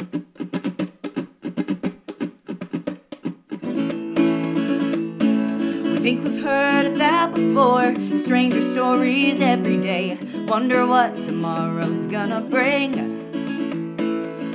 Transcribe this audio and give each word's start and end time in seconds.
We 0.00 0.06
think 5.98 6.24
we've 6.24 6.42
heard 6.42 6.86
of 6.86 6.98
that 6.98 7.34
before. 7.34 7.94
Stranger 8.16 8.62
stories 8.62 9.42
every 9.42 9.76
day. 9.76 10.18
Wonder 10.48 10.86
what 10.86 11.22
tomorrow's 11.22 12.06
gonna 12.06 12.40
bring. 12.40 12.94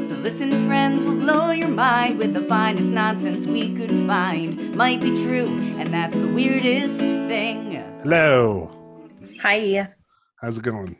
So 0.01 0.15
listen, 0.15 0.49
friends, 0.65 1.03
we'll 1.03 1.17
blow 1.17 1.51
your 1.51 1.67
mind 1.67 2.17
with 2.17 2.33
the 2.33 2.41
finest 2.41 2.89
nonsense 2.89 3.45
we 3.45 3.75
could 3.75 3.91
find. 4.07 4.75
Might 4.75 5.01
be 5.01 5.11
true, 5.11 5.45
and 5.77 5.93
that's 5.93 6.15
the 6.15 6.27
weirdest 6.27 6.99
thing. 6.99 7.73
Hello. 8.01 8.71
Hi. 9.43 9.89
How's 10.41 10.57
it 10.57 10.63
going? 10.63 10.97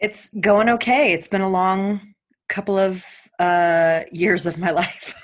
It's 0.00 0.30
going 0.40 0.70
okay. 0.70 1.12
It's 1.12 1.28
been 1.28 1.42
a 1.42 1.50
long 1.50 2.14
couple 2.48 2.78
of 2.78 3.19
uh, 3.40 4.02
years 4.12 4.46
of 4.46 4.58
my 4.58 4.70
life. 4.82 5.14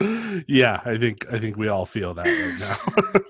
yeah, 0.48 0.80
I 0.84 0.96
think 0.98 1.26
I 1.32 1.38
think 1.38 1.56
we 1.56 1.68
all 1.68 1.84
feel 1.86 2.14
that 2.14 2.26
right 2.26 2.58
now. 2.60 2.76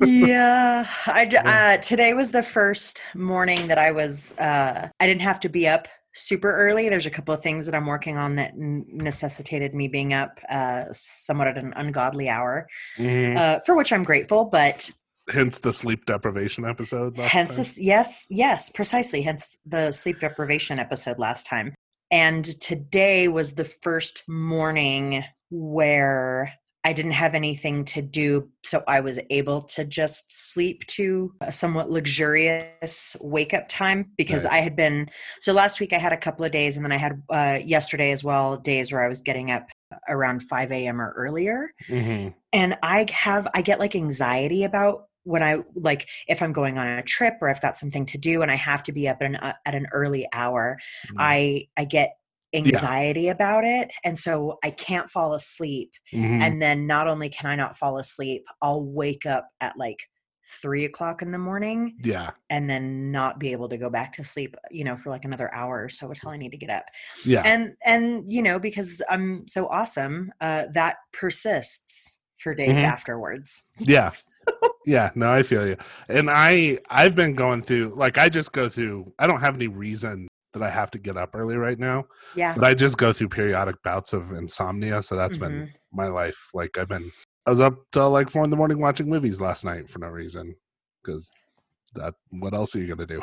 yeah. 0.06 0.86
I 1.06 1.24
uh, 1.26 1.76
today 1.78 2.14
was 2.14 2.30
the 2.30 2.42
first 2.42 3.02
morning 3.14 3.68
that 3.68 3.78
I 3.78 3.90
was. 3.90 4.36
Uh, 4.38 4.88
I 5.00 5.06
didn't 5.06 5.22
have 5.22 5.40
to 5.40 5.48
be 5.48 5.66
up 5.68 5.88
super 6.14 6.52
early. 6.54 6.88
There's 6.88 7.06
a 7.06 7.10
couple 7.10 7.34
of 7.34 7.42
things 7.42 7.66
that 7.66 7.74
I'm 7.74 7.86
working 7.86 8.16
on 8.18 8.36
that 8.36 8.52
n- 8.52 8.84
necessitated 8.88 9.74
me 9.74 9.88
being 9.88 10.12
up 10.14 10.38
uh, 10.48 10.84
somewhat 10.92 11.48
at 11.48 11.58
an 11.58 11.72
ungodly 11.76 12.28
hour, 12.28 12.66
Mhm. 12.98 13.36
uh, 13.36 13.60
for 13.66 13.76
which 13.76 13.92
I'm 13.92 14.02
grateful. 14.04 14.44
But 14.44 14.90
Hence 15.28 15.58
the 15.60 15.72
sleep 15.72 16.06
deprivation 16.06 16.64
episode. 16.64 17.16
Last 17.18 17.32
hence 17.32 17.50
time. 17.50 17.56
this 17.58 17.80
yes 17.80 18.26
yes 18.30 18.68
precisely 18.70 19.22
hence 19.22 19.56
the 19.64 19.92
sleep 19.92 20.18
deprivation 20.18 20.78
episode 20.80 21.18
last 21.20 21.46
time 21.46 21.72
and 22.10 22.44
today 22.60 23.28
was 23.28 23.54
the 23.54 23.64
first 23.64 24.24
morning 24.28 25.24
where 25.50 26.52
i 26.84 26.92
didn't 26.92 27.10
have 27.12 27.34
anything 27.34 27.84
to 27.84 28.00
do 28.02 28.48
so 28.64 28.82
i 28.88 29.00
was 29.00 29.18
able 29.30 29.62
to 29.62 29.84
just 29.84 30.50
sleep 30.52 30.86
to 30.86 31.32
a 31.40 31.52
somewhat 31.52 31.90
luxurious 31.90 33.16
wake 33.20 33.52
up 33.52 33.68
time 33.68 34.10
because 34.16 34.46
i 34.46 34.56
had 34.56 34.76
been 34.76 35.08
so 35.40 35.52
last 35.52 35.80
week 35.80 35.92
i 35.92 35.98
had 35.98 36.12
a 36.12 36.16
couple 36.16 36.44
of 36.44 36.52
days 36.52 36.76
and 36.76 36.84
then 36.84 36.92
i 36.92 36.96
had 36.96 37.22
uh, 37.30 37.58
yesterday 37.64 38.10
as 38.12 38.24
well 38.24 38.56
days 38.56 38.92
where 38.92 39.02
i 39.04 39.08
was 39.08 39.20
getting 39.20 39.50
up 39.50 39.68
around 40.08 40.42
5 40.42 40.72
a.m 40.72 41.00
or 41.00 41.12
earlier 41.16 41.70
Mhm. 41.88 42.34
and 42.52 42.78
i 42.82 43.06
have 43.12 43.46
i 43.54 43.62
get 43.62 43.78
like 43.80 43.94
anxiety 43.96 44.64
about 44.64 45.06
when 45.24 45.42
i 45.42 45.58
like 45.74 46.08
if 46.28 46.42
i'm 46.42 46.52
going 46.52 46.78
on 46.78 46.86
a 46.86 47.02
trip 47.02 47.34
or 47.40 47.48
i've 47.48 47.60
got 47.60 47.76
something 47.76 48.06
to 48.06 48.18
do 48.18 48.42
and 48.42 48.50
i 48.50 48.56
have 48.56 48.82
to 48.82 48.92
be 48.92 49.08
up 49.08 49.18
at 49.20 49.26
an, 49.26 49.36
uh, 49.36 49.52
at 49.66 49.74
an 49.74 49.86
early 49.92 50.26
hour 50.32 50.78
Mm. 51.08 51.14
i 51.18 51.68
i 51.76 51.84
get 51.84 52.10
anxiety 52.52 53.28
about 53.28 53.62
it 53.64 53.92
and 54.04 54.18
so 54.18 54.58
i 54.64 54.70
can't 54.70 55.08
fall 55.10 55.34
asleep 55.34 55.92
Mhm. 56.12 56.42
and 56.42 56.60
then 56.60 56.86
not 56.86 57.06
only 57.06 57.28
can 57.28 57.48
i 57.48 57.54
not 57.54 57.76
fall 57.78 57.98
asleep 57.98 58.44
i'll 58.60 58.84
wake 58.84 59.24
up 59.26 59.48
at 59.60 59.76
like 59.78 60.08
three 60.60 60.84
o'clock 60.84 61.22
in 61.22 61.30
the 61.30 61.38
morning 61.38 61.96
yeah, 62.02 62.30
and 62.48 62.68
then 62.68 63.12
not 63.12 63.38
be 63.38 63.52
able 63.52 63.68
to 63.68 63.76
go 63.76 63.88
back 63.88 64.10
to 64.12 64.24
sleep 64.24 64.56
you 64.72 64.82
know 64.82 64.96
for 64.96 65.10
like 65.10 65.24
another 65.24 65.54
hour 65.54 65.84
or 65.84 65.88
so 65.88 66.08
until 66.08 66.30
i 66.30 66.36
need 66.36 66.50
to 66.50 66.56
get 66.56 66.70
up 66.70 66.84
yeah, 67.24 67.42
and 67.44 67.76
and 67.86 68.24
you 68.32 68.42
know 68.42 68.58
because 68.58 69.00
i'm 69.08 69.46
so 69.46 69.68
awesome 69.68 70.32
uh 70.40 70.64
that 70.74 70.96
persists 71.12 72.18
for 72.36 72.52
days 72.52 72.78
Mhm. 72.78 72.84
afterwards 72.84 73.64
Yeah. 73.78 74.10
Yeah. 74.86 75.10
No, 75.14 75.30
I 75.30 75.42
feel 75.42 75.66
you. 75.66 75.76
And 76.08 76.30
I 76.30 76.78
I've 76.88 77.14
been 77.14 77.34
going 77.34 77.62
through 77.62 77.94
like 77.96 78.18
I 78.18 78.28
just 78.28 78.52
go 78.52 78.68
through. 78.68 79.12
I 79.18 79.26
don't 79.26 79.40
have 79.40 79.54
any 79.56 79.68
reason 79.68 80.28
that 80.52 80.62
I 80.62 80.70
have 80.70 80.90
to 80.92 80.98
get 80.98 81.16
up 81.16 81.30
early 81.34 81.56
right 81.56 81.78
now, 81.78 82.06
yeah 82.34 82.54
but 82.54 82.64
I 82.64 82.74
just 82.74 82.98
go 82.98 83.12
through 83.12 83.28
periodic 83.28 83.76
bouts 83.84 84.12
of 84.12 84.32
insomnia. 84.32 85.00
So 85.00 85.14
that's 85.16 85.36
been 85.36 85.52
Mhm. 85.52 85.68
my 85.92 86.08
life. 86.08 86.50
Like 86.54 86.76
I've 86.76 86.88
been. 86.88 87.12
I 87.46 87.50
was 87.50 87.60
up 87.60 87.74
till 87.92 88.10
like 88.10 88.28
four 88.30 88.44
in 88.44 88.50
the 88.50 88.56
morning 88.56 88.80
watching 88.80 89.08
movies 89.08 89.40
last 89.40 89.64
night 89.64 89.88
for 89.88 89.98
no 90.00 90.08
reason 90.08 90.56
because 91.02 91.30
that. 91.94 92.14
What 92.30 92.54
else 92.54 92.74
are 92.76 92.78
you 92.78 92.86
gonna 92.86 93.06
do? 93.06 93.20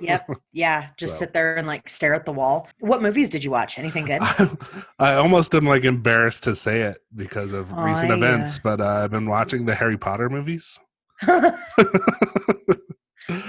yep 0.00 0.28
yeah 0.52 0.88
just 0.96 1.14
So. 1.14 1.18
sit 1.24 1.32
there 1.32 1.56
and 1.56 1.66
like 1.66 1.88
stare 1.88 2.14
at 2.14 2.24
the 2.24 2.32
wall 2.32 2.68
what 2.80 3.02
movies 3.02 3.28
did 3.28 3.44
you 3.44 3.50
watch 3.50 3.78
anything 3.78 4.04
good 4.06 4.20
I 4.98 5.14
almost 5.14 5.54
am 5.54 5.66
like 5.66 5.84
embarrassed 5.84 6.44
to 6.44 6.54
say 6.54 6.82
it 6.82 6.98
because 7.14 7.52
of 7.52 7.72
Oh, 7.72 7.82
recent 7.84 8.10
events, 8.10 8.58
but 8.58 8.80
uh, 8.80 8.86
I've 9.04 9.10
been 9.10 9.28
watching 9.28 9.66
the 9.66 9.74
Harry 9.74 9.98
Potter 9.98 10.28
movies. 10.30 10.78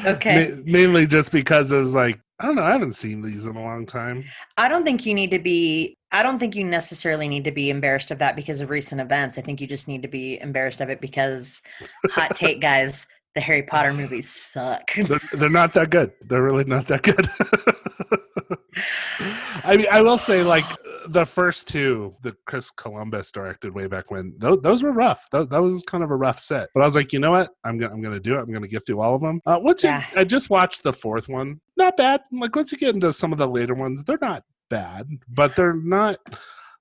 Okay. 0.05 0.49
Ma- 0.55 0.61
mainly 0.65 1.05
just 1.05 1.31
because 1.31 1.71
it 1.71 1.77
was 1.77 1.93
like, 1.93 2.19
I 2.39 2.45
don't 2.47 2.55
know, 2.55 2.63
I 2.63 2.71
haven't 2.71 2.93
seen 2.93 3.21
these 3.21 3.45
in 3.45 3.55
a 3.55 3.61
long 3.61 3.85
time. 3.85 4.23
i 4.57 4.67
don't 4.67 4.83
think 4.83 5.05
you 5.05 5.13
need 5.13 5.29
to 5.31 5.39
be 5.39 5.95
i 6.11 6.23
don't 6.23 6.39
think 6.39 6.55
you 6.55 6.63
necessarily 6.63 7.27
need 7.27 7.43
to 7.43 7.51
be 7.51 7.69
embarrassed 7.69 8.09
of 8.11 8.17
that 8.19 8.35
because 8.35 8.59
of 8.61 8.69
recent 8.71 9.01
events 9.01 9.37
i 9.37 9.41
think 9.41 9.59
you 9.61 9.67
just 9.67 9.87
need 9.87 10.01
to 10.01 10.07
be 10.07 10.39
embarrassed 10.41 10.81
of 10.81 10.89
it 10.89 10.99
because 11.01 11.61
hot 12.11 12.35
take 12.35 12.59
guys 12.61 13.05
the 13.37 13.41
harry 13.41 13.61
potter 13.61 13.93
movies 13.93 14.27
suck 14.27 14.95
They're, 14.95 15.19
they're 15.33 15.49
not 15.49 15.71
that 15.73 15.91
good. 15.91 16.11
They're 16.21 16.41
really 16.41 16.63
not 16.63 16.87
that 16.87 17.03
good. 17.03 17.29
I 19.63 19.77
mean, 19.77 19.85
I 19.91 20.01
will 20.01 20.17
say, 20.17 20.43
like, 20.43 20.65
the 21.07 21.25
first 21.25 21.67
two 21.67 22.15
that 22.23 22.43
Chris 22.45 22.71
Columbus 22.71 23.31
directed 23.31 23.75
way 23.75 23.85
back 23.87 24.09
when, 24.09 24.33
those, 24.37 24.61
those 24.61 24.81
were 24.81 24.91
rough. 24.91 25.27
That, 25.31 25.51
that 25.51 25.61
was 25.61 25.83
kind 25.83 26.03
of 26.03 26.09
a 26.09 26.15
rough 26.15 26.39
set. 26.39 26.69
But 26.73 26.81
I 26.81 26.85
was 26.85 26.95
like, 26.95 27.13
you 27.13 27.19
know 27.19 27.31
what? 27.31 27.51
I'm 27.63 27.77
gonna 27.77 27.93
I'm 27.93 28.01
gonna 28.01 28.19
do 28.19 28.35
it. 28.35 28.39
I'm 28.39 28.51
gonna 28.51 28.67
get 28.67 28.85
through 28.85 29.01
all 29.01 29.15
of 29.15 29.21
them. 29.21 29.41
Uh, 29.45 29.59
once 29.61 29.83
you, 29.83 29.97
I 30.15 30.23
just 30.23 30.49
watched 30.49 30.83
the 30.83 30.93
fourth 30.93 31.29
one. 31.29 31.61
Not 31.75 31.95
bad. 31.95 32.21
Like 32.31 32.55
once 32.55 32.71
you 32.71 32.77
get 32.77 32.95
into 32.95 33.13
some 33.13 33.31
of 33.31 33.37
the 33.37 33.47
later 33.47 33.73
ones, 33.73 34.03
they're 34.03 34.17
not 34.19 34.43
bad, 34.69 35.07
but 35.29 35.55
they're 35.55 35.75
not. 35.75 36.17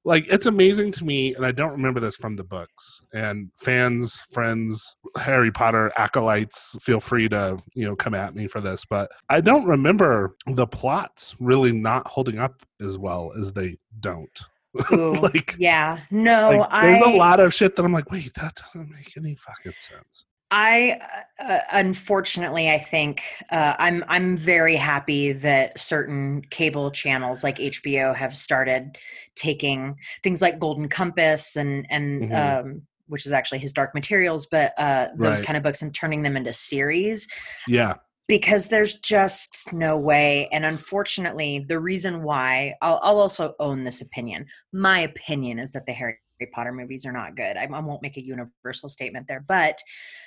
Like 0.06 0.28
it's 0.28 0.46
amazing 0.46 0.92
to 0.92 1.04
me, 1.04 1.34
and 1.34 1.44
I 1.44 1.50
don't 1.50 1.72
remember 1.72 1.98
this 1.98 2.14
from 2.14 2.36
the 2.36 2.44
books. 2.44 3.02
And 3.12 3.50
fans, 3.56 4.22
friends, 4.30 4.96
Harry 5.18 5.50
Potter 5.50 5.90
acolytes, 5.98 6.78
feel 6.80 7.00
free 7.00 7.28
to 7.30 7.58
you 7.74 7.86
know 7.86 7.96
come 7.96 8.14
at 8.14 8.36
me 8.36 8.46
for 8.46 8.60
this, 8.60 8.84
but 8.84 9.10
I 9.28 9.40
don't 9.40 9.66
remember 9.66 10.36
the 10.46 10.68
plots 10.68 11.34
really 11.40 11.72
not 11.72 12.06
holding 12.06 12.38
up 12.38 12.54
as 12.80 12.96
well 12.96 13.32
as 13.36 13.52
they 13.52 13.78
don't. 13.98 14.40
Ooh, 14.92 15.14
like 15.14 15.56
yeah 15.58 16.00
no 16.10 16.50
like, 16.50 16.82
there's 16.82 17.00
a 17.00 17.16
lot 17.16 17.40
of 17.40 17.52
shit 17.52 17.74
that 17.74 17.84
I'm 17.84 17.92
like, 17.92 18.10
wait, 18.10 18.32
that 18.34 18.54
doesn't 18.54 18.90
make 18.90 19.16
any 19.16 19.34
fucking 19.34 19.72
sense. 19.78 20.26
I 20.50 21.00
uh, 21.40 21.58
unfortunately, 21.72 22.70
I 22.70 22.78
think 22.78 23.22
uh, 23.50 23.74
I'm 23.78 24.04
I'm 24.08 24.36
very 24.36 24.76
happy 24.76 25.32
that 25.32 25.78
certain 25.78 26.42
cable 26.50 26.90
channels 26.92 27.42
like 27.42 27.56
HBO 27.58 28.14
have 28.14 28.36
started 28.36 28.96
taking 29.34 29.96
things 30.22 30.40
like 30.40 30.58
Golden 30.60 30.88
Compass 30.88 31.56
and 31.56 31.84
and 31.90 32.24
Mhm. 32.24 32.32
um, 32.32 32.82
which 33.08 33.26
is 33.26 33.32
actually 33.32 33.58
his 33.58 33.72
Dark 33.72 33.94
Materials, 33.94 34.46
but 34.46 34.72
uh, 34.78 35.08
those 35.16 35.40
Right. 35.40 35.46
kind 35.46 35.56
of 35.56 35.62
books 35.62 35.82
and 35.82 35.94
turning 35.94 36.22
them 36.22 36.36
into 36.36 36.52
series 36.52 37.28
Yeah, 37.66 37.96
because 38.28 38.68
there's 38.68 38.96
just 38.96 39.72
no 39.72 39.98
way. 39.98 40.48
And 40.52 40.64
unfortunately, 40.64 41.60
the 41.68 41.78
reason 41.78 42.22
why 42.22 42.74
I'll, 42.82 43.00
I'll 43.02 43.18
also 43.18 43.54
own 43.60 43.84
this 43.84 44.00
opinion. 44.00 44.46
My 44.72 45.00
opinion 45.00 45.58
is 45.58 45.72
that 45.72 45.86
the 45.86 45.92
Harry 45.92 46.18
Potter 46.44 46.72
movies 46.72 47.06
are 47.06 47.12
not 47.12 47.34
good. 47.34 47.56
I, 47.56 47.64
I 47.72 47.80
won't 47.80 48.02
make 48.02 48.18
a 48.18 48.24
universal 48.24 48.90
statement 48.90 49.26
there, 49.28 49.40
but 49.40 49.78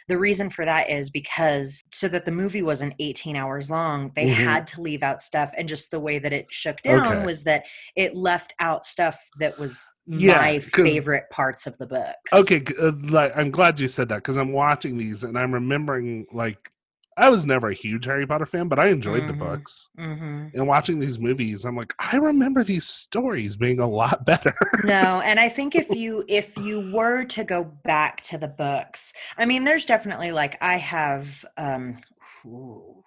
the 0.07 0.17
reason 0.17 0.49
for 0.49 0.65
that 0.65 0.89
is 0.89 1.11
because 1.11 1.83
so 1.91 2.07
that 2.07 2.25
the 2.25 2.31
movie 2.31 2.63
wasn't 2.63 2.95
18 2.99 3.35
hours 3.35 3.69
long, 3.69 4.11
they 4.15 4.25
Mhm. 4.25 4.33
had 4.33 4.65
to 4.67 4.81
leave 4.81 5.03
out 5.03 5.21
stuff. 5.21 5.51
And 5.55 5.67
just 5.67 5.91
the 5.91 5.99
way 5.99 6.17
that 6.17 6.33
it 6.33 6.51
shook 6.51 6.81
down 6.81 7.05
Okay. 7.05 7.23
was 7.25 7.43
that 7.43 7.67
it 7.95 8.15
left 8.15 8.55
out 8.59 8.85
stuff 8.85 9.19
that 9.39 9.59
was 9.59 9.87
Yeah, 10.07 10.39
my 10.39 10.59
favorite 10.59 11.29
parts 11.29 11.67
of 11.67 11.77
the 11.77 11.85
books. 11.85 12.33
Okay, 12.33 12.63
uh, 12.81 12.93
like, 13.09 13.31
I'm 13.37 13.51
glad 13.51 13.79
you 13.79 13.87
said 13.87 14.09
that 14.09 14.15
because 14.17 14.37
I'm 14.37 14.51
watching 14.53 14.97
these 14.97 15.23
and 15.23 15.37
I'm 15.37 15.53
remembering 15.53 16.25
like 16.31 16.71
I 17.19 17.29
was 17.29 17.45
never 17.45 17.69
a 17.69 17.73
huge 17.73 18.05
Harry 18.05 18.25
Potter 18.25 18.45
fan, 18.45 18.67
but 18.69 18.79
I 18.79 18.87
enjoyed 18.87 19.27
the 19.27 19.33
Mhm. 19.33 19.39
books. 19.39 19.89
hmm 19.97 20.47
And 20.53 20.67
watching 20.67 20.99
these 20.99 21.19
movies, 21.19 21.65
I'm 21.65 21.75
like, 21.75 21.93
I 21.99 22.17
remember 22.17 22.63
these 22.63 22.85
stories 22.87 23.57
being 23.57 23.79
a 23.79 23.87
lot 23.87 24.25
better. 24.31 24.53
no 24.83 25.21
and 25.25 25.39
i 25.39 25.49
think 25.49 25.75
if 25.75 25.93
you 25.93 26.23
if 26.27 26.57
you 26.57 26.79
were 26.79 27.25
to 27.25 27.43
go 27.43 27.63
back 27.63 28.21
to 28.21 28.37
the 28.37 28.47
books 28.47 29.13
i 29.37 29.45
mean 29.45 29.63
there's 29.63 29.85
definitely 29.85 30.31
like 30.31 30.57
i 30.61 30.77
have 30.77 31.45
um 31.57 31.97
ooh, 32.45 33.03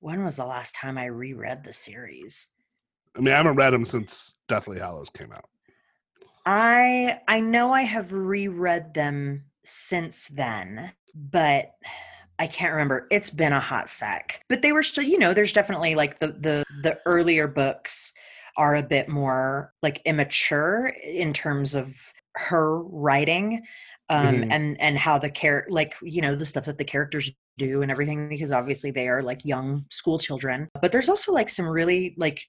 when 0.00 0.24
was 0.24 0.36
the 0.36 0.46
last 0.46 0.74
time 0.74 0.96
i 0.98 1.04
reread 1.06 1.64
the 1.64 1.72
series 1.72 2.48
I 3.16 3.20
mean, 3.20 3.32
I 3.32 3.36
haven't 3.36 3.56
read 3.56 3.72
them 3.72 3.84
since 3.84 4.36
Deathly 4.48 4.78
Hallows 4.78 5.10
came 5.10 5.32
out. 5.32 5.48
i 6.46 7.18
i 7.28 7.40
know 7.40 7.72
i 7.72 7.82
have 7.82 8.12
reread 8.12 8.94
them 8.94 9.44
since 9.64 10.28
then 10.28 10.92
but 11.14 11.72
I 12.38 12.46
can't 12.46 12.72
remember. 12.72 13.06
It's 13.10 13.30
been 13.30 13.52
a 13.52 13.60
hot 13.60 13.88
sec. 13.88 14.42
But 14.48 14.62
they 14.62 14.72
were 14.72 14.82
still, 14.82 15.04
you 15.04 15.18
know, 15.18 15.34
there's 15.34 15.52
definitely 15.52 15.94
like 15.94 16.18
the 16.18 16.28
the 16.28 16.64
the 16.82 16.98
earlier 17.06 17.46
books 17.46 18.12
are 18.56 18.74
a 18.76 18.82
bit 18.82 19.08
more 19.08 19.72
like 19.82 20.00
immature 20.04 20.92
in 21.04 21.32
terms 21.32 21.74
of 21.74 21.94
her 22.36 22.80
writing 22.82 23.62
um 24.10 24.42
Mhm. 24.42 24.46
and 24.50 24.80
and 24.80 24.98
how 24.98 25.18
the 25.18 25.30
care 25.30 25.66
like 25.70 25.94
you 26.02 26.20
know 26.20 26.34
the 26.34 26.44
stuff 26.44 26.64
that 26.66 26.78
the 26.78 26.84
characters 26.84 27.32
do 27.58 27.80
and 27.82 27.90
everything 27.90 28.28
because 28.28 28.50
obviously 28.52 28.90
they 28.90 29.08
are 29.08 29.22
like 29.22 29.44
young 29.44 29.84
school 29.90 30.18
children 30.18 30.68
but 30.82 30.90
there's 30.92 31.08
also 31.08 31.32
like 31.32 31.48
some 31.48 31.66
really 31.66 32.14
like 32.18 32.44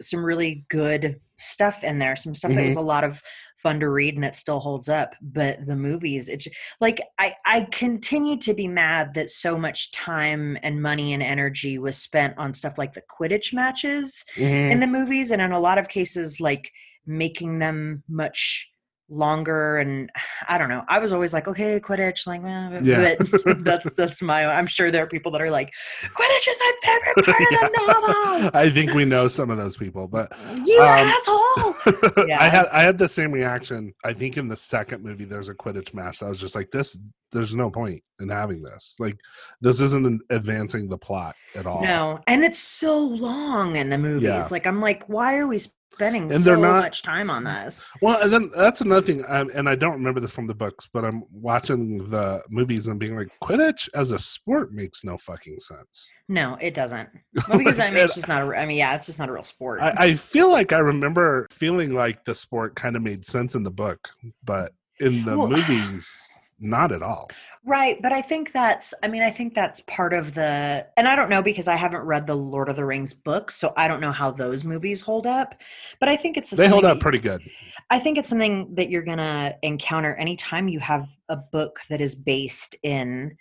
some 0.00 0.24
really 0.24 0.64
good 0.68 1.20
stuff 1.36 1.82
in 1.82 1.98
there 1.98 2.14
some 2.14 2.32
stuff 2.32 2.52
that 2.52 2.64
was 2.64 2.76
a 2.76 2.80
lot 2.80 3.02
of 3.02 3.20
fun 3.56 3.80
to 3.80 3.88
read 3.88 4.14
and 4.14 4.24
it 4.24 4.36
still 4.36 4.60
holds 4.60 4.88
up 4.88 5.14
but 5.20 5.58
the 5.66 5.74
movies 5.74 6.28
it's 6.28 6.46
like 6.80 7.00
i 7.18 7.34
i 7.44 7.66
continue 7.72 8.36
to 8.36 8.54
be 8.54 8.68
mad 8.68 9.14
that 9.14 9.28
so 9.28 9.58
much 9.58 9.90
time 9.90 10.56
and 10.62 10.80
money 10.80 11.12
and 11.12 11.24
energy 11.24 11.76
was 11.76 11.96
spent 11.96 12.34
on 12.38 12.52
stuff 12.52 12.78
like 12.78 12.92
the 12.92 13.02
quidditch 13.02 13.52
matches 13.52 14.24
Mhm. 14.36 14.70
in 14.72 14.80
the 14.80 14.86
movies 14.86 15.32
and 15.32 15.42
in 15.42 15.50
a 15.50 15.58
lot 15.58 15.76
of 15.78 15.88
cases 15.88 16.40
like 16.40 16.70
making 17.04 17.58
them 17.58 18.04
much 18.08 18.70
longer 19.14 19.78
and 19.78 20.10
i 20.48 20.58
don't 20.58 20.68
know 20.68 20.82
i 20.88 20.98
was 20.98 21.12
always 21.12 21.32
like 21.32 21.46
okay 21.48 21.78
quidditch 21.80 22.26
like 22.26 22.42
eh, 22.42 22.80
Yeah. 22.82 23.14
but 23.42 23.58
that's 23.64 23.92
that's 23.94 24.20
my 24.22 24.44
i'm 24.46 24.66
sure 24.66 24.90
there 24.90 25.04
are 25.04 25.06
people 25.06 25.30
that 25.32 25.40
are 25.42 25.50
like 25.50 25.72
quidditch 26.02 26.48
is 26.48 26.58
my 26.60 26.72
favorite 26.82 27.24
part 27.26 27.40
of 27.40 27.72
the 27.72 27.84
novel 27.86 28.50
I 28.54 28.70
think 28.70 28.92
we 28.92 29.04
know 29.04 29.28
some 29.28 29.50
of 29.50 29.56
those 29.58 29.76
people, 29.76 30.06
but 30.08 30.32
you 30.64 30.80
Um, 30.80 30.88
asshole 30.88 32.26
Yeah. 32.26 32.38
I 32.42 32.48
had 32.48 32.66
I 32.66 32.82
had 32.82 32.98
the 32.98 33.08
same 33.08 33.32
reaction. 33.32 33.94
I 34.04 34.12
think 34.12 34.36
in 34.36 34.48
the 34.48 34.56
second 34.56 35.02
movie, 35.02 35.24
there's 35.24 35.48
a 35.48 35.54
Quidditch 35.54 35.94
match. 35.94 36.22
I 36.22 36.28
was 36.28 36.40
just 36.40 36.54
like, 36.54 36.70
this. 36.70 36.98
There's 37.32 37.54
no 37.54 37.70
point 37.70 38.02
in 38.20 38.28
having 38.28 38.62
this. 38.62 38.96
Like, 38.98 39.16
this 39.60 39.80
isn't 39.80 40.22
advancing 40.30 40.88
the 40.88 40.98
plot 40.98 41.34
at 41.54 41.66
all. 41.66 41.82
no 41.82 42.20
and 42.26 42.44
it's 42.44 42.60
so 42.60 42.98
long 42.98 43.76
in 43.76 43.90
the 43.90 43.98
movies 43.98 44.22
Yeah. 44.24 44.46
like 44.50 44.66
i'm 44.66 44.80
like 44.80 45.04
why 45.08 45.36
are 45.36 45.46
we 45.46 45.58
spending 45.94 46.24
And 46.24 46.34
so 46.34 46.40
they're 46.40 46.56
not- 46.56 46.82
much 46.82 47.02
time 47.02 47.30
on 47.30 47.44
this. 47.44 47.88
Well, 48.02 48.20
and 48.22 48.32
then 48.32 48.50
that's 48.54 48.80
another 48.80 49.04
thing, 49.06 49.24
um, 49.28 49.50
and 49.54 49.68
I 49.68 49.74
don't 49.74 49.92
remember 49.92 50.20
this 50.20 50.32
from 50.32 50.46
the 50.46 50.54
books, 50.54 50.88
but 50.92 51.04
I'm 51.04 51.22
watching 51.32 52.10
the 52.10 52.42
movies 52.50 52.86
and 52.86 52.98
being 53.00 53.16
like, 53.16 53.28
Quidditch 53.42 53.88
as 53.94 54.12
a 54.12 54.18
sport 54.18 54.72
makes 54.72 55.04
no 55.04 55.16
fucking 55.16 55.58
sense. 55.60 56.10
no 56.28 56.56
it 56.60 56.74
doesn't. 56.74 57.08
Well, 57.48 57.58
because 57.58 57.78
i 57.80 57.90
mean 57.90 57.98
it's 58.04 58.14
just 58.14 58.28
not 58.28 58.42
a, 58.42 58.56
i 58.56 58.64
mean 58.66 58.78
yeah 58.78 58.94
it's 58.94 59.06
just 59.06 59.18
not 59.18 59.28
a 59.28 59.32
real 59.32 59.42
sport. 59.42 59.80
I, 59.82 59.94
I 59.98 60.14
feel 60.14 60.50
like 60.50 60.72
I 60.72 60.78
remember 60.78 61.46
feeling 61.50 61.94
like 61.94 62.24
the 62.24 62.34
sport 62.34 62.74
kind 62.76 62.96
of 62.96 63.02
made 63.02 63.24
sense 63.24 63.54
in 63.54 63.62
the 63.62 63.70
book, 63.70 64.10
but 64.42 64.72
in 65.00 65.24
the 65.24 65.36
Well- 65.38 65.48
movies, 65.50 66.33
not 66.58 66.92
at 66.92 67.02
all. 67.02 67.30
Right, 67.64 68.00
but 68.00 68.12
I 68.12 68.20
think 68.20 68.52
that's 68.52 68.94
I 69.02 69.08
mean 69.08 69.22
I 69.22 69.30
think 69.30 69.54
that's 69.54 69.80
part 69.82 70.12
of 70.12 70.34
the 70.34 70.86
and 70.96 71.08
I 71.08 71.16
don't 71.16 71.30
know 71.30 71.42
because 71.42 71.68
I 71.68 71.76
haven't 71.76 72.02
read 72.02 72.26
the 72.26 72.36
Lord 72.36 72.68
of 72.68 72.76
the 72.76 72.84
Rings 72.84 73.14
books, 73.14 73.54
so 73.54 73.72
I 73.76 73.88
don't 73.88 74.00
know 74.00 74.12
how 74.12 74.30
those 74.30 74.64
movies 74.64 75.00
hold 75.00 75.26
up. 75.26 75.60
But 76.00 76.08
I 76.08 76.16
think 76.16 76.36
it's 76.36 76.50
They 76.50 76.68
hold 76.68 76.84
up 76.84 77.00
pretty 77.00 77.18
good. 77.18 77.42
I 77.90 77.98
think 77.98 78.18
it's 78.18 78.28
something 78.28 78.74
that 78.74 78.90
you're 78.90 79.02
going 79.02 79.18
to 79.18 79.56
encounter 79.62 80.14
anytime 80.14 80.68
you 80.68 80.80
have 80.80 81.08
a 81.28 81.36
book 81.36 81.80
that 81.90 82.00
is 82.00 82.14
based 82.14 82.76
in 82.82 83.36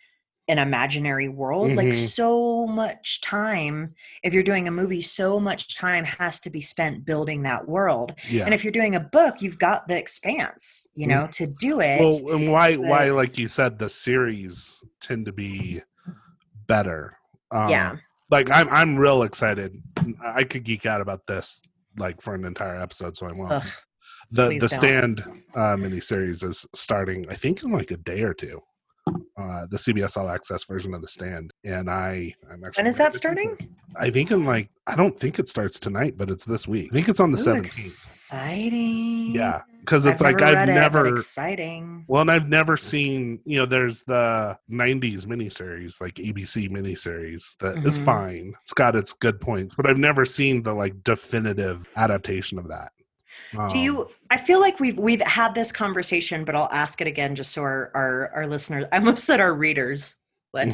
an 0.50 0.60
imaginary 0.60 1.30
world. 1.30 1.74
Like 1.74 1.88
Mhm. 1.88 1.94
so 1.95 2.68
much 2.68 3.22
time 3.22 3.95
if 4.24 4.34
you're 4.34 4.44
doing 4.44 4.68
a 4.68 4.72
movie 4.72 5.01
so 5.01 5.40
much 5.40 5.78
time 5.78 6.04
has 6.04 6.40
to 6.42 6.50
be 6.50 6.60
spent 6.60 7.06
building 7.06 7.44
that 7.44 7.68
world. 7.68 8.13
Yeah. 8.30 8.44
And 8.45 8.54
if 8.54 8.63
you're 8.63 8.74
doing 8.74 8.94
a 8.94 9.00
book, 9.00 9.42
you've 9.42 9.57
got 9.60 9.88
the 9.88 9.98
expanse, 9.98 10.86
you 10.95 11.07
know, 11.07 11.28
to 11.34 11.48
do 11.48 11.80
it. 11.80 12.01
Well, 12.01 12.36
and 12.36 12.51
why 12.51 12.75
why 12.75 13.12
like 13.12 13.38
you 13.38 13.48
said 13.48 13.80
the 13.80 13.90
series 13.90 14.84
tend 15.00 15.25
to 15.28 15.31
be 15.31 15.81
better. 16.68 17.18
Um, 17.51 17.69
yeah. 17.69 17.95
Like 18.30 18.50
I'm 18.51 18.68
I'm 18.69 18.98
real 18.98 19.24
excited. 19.24 19.81
I 20.24 20.44
could 20.44 20.63
geek 20.63 20.86
out 20.86 21.00
about 21.01 21.25
this 21.28 21.62
like 21.98 22.22
for 22.22 22.34
an 22.34 22.44
entire 22.45 22.75
episode, 22.75 23.16
so 23.16 23.28
I 23.28 23.31
won't. 23.31 23.51
Ugh. 23.51 23.63
the 24.31 24.48
the 24.50 24.60
don't. 24.60 24.69
stand 24.69 25.24
uh, 25.54 25.75
miniseries 25.78 26.44
is 26.44 26.66
starting, 26.74 27.28
I 27.30 27.36
think, 27.36 27.62
in 27.63 27.72
like 27.72 27.92
a 27.92 27.98
day 27.98 28.24
or 28.24 28.34
two. 28.34 28.62
Uh, 29.35 29.65
the 29.67 29.77
CBS 29.77 30.15
All 30.15 30.29
Access 30.29 30.63
version 30.65 30.94
of 30.94 31.01
the 31.01 31.07
stand, 31.07 31.51
and 31.65 31.89
I 31.89 32.33
I'm 32.51 32.63
actually 32.63 32.83
When 32.83 32.88
is 32.88 32.97
that 32.97 33.13
starting? 33.13 33.57
I 33.95 34.09
think 34.09 34.31
in 34.31 34.45
like 34.45 34.69
I 34.88 34.95
don't 34.95 35.17
think 35.17 35.39
it 35.39 35.47
starts 35.47 35.79
tonight, 35.79 36.15
but 36.17 36.29
it's 36.29 36.45
this 36.45 36.67
week. 36.67 36.89
I 36.91 36.94
think 36.94 37.09
it's 37.09 37.19
on 37.19 37.31
the 37.31 37.39
Ooh, 37.39 37.44
seventeenth. 37.44 37.67
exciting. 37.77 39.35
Yeah, 39.35 39.61
because 39.81 40.05
it's 40.05 40.21
I've 40.21 40.33
like 40.35 40.39
never 40.39 40.57
I've 40.57 40.69
it, 40.69 40.73
never 40.73 41.07
exciting. 41.15 42.05
well, 42.07 42.21
and 42.21 42.31
I've 42.31 42.47
never 42.47 42.77
seen, 42.77 43.39
you 43.45 43.57
know, 43.59 43.65
there's 43.65 44.03
the 44.03 44.57
90s 44.71 45.25
miniseries, 45.25 45.99
like 45.99 46.15
ABC 46.15 46.69
miniseries, 46.69 47.56
that 47.59 47.85
is 47.85 47.97
Mhm. 47.99 48.06
fine. 48.06 48.53
It's 48.61 48.73
got 48.73 48.95
its 48.95 49.13
good 49.13 49.39
points, 49.41 49.75
but 49.75 49.88
I've 49.89 49.97
never 49.97 50.25
seen 50.25 50.63
the 50.63 50.73
like 50.73 51.03
definitive 51.03 51.89
adaptation 51.95 52.59
of 52.59 52.67
that. 52.69 52.91
Do 53.51 53.59
Um, 53.59 53.69
you? 53.75 54.09
I 54.30 54.38
feel 54.38 54.59
like 54.59 54.80
we've 54.80 54.97
we've 54.97 55.21
had 55.21 55.53
this 55.56 55.71
conversation, 55.71 56.44
but 56.45 56.56
I'll 56.56 56.69
ask 56.71 57.01
it 57.01 57.07
again 57.07 57.35
just 57.35 57.51
so 57.51 57.62
our 57.62 57.91
our, 57.94 58.30
our 58.33 58.47
listeners. 58.47 58.85
I 58.91 58.97
almost 58.97 59.24
said 59.25 59.39
our 59.39 59.53
readers, 59.53 60.15
but 60.51 60.74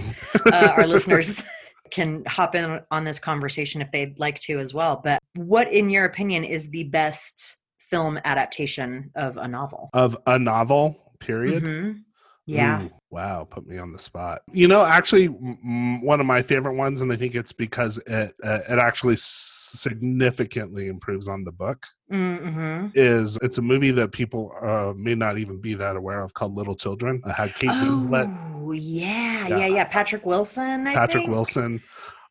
uh, 0.52 0.74
our 0.78 0.88
listeners 0.96 1.44
can 1.92 2.24
hop 2.26 2.56
in 2.56 2.80
on 2.92 3.04
this 3.04 3.20
conversation 3.20 3.82
if 3.82 3.92
they'd 3.92 4.20
like 4.20 4.40
to 4.42 4.60
as 4.60 4.74
well. 4.74 5.02
But 5.04 5.20
what, 5.36 5.72
in 5.74 5.90
your 5.90 6.06
opinion, 6.06 6.44
is 6.44 6.70
the 6.70 6.86
best 6.86 7.58
film 7.80 8.20
adaptation 8.24 9.12
of 9.16 9.38
a 9.38 9.48
novel? 9.48 9.90
of 9.94 10.16
a 10.28 10.38
novel, 10.38 11.14
period? 11.20 11.64
Mhm. 11.64 12.04
Yeah. 12.50 12.84
Ooh, 12.84 12.90
wow, 13.12 13.48
put 13.50 13.68
me 13.68 13.78
on 13.78 13.92
the 13.94 14.00
spot. 14.00 14.42
You 14.52 14.68
know, 14.68 14.84
actually, 14.86 15.26
m- 15.26 16.02
one 16.02 16.20
of 16.20 16.26
my 16.26 16.42
favorite 16.42 16.76
ones, 16.76 17.02
and 17.02 17.12
I 17.14 17.16
think 17.16 17.36
it's 17.36 17.52
because 17.54 17.98
it 18.08 18.34
uh, 18.44 18.60
it 18.70 18.80
actually 18.80 19.18
significantly 19.18 20.88
improves 20.88 21.28
on 21.28 21.44
the 21.44 21.52
book. 21.52 21.86
Mm-hmm. 22.12 22.88
Is 22.96 23.38
it's 23.42 23.58
a 23.58 23.62
movie 23.62 23.92
that 23.92 24.12
people 24.12 24.52
uh, 24.62 24.94
may 24.98 25.16
not 25.16 25.38
even 25.38 25.60
be 25.62 25.76
that 25.76 25.96
aware 25.96 26.22
of 26.22 26.34
called 26.34 26.56
Little 26.56 26.76
Children. 26.76 27.22
I 27.26 27.34
had 27.34 27.54
Kate 27.56 27.70
Winslet, 27.70 28.28
Oh 28.56 28.72
yeah, 28.72 29.48
Yeah. 29.48 29.58
yeah, 29.58 29.68
yeah. 29.68 29.84
Patrick 29.86 30.26
Wilson. 30.26 30.88
I 30.88 30.94
Patrick 30.96 31.22
think. 31.24 31.32
Wilson. 31.32 31.82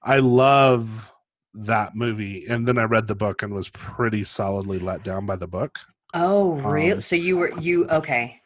I 0.02 0.18
love 0.18 1.12
that 1.54 1.94
movie, 1.94 2.44
and 2.48 2.66
then 2.66 2.78
I 2.78 2.84
read 2.84 3.06
the 3.08 3.14
book 3.14 3.42
and 3.42 3.52
was 3.54 3.68
pretty 3.68 4.24
solidly 4.24 4.78
let 4.78 5.02
down 5.04 5.26
by 5.26 5.36
the 5.36 5.46
book. 5.48 5.78
Oh, 6.14 6.60
really? 6.60 6.92
Um, 6.92 7.00
so 7.00 7.16
you 7.16 7.36
were 7.36 7.52
you 7.60 7.86
okay? 7.88 8.40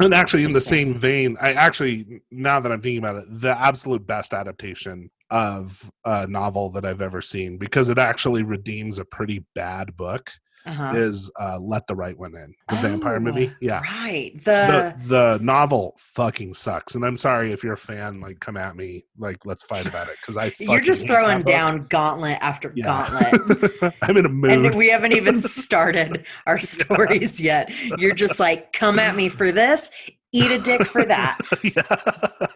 And 0.00 0.12
actually, 0.12 0.42
in 0.42 0.50
the 0.50 0.60
same 0.60 0.94
vein, 0.94 1.36
I 1.40 1.52
actually, 1.52 2.22
now 2.30 2.58
that 2.58 2.72
I'm 2.72 2.82
thinking 2.82 2.98
about 2.98 3.16
it, 3.16 3.24
the 3.28 3.56
absolute 3.56 4.06
best 4.06 4.34
adaptation 4.34 5.10
of 5.30 5.88
a 6.04 6.26
novel 6.26 6.70
that 6.70 6.84
I've 6.84 7.00
ever 7.00 7.20
seen, 7.20 7.58
because 7.58 7.90
it 7.90 7.98
actually 7.98 8.42
redeems 8.42 8.98
a 8.98 9.04
pretty 9.04 9.46
bad 9.54 9.96
book, 9.96 10.32
Uh-huh. 10.66 10.92
is 10.96 11.30
uh, 11.38 11.58
Let 11.60 11.86
the 11.86 11.94
Right 11.94 12.18
One 12.18 12.34
In, 12.34 12.54
the 12.68 12.76
vampire 12.76 13.16
Oh, 13.16 13.20
movie. 13.20 13.52
Yeah. 13.60 13.80
Right. 13.80 14.32
The, 14.36 14.94
The, 14.98 15.08
the 15.08 15.38
novel 15.44 15.94
fucking 15.98 16.54
sucks. 16.54 16.94
And 16.94 17.04
I'm 17.04 17.16
sorry 17.16 17.52
if 17.52 17.62
you're 17.62 17.74
a 17.74 17.78
fan, 17.78 18.20
like, 18.20 18.40
come 18.40 18.56
at 18.56 18.74
me. 18.74 19.04
Like, 19.18 19.44
let's 19.44 19.62
fight 19.64 19.86
about 19.86 20.08
it. 20.08 20.16
Because 20.20 20.36
I 20.38 20.52
you're 20.60 20.80
just 20.80 21.06
throwing 21.06 21.42
down 21.42 21.86
gauntlet 21.88 22.38
after 22.40 22.72
Yeah. 22.74 22.84
gauntlet. 22.84 23.94
I'm 24.02 24.16
in 24.16 24.24
a 24.24 24.30
mood. 24.30 24.52
and 24.52 24.74
we 24.74 24.88
haven't 24.88 25.12
even 25.12 25.40
started 25.40 26.24
our 26.46 26.58
stories 26.58 27.40
yet. 27.40 27.70
You're 27.98 28.14
just 28.14 28.40
like, 28.40 28.72
come 28.72 28.98
at 28.98 29.14
me 29.16 29.28
for 29.28 29.52
this, 29.52 29.90
eat 30.32 30.50
a 30.50 30.58
dick 30.58 30.84
for 30.86 31.04
that. 31.04 31.38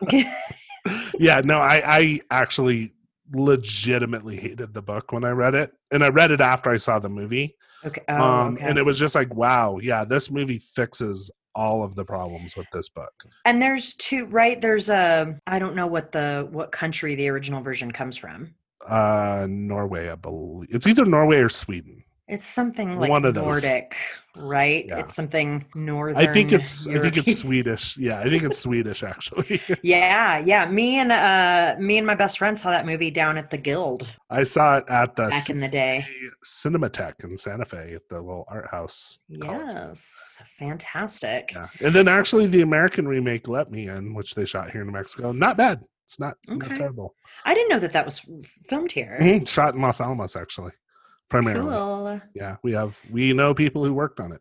yeah. 0.07 0.33
yeah, 1.19 1.41
no, 1.45 1.59
I, 1.59 1.83
I 1.85 2.21
actually 2.31 2.93
legitimately 3.35 4.37
hated 4.37 4.73
the 4.73 4.81
book 4.83 5.13
when 5.13 5.25
I 5.25 5.31
read 5.31 5.55
it. 5.55 5.73
And 5.91 6.03
I 6.03 6.09
read 6.09 6.31
it 6.31 6.41
after 6.41 6.71
I 6.71 6.79
saw 6.79 6.99
the 6.99 7.09
movie. 7.11 7.55
Okay. 7.85 8.03
Oh, 8.09 8.23
um, 8.23 8.55
okay. 8.55 8.65
And 8.67 8.79
it 8.79 8.85
was 8.85 8.99
just 8.99 9.15
like, 9.15 9.35
wow, 9.35 9.79
yeah, 9.81 10.05
this 10.05 10.31
movie 10.31 10.59
fixes 10.59 11.31
all 11.55 11.83
of 11.83 11.95
the 11.95 12.05
problems 12.05 12.57
with 12.57 12.67
this 12.73 12.89
book. 12.89 13.13
and 13.45 13.61
there's 13.61 13.95
two, 13.95 14.27
right? 14.27 14.61
There's 14.61 14.89
a, 14.89 15.41
I 15.47 15.59
don't 15.59 15.75
know 15.75 15.87
what 15.87 16.13
the, 16.13 16.47
what 16.51 16.73
country 16.73 17.15
the 17.15 17.29
original 17.29 17.61
version 17.63 17.91
comes 17.91 18.17
from. 18.17 18.55
Uh, 18.87 19.47
Norway, 19.49 20.09
I 20.09 20.15
believe. 20.15 20.69
It's 20.71 20.87
either 20.87 21.05
Norway 21.05 21.39
or 21.39 21.49
Sweden. 21.49 22.05
It's 22.29 22.47
something 22.47 22.97
like 22.97 23.09
One 23.09 23.25
of 23.25 23.35
those. 23.35 23.45
Nordic, 23.65 23.97
right? 24.37 24.85
Yeah. 24.87 24.99
It's 24.99 25.15
something 25.15 25.65
northern. 25.75 26.19
I 26.29 26.31
think 26.31 26.53
it's 26.53 26.87
I 26.87 26.99
think 26.99 27.17
it's 27.17 27.39
Swedish. 27.39 27.97
Yeah, 27.97 28.21
I 28.21 28.25
think 28.25 28.43
it's 28.43 28.59
Swedish 28.59 29.03
actually. 29.03 29.61
Yeah, 29.83 30.39
yeah. 30.39 30.67
Me 30.71 30.99
and 30.99 31.11
uh 31.11 31.77
me 31.81 31.97
and 31.97 32.07
my 32.07 32.15
best 32.15 32.39
friend 32.39 32.59
saw 32.59 32.71
that 32.71 32.85
movie 32.85 33.11
down 33.11 33.39
at 33.39 33.49
the 33.49 33.57
Guild 33.57 34.07
I 34.29 34.45
saw 34.45 34.77
it 34.77 34.85
at 34.89 35.17
the 35.17 35.29
back 35.29 35.49
in 35.49 35.57
the 35.57 35.69
day. 35.69 36.07
Cinematheque 36.45 37.25
in 37.25 37.37
Santa 37.37 37.65
Fe 37.65 37.95
at 37.95 38.03
the 38.11 38.21
little 38.21 38.45
art 38.49 38.69
house. 38.71 39.19
college. 39.41 39.63
Yes, 39.75 40.43
fantastic. 40.45 41.53
Yeah. 41.55 41.69
And 41.81 41.95
then 41.95 42.09
actually 42.09 42.47
the 42.47 42.61
American 42.61 43.09
remake 43.09 43.49
Let 43.49 43.71
Me 43.71 43.89
In, 43.89 44.13
which 44.13 44.35
they 44.35 44.45
shot 44.45 44.71
here 44.71 44.83
in 44.83 44.89
New 44.89 44.93
Mexico. 44.93 45.33
Not 45.33 45.57
bad. 45.57 45.81
It's 46.05 46.19
not, 46.19 46.37
not 46.49 46.69
terrible. 46.71 47.15
I 47.45 47.55
didn't 47.55 47.69
know 47.71 47.79
that 47.81 47.93
that 47.93 48.05
was 48.07 48.21
filmed 48.67 48.93
here. 48.93 49.19
Mhm. 49.21 49.47
Shot 49.49 49.75
in 49.75 49.81
Los 49.83 50.01
Alamos 50.01 50.37
actually. 50.37 50.73
Primarily. 51.29 51.69
Cool. 51.71 52.21
Yeah. 52.35 52.57
We 52.63 52.73
have 52.73 52.99
we 53.11 53.33
know 53.33 53.55
people 53.55 53.85
who 53.85 53.93
worked 53.95 54.21
on 54.21 54.33
it. 54.33 54.41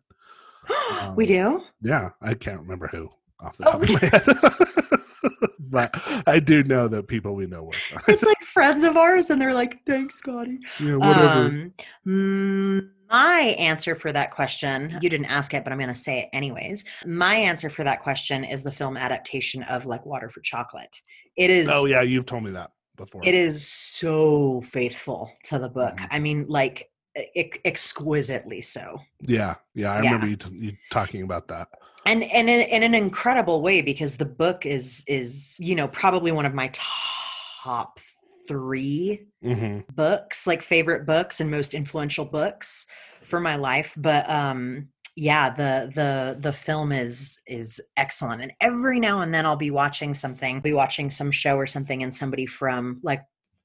we 1.16 1.24
Um, 1.24 1.58
do. 1.60 1.64
Yeah. 1.82 2.10
I 2.22 2.34
can't 2.34 2.60
remember 2.60 2.88
who 2.88 3.10
off 3.40 3.56
the 3.58 3.68
Oh. 3.68 3.72
top 3.72 3.82
of 3.82 3.90
my 3.90 4.08
head. 4.08 5.50
but 5.60 6.22
I 6.26 6.40
do 6.40 6.62
know 6.64 6.88
that 6.88 7.08
people 7.08 7.34
we 7.34 7.46
know 7.46 7.64
worked 7.64 7.92
on 7.92 8.00
it. 8.08 8.14
It's 8.14 8.22
like 8.22 8.38
friends 8.42 8.84
of 8.84 8.96
ours, 8.96 9.30
and 9.30 9.40
they're 9.40 9.52
like, 9.54 9.84
"Thanks, 9.86 10.16
Scotty." 10.16 10.58
Yeah, 10.80 10.96
whatever. 10.96 11.70
Um, 12.06 12.90
my 13.10 13.54
answer 13.58 13.94
for 13.94 14.12
that 14.12 14.30
question, 14.30 14.96
you 15.00 15.08
didn't 15.10 15.26
ask 15.26 15.54
it, 15.54 15.64
but 15.64 15.72
I'm 15.72 15.78
going 15.78 15.88
to 15.88 15.94
say 15.94 16.20
it 16.20 16.28
anyways. 16.32 16.84
My 17.06 17.34
answer 17.36 17.70
for 17.70 17.82
that 17.84 18.00
question 18.02 18.44
is 18.44 18.62
the 18.62 18.70
film 18.72 18.96
adaptation 18.96 19.62
of 19.64 19.86
like 19.86 20.04
Water 20.06 20.28
for 20.30 20.40
Chocolate. 20.40 21.00
It 21.36 21.50
is. 21.50 21.68
oh 21.70 21.86
yeah, 21.86 22.02
you've 22.02 22.26
told 22.26 22.44
me 22.44 22.50
that 22.52 22.70
before. 22.98 23.24
It 23.24 23.34
is 23.34 23.66
so 23.66 24.60
faithful 24.60 25.32
to 25.44 25.58
the 25.58 25.68
book. 25.70 25.96
Mhm. 25.96 26.08
I 26.10 26.18
mean, 26.18 26.46
like 26.48 26.90
ex- 27.34 27.58
exquisitely 27.64 28.60
so. 28.60 29.00
Yeah, 29.20 29.54
yeah, 29.74 29.92
I 29.92 30.02
Yeah. 30.02 30.12
remember 30.12 30.28
you, 30.28 30.36
t- 30.36 30.50
you 30.66 30.76
talking 30.90 31.22
about 31.22 31.48
that. 31.48 31.68
and 32.06 32.22
and 32.24 32.48
in, 32.48 32.60
in 32.60 32.82
an 32.82 32.94
incredible 32.94 33.60
way 33.62 33.80
because 33.82 34.16
the 34.18 34.24
book 34.26 34.64
is 34.66 35.04
is 35.08 35.56
you 35.58 35.74
know 35.74 35.88
probably 35.88 36.30
one 36.32 36.46
of 36.46 36.54
my 36.54 36.70
top 36.72 37.98
three 38.46 39.26
hmm 39.42 39.80
books 39.94 40.46
like 40.46 40.62
favorite 40.62 41.04
books 41.06 41.40
and 41.40 41.50
most 41.50 41.74
influential 41.74 42.24
books 42.24 42.86
for 43.22 43.40
my 43.40 43.56
life 43.56 43.94
but 43.96 44.28
um 44.30 44.88
yeah 45.18 45.50
the 45.50 45.90
the 45.94 46.36
the 46.38 46.52
film 46.52 46.92
is 46.92 47.40
is 47.46 47.80
excellent 47.96 48.40
and 48.40 48.52
every 48.60 49.00
now 49.00 49.20
and 49.20 49.34
then 49.34 49.44
i'll 49.44 49.56
be 49.56 49.70
watching 49.70 50.14
something 50.14 50.60
be 50.60 50.72
watching 50.72 51.10
some 51.10 51.30
show 51.32 51.56
or 51.56 51.66
something 51.66 52.02
and 52.04 52.14
somebody 52.14 52.46
from 52.46 53.00
like 53.02 53.22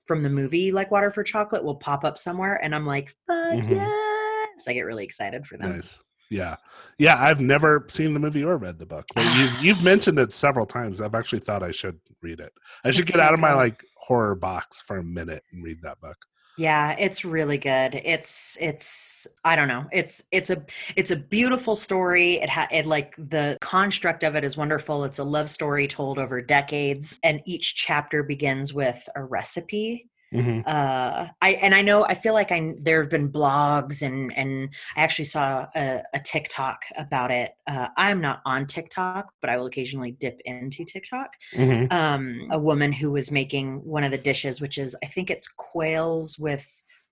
from 0.08 0.24
the 0.24 0.30
movie 0.30 0.72
like 0.72 0.90
water 0.90 1.12
for 1.12 1.22
chocolate 1.24 1.64
will 1.64 1.76
pop 1.76 2.04
up 2.04 2.18
somewhere 2.18 2.60
and 2.64 2.74
i'm 2.74 2.86
like 2.88 3.10
fuck 3.28 3.60
Mhm. 3.60 3.70
yes 3.70 4.68
i 4.68 4.74
get 4.74 4.82
really 4.82 5.04
excited 5.06 5.46
for 5.46 5.58
them 5.58 5.74
Nice. 5.76 6.00
Yeah, 6.30 6.56
yeah. 6.98 7.18
I've 7.22 7.42
never 7.42 7.86
seen 7.90 8.16
the 8.16 8.20
movie 8.20 8.44
or 8.44 8.58
read 8.58 8.80
the 8.80 8.88
book, 8.88 9.06
but 9.14 9.24
you've 9.38 9.56
you've 9.64 9.84
mentioned 9.84 10.18
it 10.18 10.34
several 10.34 10.66
times. 10.66 11.00
I've 11.00 11.14
actually 11.14 11.42
thought 11.42 11.62
I 11.62 11.70
should 11.70 12.00
read 12.24 12.40
it. 12.40 12.52
I 12.84 12.90
should 12.90 13.02
It's 13.02 13.12
get 13.12 13.18
so 13.18 13.24
out 13.24 13.36
of 13.36 13.40
my 13.40 13.54
like 13.54 13.84
horror 13.98 14.34
box 14.34 14.82
for 14.82 14.98
a 14.98 15.04
minute 15.04 15.44
and 15.52 15.64
read 15.64 15.84
that 15.84 16.00
book. 16.02 16.18
Yeah, 16.56 16.96
it's 17.00 17.26
really 17.26 17.58
good. 17.58 17.96
It's 18.06 18.58
it's 18.62 19.28
I 19.44 19.56
don't 19.56 19.68
know. 19.68 19.86
It's 19.92 20.24
it's 20.32 20.52
a 20.52 20.64
it's 20.96 21.10
a 21.10 21.16
beautiful 21.16 21.76
story. 21.76 22.36
It 22.36 22.50
had 22.50 22.68
it 22.72 22.86
like 22.86 23.16
the 23.18 23.58
construct 23.60 24.24
of 24.24 24.36
it 24.36 24.44
is 24.44 24.56
wonderful. 24.56 25.04
It's 25.04 25.18
a 25.18 25.24
love 25.24 25.50
story 25.50 25.88
told 25.88 26.20
over 26.20 26.42
decades 26.42 27.20
and 27.24 27.42
each 27.46 27.74
chapter 27.76 28.22
begins 28.22 28.72
with 28.72 29.10
a 29.16 29.24
recipe. 29.24 30.10
Hmm 30.34 30.66
Uh 30.66 31.28
I 31.42 31.52
and 31.62 31.76
I 31.76 31.82
know 31.82 32.06
I 32.06 32.16
feel 32.16 32.34
like 32.34 32.52
I 32.52 32.74
there 32.78 33.02
have 33.02 33.10
been 33.12 33.32
blogs 33.32 34.02
and 34.02 34.32
and 34.38 34.74
I 34.96 35.02
actually 35.02 35.26
saw 35.26 35.68
a, 35.76 36.04
a 36.14 36.20
TikTok 36.20 36.84
about 36.98 37.32
it. 37.32 37.52
Uh 37.68 37.90
I'm 37.98 38.22
not 38.22 38.42
on 38.46 38.66
TikTok, 38.68 39.34
but 39.42 39.50
I 39.50 39.58
will 39.58 39.66
occasionally 39.66 40.12
dip 40.12 40.40
into 40.46 40.86
TikTok 40.86 41.34
hmm 41.56 41.86
um, 41.90 42.48
a 42.52 42.60
woman 42.60 42.92
who 42.94 43.12
was 43.12 43.32
making 43.32 43.84
one 43.86 44.04
of 44.04 44.12
the 44.12 44.18
dishes, 44.18 44.62
which 44.62 44.78
is 44.78 44.96
I 45.04 45.08
think 45.08 45.30
it's 45.30 45.48
quails 45.48 46.38
with 46.40 46.68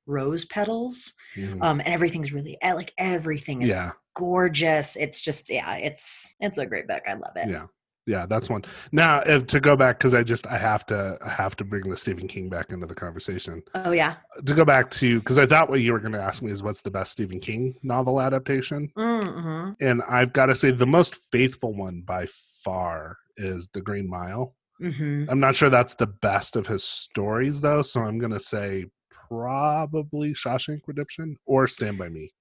rose 0.05 0.45
petals, 0.45 1.13
um, 1.61 1.79
and 1.81 1.89
everything's 1.93 2.33
really 2.33 2.57
eh, 2.61 2.73
like 2.73 2.93
everything 2.97 3.61
is 3.61 3.75
Yeah, 3.75 3.93
gorgeous. 4.15 4.95
It's 4.97 5.21
just 5.21 5.49
yeah, 5.49 5.75
it's 5.77 6.35
it's 6.39 6.57
a 6.57 6.65
great 6.65 6.87
book. 6.87 7.03
I 7.07 7.13
love 7.13 7.33
it. 7.35 7.49
yeah, 7.49 7.67
yeah. 8.05 8.25
That's 8.25 8.49
one. 8.49 8.63
Now 8.91 9.21
if, 9.21 9.47
to 9.47 9.59
go 9.59 9.75
back 9.75 9.99
because 9.99 10.13
I 10.13 10.23
just 10.23 10.47
I 10.47 10.57
have 10.57 10.85
to 10.87 11.17
I 11.23 11.29
have 11.29 11.55
to 11.57 11.63
bring 11.63 11.89
the 11.89 11.97
Stephen 11.97 12.27
King 12.27 12.49
back 12.49 12.71
into 12.71 12.87
the 12.87 12.95
conversation. 12.95 13.61
Oh 13.75 13.91
yeah. 13.91 14.15
To 14.45 14.53
go 14.53 14.65
back 14.65 14.91
to 14.91 15.19
because 15.19 15.37
I 15.37 15.45
thought 15.45 15.69
what 15.69 15.81
you 15.81 15.93
were 15.93 15.99
going 15.99 16.13
to 16.13 16.21
ask 16.21 16.41
me 16.41 16.51
is 16.51 16.63
what's 16.63 16.81
the 16.81 16.91
best 16.91 17.11
Stephen 17.11 17.39
King 17.39 17.75
novel 17.83 18.19
adaptation, 18.21 18.91
Mm-hmm. 18.97 19.71
and 19.83 20.01
I've 20.09 20.33
got 20.33 20.47
to 20.47 20.55
say 20.55 20.71
the 20.71 20.87
most 20.87 21.15
faithful 21.31 21.73
one 21.73 22.01
by 22.01 22.27
far 22.63 23.17
is 23.37 23.69
The 23.73 23.81
Green 23.81 24.09
Mile. 24.09 24.55
Mm-hmm. 24.81 25.25
I'm 25.29 25.39
not 25.39 25.55
sure 25.55 25.69
that's 25.69 25.95
the 25.95 26.07
best 26.07 26.55
of 26.55 26.67
his 26.67 26.83
stories 26.83 27.61
though, 27.61 27.81
so 27.83 28.01
I'm 28.01 28.17
gonna 28.17 28.39
say 28.39 28.85
probably 29.29 30.33
Shawshank 30.33 30.81
Redemption 30.87 31.37
or 31.45 31.67
Stand 31.67 31.97
by 31.97 32.09
Me. 32.09 32.31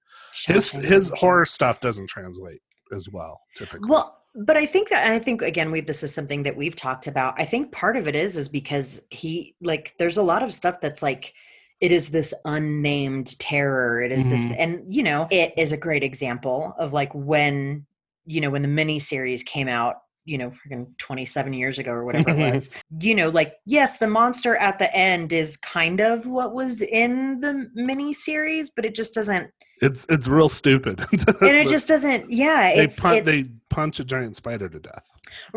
His 0.46 0.72
his 0.72 1.10
horror 1.16 1.44
stuff 1.44 1.80
doesn't 1.80 2.08
translate 2.08 2.60
as 2.92 3.08
well 3.08 3.40
typically. 3.56 3.88
Well, 3.90 4.18
but 4.34 4.56
I 4.56 4.66
think 4.66 4.88
that 4.90 5.06
I 5.06 5.18
think 5.18 5.42
again, 5.42 5.70
we 5.70 5.80
this 5.80 6.02
is 6.02 6.14
something 6.14 6.42
that 6.44 6.56
we've 6.56 6.76
talked 6.76 7.06
about. 7.06 7.34
I 7.38 7.44
think 7.44 7.72
part 7.72 7.96
of 7.96 8.06
it 8.08 8.14
is 8.14 8.36
is 8.36 8.48
because 8.48 9.06
he 9.10 9.54
like 9.60 9.94
there's 9.98 10.16
a 10.16 10.22
lot 10.22 10.42
of 10.42 10.54
stuff 10.54 10.76
that's 10.80 11.02
like 11.02 11.34
it 11.80 11.92
is 11.92 12.10
this 12.10 12.34
unnamed 12.44 13.38
terror. 13.38 14.02
It 14.02 14.12
is 14.12 14.28
this, 14.28 14.48
Mhm. 14.48 14.56
and 14.58 14.94
you 14.94 15.02
know, 15.02 15.26
it 15.30 15.54
is 15.56 15.72
a 15.72 15.76
great 15.76 16.02
example 16.02 16.74
of 16.78 16.92
like 16.92 17.10
when 17.14 17.86
you 18.26 18.40
know 18.40 18.50
when 18.50 18.62
the 18.62 18.68
mini 18.68 18.98
series 18.98 19.42
came 19.42 19.68
out. 19.68 19.96
You 20.26 20.36
know, 20.36 20.50
freaking 20.50 20.86
27 20.98 21.54
years 21.54 21.78
ago 21.78 21.90
or 21.92 22.04
whatever 22.04 22.30
it 22.30 22.36
was. 22.52 22.70
You 23.00 23.14
know, 23.16 23.30
like, 23.30 23.54
yes, 23.66 23.98
the 23.98 24.06
monster 24.06 24.54
at 24.56 24.78
the 24.78 24.94
end 24.94 25.32
is 25.32 25.56
kind 25.56 25.98
of 25.98 26.24
what 26.26 26.52
was 26.52 26.82
in 26.82 27.40
the 27.40 27.68
mini 27.74 28.12
series, 28.12 28.68
but 28.70 28.84
it 28.84 28.94
just 28.94 29.14
doesn't, 29.14 29.50
it's 29.80 30.06
it's 30.08 30.28
real 30.28 30.48
stupid. 30.48 31.00
and 31.12 31.56
it 31.56 31.68
just 31.68 31.88
doesn't, 31.88 32.30
yeah. 32.30 32.74
they 32.74 32.84
It's, 32.84 33.00
pun- 33.00 33.16
it, 33.16 33.24
they 33.24 33.44
punch 33.68 34.00
a 34.00 34.04
giant 34.04 34.36
spider 34.36 34.68
to 34.68 34.78
death. 34.78 35.06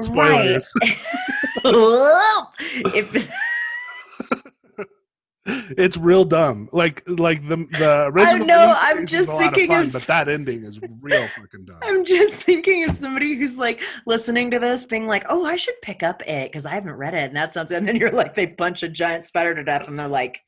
Right. 0.10 0.62
If 1.65 3.32
it's 5.46 5.98
real 5.98 6.25
dumb. 6.25 6.70
Like 6.72 7.03
like 7.08 7.48
the 7.48 7.58
the 7.58 8.06
original. 8.08 8.44
I 8.44 8.46
know, 8.46 8.75
I'm 8.77 9.06
just 9.06 9.32
of 9.32 9.39
thinking 9.39 9.63
of 9.72 9.75
fun, 9.77 9.82
s- 9.86 9.94
but 9.94 10.01
that 10.03 10.27
ending 10.30 10.63
is 10.63 10.80
real 11.01 11.25
fucking 11.27 11.65
dumb. 11.65 11.77
I'm 11.84 12.06
just 12.06 12.42
thinking 12.42 12.84
of 12.88 12.96
somebody 12.96 13.36
who's 13.36 13.58
like 13.58 13.82
listening 14.06 14.51
to 14.51 14.60
this, 14.60 14.86
being 14.86 15.08
like, 15.08 15.25
"Oh, 15.30 15.46
I 15.46 15.56
should 15.56 15.75
pick 15.82 16.01
up 16.03 16.22
it 16.27 16.51
because 16.51 16.65
I 16.65 16.72
haven't 16.75 16.94
read 16.96 17.13
it," 17.13 17.24
and 17.24 17.36
that 17.36 17.53
sounds. 17.53 17.72
And 17.72 17.88
then 17.88 17.96
you're 17.96 18.12
like, 18.12 18.34
they 18.36 18.48
punch 18.48 18.84
a 18.84 18.89
giant 18.89 19.25
spider 19.25 19.53
to 19.56 19.63
death, 19.63 19.88
and 19.88 20.00
they're 20.00 20.08
like, 20.08 20.42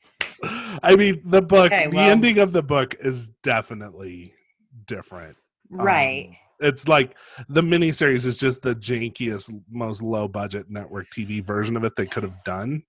I 0.44 0.96
mean, 0.96 1.22
the 1.26 1.42
book, 1.42 1.72
Okay, 1.72 1.88
the 1.88 1.98
ending 1.98 2.40
of 2.40 2.52
the 2.52 2.64
book 2.64 2.96
is 3.00 3.30
definitely 3.44 4.34
different. 4.86 5.38
"Right." 5.70 6.30
Um, 6.30 6.36
it's 6.60 6.88
like 6.88 7.18
the 7.50 7.62
miniseries 7.62 8.26
is 8.26 8.38
just 8.38 8.62
the 8.62 8.76
jankiest, 8.76 9.52
most 9.70 10.02
low 10.02 10.28
budget 10.28 10.70
network 10.70 11.08
TV 11.16 11.44
version 11.44 11.76
of 11.76 11.84
it 11.84 11.96
they 11.96 12.06
could 12.06 12.24
have 12.24 12.44
done. 12.44 12.84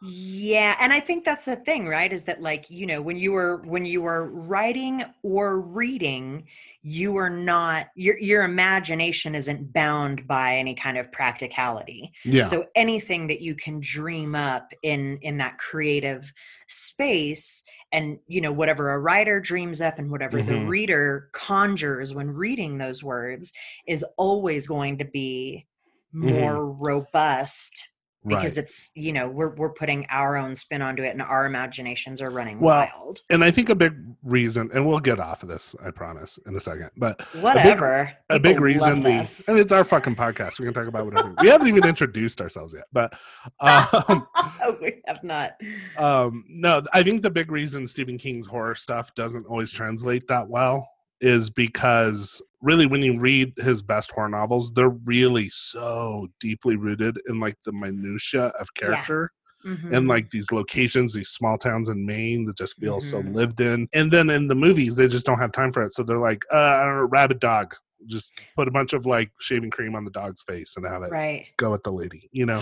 Yeah, 0.00 0.76
and 0.80 0.92
I 0.92 1.00
think 1.00 1.24
that's 1.24 1.44
the 1.44 1.56
thing, 1.56 1.88
right? 1.88 2.12
Is 2.12 2.24
that 2.24 2.40
like, 2.40 2.70
you 2.70 2.86
know, 2.86 3.02
when 3.02 3.16
you 3.16 3.32
were 3.32 3.56
when 3.64 3.84
you 3.84 4.00
were 4.00 4.30
writing 4.30 5.04
or 5.24 5.60
reading, 5.60 6.46
you 6.82 7.16
are 7.16 7.28
not 7.30 7.88
your 7.96 8.16
your 8.18 8.44
imagination 8.44 9.34
isn't 9.34 9.72
bound 9.72 10.28
by 10.28 10.54
any 10.56 10.74
kind 10.74 10.98
of 10.98 11.10
practicality. 11.10 12.12
Yeah. 12.24 12.44
So 12.44 12.66
anything 12.76 13.26
that 13.26 13.40
you 13.40 13.56
can 13.56 13.80
dream 13.80 14.36
up 14.36 14.72
in 14.84 15.18
in 15.20 15.38
that 15.38 15.58
creative 15.58 16.32
space 16.68 17.64
and 17.90 18.20
you 18.28 18.40
know 18.40 18.52
whatever 18.52 18.90
a 18.90 19.00
writer 19.00 19.40
dreams 19.40 19.80
up 19.80 19.98
and 19.98 20.12
whatever 20.12 20.40
the 20.42 20.52
Mhm. 20.52 20.68
reader 20.68 21.28
conjures 21.32 22.14
when 22.14 22.30
reading 22.30 22.78
those 22.78 23.02
words 23.02 23.52
is 23.88 24.04
always 24.16 24.68
going 24.68 24.98
to 24.98 25.04
be 25.04 25.66
more 26.12 26.72
robust 26.72 27.88
because 28.26 28.56
right. 28.56 28.64
it's 28.64 28.90
you 28.94 29.12
know 29.12 29.28
we're 29.28 29.54
we're 29.54 29.72
putting 29.72 30.04
our 30.10 30.36
own 30.36 30.54
spin 30.54 30.82
onto 30.82 31.02
it 31.02 31.10
and 31.10 31.22
our 31.22 31.46
imaginations 31.46 32.20
are 32.20 32.30
running 32.30 32.60
Well, 32.60 32.88
wild 32.92 33.20
and 33.30 33.44
I 33.44 33.50
think 33.50 33.68
a 33.68 33.74
big 33.74 33.94
reason, 34.22 34.70
and 34.74 34.86
we'll 34.86 34.98
get 35.00 35.20
off 35.20 35.42
of 35.42 35.48
this, 35.48 35.76
I 35.84 35.90
promise, 35.90 36.38
in 36.46 36.56
a 36.56 36.60
second. 36.60 36.90
But 36.96 37.22
whatever 37.40 38.12
a 38.28 38.38
big 38.38 38.54
People 38.54 38.64
reason 38.64 39.02
love 39.02 39.04
we. 39.04 39.12
I 39.12 39.54
mean, 39.54 39.62
it's 39.62 39.72
our 39.72 39.84
fucking 39.84 40.16
podcast. 40.16 40.58
We 40.58 40.64
can 40.64 40.74
talk 40.74 40.86
about 40.86 41.04
whatever. 41.04 41.34
we 41.40 41.48
haven't 41.48 41.68
even 41.68 41.86
introduced 41.86 42.40
ourselves 42.40 42.74
yet, 42.74 42.84
but 42.92 43.14
um, 43.60 44.26
we 44.80 45.00
have 45.06 45.22
not 45.22 45.52
um, 45.96 46.44
no, 46.48 46.82
I 46.92 47.02
think 47.02 47.22
the 47.22 47.30
big 47.30 47.50
reason 47.50 47.86
Stephen 47.86 48.18
King's 48.18 48.46
horror 48.46 48.74
stuff 48.74 49.14
doesn't 49.14 49.46
always 49.46 49.72
translate 49.72 50.28
that 50.28 50.48
well 50.48 50.88
is 51.20 51.50
because 51.50 52.40
really 52.62 52.86
when 52.86 53.02
you 53.02 53.18
read 53.18 53.52
his 53.56 53.82
best 53.82 54.10
horror 54.10 54.28
novels, 54.28 54.72
they're 54.72 54.88
really 54.88 55.48
so 55.48 56.28
deeply 56.40 56.76
rooted 56.76 57.18
in 57.28 57.40
like 57.40 57.56
the 57.64 57.72
minutia 57.72 58.46
of 58.60 58.68
Yeah. 58.80 58.86
character 58.86 59.32
Mhm. 59.64 59.96
and 59.96 60.08
like 60.08 60.30
these 60.30 60.52
locations, 60.52 61.14
these 61.14 61.30
small 61.30 61.58
towns 61.58 61.88
in 61.88 62.06
Maine 62.06 62.44
that 62.46 62.56
just 62.56 62.76
feel 62.78 63.00
so 63.00 63.22
Mhm. 63.22 63.34
lived 63.34 63.60
in. 63.60 63.88
And 63.92 64.10
then 64.12 64.30
in 64.30 64.46
the 64.48 64.54
movies, 64.54 64.96
they 64.96 65.08
just 65.08 65.26
don't 65.26 65.38
have 65.38 65.52
time 65.52 65.72
for 65.72 65.82
it. 65.82 65.92
So 65.92 66.02
they're 66.02 66.18
like, 66.18 66.44
uh, 66.52 66.56
I 66.56 66.84
don't 66.84 66.96
know, 66.96 67.08
rabid 67.10 67.40
dog. 67.40 67.74
Just 68.06 68.40
put 68.54 68.68
a 68.68 68.70
bunch 68.70 68.92
of 68.92 69.06
like 69.06 69.32
shaving 69.40 69.70
cream 69.70 69.96
on 69.96 70.04
the 70.04 70.10
dog's 70.12 70.42
face 70.42 70.76
and 70.76 70.86
have 70.86 71.02
it 71.02 71.10
right 71.10 71.46
go 71.56 71.72
with 71.72 71.82
the 71.82 71.92
lady, 71.92 72.28
you 72.32 72.46
know? 72.46 72.60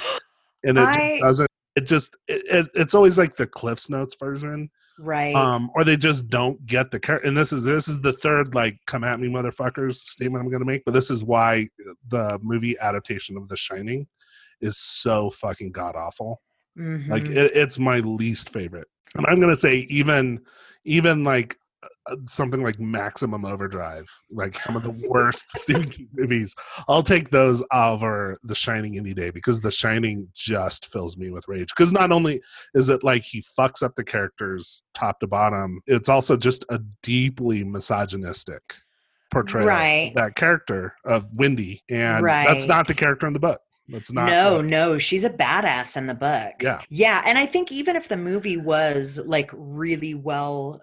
And 0.64 0.78
it 0.78 0.88
I- 0.88 0.94
just 0.94 1.22
doesn't, 1.22 1.50
it 1.76 1.80
just, 1.82 2.16
it, 2.26 2.42
it, 2.50 2.70
it's 2.74 2.94
always 2.94 3.18
like 3.18 3.36
the 3.36 3.46
Cliff's 3.46 3.90
Notes 3.90 4.16
version. 4.18 4.70
Right 4.98 5.34
Um, 5.34 5.70
or 5.74 5.84
they 5.84 5.96
just 5.96 6.28
don't 6.28 6.64
get 6.66 6.90
the 6.90 6.98
character. 7.00 7.28
And 7.28 7.36
this 7.36 7.52
is, 7.52 7.62
this 7.62 7.88
is 7.88 8.00
the 8.00 8.12
third, 8.14 8.54
like, 8.54 8.78
come 8.86 9.04
at 9.04 9.20
me, 9.20 9.28
motherfuckers 9.28 9.94
statement 9.96 10.42
I'm 10.42 10.50
going 10.50 10.60
to 10.60 10.66
make. 10.66 10.84
But 10.84 10.94
this 10.94 11.10
is 11.10 11.22
why 11.22 11.68
the 12.08 12.38
movie 12.42 12.76
adaptation 12.78 13.36
of 13.36 13.48
The 13.48 13.56
Shining 13.56 14.06
is 14.60 14.78
so 14.78 15.28
fucking 15.30 15.70
god 15.72 15.94
awful 15.96 16.40
like 16.76 17.24
Mhm. 17.24 17.36
it, 17.36 17.52
it's 17.56 17.78
my 17.78 18.00
least 18.00 18.48
favorite 18.50 18.86
and 19.14 19.26
i'm 19.26 19.38
gonna 19.40 19.54
say 19.56 19.86
even 19.90 20.40
even 20.84 21.24
like 21.24 21.58
something 22.26 22.62
like 22.62 22.78
maximum 22.78 23.44
overdrive 23.44 24.08
like 24.30 24.56
some 24.56 24.76
of 24.76 24.82
the 24.82 25.08
worst 25.08 25.44
stephen 25.58 25.88
king 25.88 26.08
movies 26.12 26.54
i'll 26.88 27.02
take 27.02 27.30
those 27.30 27.64
over 27.72 28.38
the 28.44 28.54
shining 28.54 28.96
any 28.96 29.12
day 29.12 29.30
because 29.30 29.60
the 29.60 29.70
shining 29.70 30.28
just 30.34 30.86
fills 30.86 31.16
me 31.16 31.30
with 31.30 31.46
rage 31.48 31.68
because 31.76 31.92
not 31.92 32.12
only 32.12 32.40
is 32.74 32.88
it 32.88 33.02
like 33.02 33.22
he 33.22 33.42
fucks 33.58 33.82
up 33.82 33.94
the 33.96 34.04
characters 34.04 34.82
top 34.94 35.18
to 35.20 35.26
bottom 35.26 35.80
it's 35.86 36.08
also 36.08 36.36
just 36.36 36.64
a 36.68 36.80
deeply 37.02 37.64
misogynistic 37.64 38.62
portrayal 39.32 39.66
Right. 39.66 40.08
of 40.08 40.14
that 40.14 40.36
character 40.36 40.94
of 41.04 41.28
wendy 41.34 41.82
and 41.90 42.22
right. 42.24 42.46
that's 42.46 42.66
not 42.66 42.86
the 42.86 42.94
character 42.94 43.26
in 43.26 43.32
the 43.32 43.40
book 43.40 43.60
that's 43.88 44.12
not 44.12 44.26
no, 44.28 44.56
like- 44.56 44.66
no, 44.66 44.98
she's 44.98 45.22
a 45.22 45.30
badass 45.30 45.96
in 45.96 46.06
the 46.06 46.14
book. 46.14 46.54
Yeah. 46.60 46.80
Yeah. 46.88 47.22
And 47.24 47.38
I 47.38 47.46
think 47.46 47.70
even 47.70 47.94
if 47.94 48.08
the 48.08 48.16
movie 48.16 48.56
was 48.56 49.20
like 49.26 49.50
really 49.54 50.14
well 50.14 50.80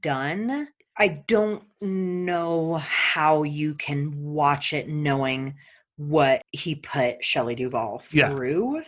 done. 0.00 0.68
I 0.96 1.22
don't 1.26 1.64
know 1.80 2.76
how 2.76 3.42
you 3.42 3.74
can 3.74 4.12
watch 4.22 4.72
it 4.72 4.88
knowing 4.88 5.54
what 5.96 6.42
he 6.52 6.74
put 6.76 7.24
Shelley 7.24 7.54
Duvall 7.54 7.98
through 7.98 8.82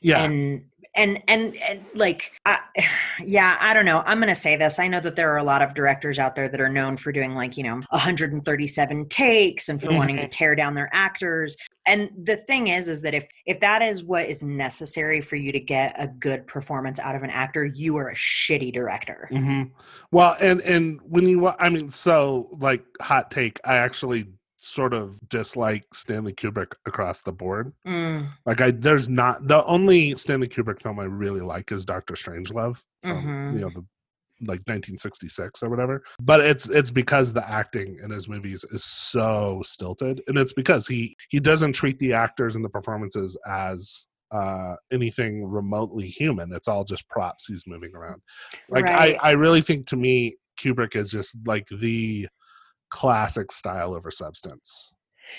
Yeah. 0.00 0.22
and 0.24 0.64
and 0.96 1.22
and 1.28 1.54
and 1.68 1.80
like 1.94 2.32
I, 2.46 2.58
yeah 3.24 3.56
i 3.60 3.74
don't 3.74 3.84
know 3.84 4.02
i'm 4.06 4.18
gonna 4.20 4.34
say 4.34 4.56
this 4.56 4.78
i 4.78 4.88
know 4.88 5.00
that 5.00 5.16
there 5.16 5.30
are 5.32 5.36
a 5.36 5.44
lot 5.44 5.60
of 5.60 5.74
directors 5.74 6.18
out 6.18 6.34
there 6.34 6.48
that 6.48 6.60
are 6.60 6.68
known 6.68 6.96
for 6.96 7.12
doing 7.12 7.34
like 7.34 7.56
you 7.56 7.62
know 7.64 7.82
137 7.90 9.08
takes 9.08 9.68
and 9.68 9.80
for 9.80 9.92
wanting 9.92 10.16
Mm-hmm. 10.16 10.22
to 10.22 10.28
tear 10.28 10.54
down 10.54 10.74
their 10.74 10.88
actors 10.92 11.56
and 11.88 12.10
the 12.24 12.36
thing 12.36 12.68
is 12.68 12.88
is 12.88 13.00
that 13.02 13.14
if 13.14 13.26
if 13.46 13.58
that 13.60 13.82
is 13.82 14.04
what 14.04 14.26
is 14.26 14.42
necessary 14.42 15.20
for 15.20 15.36
you 15.36 15.50
to 15.52 15.60
get 15.60 15.94
a 15.98 16.06
good 16.06 16.46
performance 16.46 16.98
out 17.00 17.14
of 17.16 17.22
an 17.22 17.30
actor 17.30 17.64
you 17.64 17.96
are 17.96 18.10
a 18.10 18.14
shitty 18.14 18.72
director 18.72 19.28
hmm 19.30 19.62
Well, 20.12 20.36
and 20.40 20.60
and 20.60 21.00
when 21.02 21.26
you, 21.28 21.48
I 21.48 21.68
mean, 21.68 21.90
so 21.90 22.48
like 22.60 22.84
hot 23.00 23.30
take, 23.30 23.58
I 23.64 23.76
actually 23.76 24.26
sort 24.56 24.92
of 24.92 25.18
dislike 25.28 25.84
Stanley 25.94 26.32
Kubrick 26.32 26.72
across 26.84 27.22
the 27.22 27.32
board. 27.32 27.72
Mm, 27.86 28.28
Like, 28.44 28.60
I 28.60 28.70
there's 28.72 29.08
not 29.08 29.46
the 29.46 29.64
only 29.64 30.16
Stanley 30.16 30.48
Kubrick 30.48 30.80
film 30.82 30.98
I 30.98 31.04
really 31.04 31.40
like 31.40 31.70
is 31.72 31.84
Doctor 31.84 32.14
Strangelove 32.14 32.82
from 33.02 33.24
Mhm. 33.24 33.52
you 33.54 33.60
know 33.60 33.70
the 33.70 33.84
like 34.40 34.60
1966 34.66 35.62
or 35.62 35.70
whatever. 35.70 36.02
But 36.20 36.40
it's 36.40 36.68
it's 36.68 36.90
because 36.90 37.32
the 37.32 37.48
acting 37.48 37.98
in 38.02 38.10
his 38.10 38.28
movies 38.28 38.64
is 38.70 38.84
so 38.84 39.60
stilted, 39.64 40.22
and 40.26 40.38
it's 40.38 40.52
because 40.52 40.86
he 40.86 41.16
he 41.28 41.40
doesn't 41.40 41.72
treat 41.72 41.98
the 41.98 42.12
actors 42.12 42.56
and 42.56 42.64
the 42.64 42.68
performances 42.68 43.36
as 43.46 44.06
uh 44.30 44.74
anything 44.92 45.42
remotely 45.42 46.06
human 46.06 46.52
it's 46.52 46.68
all 46.68 46.84
just 46.84 47.08
props 47.08 47.46
he's 47.46 47.64
moving 47.66 47.94
around 47.94 48.20
like 48.68 48.84
Right. 48.84 49.18
i 49.22 49.30
i 49.30 49.32
really 49.32 49.62
think 49.62 49.86
to 49.86 49.96
me 49.96 50.36
kubrick 50.60 50.94
is 50.94 51.10
just 51.10 51.34
like 51.46 51.66
the 51.68 52.28
classic 52.90 53.50
style 53.50 53.94
over 53.94 54.10
substance 54.10 54.92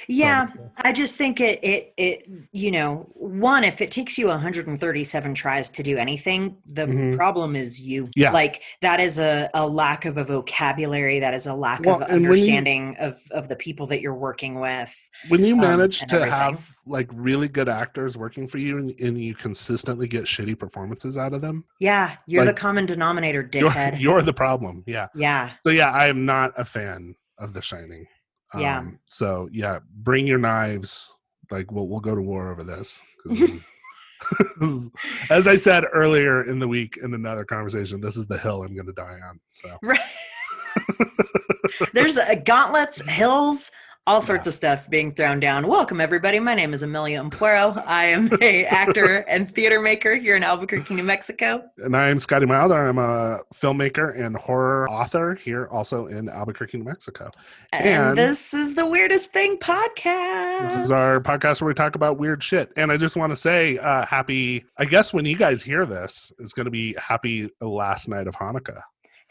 yeah 0.07 0.47
I 0.77 0.91
just 0.91 1.17
think 1.17 1.39
it 1.39 1.59
it 1.63 1.93
it 1.97 2.27
you 2.51 2.71
know 2.71 3.09
one 3.15 3.63
if 3.63 3.81
it 3.81 3.91
takes 3.91 4.17
you 4.17 4.27
137 4.27 5.33
tries 5.33 5.69
to 5.71 5.83
do 5.83 5.97
anything 5.97 6.57
the 6.71 6.85
Mhm. 6.85 7.15
problem 7.15 7.55
is 7.55 7.81
you 7.81 8.09
Yeah. 8.15 8.31
like 8.31 8.61
that 8.81 8.99
is 8.99 9.19
a, 9.19 9.49
a 9.53 9.67
lack 9.67 10.05
of 10.05 10.17
a 10.17 10.23
vocabulary 10.23 11.19
that 11.19 11.33
is 11.33 11.47
a 11.47 11.53
lack 11.53 11.81
Well, 11.85 11.95
of 11.95 12.01
and 12.03 12.11
when 12.11 12.21
you- 12.21 12.27
understanding 12.29 12.95
of 12.99 13.15
of 13.31 13.49
the 13.49 13.55
people 13.55 13.85
that 13.87 14.01
you're 14.01 14.15
working 14.15 14.59
with 14.59 14.93
when 15.27 15.43
you 15.43 15.53
Um, 15.55 15.61
manage 15.61 16.01
and 16.01 16.09
to 16.11 16.15
everything. 16.17 16.33
have 16.39 16.69
like 16.85 17.09
really 17.13 17.47
good 17.47 17.69
actors 17.69 18.17
working 18.17 18.47
for 18.47 18.57
you 18.57 18.77
and, 18.77 18.93
and 18.99 19.21
you 19.21 19.35
consistently 19.35 20.07
get 20.07 20.23
shitty 20.25 20.57
performances 20.57 21.17
out 21.17 21.33
of 21.33 21.41
them 21.41 21.63
yeah 21.79 22.15
you're 22.27 22.45
Like, 22.45 22.55
the 22.55 22.59
common 22.61 22.85
denominator 22.85 23.47
you're, 23.53 23.69
dickhead 23.69 23.99
you're 23.99 24.21
the 24.21 24.33
problem 24.33 24.83
yeah 24.87 25.07
yeah 25.15 25.51
so 25.63 25.69
yeah 25.69 25.91
i 25.91 26.07
am 26.07 26.25
not 26.25 26.51
a 26.57 26.65
fan 26.65 27.15
of 27.37 27.53
the 27.53 27.61
shining 27.61 28.05
Yeah. 28.57 28.79
Um, 28.79 28.99
so 29.05 29.47
yeah 29.51 29.79
bring 29.97 30.25
your 30.25 30.39
knives 30.39 31.17
like 31.51 31.71
we'll, 31.71 31.87
we'll 31.87 31.99
go 31.99 32.15
to 32.15 32.21
war 32.21 32.51
over 32.51 32.63
this 32.63 33.01
this 33.25 33.61
is- 34.61 34.89
as 35.29 35.47
i 35.47 35.55
said 35.55 35.83
earlier 35.93 36.43
in 36.45 36.59
the 36.59 36.67
week 36.67 36.97
in 37.03 37.13
another 37.13 37.45
conversation 37.45 38.01
this 38.01 38.17
is 38.17 38.27
the 38.27 38.37
hill 38.37 38.63
i'm 38.63 38.75
gonna 38.75 38.91
die 38.93 39.19
on 39.29 39.39
so 39.49 39.77
right 39.83 39.99
there's 41.93 42.17
uh, 42.17 42.35
gauntlets 42.45 43.01
hills 43.09 43.71
all 44.07 44.21
sorts 44.21 44.47
of 44.47 44.53
stuff 44.55 44.89
being 44.89 45.13
thrown 45.13 45.39
down. 45.39 45.67
Welcome, 45.67 46.01
everybody. 46.01 46.39
My 46.39 46.55
name 46.55 46.73
is 46.73 46.81
Amelia 46.81 47.21
Ampuero. 47.21 47.83
I 47.85 48.05
am 48.05 48.29
a 48.41 48.65
actor 48.65 49.17
and 49.27 49.53
theater 49.53 49.79
maker 49.79 50.15
here 50.15 50.35
in 50.35 50.41
Albuquerque, 50.43 50.95
New 50.95 51.03
Mexico. 51.03 51.63
and 51.77 51.95
i'm 51.95 52.17
scotty 52.17 52.45
milder 52.45 52.87
i'm 52.87 52.97
a 52.97 53.39
filmmaker 53.53 54.19
and 54.19 54.35
horror 54.35 54.89
author 54.89 55.35
here 55.35 55.67
also 55.67 56.07
in 56.07 56.27
albuquerque 56.29 56.77
new 56.77 56.83
mexico 56.83 57.29
And, 57.71 57.87
And- 57.87 58.17
this 58.17 58.53
is 58.53 58.73
the 58.75 58.87
Weirdest 58.87 59.31
Thing 59.31 59.57
podcast. 59.57 60.69
This 60.71 60.79
is 60.85 60.91
our 60.91 61.19
podcast 61.21 61.61
where 61.61 61.67
we 61.67 61.73
talk 61.73 61.95
about 61.95 62.17
weird 62.17 62.41
shit. 62.41 62.71
And 62.77 62.91
I 62.91 62.97
just 62.97 63.15
want 63.15 63.31
to 63.31 63.35
say, 63.35 63.77
uh, 63.77 64.05
happy, 64.05 64.65
I 64.77 64.85
guess 64.85 65.13
when 65.13 65.25
you 65.25 65.35
guys 65.35 65.61
hear 65.61 65.85
this, 65.85 66.31
it's 66.39 66.53
going 66.53 66.65
to 66.65 66.71
be 66.71 66.95
happy 66.99 67.49
last 67.61 68.07
night 68.07 68.27
of 68.27 68.35
Hanukkah. 68.35 68.81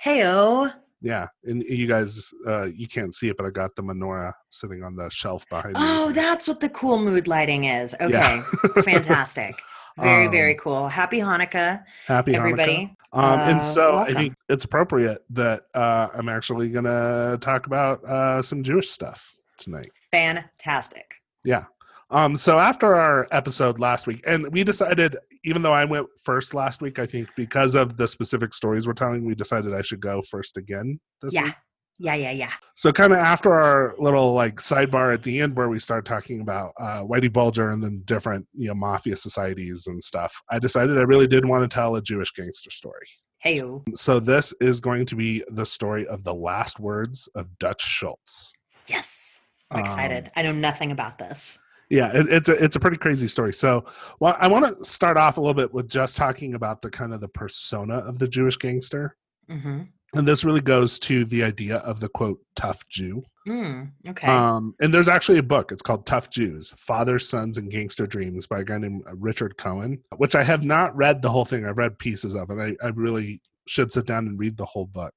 Heyo. 0.04 0.72
Yeah. 1.00 1.28
And 1.44 1.62
you 1.62 1.86
guys, 1.86 2.30
uh, 2.46 2.64
you 2.64 2.88
can't 2.88 3.14
see 3.14 3.28
it, 3.28 3.36
but 3.36 3.46
I 3.46 3.50
got 3.50 3.76
the 3.76 3.82
menorah 3.82 4.32
sitting 4.50 4.82
on 4.82 4.96
the 4.96 5.08
shelf 5.10 5.44
behind 5.48 5.74
me. 5.74 5.80
Oh, 5.82 6.10
that's 6.12 6.48
what 6.48 6.60
the 6.60 6.68
cool 6.70 6.98
mood 6.98 7.28
lighting 7.28 7.64
is. 7.64 7.94
Okay. 8.00 8.10
Yeah. 8.10 8.42
Fantastic. 8.82 9.54
Very, 9.98 10.28
very 10.28 10.52
Um, 10.52 10.58
cool. 10.60 10.86
Happy 10.88 11.18
Hanukkah, 11.18 11.82
happy 12.06 12.36
everybody. 12.36 12.94
Hanukkah. 13.12 13.24
Um, 13.34 13.40
and 13.40 13.58
Uh, 13.58 13.62
so 13.62 13.96
I 13.96 14.14
think 14.14 14.34
it's 14.48 14.62
appropriate 14.62 15.24
that 15.30 15.62
uh, 15.74 16.06
I'm 16.14 16.28
actually 16.28 16.70
going 16.70 16.84
to 16.84 17.36
talk 17.40 17.66
about 17.66 18.04
uh, 18.04 18.40
some 18.40 18.62
Jewish 18.62 18.90
stuff 18.90 19.34
tonight. 19.56 19.90
Fantastic. 20.12 21.14
Yeah. 21.42 21.64
Um, 22.10 22.36
so 22.36 22.60
after 22.60 22.94
our 22.94 23.26
episode 23.32 23.80
last 23.80 24.06
week, 24.06 24.22
and 24.24 24.52
we 24.52 24.62
decided, 24.62 25.16
even 25.44 25.62
though 25.62 25.72
I 25.72 25.84
went 25.84 26.06
first 26.22 26.54
last 26.54 26.80
week, 26.82 26.98
I 26.98 27.06
think 27.06 27.28
because 27.36 27.74
of 27.74 27.96
the 27.96 28.06
specific 28.08 28.52
stories 28.54 28.86
we're 28.86 28.92
telling, 28.94 29.24
we 29.24 29.34
decided 29.34 29.74
I 29.74 29.82
should 29.82 30.00
go 30.00 30.22
first 30.22 30.56
again 30.56 31.00
this 31.22 31.34
Yeah. 31.34 31.44
week. 31.44 31.54
Yeah, 32.00 32.14
yeah, 32.14 32.30
yeah. 32.30 32.52
So 32.76 32.92
kind 32.92 33.12
of 33.12 33.18
after 33.18 33.52
our 33.52 33.94
little 33.98 34.32
like 34.32 34.56
sidebar 34.60 35.12
at 35.12 35.24
the 35.24 35.40
end 35.40 35.56
where 35.56 35.68
we 35.68 35.80
start 35.80 36.04
talking 36.04 36.40
about 36.40 36.72
uh, 36.78 37.02
Whitey 37.02 37.32
Bulger 37.32 37.70
and 37.70 37.82
then 37.82 38.02
different 38.04 38.46
you 38.54 38.68
know 38.68 38.74
mafia 38.74 39.16
societies 39.16 39.88
and 39.88 40.00
stuff, 40.00 40.40
I 40.48 40.60
decided 40.60 40.96
I 40.96 41.02
really 41.02 41.26
did 41.26 41.44
want 41.44 41.68
to 41.68 41.74
tell 41.74 41.96
a 41.96 42.02
Jewish 42.02 42.30
gangster 42.30 42.70
story. 42.70 43.08
Heyo. 43.44 43.82
So 43.96 44.20
this 44.20 44.54
is 44.60 44.78
going 44.80 45.06
to 45.06 45.16
be 45.16 45.42
the 45.48 45.66
story 45.66 46.06
of 46.06 46.22
the 46.22 46.34
last 46.34 46.78
words 46.78 47.28
of 47.34 47.58
Dutch 47.58 47.82
Schultz. 47.82 48.52
Yes. 48.86 49.40
I'm 49.72 49.78
Um, 49.78 49.84
excited. 49.84 50.30
I 50.36 50.42
know 50.42 50.52
nothing 50.52 50.92
about 50.92 51.18
this. 51.18 51.58
Yeah, 51.90 52.10
it, 52.12 52.28
it's 52.28 52.48
a 52.48 52.62
it's 52.62 52.76
a 52.76 52.80
pretty 52.80 52.98
crazy 52.98 53.28
story. 53.28 53.52
So, 53.52 53.84
well, 54.20 54.36
I 54.38 54.48
want 54.48 54.78
to 54.78 54.84
start 54.84 55.16
off 55.16 55.38
a 55.38 55.40
little 55.40 55.54
bit 55.54 55.72
with 55.72 55.88
just 55.88 56.16
talking 56.16 56.54
about 56.54 56.82
the 56.82 56.90
kind 56.90 57.14
of 57.14 57.20
the 57.20 57.28
persona 57.28 57.96
of 57.98 58.18
the 58.18 58.28
Jewish 58.28 58.56
gangster, 58.56 59.16
Mm-hmm. 59.50 59.82
and 60.14 60.28
this 60.28 60.44
really 60.44 60.60
goes 60.60 60.98
to 61.00 61.24
the 61.24 61.42
idea 61.42 61.76
of 61.78 62.00
the 62.00 62.10
quote 62.10 62.40
tough 62.54 62.86
Jew. 62.88 63.22
Mm, 63.48 63.92
okay. 64.10 64.26
Um, 64.26 64.74
and 64.78 64.92
there's 64.92 65.08
actually 65.08 65.38
a 65.38 65.42
book. 65.42 65.72
It's 65.72 65.80
called 65.80 66.04
Tough 66.04 66.28
Jews: 66.28 66.74
Fathers, 66.76 67.26
Sons, 67.26 67.56
and 67.56 67.70
Gangster 67.70 68.06
Dreams 68.06 68.46
by 68.46 68.60
a 68.60 68.64
guy 68.64 68.76
named 68.76 69.04
uh, 69.08 69.16
Richard 69.16 69.56
Cohen, 69.56 70.02
which 70.18 70.34
I 70.34 70.44
have 70.44 70.62
not 70.62 70.94
read 70.94 71.22
the 71.22 71.30
whole 71.30 71.46
thing. 71.46 71.64
I've 71.64 71.78
read 71.78 71.98
pieces 71.98 72.34
of 72.34 72.50
it. 72.50 72.58
I, 72.58 72.86
I 72.86 72.90
really 72.90 73.40
should 73.66 73.90
sit 73.92 74.04
down 74.06 74.26
and 74.26 74.38
read 74.38 74.58
the 74.58 74.66
whole 74.66 74.86
book. 74.86 75.14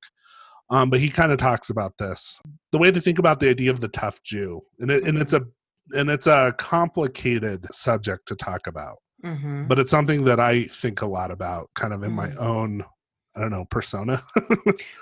Um, 0.70 0.90
but 0.90 1.02
he 1.02 1.10
kind 1.10 1.34
of 1.34 1.38
talks 1.38 1.70
about 1.70 1.98
this. 1.98 2.40
The 2.72 2.78
way 2.78 2.92
to 2.92 3.02
think 3.02 3.20
about 3.20 3.42
the 3.42 3.50
idea 3.50 3.72
of 3.72 3.82
the 3.82 3.90
tough 3.90 4.24
Jew, 4.24 4.62
and 4.80 4.90
it, 4.90 5.04
and 5.04 5.18
it's 5.18 5.34
a 5.34 5.42
and 5.96 6.10
it's 6.10 6.28
a 6.28 6.54
complicated 6.58 7.66
subject 7.72 8.28
to 8.28 8.36
talk 8.36 8.68
about, 8.68 8.98
mm-hmm. 9.24 9.68
but 9.68 9.80
it's 9.80 9.92
something 9.92 10.24
that 10.26 10.40
I 10.40 10.66
think 10.66 11.02
a 11.02 11.08
lot 11.08 11.32
about, 11.32 11.70
kind 11.76 11.94
of 11.94 12.04
in 12.04 12.12
my 12.12 12.28
Mm. 12.30 12.38
own, 12.42 12.84
I 13.36 13.42
don't 13.42 13.52
know, 13.52 13.66
persona 13.70 14.22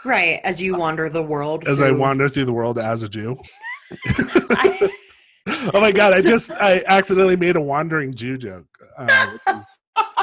Right. 0.06 0.40
As 0.44 0.62
you 0.62 0.76
wander 0.84 1.10
the 1.10 1.24
world. 1.24 1.68
as 1.68 1.82
I 1.82 1.92
wander 1.92 2.28
through 2.30 2.46
the 2.46 2.54
world 2.54 2.78
as 2.80 3.04
a 3.04 3.10
Jew. 3.10 3.38
I- 4.52 4.90
oh 5.74 5.82
my 5.82 5.92
god! 5.92 6.14
I 6.14 6.22
just 6.22 6.52
I 6.52 6.84
accidentally 6.86 7.36
made 7.36 7.56
a 7.56 7.62
wandering 7.62 8.14
Jew 8.14 8.38
joke, 8.38 8.68
uh, 8.98 9.38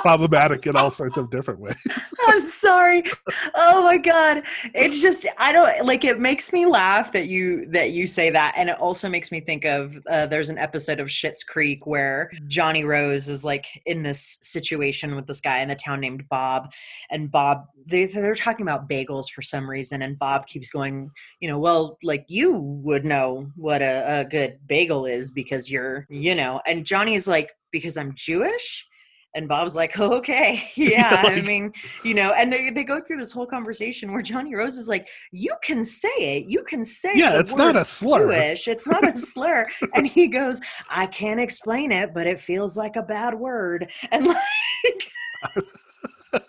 problematic 0.07 0.67
in 0.67 0.77
all 0.77 0.91
sorts 0.91 1.17
of 1.17 1.31
different 1.31 1.59
ways. 1.59 1.75
I'm 2.29 2.45
sorry. 2.45 3.03
Oh 3.57 3.83
my 3.83 3.97
god. 3.97 4.45
It's 4.73 5.03
just 5.03 5.27
I 5.39 5.53
don't 5.53 5.85
like 5.85 6.05
it 6.05 6.21
makes 6.21 6.53
me 6.53 6.65
laugh 6.65 7.13
that 7.13 7.27
you 7.27 7.67
that 7.67 7.91
you 7.91 8.07
say 8.07 8.31
that 8.31 8.55
and 8.57 8.71
it 8.71 8.79
also 8.79 9.09
makes 9.09 9.33
me 9.33 9.41
think 9.41 9.65
of 9.65 9.97
uh, 10.09 10.27
there's 10.27 10.49
an 10.49 10.59
episode 10.59 11.01
of 11.01 11.09
Schitt's 11.09 11.43
Creek 11.43 11.87
where 11.87 12.31
Johnny 12.47 12.85
Rose 12.85 13.29
is 13.29 13.45
like 13.45 13.67
in 13.87 14.05
this 14.05 14.39
situation 14.41 15.17
with 15.17 15.27
this 15.27 15.41
guy 15.41 15.59
in 15.59 15.69
the 15.69 15.75
town 15.75 16.01
named 16.01 16.29
Bob 16.29 16.73
and 17.11 17.31
Bob 17.31 17.65
they 17.85 18.07
they're 18.07 18.37
talking 18.37 18.63
about 18.63 18.89
bagels 18.89 19.31
for 19.31 19.43
some 19.43 19.69
reason 19.69 20.03
and 20.03 20.19
Bob 20.19 20.47
keeps 20.47 20.71
going, 20.71 21.11
you 21.41 21.49
know, 21.49 21.59
well 21.59 21.99
like 22.05 22.25
you 22.29 22.61
would 22.85 23.05
know 23.05 23.51
what 23.57 23.83
a, 23.83 24.21
a 24.21 24.25
good 24.25 24.59
bagel 24.67 25.05
is 25.05 25.33
because 25.33 25.69
you're, 25.69 26.07
you 26.09 26.35
know, 26.37 26.61
and 26.65 26.87
Johnny 26.87 27.15
is 27.15 27.27
like 27.27 27.53
because 27.73 27.97
I'm 27.97 28.15
Jewish 28.15 28.87
and 29.37 29.47
Bob's 29.47 29.77
like, 29.77 29.97
oh, 30.01 30.17
okay, 30.17 30.65
yeah. 30.75 31.23
I 31.25 31.43
mean, 31.43 31.73
you 32.03 32.15
know, 32.15 32.33
and 32.37 32.53
they, 32.53 32.71
they 32.71 32.83
go 32.83 33.01
through 33.01 33.19
this 33.19 33.31
whole 33.31 33.47
conversation 33.47 34.13
where 34.13 34.23
Johnny 34.23 34.55
Rose 34.55 34.77
is 34.77 34.89
like, 34.89 35.07
you 35.31 35.55
can 35.63 35.85
say 35.85 36.09
it. 36.09 36.49
You 36.49 36.65
can 36.65 36.85
say 36.85 37.13
Yeah, 37.15 37.39
it's 37.39 37.55
not 37.55 37.77
a 37.77 37.85
slur. 37.85 38.25
Jewish. 38.25 38.67
It's 38.67 38.87
not 38.87 39.07
a 39.07 39.15
slur. 39.17 39.67
and 39.95 40.07
he 40.07 40.27
goes, 40.27 40.61
I 40.91 41.07
can't 41.07 41.39
explain 41.39 41.93
it, 41.93 42.15
but 42.15 42.27
it 42.27 42.41
feels 42.41 42.77
like 42.77 42.97
a 42.97 43.03
bad 43.03 43.35
word. 43.35 43.91
And 44.11 44.27
like, 44.27 46.43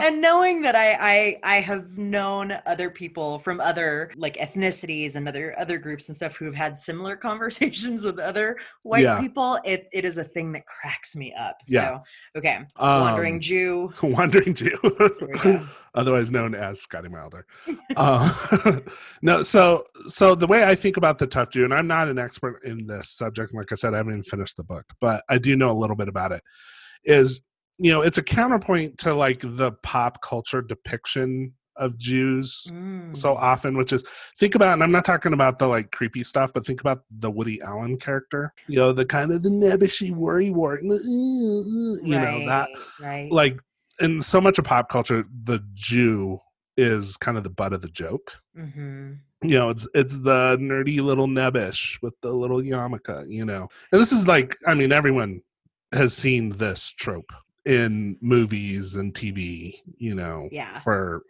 and 0.00 0.20
knowing 0.20 0.62
that 0.62 0.74
I, 0.76 0.96
I 1.00 1.56
I 1.56 1.60
have 1.60 1.98
known 1.98 2.52
other 2.66 2.90
people 2.90 3.38
from 3.38 3.60
other 3.60 4.10
like 4.16 4.36
ethnicities 4.36 5.16
and 5.16 5.28
other 5.28 5.58
other 5.58 5.78
groups 5.78 6.08
and 6.08 6.16
stuff 6.16 6.36
who 6.36 6.44
have 6.46 6.54
had 6.54 6.76
similar 6.76 7.16
conversations 7.28 8.02
with 8.04 8.18
other 8.18 8.56
white 8.82 9.02
Yeah. 9.04 9.20
people, 9.20 9.58
it 9.64 9.88
it 9.92 10.04
is 10.04 10.18
a 10.18 10.24
thing 10.24 10.52
that 10.52 10.64
cracks 10.66 11.16
me 11.16 11.32
up. 11.34 11.56
Yeah. 11.66 11.98
So 12.34 12.38
okay, 12.38 12.60
wandering 12.78 13.34
Um, 13.34 13.40
Jew. 13.40 13.92
Wandering 14.02 14.54
Jew, 14.54 14.76
we 14.82 15.38
go. 15.38 15.66
otherwise 15.94 16.30
known 16.30 16.54
as 16.54 16.80
Scotty 16.80 17.08
Milder. 17.08 17.46
uh, 17.96 18.80
no, 19.22 19.42
so 19.42 19.84
so 20.08 20.34
the 20.34 20.46
way 20.46 20.64
I 20.64 20.74
think 20.74 20.96
about 20.96 21.18
the 21.18 21.26
tough 21.26 21.50
Jew, 21.50 21.64
and 21.64 21.74
I'm 21.74 21.86
not 21.86 22.08
an 22.08 22.18
expert 22.18 22.62
in 22.64 22.86
this 22.86 23.08
subject. 23.10 23.54
Like 23.54 23.72
I 23.72 23.74
said, 23.74 23.94
I 23.94 23.98
haven't 23.98 24.12
even 24.12 24.22
finished 24.22 24.56
the 24.56 24.64
book, 24.64 24.84
but 25.00 25.24
I 25.28 25.38
do 25.38 25.56
know 25.56 25.70
a 25.70 25.78
little 25.78 25.96
bit 25.96 26.08
about 26.08 26.32
it. 26.32 26.42
Is 27.04 27.42
you 27.78 27.92
know, 27.92 28.00
it's 28.00 28.18
a 28.18 28.22
counterpoint 28.22 28.98
to 28.98 29.14
like 29.14 29.40
the 29.42 29.72
pop 29.82 30.22
culture 30.22 30.62
depiction 30.62 31.52
of 31.76 31.98
Jews 31.98 32.72
so 33.14 33.34
Mm. 33.34 33.38
often, 33.38 33.76
which 33.76 33.92
is 33.92 34.02
think 34.38 34.54
about, 34.54 34.74
and 34.74 34.82
I'm 34.82 34.92
not 34.92 35.04
talking 35.04 35.32
about 35.32 35.58
the 35.58 35.66
like 35.66 35.90
creepy 35.90 36.24
stuff, 36.24 36.52
but 36.52 36.66
think 36.66 36.80
about 36.80 37.02
the 37.10 37.30
Woody 37.30 37.60
Allen 37.62 37.98
character. 37.98 38.52
You 38.66 38.76
know, 38.76 38.92
the 38.92 39.04
kind 39.04 39.32
of 39.32 39.42
the 39.42 39.48
nebbishy 39.48 40.10
worry 40.10 40.50
wart, 40.50 40.82
you 40.82 41.98
know 42.02 42.44
that 42.46 42.68
right. 43.00 43.30
like 43.30 43.60
in 44.00 44.20
so 44.20 44.40
much 44.40 44.58
of 44.58 44.64
pop 44.64 44.88
culture, 44.88 45.24
the 45.44 45.64
Jew 45.74 46.38
is 46.76 47.16
kind 47.16 47.38
of 47.38 47.44
the 47.44 47.50
butt 47.50 47.72
of 47.72 47.80
the 47.80 47.88
joke. 47.88 48.32
hmm 48.54 49.12
You 49.42 49.58
know, 49.58 49.70
it's 49.70 49.86
it's 49.94 50.18
the 50.20 50.56
nerdy 50.60 51.00
little 51.00 51.28
nebbish 51.28 52.00
with 52.02 52.14
the 52.22 52.32
little 52.32 52.60
yarmulke. 52.60 53.30
You 53.30 53.44
know, 53.44 53.68
and 53.92 54.00
this 54.00 54.12
is 54.12 54.26
like, 54.28 54.56
I 54.66 54.74
mean, 54.74 54.92
everyone 54.92 55.42
has 55.92 56.14
seen 56.14 56.50
this 56.50 56.90
trope 56.90 57.32
in 57.66 58.16
movies 58.20 58.96
and 58.96 59.12
TV. 59.12 59.80
You 59.98 60.14
know, 60.14 60.48
Yeah. 60.52 60.80
for 60.80 61.22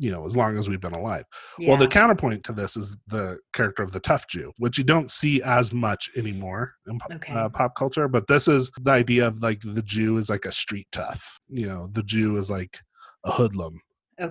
you 0.00 0.10
know 0.10 0.26
as 0.26 0.36
long 0.36 0.58
as 0.58 0.68
we've 0.68 0.80
been 0.80 0.92
alive. 0.92 1.24
yeah. 1.58 1.68
Well, 1.68 1.76
the 1.78 1.86
counterpoint 1.86 2.42
to 2.44 2.52
this 2.52 2.76
is 2.76 2.96
the 3.06 3.38
character 3.52 3.84
of 3.84 3.92
the 3.92 4.00
tough 4.00 4.26
Jew, 4.28 4.52
which 4.58 4.76
you 4.78 4.84
don't 4.84 5.08
see 5.10 5.40
as 5.42 5.72
much 5.72 6.10
anymore 6.16 6.74
in 6.88 6.98
Okay. 7.14 7.32
uh, 7.32 7.48
pop 7.50 7.76
culture. 7.76 8.08
But 8.08 8.26
this 8.26 8.48
is 8.48 8.70
the 8.80 8.90
idea 8.90 9.28
of 9.28 9.40
like 9.42 9.60
the 9.64 9.82
Jew 9.82 10.16
is 10.18 10.28
like 10.28 10.44
a 10.44 10.50
street 10.52 10.88
tough. 10.90 11.38
You 11.48 11.66
know, 11.68 11.88
the 11.92 12.02
Jew 12.02 12.36
is 12.36 12.50
like 12.50 12.80
a 13.24 13.30
hoodlum 13.30 13.80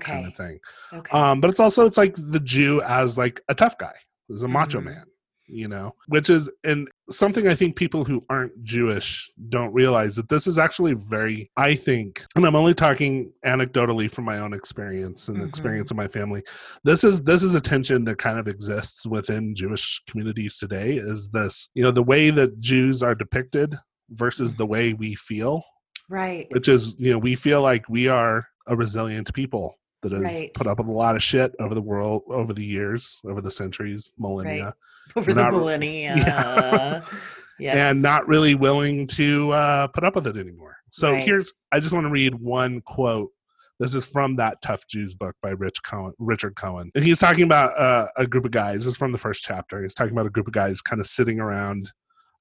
kind 0.02 0.26
of 0.28 0.36
thing. 0.36 0.60
Okay. 0.92 1.18
Um, 1.18 1.40
but 1.40 1.50
it's 1.50 1.60
also 1.62 1.86
it's 1.86 1.98
like 1.98 2.16
the 2.18 2.40
Jew 2.42 2.82
as 2.82 3.18
like 3.18 3.40
a 3.48 3.56
tough 3.56 3.78
guy, 3.78 3.96
as 4.32 4.44
a 4.44 4.48
macho 4.50 4.82
Mhm. 4.82 4.86
man. 4.86 5.06
You 5.48 5.68
know, 5.68 5.94
which 6.08 6.32
is 6.32 6.50
and 6.64 6.90
something 7.10 7.48
I 7.48 7.54
think 7.54 7.76
people 7.76 8.04
who 8.04 8.26
aren't 8.30 8.64
Jewish 8.64 9.30
don't 9.50 9.72
realize 9.74 10.16
that 10.16 10.28
this 10.28 10.48
is 10.48 10.58
actually 10.58 10.94
very, 10.96 11.52
I 11.56 11.76
think, 11.76 12.26
and 12.36 12.46
I'm 12.46 12.56
only 12.56 12.74
talking 12.74 13.32
anecdotally 13.46 14.10
from 14.10 14.26
my 14.26 14.40
own 14.40 14.54
experience 14.54 15.28
and 15.28 15.38
Mhm. 15.38 15.48
experience 15.48 15.92
of 15.92 15.98
my 15.98 16.08
family. 16.08 16.42
This 16.84 17.04
is 17.04 17.22
this 17.22 17.44
is 17.44 17.54
a 17.54 17.62
tension 17.62 18.06
that 18.06 18.18
kind 18.18 18.40
of 18.40 18.48
exists 18.48 19.06
within 19.06 19.54
Jewish 19.54 20.02
communities 20.08 20.58
today. 20.58 20.98
Is 20.98 21.30
this 21.30 21.70
you 21.76 21.84
know 21.84 21.92
the 21.92 22.02
way 22.04 22.32
that 22.32 22.60
Jews 22.60 23.04
are 23.04 23.14
depicted 23.14 23.76
versus 24.10 24.56
the 24.56 24.66
way 24.66 24.94
we 24.94 25.14
feel, 25.14 25.64
right. 26.10 26.48
which 26.52 26.68
is 26.68 26.96
you 26.98 27.12
know 27.12 27.20
we 27.20 27.36
feel 27.36 27.62
like 27.62 27.88
we 27.88 28.08
are 28.08 28.48
a 28.68 28.76
resilient 28.76 29.32
people 29.34 29.76
that 30.10 30.22
has 30.22 30.24
Right. 30.24 30.54
put 30.54 30.68
up 30.68 30.78
with 30.78 30.88
a 30.88 30.92
lot 30.92 31.16
of 31.16 31.24
shit 31.24 31.54
over 31.60 31.74
the 31.76 31.82
world 31.82 32.24
over 32.30 32.54
the 32.54 32.64
years 32.64 33.20
over 33.26 33.42
the 33.42 33.52
centuries 33.52 34.12
millennia 34.18 34.74
Over 35.16 35.34
the 35.34 35.42
not- 35.42 35.52
millennia. 35.54 36.16
Yeah. 36.18 37.02
Yeah. 37.58 37.90
and 37.90 38.02
not 38.02 38.28
really 38.28 38.54
willing 38.54 39.08
to 39.14 39.52
uh, 39.52 39.88
put 39.88 40.04
up 40.04 40.16
with 40.16 40.28
it 40.28 40.36
anymore 40.38 40.78
so 40.92 41.12
Right. 41.12 41.24
here's 41.24 41.54
i 41.72 41.80
just 41.80 41.94
want 41.94 42.06
to 42.06 42.10
read 42.12 42.36
one 42.36 42.82
quote 42.82 43.32
this 43.80 43.94
is 43.96 44.06
from 44.06 44.36
that 44.38 44.62
tough 44.62 44.86
jews 44.88 45.16
book 45.16 45.36
by 45.42 45.50
rich 45.52 45.82
cohen 45.84 46.14
richard 46.20 46.56
cohen 46.56 46.92
and 46.96 47.04
he's 47.06 47.20
talking 47.20 47.44
about 47.44 47.78
uh, 47.80 48.08
a 48.18 48.28
group 48.28 48.44
of 48.46 48.52
guys 48.52 48.80
this 48.80 48.88
is 48.88 48.98
from 48.98 49.12
the 49.14 49.18
first 49.18 49.42
chapter 49.44 49.82
he's 49.82 49.94
talking 49.94 50.12
about 50.14 50.26
a 50.26 50.30
group 50.30 50.48
of 50.48 50.54
guys 50.54 50.82
kind 50.82 51.00
of 51.00 51.08
sitting 51.08 51.40
around 51.40 51.92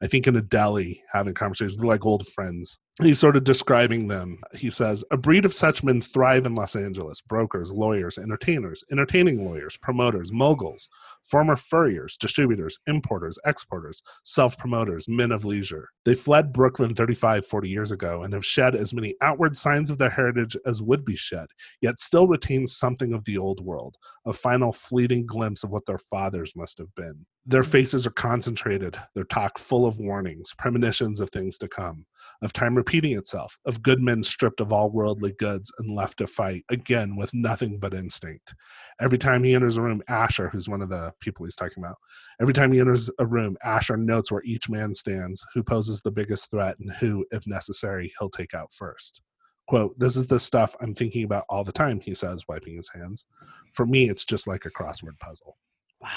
I 0.03 0.07
think 0.09 0.27
in 0.27 0.37
a 0.37 0.43
deli 0.43 1.03
having 1.13 1.33
conversations, 1.33 1.77
They're 1.79 1.87
like 1.87 2.05
old 2.05 2.27
friends. 2.27 2.79
He's 3.03 3.19
sort 3.19 3.35
of 3.37 3.43
describing 3.43 4.07
them. 4.07 4.39
He 4.55 4.71
says, 4.71 5.05
A 5.11 5.17
breed 5.17 5.45
of 5.45 5.53
such 5.53 5.83
men 5.83 6.01
thrive 6.01 6.47
in 6.47 6.55
Los 6.55 6.77
Angeles 6.77 7.21
brokers, 7.21 7.73
lawyers, 7.73 8.19
entertainers, 8.19 8.85
entertaining 8.89 9.45
lawyers, 9.45 9.77
promoters, 9.77 10.33
moguls, 10.33 10.89
former 11.25 11.57
furriers, 11.57 12.17
distributors, 12.17 12.79
importers, 12.87 13.37
exporters, 13.45 14.05
self 14.23 14.57
promoters, 14.57 15.09
men 15.09 15.33
of 15.33 15.45
leisure. 15.45 15.89
They 16.05 16.15
fled 16.15 16.53
Brooklyn 16.53 16.95
35, 16.95 17.45
40 17.45 17.69
years 17.69 17.91
ago 17.91 18.23
and 18.23 18.33
have 18.33 18.47
shed 18.47 18.77
as 18.77 18.95
many 18.95 19.17
outward 19.21 19.57
signs 19.57 19.91
of 19.91 19.99
their 19.99 20.11
heritage 20.11 20.57
as 20.65 20.81
would 20.81 21.05
be 21.05 21.17
shed, 21.17 21.47
yet 21.81 21.99
still 21.99 22.29
retain 22.29 22.69
something 22.69 23.13
of 23.13 23.25
the 23.25 23.39
old 23.39 23.59
world, 23.61 23.97
a 24.25 24.33
final 24.33 24.71
fleeting 24.71 25.27
glimpse 25.27 25.65
of 25.65 25.71
what 25.71 25.87
their 25.87 25.99
fathers 25.99 26.55
must 26.55 26.79
have 26.79 26.95
been. 26.95 27.27
Their 27.45 27.65
faces 27.65 28.07
are 28.07 28.11
concentrated, 28.11 28.99
their 29.15 29.25
talk 29.25 29.59
full 29.59 29.85
of 29.85 29.99
warnings, 29.99 30.55
premonitions 30.57 31.21
of 31.21 31.31
things 31.31 31.59
to 31.59 31.69
come, 31.69 32.07
of 32.43 32.53
time 32.53 32.75
repeating 32.75 33.17
itself, 33.17 33.59
of 33.65 33.83
good 33.83 34.01
men 34.01 34.23
stripped 34.23 34.61
of 34.61 34.73
all 34.73 34.91
worldly 34.91 35.33
goods 35.33 35.73
and 35.79 35.95
left 35.95 36.19
to 36.19 36.27
fight, 36.27 36.65
again 36.71 37.17
with 37.17 37.35
nothing 37.35 37.79
but 37.79 37.95
instinct. 37.95 38.55
Every 39.01 39.19
time 39.19 39.45
he 39.45 39.55
enters 39.55 39.77
a 39.77 39.83
room, 39.83 40.03
Asher, 40.09 40.49
who's 40.49 40.69
one 40.69 40.83
of 40.83 40.89
the 40.89 41.13
people 41.21 41.45
he's 41.45 41.57
talking 41.57 41.83
about, 41.83 41.97
every 42.41 42.55
time 42.55 42.73
he 42.73 42.81
enters 42.81 43.11
a 43.19 43.27
room, 43.27 43.57
Asher 43.65 43.97
notes 43.97 44.31
where 44.31 44.43
each 44.45 44.69
man 44.69 44.95
stands, 44.95 45.45
who 45.55 45.63
poses 45.63 46.01
the 46.01 46.11
biggest 46.11 46.51
threat, 46.51 46.79
and 46.79 46.93
who, 46.93 47.25
if 47.31 47.47
necessary, 47.47 48.13
he'll 48.19 48.31
take 48.31 48.55
out 48.55 48.73
first. 48.73 49.23
Quote, 49.67 49.99
this 49.99 50.17
is 50.17 50.27
the 50.27 50.39
stuff 50.39 50.77
I'm 50.81 50.95
thinking 50.95 51.25
about 51.25 51.45
all 51.49 51.65
the 51.65 51.73
time, 51.73 52.01
he 52.01 52.15
says, 52.15 52.45
wiping 52.49 52.77
his 52.77 52.91
hands. 52.95 53.27
For 53.73 53.87
me, 53.87 54.11
it's 54.11 54.25
just 54.25 54.47
like 54.47 54.67
a 54.67 54.71
crossword 54.71 55.19
puzzle 55.21 55.57
Wow. 56.01 56.11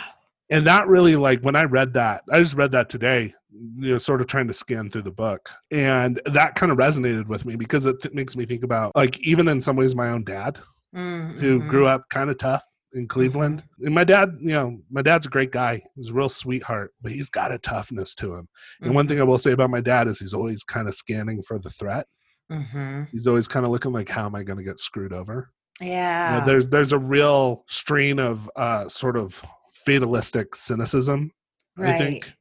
And 0.50 0.66
that 0.68 0.88
really 0.88 1.16
like 1.16 1.42
when 1.42 1.56
i 1.56 1.64
read 1.64 1.94
that 1.94 2.24
i 2.32 2.40
just 2.40 2.56
read 2.56 2.72
that 2.72 2.90
today 2.90 3.34
you 3.78 3.92
know 3.92 3.98
sort 3.98 4.22
of 4.22 4.28
trying 4.28 4.48
to 4.48 4.54
scan 4.54 4.88
through 4.90 5.02
the 5.02 5.10
book. 5.12 5.50
And 5.72 6.22
that 6.26 6.54
kind 6.54 6.72
of 6.72 6.78
resonated 6.78 7.26
with 7.28 7.44
me 7.44 7.56
because 7.56 7.88
it 7.88 8.00
th- 8.02 8.14
makes 8.14 8.36
me 8.36 8.46
think 8.46 8.64
about 8.64 8.96
like 8.96 9.20
even 9.22 9.48
in 9.48 9.62
some 9.62 9.76
ways 9.76 9.96
my 9.96 10.10
own 10.10 10.24
dad 10.24 10.60
Mm, 10.96 11.34
who 11.40 11.60
grew 11.68 11.86
up 11.88 12.04
kind 12.10 12.30
of 12.30 12.38
tough 12.38 12.64
in 12.94 13.08
cleveland. 13.08 13.64
And 13.82 13.94
my 13.96 14.04
dad 14.04 14.38
you 14.40 14.54
know 14.54 14.80
my 14.92 15.02
dad's 15.02 15.26
a 15.26 15.30
great 15.30 15.52
guy. 15.52 15.82
He's 15.96 16.10
a 16.10 16.14
real 16.14 16.30
sweetheart 16.30 16.94
but 17.02 17.12
he's 17.14 17.30
got 17.30 17.52
a 17.52 17.58
toughness 17.58 18.14
to 18.16 18.36
him. 18.36 18.48
And 18.82 18.94
one 18.94 19.08
thing 19.08 19.20
i 19.20 19.24
will 19.24 19.38
say 19.40 19.52
about 19.54 19.70
my 19.72 19.82
dad 19.82 20.08
is 20.08 20.20
he's 20.20 20.34
always 20.36 20.64
kind 20.64 20.88
of 20.88 20.94
scanning 20.94 21.42
for 21.42 21.58
the 21.58 21.70
threat. 21.72 22.06
Mhm. 22.52 23.08
he's 23.12 23.26
always 23.28 23.48
kind 23.48 23.66
of 23.66 23.72
looking 23.72 23.92
like 23.92 24.08
how 24.10 24.26
am 24.26 24.36
i 24.36 24.44
going 24.44 24.58
to 24.58 24.64
get 24.64 24.78
screwed 24.80 25.14
over? 25.14 25.50
You 25.82 25.88
know, 25.88 25.92
Yeah. 25.94 26.44
there's 26.46 26.70
there's 26.70 26.94
a 26.94 27.00
real 27.00 27.64
strain 27.68 28.20
of 28.20 28.50
uh, 28.56 28.88
sort 28.88 29.18
of 29.18 29.44
fatalistic 29.88 30.56
cynicism, 30.56 31.32
right. 31.78 31.96
I 31.96 31.98
think, 31.98 32.34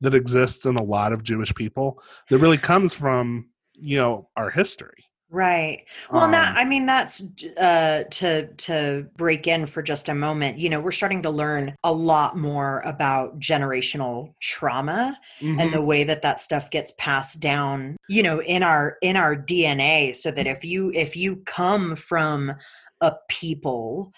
that 0.00 0.14
exists 0.14 0.66
in 0.66 0.76
a 0.76 0.82
lot 0.82 1.12
of 1.12 1.22
Jewish 1.22 1.54
people 1.54 2.02
that 2.28 2.38
really 2.38 2.58
comes 2.58 2.94
from 2.94 3.50
you 3.74 3.98
know 3.98 4.28
our 4.36 4.50
history. 4.50 5.04
Right. 5.32 5.84
Well, 6.10 6.30
that 6.30 6.50
Um, 6.50 6.56
I 6.58 6.64
mean, 6.66 6.84
that's 6.84 7.22
uh, 7.58 8.04
to 8.10 8.48
to 8.48 9.06
break 9.16 9.46
in 9.46 9.64
for 9.64 9.82
just 9.82 10.10
a 10.10 10.14
moment. 10.14 10.58
You 10.58 10.68
know, 10.68 10.78
we're 10.78 10.92
starting 10.92 11.22
to 11.22 11.30
learn 11.30 11.74
a 11.82 11.92
lot 11.92 12.36
more 12.36 12.80
about 12.80 13.40
generational 13.40 14.34
trauma 14.40 15.18
mhm, 15.40 15.58
and 15.58 15.72
the 15.72 15.80
way 15.82 16.04
that 16.04 16.20
that 16.20 16.42
stuff 16.42 16.68
gets 16.70 16.92
passed 16.98 17.40
down. 17.40 17.96
You 18.10 18.22
know, 18.22 18.42
in 18.42 18.62
our 18.62 18.98
in 19.00 19.16
our 19.16 19.34
DNA, 19.34 20.14
so 20.14 20.30
that 20.32 20.46
if 20.46 20.66
you 20.66 20.92
if 20.94 21.16
you 21.16 21.36
come 21.46 21.96
from 21.96 22.52
a 23.00 23.14
people 23.30 24.12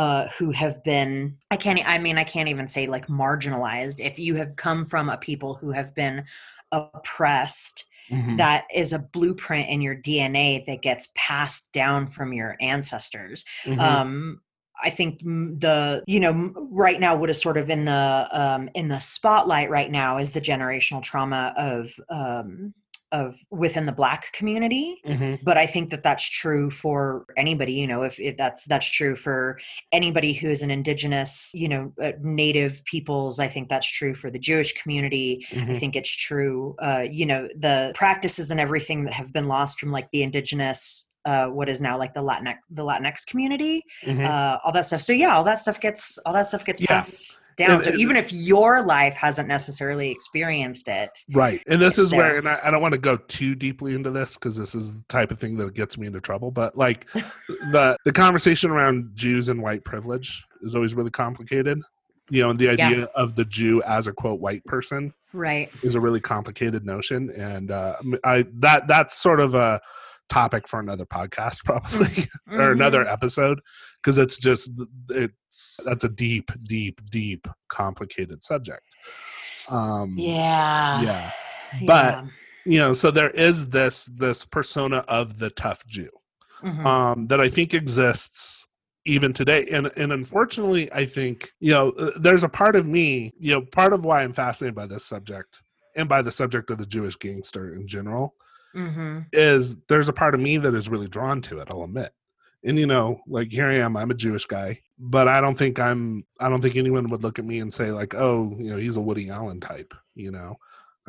uh, 0.00 0.28
who 0.38 0.50
have 0.50 0.82
been 0.84 1.36
i 1.50 1.56
can't 1.56 1.80
i 1.86 1.98
mean 1.98 2.16
i 2.18 2.24
can't 2.24 2.48
even 2.48 2.66
say 2.68 2.86
like 2.86 3.06
marginalized. 3.08 4.00
If 4.00 4.18
you 4.18 4.34
have 4.36 4.56
come 4.56 4.84
from 4.84 5.08
a 5.10 5.18
people 5.18 5.54
who 5.54 5.72
have 5.72 5.94
been 5.94 6.24
oppressed 6.72 7.84
mhm, 8.08 8.36
that 8.36 8.64
is 8.74 8.92
a 8.92 8.98
blueprint 8.98 9.68
in 9.68 9.80
your 9.80 9.96
DNA 9.96 10.64
that 10.66 10.82
gets 10.82 11.08
passed 11.14 11.72
down 11.72 12.08
from 12.08 12.32
your 12.32 12.56
ancestors. 12.60 13.44
mhm, 13.64 13.78
Um, 13.78 14.40
I 14.82 14.90
think 14.90 15.20
the 15.20 16.02
you 16.06 16.20
know 16.20 16.34
right 16.70 16.98
now 16.98 17.14
what 17.16 17.28
is 17.28 17.40
sort 17.42 17.58
of 17.58 17.68
in 17.68 17.84
the 17.84 18.28
um, 18.32 18.70
in 18.74 18.88
the 18.88 19.00
spotlight 19.00 19.68
right 19.68 19.90
now 19.90 20.18
is 20.18 20.32
the 20.32 20.40
generational 20.40 21.02
trauma 21.02 21.52
of 21.56 21.90
um, 22.08 22.72
of 23.12 23.34
within 23.50 23.86
the 23.86 23.92
Black 23.92 24.32
community. 24.32 25.00
mhm, 25.06 25.38
But 25.42 25.58
I 25.58 25.66
think 25.66 25.90
that 25.90 26.02
that's 26.02 26.28
true 26.28 26.70
for 26.70 27.26
anybody. 27.36 27.72
You 27.74 27.86
know, 27.86 28.02
if, 28.02 28.18
if 28.20 28.36
that's 28.36 28.66
that's 28.66 28.90
true 28.90 29.14
for 29.16 29.58
anybody 29.92 30.32
who 30.32 30.48
is 30.48 30.62
an 30.62 30.70
indigenous, 30.70 31.50
you 31.54 31.68
know, 31.68 31.92
uh, 32.02 32.12
native 32.20 32.84
peoples. 32.84 33.38
I 33.40 33.48
think 33.48 33.68
that's 33.68 33.90
true 33.90 34.14
for 34.14 34.30
the 34.30 34.38
Jewish 34.38 34.72
community. 34.80 35.44
I 35.52 35.54
mhm, 35.56 35.78
think 35.78 35.96
it's 35.96 36.14
true. 36.14 36.74
Uh, 36.80 37.04
you 37.10 37.26
know, 37.26 37.48
the 37.56 37.92
practices 37.94 38.50
and 38.50 38.60
everything 38.60 39.04
that 39.04 39.12
have 39.14 39.32
been 39.32 39.48
lost 39.48 39.78
from 39.80 39.90
like 39.90 40.08
the 40.12 40.22
indigenous, 40.22 41.10
uh, 41.24 41.46
what 41.48 41.68
is 41.68 41.80
now 41.80 41.98
like 41.98 42.14
the 42.14 42.22
Latinx, 42.22 42.56
the 42.70 42.84
Latinx 42.84 43.26
community, 43.26 43.84
mhm. 44.06 44.24
uh, 44.24 44.58
all 44.64 44.72
that 44.72 44.86
stuff. 44.86 45.02
So 45.02 45.12
yeah, 45.12 45.34
all 45.34 45.44
that 45.44 45.60
stuff 45.60 45.80
gets 45.80 46.18
all 46.24 46.32
that 46.32 46.46
stuff 46.46 46.64
gets 46.64 46.80
Yeah. 46.80 46.86
passed 46.88 47.40
down. 47.60 47.70
And- 47.76 47.82
so 47.84 47.90
and- 47.90 48.00
even 48.00 48.16
if 48.16 48.32
your 48.32 48.84
life 48.84 49.14
hasn't 49.14 49.46
necessarily 49.48 50.10
experienced 50.10 50.88
it, 50.88 51.10
Right. 51.32 51.62
And 51.66 51.80
this 51.80 51.98
is 51.98 52.12
where, 52.12 52.36
and 52.38 52.48
I, 52.48 52.58
I 52.64 52.70
don't 52.70 52.82
want 52.82 52.92
to 52.92 52.98
go 52.98 53.16
too 53.16 53.54
deeply 53.54 53.94
into 53.94 54.10
this 54.10 54.34
because 54.34 54.56
this 54.56 54.74
is 54.74 54.96
the 54.96 55.04
type 55.08 55.30
of 55.30 55.38
thing 55.38 55.56
that 55.58 55.74
gets 55.74 55.96
me 55.96 56.06
into 56.06 56.20
trouble. 56.20 56.50
But 56.50 56.76
like 56.76 57.06
the 57.14 57.96
the 58.04 58.12
conversation 58.12 58.70
around 58.70 59.10
Jews 59.14 59.48
and 59.48 59.62
white 59.62 59.84
privilege 59.84 60.42
is 60.62 60.74
always 60.74 60.94
really 60.94 61.10
complicated. 61.10 61.80
You 62.32 62.42
know, 62.42 62.50
and 62.50 62.58
the 62.58 62.66
Yeah. 62.66 62.72
idea 62.88 63.04
of 63.16 63.34
the 63.34 63.44
Jew 63.44 63.82
as 63.82 64.06
a 64.06 64.12
quote 64.12 64.38
white 64.40 64.64
person 64.64 65.12
right? 65.32 65.68
is 65.82 65.96
a 65.96 66.00
really 66.00 66.20
complicated 66.20 66.86
notion, 66.86 67.28
and 67.36 67.70
uh, 67.72 67.96
I 68.24 68.44
that 68.60 68.86
that's 68.86 69.16
sort 69.16 69.40
of 69.40 69.54
a 69.54 69.80
topic 70.30 70.66
for 70.68 70.80
another 70.80 71.04
podcast 71.04 71.64
probably 71.64 72.24
or 72.50 72.72
another 72.72 73.06
episode 73.06 73.60
because 74.02 74.16
it's 74.16 74.38
just 74.38 74.70
it's 75.10 75.80
that's 75.84 76.04
a 76.04 76.08
deep, 76.08 76.50
deep, 76.62 77.00
deep, 77.10 77.46
complicated 77.68 78.42
subject. 78.42 78.86
Um, 79.68 80.14
Yeah. 80.16 81.02
yeah. 81.02 81.30
But- 81.86 82.14
Yeah. 82.14 82.26
you 82.66 82.78
know 82.78 82.92
so 82.92 83.10
there 83.10 83.30
is 83.30 83.68
this 83.68 84.06
this 84.06 84.44
persona 84.44 84.98
of 85.08 85.38
the 85.38 85.50
tough 85.50 85.86
jew 85.86 86.10
Mhm. 86.62 86.84
um 86.84 87.26
that 87.28 87.40
i 87.40 87.48
think 87.48 87.72
exists 87.72 88.66
even 89.06 89.32
today 89.32 89.66
and 89.72 89.90
and 89.96 90.12
unfortunately 90.12 90.92
i 90.92 91.06
think 91.06 91.48
you 91.60 91.70
know 91.72 91.90
uh, 91.92 92.10
there's 92.20 92.44
a 92.44 92.48
part 92.50 92.76
of 92.76 92.84
me 92.86 93.32
you 93.38 93.52
know 93.52 93.62
part 93.62 93.92
of 93.94 94.04
why 94.04 94.22
i'm 94.22 94.32
fascinated 94.34 94.74
by 94.74 94.86
this 94.86 95.04
subject 95.06 95.62
and 95.96 96.06
by 96.08 96.20
the 96.20 96.30
subject 96.32 96.70
of 96.70 96.76
the 96.78 96.84
jewish 96.86 97.16
gangster 97.16 97.74
in 97.74 97.86
general 97.86 98.34
Mhm. 98.74 99.26
is 99.32 99.76
there's 99.88 100.08
a 100.08 100.12
part 100.12 100.34
of 100.34 100.40
me 100.40 100.56
that 100.58 100.74
is 100.74 100.88
really 100.88 101.08
drawn 101.08 101.40
to 101.42 101.58
it 101.58 101.68
i'll 101.70 101.82
admit 101.84 102.12
and 102.64 102.78
you 102.78 102.86
know 102.86 103.20
like 103.26 103.50
here 103.50 103.66
i 103.66 103.74
am 103.76 103.96
i'm 103.96 104.10
a 104.10 104.14
jewish 104.14 104.44
guy 104.46 104.80
but 104.98 105.26
i 105.28 105.40
don't 105.40 105.56
think 105.56 105.78
i'm 105.80 106.24
i 106.38 106.48
don't 106.48 106.60
think 106.62 106.76
anyone 106.76 107.06
would 107.08 107.22
look 107.22 107.38
at 107.38 107.44
me 107.44 107.58
and 107.60 107.72
say 107.74 107.90
like 107.90 108.14
oh 108.14 108.54
you 108.58 108.70
know 108.70 108.76
he's 108.76 108.96
a 108.96 109.00
woody 109.00 109.28
allen 109.30 109.60
type 109.60 109.92
you 110.14 110.30
know 110.30 110.56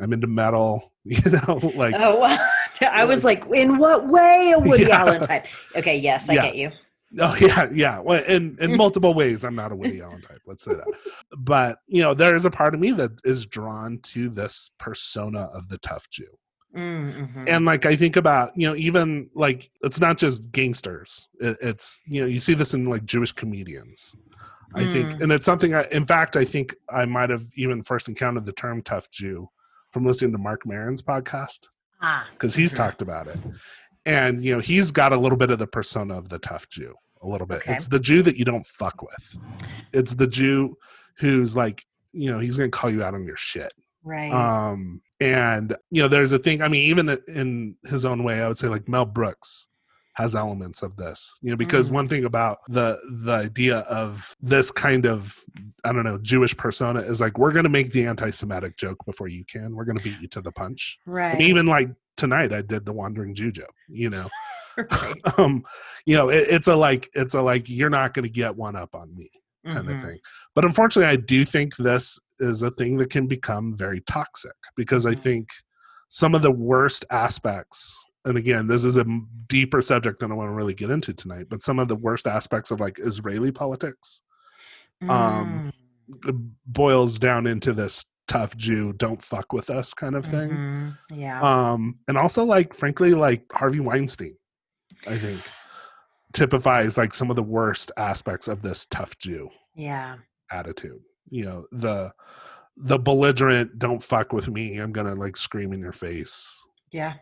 i'm 0.00 0.12
into 0.12 0.26
metal 0.26 0.92
you 1.04 1.20
know 1.30 1.60
like 1.76 1.94
Oh, 1.96 2.22
I 2.90 3.04
was 3.04 3.22
like, 3.24 3.44
in 3.54 3.78
what 3.78 4.08
way 4.08 4.52
a 4.56 4.58
Woody 4.58 4.84
Yeah. 4.86 5.02
Allen 5.02 5.20
type? 5.20 5.46
Okay, 5.76 5.98
yes, 5.98 6.28
I 6.28 6.34
Yeah. 6.34 6.42
get 6.42 6.56
you. 6.56 6.72
Oh 7.20 7.36
yeah, 7.40 7.68
yeah. 7.72 7.98
Well, 8.00 8.24
in 8.24 8.56
in 8.60 8.76
multiple 8.76 9.14
ways, 9.14 9.44
I'm 9.44 9.54
not 9.54 9.70
a 9.70 9.76
Woody 9.76 10.00
Allen 10.00 10.20
type. 10.22 10.40
Let's 10.46 10.64
say 10.64 10.72
that. 10.74 10.86
But 11.36 11.78
you 11.86 12.02
know, 12.02 12.12
there 12.14 12.34
is 12.34 12.44
a 12.44 12.50
part 12.50 12.74
of 12.74 12.80
me 12.80 12.90
that 12.92 13.12
is 13.24 13.46
drawn 13.46 13.98
to 14.14 14.28
this 14.30 14.70
persona 14.78 15.42
of 15.54 15.68
the 15.68 15.78
tough 15.78 16.08
Jew, 16.10 16.26
Mm-hmm. 16.74 17.48
and 17.48 17.64
like 17.66 17.84
I 17.86 17.96
think 17.96 18.16
about 18.16 18.52
you 18.56 18.66
know, 18.68 18.74
even 18.76 19.28
like 19.34 19.70
it's 19.82 20.00
not 20.00 20.16
just 20.18 20.50
gangsters. 20.52 21.28
It, 21.40 21.56
it's 21.60 22.00
you 22.06 22.22
know, 22.22 22.26
you 22.26 22.40
see 22.40 22.54
this 22.54 22.72
in 22.74 22.84
like 22.86 23.04
Jewish 23.04 23.32
comedians. 23.32 24.14
I 24.74 24.86
think, 24.86 25.10
Mm. 25.12 25.20
and 25.24 25.32
it's 25.32 25.44
something. 25.44 25.74
I, 25.74 25.84
in 25.90 26.06
fact, 26.06 26.34
I 26.34 26.46
think 26.46 26.74
I 26.88 27.04
might 27.04 27.28
have 27.28 27.44
even 27.56 27.82
first 27.82 28.08
encountered 28.08 28.46
the 28.46 28.52
term 28.54 28.80
tough 28.80 29.10
Jew 29.10 29.50
from 29.90 30.06
listening 30.06 30.32
to 30.32 30.38
Mark 30.38 30.64
Maron's 30.64 31.02
podcast 31.02 31.68
ah, 32.00 32.26
because 32.32 32.54
he's 32.54 32.72
Mhm. 32.72 32.76
talked 32.78 33.02
about 33.02 33.26
it. 33.28 33.36
And 34.06 34.42
you 34.42 34.54
know, 34.54 34.60
he's 34.60 34.90
got 34.90 35.12
a 35.12 35.18
little 35.18 35.36
bit 35.36 35.50
of 35.50 35.58
the 35.58 35.66
persona 35.66 36.16
of 36.16 36.30
the 36.30 36.38
tough 36.38 36.70
Jew, 36.70 36.94
a 37.20 37.28
little 37.28 37.46
bit. 37.46 37.58
Okay. 37.58 37.74
It's 37.74 37.86
the 37.88 38.00
Jew 38.00 38.22
that 38.22 38.36
you 38.38 38.46
don't 38.46 38.66
fuck 38.66 39.02
with. 39.02 39.36
It's 39.92 40.14
the 40.14 40.26
Jew 40.26 40.78
who's 41.18 41.54
like, 41.54 41.84
you 42.12 42.30
know, 42.32 42.38
he's 42.38 42.56
gonna 42.56 42.70
call 42.70 42.88
you 42.90 43.02
out 43.02 43.12
on 43.14 43.26
your 43.26 43.36
shit. 43.36 43.74
right. 44.04 44.32
Um, 44.32 45.02
and 45.22 45.76
you 45.90 46.02
know, 46.02 46.08
there's 46.08 46.32
a 46.32 46.38
thing. 46.38 46.62
I 46.62 46.68
mean, 46.68 46.82
even 46.88 47.08
in 47.28 47.76
his 47.84 48.04
own 48.04 48.24
way, 48.24 48.42
I 48.42 48.48
would 48.48 48.58
say 48.58 48.68
like 48.68 48.88
Mel 48.88 49.04
Brooks 49.04 49.68
has 50.14 50.34
elements 50.34 50.82
of 50.82 50.96
this. 50.96 51.32
You 51.40 51.50
know, 51.50 51.56
because 51.56 51.88
Mm. 51.88 51.92
one 51.94 52.08
thing 52.08 52.24
about 52.24 52.58
the 52.68 52.98
the 53.24 53.32
idea 53.32 53.78
of 53.80 54.36
this 54.40 54.70
kind 54.70 55.06
of 55.06 55.38
I 55.84 55.92
don't 55.92 56.04
know 56.04 56.18
Jewish 56.18 56.56
persona 56.56 57.00
is 57.00 57.20
like 57.20 57.38
we're 57.38 57.52
gonna 57.52 57.68
make 57.68 57.92
the 57.92 58.04
anti-Semitic 58.06 58.76
joke 58.76 59.04
before 59.06 59.28
you 59.28 59.44
can. 59.44 59.74
We're 59.74 59.84
gonna 59.86 60.02
beat 60.02 60.20
you 60.20 60.28
to 60.28 60.40
the 60.42 60.52
punch. 60.52 60.98
right. 61.06 61.40
Even 61.40 61.66
like 61.66 61.90
tonight, 62.16 62.52
I 62.52 62.60
did 62.62 62.84
the 62.84 62.92
wandering 62.92 63.34
Jew 63.34 63.50
joke. 63.52 63.74
You 63.88 64.10
know, 64.10 64.28
right. 64.76 65.14
um, 65.38 65.64
you 66.04 66.16
know, 66.16 66.28
it, 66.28 66.46
it's 66.50 66.68
a 66.68 66.76
like 66.76 67.08
it's 67.14 67.34
a 67.34 67.40
like 67.42 67.70
you're 67.70 67.90
not 67.90 68.12
going 68.14 68.24
to 68.24 68.30
get 68.30 68.54
one 68.56 68.76
up 68.76 68.94
on 68.94 69.14
me 69.14 69.30
kind 69.64 69.86
Mhm. 69.88 69.94
of 69.94 70.02
thing. 70.02 70.18
But 70.54 70.64
unfortunately, 70.66 71.10
I 71.10 71.16
do 71.16 71.44
think 71.46 71.76
this 71.76 72.18
is 72.42 72.62
a 72.62 72.70
thing 72.72 72.96
that 72.98 73.10
can 73.10 73.26
become 73.26 73.74
very 73.76 74.00
toxic 74.02 74.52
because 74.76 75.06
I 75.06 75.14
Mhm. 75.14 75.20
think 75.20 75.48
some 76.08 76.34
of 76.34 76.42
the 76.42 76.50
worst 76.50 77.04
aspects. 77.10 78.04
And 78.24 78.36
again, 78.36 78.66
this 78.66 78.84
is 78.84 78.98
a 78.98 79.06
deeper 79.48 79.80
subject 79.82 80.20
than 80.20 80.30
I 80.30 80.34
want 80.34 80.48
to 80.50 80.54
really 80.54 80.74
get 80.74 80.90
into 80.90 81.14
tonight. 81.14 81.46
But 81.48 81.62
some 81.62 81.78
of 81.78 81.88
the 81.88 81.96
worst 81.96 82.26
aspects 82.26 82.70
of 82.70 82.80
like 82.80 82.98
Israeli 82.98 83.50
politics 83.52 84.22
um, 85.08 85.72
Mm. 86.22 86.50
boils 86.66 87.18
down 87.18 87.46
into 87.46 87.72
this 87.72 88.04
tough 88.28 88.56
Jew, 88.56 88.92
don't 88.92 89.22
fuck 89.22 89.52
with 89.52 89.68
us 89.70 89.92
kind 89.94 90.14
of 90.14 90.24
thing. 90.24 90.50
Mhm. 90.50 90.98
Yeah. 91.10 91.40
um 91.42 91.98
and 92.08 92.16
also 92.16 92.44
like 92.44 92.72
frankly 92.74 93.12
like 93.14 93.44
harvey 93.52 93.80
weinstein 93.80 94.36
i 95.08 95.18
think 95.18 95.40
typifies 96.32 96.96
like 96.96 97.12
some 97.12 97.30
of 97.30 97.36
the 97.36 97.42
worst 97.42 97.90
aspects 97.96 98.46
of 98.48 98.62
this 98.62 98.86
tough 98.86 99.18
jew 99.18 99.50
yeah. 99.74 100.16
attitude 100.50 101.00
you 101.30 101.44
know 101.44 101.66
the 101.72 102.12
the 102.76 102.98
belligerent 102.98 103.78
don't 103.78 104.02
fuck 104.02 104.32
with 104.32 104.48
me 104.48 104.78
i'm 104.78 104.92
gonna 104.92 105.14
like 105.14 105.36
scream 105.36 105.72
in 105.72 105.80
your 105.80 105.92
face 105.92 106.66
Yeah. 106.90 107.14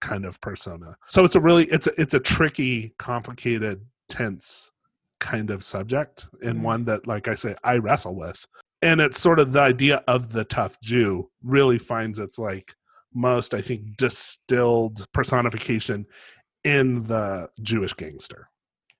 kind 0.00 0.24
of 0.24 0.40
persona 0.40 0.96
so 1.06 1.24
it's 1.24 1.34
a 1.36 1.40
really 1.40 1.64
it's 1.66 1.86
a, 1.86 2.00
it's 2.00 2.14
a 2.14 2.20
tricky 2.20 2.94
complicated 2.98 3.84
tense 4.08 4.70
kind 5.20 5.50
of 5.50 5.62
subject 5.62 6.26
and 6.42 6.58
Mhm. 6.58 6.62
one 6.62 6.84
that 6.86 7.06
like 7.06 7.28
i 7.28 7.34
say 7.34 7.54
i 7.64 7.76
wrestle 7.78 8.14
with 8.16 8.44
and 8.82 9.00
it's 9.00 9.18
sort 9.20 9.38
of 9.38 9.52
the 9.52 9.60
idea 9.60 10.02
of 10.08 10.32
the 10.32 10.44
tough 10.44 10.78
jew 10.82 11.30
really 11.42 11.78
finds 11.78 12.18
its 12.18 12.38
like 12.38 12.74
most 13.14 13.54
i 13.54 13.60
think 13.60 13.96
distilled 13.96 15.06
personification 15.12 16.04
in 16.64 17.02
the 17.04 17.48
jewish 17.62 17.92
gangster 17.94 18.48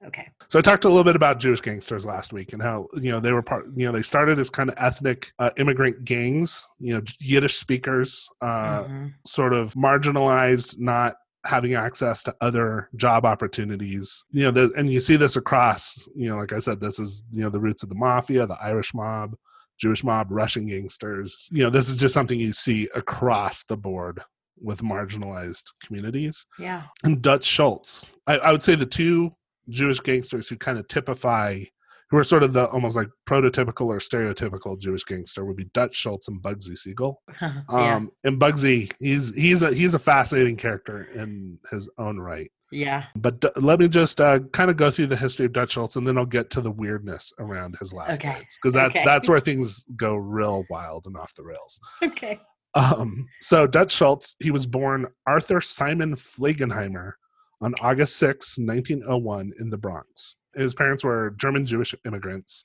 Okay. 0.06 0.28
so 0.48 0.58
I 0.58 0.62
talked 0.62 0.84
a 0.84 0.88
little 0.88 1.04
bit 1.04 1.16
about 1.16 1.40
Jewish 1.40 1.60
gangsters 1.60 2.04
last 2.04 2.32
week 2.32 2.52
and 2.52 2.60
how 2.62 2.88
you 2.94 3.10
know 3.10 3.20
they 3.20 3.32
were 3.32 3.42
part. 3.42 3.66
You 3.74 3.86
know 3.86 3.92
they 3.92 4.02
started 4.02 4.38
as 4.38 4.50
kind 4.50 4.68
of 4.68 4.74
ethnic 4.78 5.32
uh, 5.38 5.50
immigrant 5.56 6.04
gangs. 6.04 6.64
You 6.78 6.94
know 6.94 7.02
Yiddish 7.20 7.56
speakers, 7.56 8.28
uh, 8.40 8.84
Mhm. 8.84 9.12
sort 9.26 9.52
of 9.54 9.74
marginalized, 9.74 10.78
not 10.78 11.14
having 11.46 11.74
access 11.74 12.22
to 12.22 12.34
other 12.40 12.88
job 12.96 13.26
opportunities. 13.26 14.24
You 14.30 14.44
know, 14.44 14.50
the, 14.50 14.72
and 14.76 14.90
you 14.90 15.00
see 15.00 15.16
this 15.16 15.36
across. 15.36 16.08
You 16.14 16.30
know, 16.30 16.36
like 16.38 16.52
I 16.52 16.58
said, 16.58 16.80
this 16.80 16.98
is 16.98 17.24
you 17.32 17.42
know 17.42 17.50
the 17.50 17.60
roots 17.60 17.82
of 17.82 17.88
the 17.88 17.94
mafia, 17.94 18.46
the 18.46 18.58
Irish 18.62 18.94
mob, 18.94 19.34
Jewish 19.78 20.04
mob, 20.04 20.28
Russian 20.30 20.66
gangsters. 20.66 21.48
You 21.50 21.64
know, 21.64 21.70
this 21.70 21.88
is 21.88 21.98
just 21.98 22.14
something 22.14 22.38
you 22.40 22.52
see 22.52 22.88
across 22.94 23.64
the 23.64 23.76
board 23.76 24.22
with 24.60 24.82
marginalized 24.82 25.64
communities 25.84 26.46
Yeah. 26.58 26.84
and 27.02 27.20
Dutch 27.20 27.44
Schultz. 27.44 28.06
I, 28.26 28.38
I 28.38 28.52
would 28.52 28.62
say 28.62 28.76
the 28.76 28.86
two 28.86 29.34
Jewish 29.68 30.00
gangsters 30.00 30.48
who 30.48 30.56
kind 30.56 30.78
of 30.78 30.86
typify, 30.88 31.62
who 32.10 32.16
are 32.18 32.24
sort 32.24 32.42
of 32.42 32.52
the 32.52 32.66
almost 32.68 32.96
like 32.96 33.08
prototypical 33.28 33.86
or 33.86 33.98
stereotypical 33.98 34.78
Jewish 34.78 35.04
gangster, 35.04 35.44
would 35.44 35.56
be 35.56 35.68
Dutch 35.74 35.94
Schultz 35.94 36.28
and 36.28 36.42
Bugsy 36.42 36.76
Siegel. 36.76 37.22
yeah. 37.42 37.62
Um, 37.68 38.10
And 38.24 38.40
Bugsy, 38.40 38.92
he's 39.00 39.34
he's 39.34 39.62
a 39.62 39.72
he's 39.74 39.94
a 39.94 39.98
fascinating 39.98 40.56
character 40.56 41.04
in 41.14 41.58
his 41.70 41.88
own 41.98 42.18
right. 42.18 42.50
Yeah. 42.72 43.04
But 43.14 43.40
d- 43.40 43.48
let 43.56 43.78
me 43.78 43.86
just 43.86 44.20
uh, 44.20 44.40
kind 44.52 44.68
of 44.70 44.76
go 44.76 44.90
through 44.90 45.06
the 45.06 45.16
history 45.16 45.46
of 45.46 45.52
Dutch 45.52 45.72
Schultz, 45.72 45.94
and 45.96 46.08
then 46.08 46.18
I'll 46.18 46.26
get 46.26 46.50
to 46.50 46.60
the 46.60 46.72
weirdness 46.72 47.32
around 47.38 47.76
his 47.78 47.92
last 47.92 48.14
Okay. 48.14 48.34
words 48.34 48.58
because 48.60 48.74
that 48.74 48.86
Okay. 48.90 49.04
that's 49.04 49.28
where 49.28 49.38
things 49.40 49.86
go 49.96 50.16
real 50.16 50.64
wild 50.70 51.06
and 51.06 51.16
off 51.16 51.34
the 51.34 51.44
rails. 51.44 51.78
Okay. 52.02 52.40
Um, 52.74 53.28
so 53.40 53.68
Dutch 53.68 53.92
Schultz, 53.92 54.34
he 54.40 54.50
was 54.50 54.66
born 54.66 55.06
Arthur 55.28 55.60
Simon 55.60 56.16
Flegenheimer 56.16 57.12
on 57.60 57.74
August 57.80 58.16
6, 58.16 58.58
1901 58.58 59.52
in 59.58 59.70
the 59.70 59.78
Bronx. 59.78 60.36
His 60.54 60.74
parents 60.74 61.04
were 61.04 61.34
German 61.36 61.66
Jewish 61.66 61.94
immigrants. 62.04 62.64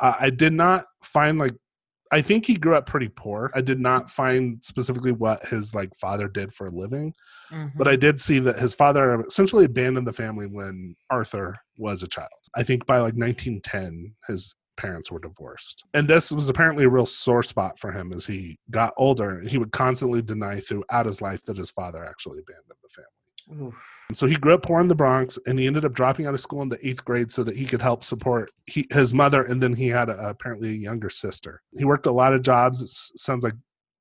Uh, 0.00 0.14
I 0.20 0.30
did 0.30 0.52
not 0.52 0.86
find 1.02 1.38
like 1.38 1.52
I 2.12 2.22
think 2.22 2.46
he 2.46 2.54
grew 2.56 2.76
up 2.76 2.86
pretty 2.86 3.08
poor. 3.08 3.50
I 3.52 3.60
did 3.60 3.80
not 3.80 4.08
find 4.08 4.64
specifically 4.64 5.10
what 5.10 5.44
his 5.48 5.74
like 5.74 5.90
father 5.96 6.28
did 6.28 6.54
for 6.54 6.68
a 6.68 6.70
living, 6.70 7.12
but 7.50 7.86
Mhm. 7.88 7.88
I 7.88 7.96
did 7.96 8.20
see 8.20 8.38
that 8.38 8.60
his 8.60 8.76
father 8.76 9.24
essentially 9.26 9.64
abandoned 9.64 10.06
the 10.06 10.12
family 10.12 10.46
when 10.46 10.94
Arthur 11.10 11.56
was 11.78 12.04
a 12.04 12.06
child. 12.06 12.30
I 12.54 12.62
think 12.62 12.86
by 12.86 12.98
like 13.00 13.16
1910 13.16 14.14
his 14.28 14.54
parents 14.76 15.10
were 15.10 15.18
divorced. 15.18 15.82
And 15.94 16.06
this 16.06 16.30
was 16.30 16.48
apparently 16.48 16.84
a 16.84 16.88
real 16.88 17.06
sore 17.06 17.42
spot 17.42 17.78
for 17.80 17.90
him 17.90 18.12
as 18.12 18.24
he 18.26 18.56
got 18.70 18.94
older. 18.96 19.40
He 19.40 19.58
would 19.58 19.72
constantly 19.72 20.22
deny 20.22 20.60
throughout 20.60 21.06
his 21.06 21.20
life 21.20 21.42
that 21.46 21.56
his 21.56 21.72
father 21.72 22.04
actually 22.04 22.38
abandoned 22.38 22.78
the 22.82 22.88
family. 22.90 23.10
Oof. 23.60 23.74
So 24.12 24.26
he 24.26 24.36
grew 24.36 24.54
up 24.54 24.62
poor 24.62 24.80
in 24.80 24.88
the 24.88 24.94
Bronx, 24.94 25.38
and 25.46 25.58
he 25.58 25.66
ended 25.66 25.84
up 25.84 25.92
dropping 25.92 26.26
out 26.26 26.34
of 26.34 26.40
school 26.40 26.62
in 26.62 26.68
the 26.68 26.86
eighth 26.86 27.04
grade 27.04 27.32
so 27.32 27.42
that 27.44 27.56
he 27.56 27.64
could 27.64 27.82
help 27.82 28.04
support 28.04 28.50
he, 28.66 28.86
his 28.90 29.12
mother. 29.12 29.42
And 29.42 29.62
then 29.62 29.74
he 29.74 29.88
had 29.88 30.08
a, 30.08 30.28
apparently 30.28 30.70
a 30.70 30.78
younger 30.78 31.10
sister. 31.10 31.62
He 31.76 31.84
worked 31.84 32.06
a 32.06 32.12
lot 32.12 32.32
of 32.32 32.42
jobs. 32.42 32.82
It 32.82 33.18
sounds 33.18 33.44
like 33.44 33.54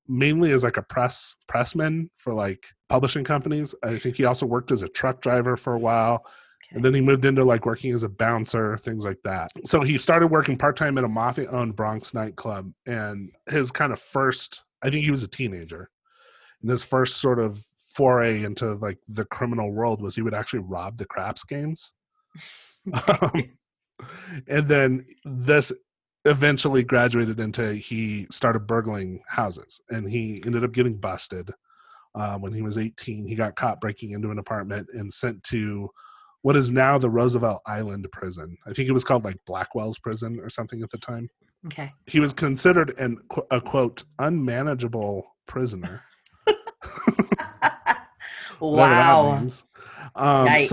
mainly 0.07 0.51
as 0.51 0.63
like 0.63 0.77
a 0.77 0.83
press 0.83 1.35
pressman 1.47 2.09
for 2.17 2.33
like 2.33 2.67
publishing 2.89 3.23
companies. 3.23 3.73
I 3.83 3.97
think 3.97 4.15
he 4.15 4.25
also 4.25 4.45
worked 4.45 4.71
as 4.71 4.83
a 4.83 4.87
truck 4.87 5.21
driver 5.21 5.57
for 5.57 5.73
a 5.73 5.79
while. 5.79 6.25
And 6.71 6.83
then 6.83 6.93
he 6.93 7.01
moved 7.01 7.25
into 7.25 7.43
like 7.43 7.65
working 7.65 7.93
as 7.93 8.03
a 8.03 8.09
bouncer, 8.09 8.77
things 8.77 9.05
like 9.05 9.19
that. 9.23 9.51
So 9.65 9.81
he 9.81 9.97
started 9.97 10.27
working 10.27 10.57
part 10.57 10.75
time 10.77 10.97
at 10.97 11.03
a 11.03 11.07
mafia 11.07 11.49
owned 11.49 11.75
Bronx 11.75 12.13
nightclub. 12.13 12.71
And 12.85 13.31
his 13.47 13.71
kind 13.71 13.93
of 13.93 13.99
first, 13.99 14.63
I 14.83 14.89
think 14.89 15.03
he 15.03 15.11
was 15.11 15.23
a 15.23 15.27
teenager. 15.27 15.89
And 16.61 16.69
his 16.69 16.83
first 16.83 17.17
sort 17.17 17.39
of 17.39 17.63
foray 17.95 18.43
into 18.43 18.73
like 18.75 18.97
the 19.07 19.25
criminal 19.25 19.71
world 19.71 20.01
was 20.01 20.15
he 20.15 20.21
would 20.21 20.33
actually 20.33 20.59
rob 20.59 20.97
the 20.97 21.05
craps 21.05 21.43
games. 21.43 21.93
um, 23.21 23.51
and 24.47 24.67
then 24.67 25.05
this 25.23 25.71
eventually 26.25 26.83
graduated 26.83 27.39
into 27.39 27.73
he 27.73 28.27
started 28.31 28.67
burgling 28.67 29.21
houses 29.27 29.79
and 29.89 30.09
he 30.09 30.41
ended 30.45 30.63
up 30.63 30.71
getting 30.71 30.97
busted 30.97 31.51
uh, 32.15 32.37
when 32.37 32.51
he 32.53 32.61
was 32.61 32.77
18 32.77 33.27
he 33.27 33.35
got 33.35 33.55
caught 33.55 33.79
breaking 33.79 34.11
into 34.11 34.31
an 34.31 34.39
apartment 34.39 34.87
and 34.93 35.13
sent 35.13 35.43
to 35.43 35.89
what 36.41 36.55
is 36.55 36.71
now 36.71 36.97
the 36.97 37.09
roosevelt 37.09 37.61
island 37.67 38.07
prison 38.11 38.57
i 38.67 38.73
think 38.73 38.89
it 38.89 38.93
was 38.93 39.03
called 39.03 39.23
like 39.23 39.37
blackwell's 39.45 39.99
prison 39.99 40.39
or 40.41 40.49
something 40.49 40.81
at 40.81 40.89
the 40.89 40.97
time 40.97 41.29
Okay. 41.67 41.91
he 42.05 42.19
was 42.19 42.33
considered 42.33 42.97
an 42.99 43.17
a 43.51 43.61
quote 43.61 44.03
unmanageable 44.19 45.23
prisoner 45.47 46.01
wow. 48.59 49.37
Um, 49.37 49.49
so- 49.49 49.65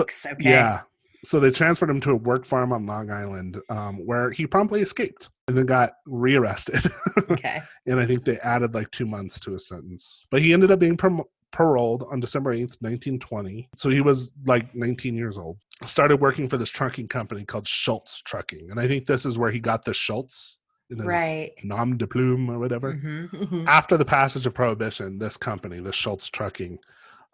Yikes. 0.05 0.27
okay. 0.33 0.51
yeah. 0.51 0.83
So 1.25 1.39
they 1.39 1.53
transferred 1.53 1.89
him 1.89 2.01
to 2.01 2.11
a 2.11 2.17
work 2.17 2.45
farm 2.45 2.73
on 2.73 2.85
Long 2.85 3.09
Island, 3.11 3.57
um, 3.69 4.05
where 4.05 4.33
he 4.33 4.45
promptly 4.45 4.81
escaped 4.81 5.31
and 5.47 5.57
then 5.57 5.67
got 5.67 5.93
rearrested. 6.07 6.83
Okay. 7.31 7.63
and 7.87 8.01
I 8.01 8.07
think 8.07 8.25
they 8.25 8.39
added 8.39 8.75
like 8.75 8.91
two 8.91 9.07
months 9.07 9.39
to 9.41 9.53
his 9.53 9.67
sentence. 9.69 10.25
But 10.31 10.43
he 10.43 10.53
ended 10.53 10.71
up 10.71 10.79
being 10.81 10.97
prom- 10.97 11.23
paroled 11.53 12.05
on 12.11 12.21
December 12.21 12.53
8th, 12.55 12.77
1920. 12.81 13.69
So 13.77 13.89
he 13.91 14.01
was 14.01 14.35
like 14.47 14.75
19 14.75 15.15
years 15.15 15.39
old. 15.39 15.59
Started 15.87 16.17
working 16.21 16.49
for 16.49 16.57
this 16.57 16.71
trucking 16.71 17.09
company 17.09 17.45
called 17.45 17.67
Schultz 17.69 18.21
Trucking. 18.23 18.71
And 18.71 18.79
I 18.81 18.87
think 18.89 19.07
this 19.07 19.25
is 19.25 19.39
where 19.39 19.51
he 19.51 19.61
got 19.61 19.85
the 19.85 19.95
Schultz 19.95 20.59
in 20.91 20.99
his 20.99 21.07
Right. 21.07 21.51
nom 21.63 21.97
de 21.97 22.07
plume 22.07 22.51
or 22.51 22.59
whatever. 22.59 22.95
Mhm, 22.95 23.31
mhm. 23.31 23.67
After 23.67 23.97
the 23.97 24.05
passage 24.05 24.47
of 24.47 24.55
Prohibition, 24.55 25.19
this 25.19 25.37
company, 25.37 25.81
the 25.81 25.93
Schultz 25.93 26.29
Trucking, 26.29 26.79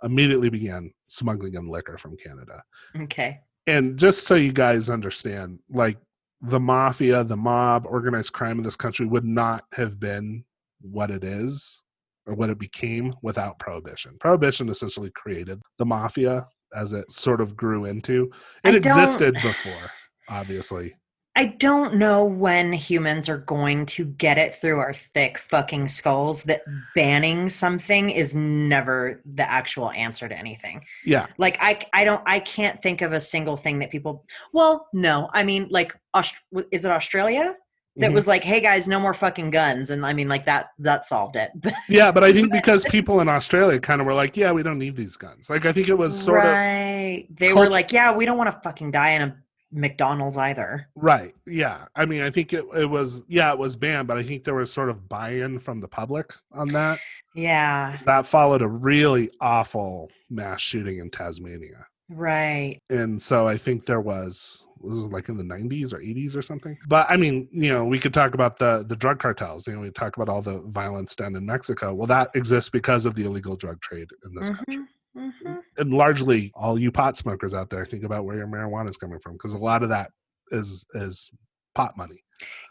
immediately 0.03 0.49
began 0.49 0.91
smuggling 1.09 1.55
in 1.55 1.69
liquor 1.69 1.97
from 1.97 2.17
Canada 2.17 2.63
Okay. 3.01 3.41
and 3.67 3.99
just 3.99 4.25
so 4.27 4.35
you 4.35 4.53
guys 4.53 4.91
understand, 4.91 5.59
like 5.71 5.99
the 6.41 6.61
mafia, 6.61 7.25
the 7.25 7.37
mob, 7.37 7.85
organized 7.87 8.33
crime 8.33 8.59
in 8.59 8.63
this 8.63 8.77
country 8.77 9.07
would 9.07 9.25
not 9.25 9.65
have 9.73 9.99
been 9.99 10.45
what 10.81 11.11
it 11.11 11.25
is 11.25 11.83
or 12.27 12.35
what 12.35 12.51
it 12.51 12.59
became 12.59 13.13
without 13.23 13.59
prohibition. 13.59 14.17
Prohibition 14.21 14.69
essentially 14.69 15.11
created 15.17 15.61
the 15.79 15.87
mafia 15.87 16.47
as 16.75 16.93
it 16.93 17.11
sort 17.11 17.41
of 17.41 17.57
grew 17.57 17.87
into. 17.87 18.31
It 18.63 18.75
existed 18.75 19.35
before, 19.43 19.91
obviously. 20.29 20.95
I 21.39 21.45
don't 21.45 21.95
know 21.95 22.25
when 22.25 22.73
humans 22.73 23.29
are 23.29 23.39
going 23.39 23.87
to 23.87 24.05
get 24.07 24.39
it 24.39 24.57
through 24.57 24.81
our 24.81 24.93
thick 24.93 25.39
fucking 25.39 25.87
skulls 25.87 26.43
that 26.45 26.63
banning 26.97 27.49
something 27.49 28.11
is 28.11 28.35
never 28.35 29.23
the 29.25 29.49
actual 29.49 29.93
answer 29.93 30.29
to 30.29 30.37
anything. 30.37 30.85
Yeah. 31.05 31.27
Like 31.39 31.57
I 31.61 31.79
I 31.93 32.03
don't 32.05 32.23
I 32.27 32.41
can't 32.41 32.81
think 32.83 33.03
of 33.03 33.13
a 33.13 33.21
single 33.21 33.57
thing 33.57 33.79
that 33.79 33.91
people 33.93 34.25
well, 34.53 34.89
no. 34.93 35.31
I 35.33 35.45
mean 35.45 35.69
like 35.71 35.95
Aust- 36.13 36.43
is 36.73 36.85
it 36.85 36.91
Australia? 36.91 37.55
That 37.99 38.11
Mhm. 38.11 38.15
was 38.15 38.27
like, 38.29 38.43
"Hey 38.43 38.61
guys, 38.61 38.89
no 38.89 38.99
more 38.99 39.15
fucking 39.15 39.51
guns." 39.51 39.91
And 39.91 40.05
I 40.05 40.13
mean 40.15 40.29
like 40.29 40.45
that 40.47 40.71
that 40.81 41.05
solved 41.05 41.37
it. 41.37 41.51
Yeah, 41.89 42.11
but 42.11 42.25
I 42.25 42.33
think 42.33 42.51
because 42.51 42.85
people 42.85 43.21
in 43.21 43.29
Australia 43.29 43.79
kind 43.79 44.01
of 44.01 44.07
were 44.09 44.15
like, 44.15 44.37
yeah, 44.37 44.51
we 44.51 44.63
don't 44.65 44.79
need 44.79 44.97
these 44.97 45.17
guns. 45.17 45.49
Like 45.51 45.67
I 45.67 45.73
think 45.73 45.89
it 45.89 45.99
was 45.99 46.19
sort 46.19 46.45
of 46.45 46.51
right. 46.53 47.27
They 47.31 47.53
were 47.53 47.69
like, 47.71 47.93
"Yeah, 47.93 48.13
we 48.13 48.25
don't 48.27 48.39
want 48.39 48.51
to 48.53 48.61
fucking 48.61 48.91
die 48.91 49.11
in 49.11 49.23
a 49.23 49.37
McDonald's 49.71 50.37
either." 50.37 50.89
Right. 50.95 51.35
Yeah. 51.47 51.87
I 51.95 52.07
mean, 52.07 52.23
I 52.23 52.31
think 52.31 52.53
it, 52.53 52.65
it 52.77 52.87
was, 52.87 53.23
yeah, 53.29 53.53
it 53.53 53.59
was 53.59 53.77
banned, 53.77 54.09
but 54.09 54.17
I 54.17 54.23
think 54.23 54.45
there 54.45 54.55
was 54.55 54.73
sort 54.73 54.91
of 54.91 55.09
buy 55.09 55.31
in 55.31 55.59
from 55.59 55.81
the 55.81 55.89
public 55.89 56.33
on 56.53 56.69
that. 56.69 56.99
Yeah. 57.35 57.99
That 58.05 58.27
followed 58.27 58.63
a 58.63 58.69
really 58.69 59.31
awful 59.41 60.11
mass 60.31 60.61
shooting 60.61 60.99
in 60.99 61.11
Tasmania. 61.11 61.87
Right. 62.11 62.81
And 62.89 63.21
so 63.21 63.47
I 63.47 63.59
think 63.59 63.85
there 63.85 64.01
was, 64.01 64.67
was 64.81 64.99
like 65.13 65.29
in 65.29 65.37
the 65.37 65.45
90s 65.45 65.93
or 65.93 65.99
80s 65.99 66.37
or 66.37 66.43
something. 66.43 66.79
But 66.89 67.07
I 67.11 67.19
mean, 67.19 67.49
you 67.53 67.71
know, 67.71 67.85
we 67.85 67.99
could 67.99 68.15
talk 68.15 68.35
about 68.35 68.59
the, 68.59 68.85
the 68.89 68.97
drug 68.97 69.19
cartels. 69.19 69.67
You 69.67 69.75
know, 69.75 69.81
we 69.81 69.91
talk 69.91 70.17
about 70.17 70.29
all 70.31 70.41
the 70.41 70.61
violence 70.61 71.15
down 71.15 71.37
in 71.37 71.45
Mexico. 71.45 71.93
Well, 71.93 72.07
that 72.07 72.31
exists 72.35 72.71
because 72.71 73.05
of 73.05 73.15
the 73.15 73.25
illegal 73.25 73.57
drug 73.57 73.81
trade 73.83 74.09
in 74.25 74.35
this 74.35 74.51
country. 74.51 74.85
Mhm, 75.17 75.33
mhm. 75.45 75.63
And 75.79 75.93
largely, 75.95 76.51
all 76.55 76.79
you 76.79 76.91
pot 76.91 77.17
smokers 77.17 77.55
out 77.55 77.71
there, 77.71 77.85
think 77.85 78.05
about 78.05 78.25
where 78.25 78.37
your 78.37 78.47
marijuana 78.47 78.89
is 78.89 78.97
coming 78.97 79.19
from 79.21 79.35
because 79.35 79.55
a 79.55 79.59
lot 79.59 79.83
of 79.83 79.89
that 79.91 80.11
is 80.51 80.85
is 80.95 81.31
pot 81.75 81.97
money. 81.97 82.23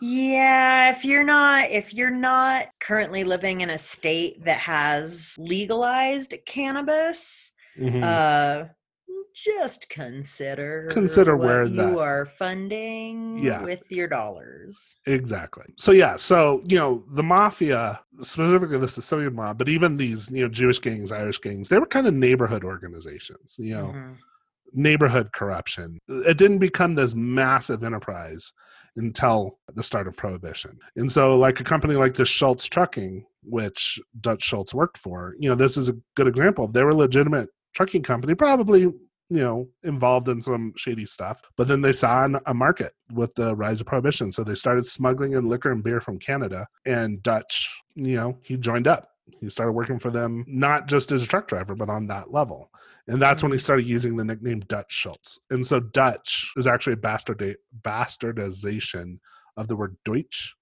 Yeah, 0.02 0.92
if 0.92 1.04
you're 1.06 1.24
not 1.24 1.70
if 1.72 1.94
you're 1.94 2.12
not 2.12 2.68
currently 2.80 3.24
living 3.24 3.62
in 3.62 3.70
a 3.70 3.78
state 3.78 4.44
that 4.46 4.60
has 4.60 5.36
legalized 5.40 6.36
cannabis, 6.46 7.54
Mhm. 7.80 8.04
uh 8.04 8.68
just 9.44 9.90
consider 9.90 10.88
Consider 10.92 11.36
where 11.38 11.64
you 11.64 11.76
that- 11.76 11.98
are 11.98 12.26
funding 12.26 13.38
Yeah. 13.40 13.64
with 13.64 13.92
your 13.92 14.08
dollars. 14.08 15.00
Exactly. 15.06 15.66
So 15.78 15.92
yeah, 15.92 16.16
so 16.18 16.62
you 16.68 16.78
know, 16.78 17.04
the 17.12 17.24
mafia, 17.24 18.00
specifically 18.22 18.78
the 18.78 18.88
Sicilian 18.88 19.36
mob, 19.36 19.58
but 19.58 19.70
even 19.70 19.98
these, 19.98 20.30
you 20.32 20.44
know, 20.44 20.50
Jewish 20.50 20.80
gangs, 20.80 21.12
Irish 21.12 21.40
gangs, 21.40 21.70
they 21.70 21.78
were 21.80 21.86
kind 21.86 22.08
of 22.08 22.14
neighborhood 22.14 22.64
organizations, 22.64 23.56
you 23.60 23.76
know, 23.76 23.88
Mhm. 23.88 24.16
neighborhood 24.74 25.32
corruption. 25.34 26.00
It 26.08 26.38
didn't 26.38 26.60
become 26.60 26.96
this 26.96 27.16
massive 27.16 27.84
enterprise 27.84 28.54
until 28.96 29.60
the 29.76 29.84
start 29.84 30.08
of 30.08 30.18
prohibition. 30.18 30.80
And 30.96 31.12
so 31.12 31.38
like 31.38 31.60
a 31.60 31.64
company 31.64 31.96
like 31.96 32.16
the 32.16 32.26
Schultz 32.26 32.66
Trucking, 32.66 33.26
which 33.44 34.00
Dutch 34.20 34.44
Schultz 34.44 34.74
worked 34.74 34.98
for, 34.98 35.36
you 35.40 35.48
know, 35.50 35.56
this 35.56 35.78
is 35.78 35.88
a 35.90 35.96
good 36.16 36.28
example. 36.28 36.68
They 36.68 36.84
were 36.84 36.90
a 36.90 36.96
legitimate 36.96 37.50
trucking 37.76 38.02
company, 38.02 38.34
probably 38.34 38.92
you 39.30 39.40
know 39.40 39.68
involved 39.84 40.30
in 40.30 40.42
some 40.42 40.74
shady 40.78 41.06
stuff 41.06 41.42
but 41.58 41.68
then 41.68 41.82
they 41.82 41.92
saw 41.92 42.24
an, 42.24 42.38
a 42.46 42.54
market 42.54 42.94
with 43.14 43.36
the 43.36 43.56
rise 43.56 43.82
of 43.82 43.88
prohibition 43.88 44.32
so 44.32 44.44
they 44.44 44.56
started 44.56 44.86
smuggling 44.86 45.34
in 45.34 45.50
liquor 45.50 45.72
and 45.72 45.84
beer 45.84 46.00
from 46.00 46.18
canada 46.18 46.68
and 46.86 47.22
dutch 47.24 47.82
you 47.98 48.16
know 48.16 48.38
he 48.42 48.58
joined 48.58 48.88
up. 48.88 49.10
He 49.42 49.50
started 49.50 49.74
working 49.74 50.00
for 50.00 50.10
them 50.10 50.46
not 50.48 50.88
just 50.88 51.12
as 51.12 51.24
a 51.24 51.28
truck 51.28 51.48
driver 51.48 51.76
but 51.76 51.90
on 51.90 52.08
that 52.08 52.32
level. 52.32 52.72
And 53.08 53.22
that's 53.22 53.42
when 53.42 53.52
he 53.52 53.58
mm. 53.58 53.62
started 53.62 53.88
using 53.88 54.16
the 54.16 54.24
nickname 54.24 54.62
dutch 54.62 54.92
schultz. 54.92 55.40
And 55.50 55.66
so 55.66 55.80
dutch 55.80 56.52
is 56.56 56.68
actually 56.68 56.94
a 56.94 56.98
bastard 56.98 57.58
bastardization 57.82 59.20
of 59.56 59.68
the 59.68 59.76
word 59.76 59.98
deutsch 60.06 60.56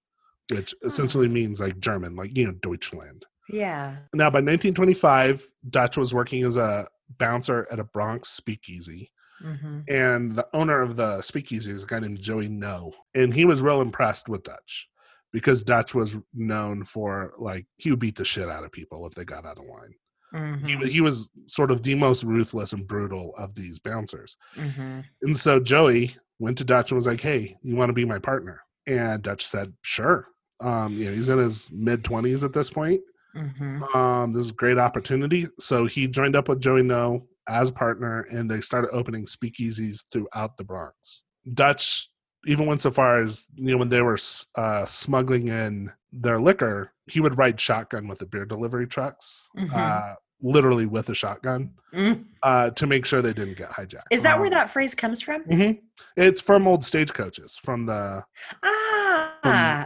which 0.51 0.75
hmm. 0.79 0.87
essentially 0.87 1.27
means 1.27 1.59
like 1.59 1.79
german 1.79 2.15
like 2.15 2.37
you 2.37 2.45
know 2.45 2.53
deutschland. 2.53 3.25
Yeah. 3.49 3.97
now, 4.11 4.31
by 4.31 4.39
1925, 4.39 5.45
Dutch 5.69 5.97
was 5.97 6.15
working 6.15 6.43
as 6.43 6.57
a 6.57 6.87
bouncer 7.17 7.67
at 7.71 7.79
a 7.79 7.83
Bronx 7.83 8.29
speakeasy. 8.29 9.11
hmm 9.41 9.79
And 9.87 10.35
the 10.35 10.47
owner 10.53 10.81
of 10.81 10.95
the 10.95 11.21
speakeasy 11.21 11.71
was 11.73 11.83
a 11.83 11.87
guy 11.87 11.99
named 11.99 12.19
Joey 12.21 12.47
Noe. 12.49 12.93
And 13.13 13.33
he 13.33 13.45
was 13.45 13.61
real 13.61 13.81
impressed 13.81 14.29
with 14.29 14.43
Dutch 14.43 14.87
because 15.31 15.63
Dutch 15.63 15.93
was 15.93 16.17
known 16.33 16.83
for, 16.85 17.33
like, 17.37 17.65
he 17.75 17.89
would 17.89 17.99
beat 17.99 18.15
the 18.15 18.25
shit 18.25 18.49
out 18.49 18.63
of 18.63 18.71
people 18.71 19.05
if 19.05 19.13
they 19.13 19.25
got 19.25 19.45
out 19.45 19.57
of 19.59 19.65
line. 19.65 19.93
hmm 20.31 20.65
He, 20.65 20.75
wa- 20.75 20.85
he 20.85 21.01
was 21.01 21.29
sort 21.47 21.71
of 21.71 21.83
the 21.83 21.95
most 21.95 22.23
ruthless 22.23 22.73
and 22.73 22.87
brutal 22.87 23.33
of 23.37 23.55
these 23.55 23.79
bouncers. 23.79 24.37
hmm 24.55 25.01
And 25.21 25.37
so 25.37 25.59
Joey 25.59 26.15
went 26.39 26.57
to 26.59 26.63
Dutch 26.65 26.91
and 26.91 26.95
was 26.95 27.07
like, 27.07 27.21
hey, 27.21 27.57
you 27.63 27.75
want 27.75 27.89
to 27.89 27.93
be 27.93 28.05
my 28.05 28.19
partner? 28.19 28.61
And 28.87 29.21
Dutch 29.23 29.45
said, 29.45 29.73
sure. 29.81 30.27
Um, 30.61 30.93
you 30.93 31.05
know, 31.05 31.11
he's 31.11 31.29
in 31.29 31.37
his 31.37 31.69
mid 31.71 32.03
20s 32.03 32.43
at 32.43 32.53
this 32.53 32.69
point 32.69 33.01
hmm 33.35 33.83
um, 33.93 34.33
this 34.33 34.45
is 34.45 34.51
a 34.51 34.55
great 34.55 34.77
opportunity. 34.77 35.47
So 35.59 35.85
he 35.85 36.07
joined 36.07 36.35
up 36.35 36.47
with 36.49 36.59
Joey 36.61 36.83
Noe 36.83 37.27
as 37.47 37.69
partner, 37.71 38.21
and 38.31 38.49
they 38.49 38.61
started 38.61 38.89
opening 38.91 39.25
speakeasies 39.25 40.03
throughout 40.11 40.57
the 40.57 40.63
Bronx. 40.63 41.23
Dutch 41.53 42.09
even 42.47 42.65
went 42.67 42.81
so 42.81 42.91
far 42.91 43.21
as 43.23 43.47
you 43.55 43.71
know 43.71 43.77
when 43.77 43.89
they 43.89 44.01
were 44.01 44.17
uh, 44.55 44.85
smuggling 44.85 45.47
in 45.49 45.91
their 46.11 46.39
liquor, 46.39 46.91
he 47.07 47.19
would 47.19 47.37
ride 47.37 47.59
shotgun 47.59 48.07
with 48.07 48.19
the 48.19 48.25
beer 48.25 48.45
delivery 48.45 48.87
trucks, 48.87 49.47
Mhm. 49.57 49.73
uh, 49.75 50.15
literally 50.41 50.85
with 50.85 51.09
a 51.09 51.13
shotgun, 51.15 51.71
Mm. 51.93 52.25
uh, 52.43 52.69
to 52.71 52.85
make 52.87 53.05
sure 53.05 53.21
they 53.21 53.33
didn't 53.33 53.57
get 53.57 53.69
hijacked. 53.71 54.07
Is 54.11 54.21
that 54.23 54.37
where 54.37 54.47
Um, 54.47 54.53
that 54.53 54.69
phrase 54.69 54.93
comes 54.95 55.21
from? 55.21 55.43
mhm. 55.45 55.79
It's 56.17 56.41
from 56.41 56.67
old 56.67 56.83
stagecoaches, 56.83 57.57
from 57.57 57.85
the 57.85 58.23
Ah, 58.63 59.04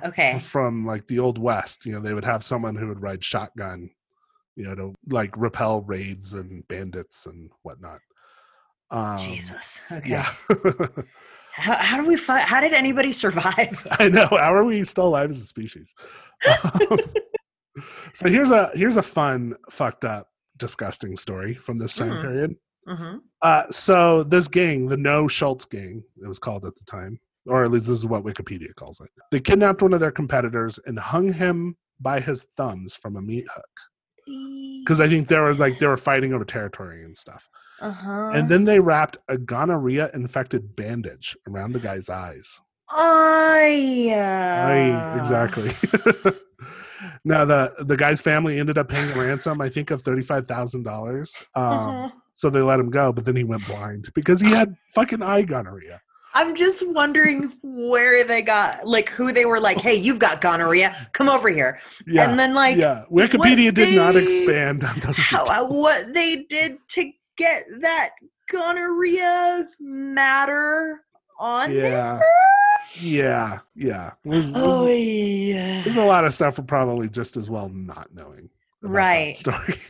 okay. 0.06 0.40
from 0.40 0.86
like 0.86 1.08
the 1.08 1.20
old 1.20 1.38
west 1.38 1.86
you 1.86 1.92
know 1.92 2.00
they 2.00 2.14
would 2.14 2.26
have 2.26 2.44
someone 2.44 2.76
who 2.76 2.88
would 2.88 3.02
ride 3.02 3.24
shotgun 3.24 3.90
you 4.56 4.64
know 4.64 4.76
to 4.76 4.94
like 5.10 5.36
repel 5.38 5.82
raids 5.82 6.34
and 6.34 6.68
bandits 6.68 7.26
and 7.26 7.50
whatnot 7.64 8.00
um 8.92 9.18
Jesus. 9.18 9.82
Okay. 9.92 10.10
yeah 10.12 10.32
How, 11.54 11.76
how 11.76 12.02
do 12.02 12.08
we 12.08 12.16
fight? 12.16 12.44
How 12.44 12.62
did 12.62 12.72
anybody 12.74 13.12
survive? 13.12 13.86
i 14.00 14.08
know 14.08 14.28
how 14.28 14.54
are 14.54 14.64
we 14.64 14.84
still 14.86 15.08
alive 15.08 15.30
as 15.30 15.42
a 15.42 15.46
species 15.46 15.94
Um, 16.48 17.00
so 18.14 18.30
here's 18.30 18.52
a 18.52 18.72
here's 18.74 18.98
a 18.98 19.02
fun 19.02 19.56
fucked 19.70 20.06
up 20.06 20.30
disgusting 20.58 21.16
story 21.16 21.54
from 21.54 21.78
this 21.78 21.96
time 21.96 22.16
Hmm. 22.16 22.22
period 22.22 22.56
hmm 22.88 23.18
Uh, 23.42 23.64
so 23.72 24.24
this 24.24 24.48
gang, 24.48 24.88
the 24.88 24.98
Noe 24.98 25.28
Schultz 25.28 25.66
gang, 25.66 26.04
it 26.22 26.28
was 26.28 26.40
called 26.40 26.66
at 26.66 26.76
the 26.76 26.84
time, 26.86 27.20
or 27.50 27.64
at 27.64 27.72
least 27.72 27.88
this 27.88 27.98
is 27.98 28.06
what 28.08 28.24
Wikipedia 28.24 28.74
calls 28.76 29.00
it. 29.02 29.10
They 29.32 29.40
kidnapped 29.40 29.82
one 29.82 29.94
of 29.94 30.00
their 30.00 30.12
competitors 30.12 30.80
and 30.86 30.98
hung 31.00 31.34
him 31.34 31.76
by 32.00 32.20
his 32.20 32.46
thumbs 32.56 32.96
from 32.96 33.16
a 33.18 33.22
meat 33.22 33.46
hook 33.54 33.70
because 34.84 35.02
I 35.02 35.10
think 35.10 35.28
there 35.28 35.44
was 35.44 35.60
like 35.60 35.80
they 35.80 35.88
were 35.88 35.98
fighting 35.98 36.34
over 36.34 36.46
territory 36.46 37.04
and 37.04 37.18
stuff. 37.18 37.50
uh-huh. 37.82 38.32
And 38.34 38.48
then 38.50 38.64
they 38.66 38.80
wrapped 38.80 39.18
a 39.28 39.38
gonorrhea 39.38 40.10
infected 40.14 40.76
bandage 40.76 41.36
around 41.48 41.72
the 41.74 41.80
guy's 41.80 42.10
eyes. 42.10 42.62
I, 42.92 44.10
Right, 44.66 45.18
exactly. 45.20 45.70
now 47.24 47.46
the 47.46 47.74
the 47.80 47.98
guy's 47.98 48.22
family 48.22 48.60
ended 48.60 48.78
up 48.78 48.90
paying 48.90 49.10
a 49.12 49.16
ransom, 49.20 49.62
I 49.62 49.70
think, 49.70 49.92
of 49.92 50.02
thirty 50.02 50.24
five 50.24 50.46
thousand 50.48 50.84
dollars. 50.84 51.36
Um, 51.56 51.64
Uh-huh. 51.66 52.10
so 52.36 52.50
they 52.50 52.62
let 52.62 52.80
him 52.80 52.90
go, 52.90 53.12
but 53.12 53.26
then 53.26 53.36
he 53.36 53.44
went 53.44 53.66
blind 53.68 54.10
because 54.14 54.42
he 54.42 54.50
had 54.52 54.76
fucking 54.94 55.22
eye 55.22 55.44
gonorrhea. 55.44 56.02
I'm 56.34 56.56
just 56.56 56.88
wondering 56.94 57.54
where 57.64 58.24
they 58.24 58.42
got, 58.42 58.86
like, 58.86 59.10
who 59.10 59.32
they 59.34 59.46
were 59.46 59.60
like, 59.60 59.78
hey, 59.78 59.96
you've 59.96 60.20
got 60.20 60.42
gonorrhea. 60.42 60.96
Come 61.14 61.28
over 61.28 61.50
here. 61.50 61.80
Yeah, 62.06 62.30
and 62.30 62.40
then, 62.40 62.54
like, 62.54 62.78
yeah. 62.78 63.06
Wikipedia 63.12 63.74
did 63.74 63.96
not 63.96 64.16
expand 64.16 64.84
on 64.84 65.00
those. 65.00 65.16
how, 65.18 65.44
uh, 65.46 65.66
what 65.68 66.14
they 66.14 66.44
did 66.44 66.78
to 66.90 67.12
get 67.36 67.66
that 67.82 68.12
gonorrhea 68.52 69.68
matter 69.80 71.02
on 71.40 71.72
Yeah, 71.72 72.20
yeah, 73.02 73.60
yeah. 73.76 74.12
There's, 74.24 74.52
Oh, 74.56 74.86
there's, 74.86 75.00
yeah. 75.00 75.82
there's 75.84 75.98
a 75.98 76.04
lot 76.04 76.26
of 76.26 76.34
stuff 76.34 76.58
we're 76.58 76.66
probably 76.66 77.10
just 77.10 77.38
as 77.38 77.50
well 77.50 77.70
not 77.70 78.14
knowing. 78.14 78.50
Right. 78.82 79.36
Story. 79.36 79.76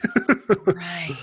Right. 0.65 1.15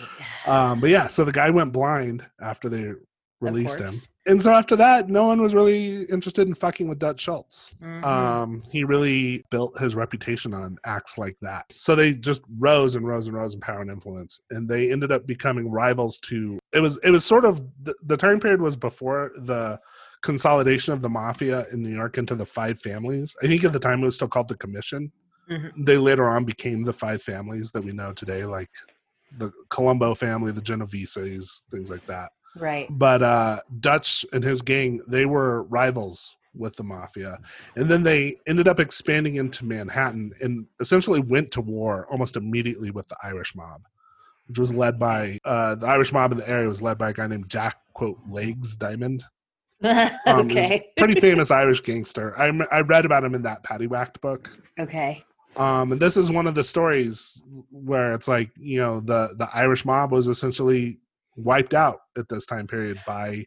Um, 0.47 0.79
but 0.79 0.91
yeah, 0.91 1.09
so 1.09 1.25
the 1.25 1.33
guy 1.33 1.51
went 1.51 1.73
blind 1.73 2.25
after 2.41 2.69
they 2.69 2.93
released 3.41 3.81
him. 3.81 3.93
And 4.27 4.43
so 4.43 4.53
after 4.53 4.77
that, 4.77 5.09
no 5.09 5.25
one 5.25 5.41
was 5.41 5.55
really 5.55 6.03
interested 6.05 6.49
in 6.49 6.55
fucking 6.55 6.89
with 6.89 6.99
Dutch 6.99 7.21
Schultz. 7.21 7.75
Mhm. 7.83 8.05
Um, 8.05 8.63
he 8.73 8.83
really 8.83 9.45
built 9.51 9.79
his 9.79 9.95
reputation 9.95 10.53
on 10.55 10.79
acts 10.85 11.17
like 11.19 11.37
that. 11.43 11.67
So 11.71 11.95
they 11.95 12.15
just 12.15 12.43
rose 12.59 12.97
and 12.97 13.07
rose 13.07 13.29
and 13.29 13.37
rose 13.37 13.55
in 13.55 13.61
power 13.61 13.83
and 13.83 13.91
influence, 13.91 14.41
and 14.51 14.69
they 14.69 14.91
ended 14.91 15.13
up 15.13 15.27
becoming 15.27 15.71
rivals 15.71 16.19
to. 16.21 16.59
It 16.73 16.81
was 16.81 16.99
it 17.05 17.11
was 17.11 17.25
sort 17.25 17.45
of 17.45 17.63
the, 17.83 17.95
the 18.03 18.17
time 18.17 18.41
period 18.41 18.61
was 18.61 18.77
before 18.77 19.33
the 19.37 19.79
consolidation 20.23 20.93
of 20.93 21.03
the 21.03 21.11
mafia 21.11 21.67
in 21.73 21.83
New 21.83 21.95
York 21.95 22.19
into 22.19 22.35
the 22.35 22.47
five 22.47 22.81
families. 22.81 23.37
I 23.43 23.47
think 23.47 23.63
at 23.65 23.73
the 23.73 23.79
time 23.79 24.03
it 24.03 24.07
was 24.07 24.17
still 24.17 24.29
called 24.29 24.49
the 24.49 24.57
Commission. 24.57 25.13
Mhm. 25.49 25.87
They 25.87 25.99
later 25.99 26.29
on 26.29 26.45
became 26.45 26.83
the 26.83 26.93
five 26.93 27.23
families 27.23 27.71
that 27.73 27.85
we 27.85 27.93
know 27.93 28.13
today, 28.13 28.45
like 28.45 28.71
the 29.39 29.53
Colombo 29.69 30.15
family, 30.15 30.51
the 30.51 30.61
Genoveses, 30.61 31.63
things 31.71 31.91
like 31.91 32.05
that 32.07 32.31
right. 32.57 32.87
but 32.91 33.23
uh 33.23 33.61
dutch 33.81 34.25
and 34.33 34.43
his 34.45 34.63
gang 34.63 35.01
they 35.07 35.25
were 35.27 35.63
rivals 35.65 36.37
with 36.55 36.77
the 36.77 36.83
mafia 36.83 37.39
and 37.75 37.89
then 37.91 38.03
they 38.03 38.37
ended 38.47 38.67
up 38.67 38.81
expanding 38.81 39.35
into 39.35 39.65
manhattan 39.65 40.33
and 40.41 40.67
essentially 40.81 41.21
went 41.21 41.51
to 41.51 41.61
war 41.61 42.07
almost 42.11 42.37
immediately 42.37 42.91
with 42.91 43.07
the 43.09 43.17
irish 43.23 43.55
mob 43.55 43.83
which 44.47 44.59
was 44.59 44.73
led 44.73 44.99
by 44.99 45.39
uh 45.45 45.75
the 45.75 45.87
irish 45.87 46.13
mob 46.13 46.33
in 46.33 46.39
the 46.39 46.49
area 46.49 46.67
was 46.69 46.81
led 46.81 46.97
by 46.97 47.11
a 47.11 47.13
guy 47.13 47.27
named 47.27 47.49
jack 47.49 47.77
quote 47.93 48.19
legs 48.31 48.77
diamond 48.77 49.25
Um, 49.85 50.11
okay. 50.47 50.91
pretty 50.97 51.21
famous 51.21 51.51
irish 51.51 51.83
gangster 51.83 52.35
I, 52.41 52.47
I 52.73 52.81
read 52.81 53.05
about 53.05 53.25
him 53.25 53.35
in 53.35 53.43
that 53.43 53.63
Paddy 53.63 53.87
Whacked 53.87 54.23
book 54.23 54.51
Okay. 54.81 55.23
um, 55.57 55.93
and 55.93 56.01
this 56.01 56.17
is 56.17 56.33
one 56.33 56.47
of 56.47 56.55
the 56.55 56.65
stories 56.65 57.43
where 57.71 58.15
it's 58.15 58.27
like 58.29 58.51
you 58.59 58.79
know 58.81 59.01
the 59.01 59.35
the 59.37 59.49
Irish 59.55 59.85
mob 59.85 60.13
was 60.13 60.29
essentially 60.29 60.99
wiped 61.37 61.75
out 61.75 62.01
at 62.17 62.29
this 62.29 62.47
time 62.47 62.67
period 62.67 62.99
by 63.07 63.45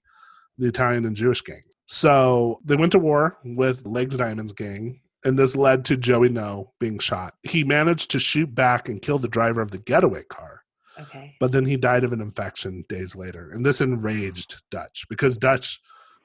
the 0.57 0.67
Italian 0.67 1.05
and 1.05 1.15
Jewish 1.15 1.41
gang. 1.41 1.61
So 1.87 2.59
they 2.63 2.75
went 2.75 2.91
to 2.93 2.99
war 2.99 3.37
with 3.43 3.85
Legs 3.85 4.15
Diamonds 4.17 4.53
gang, 4.53 5.01
and 5.25 5.37
this 5.37 5.55
led 5.55 5.85
to 5.85 5.97
Joey 5.97 6.29
Noe 6.29 6.71
being 6.79 6.99
shot. 6.99 7.33
He 7.43 7.63
managed 7.63 8.11
to 8.11 8.19
shoot 8.19 8.53
back 8.53 8.87
and 8.89 9.01
kill 9.01 9.19
the 9.19 9.27
driver 9.27 9.61
of 9.61 9.71
the 9.71 9.77
getaway 9.79 10.23
car, 10.23 10.61
Okay. 10.99 11.35
but 11.39 11.51
then 11.51 11.65
he 11.65 11.77
died 11.77 12.03
of 12.03 12.13
an 12.13 12.21
infection 12.21 12.83
days 12.89 13.15
later, 13.15 13.49
and 13.51 13.65
this 13.65 13.81
enraged 13.81 14.61
Dutch 14.69 15.05
because 15.09 15.37
Dutch 15.37 15.79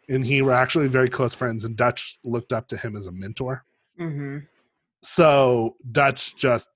and 0.09 0.25
he 0.25 0.43
were 0.43 0.53
actually 0.53 0.89
very 0.89 1.09
close 1.09 1.35
friends, 1.35 1.65
and 1.65 1.77
Dutch 1.77 2.19
looked 2.25 2.53
up 2.53 2.69
to 2.69 2.77
him 2.77 2.95
as 2.97 3.07
a 3.07 3.13
mentor 3.13 3.65
Mm-hmm. 3.99 4.39
so 5.03 5.77
Dutch 5.93 6.35
just, 6.37 6.69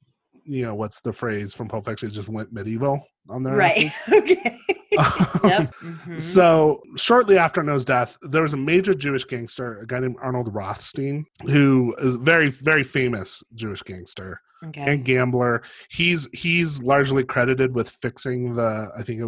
you 0.44 0.62
know, 0.62 0.74
what's 0.74 1.00
the 1.00 1.12
phrase 1.12 1.52
from 1.54 1.68
Pulp 1.68 1.84
Fiction? 1.84 2.08
Just 2.10 2.28
went 2.28 2.52
medieval 2.52 3.04
on 3.28 3.42
their 3.42 3.56
Right. 3.56 3.86
asses. 3.86 4.00
okay. 4.14 4.58
Yep. 5.44 5.74
Mhm. 5.74 6.20
So 6.20 6.80
shortly 6.96 7.38
after 7.38 7.62
Noe's 7.62 7.84
death, 7.84 8.16
there 8.22 8.42
was 8.42 8.54
a 8.54 8.58
major 8.58 8.92
Jewish 8.94 9.24
gangster, 9.24 9.78
a 9.78 9.86
guy 9.86 10.00
named 10.00 10.16
Arnold 10.20 10.52
Rothstein, 10.54 11.24
who 11.46 11.94
is 11.98 12.16
a 12.16 12.18
very, 12.18 12.50
very 12.50 12.82
famous 12.84 13.42
Jewish 13.54 13.82
gangster 13.82 14.40
Okay. 14.64 14.80
and 14.82 15.04
gambler. 15.04 15.62
He's 15.88 16.28
he's 16.32 16.82
largely 16.82 17.22
credited 17.24 17.74
with 17.74 17.88
fixing 17.88 18.54
the, 18.54 18.90
I 18.96 19.02
think, 19.04 19.20
it, 19.20 19.26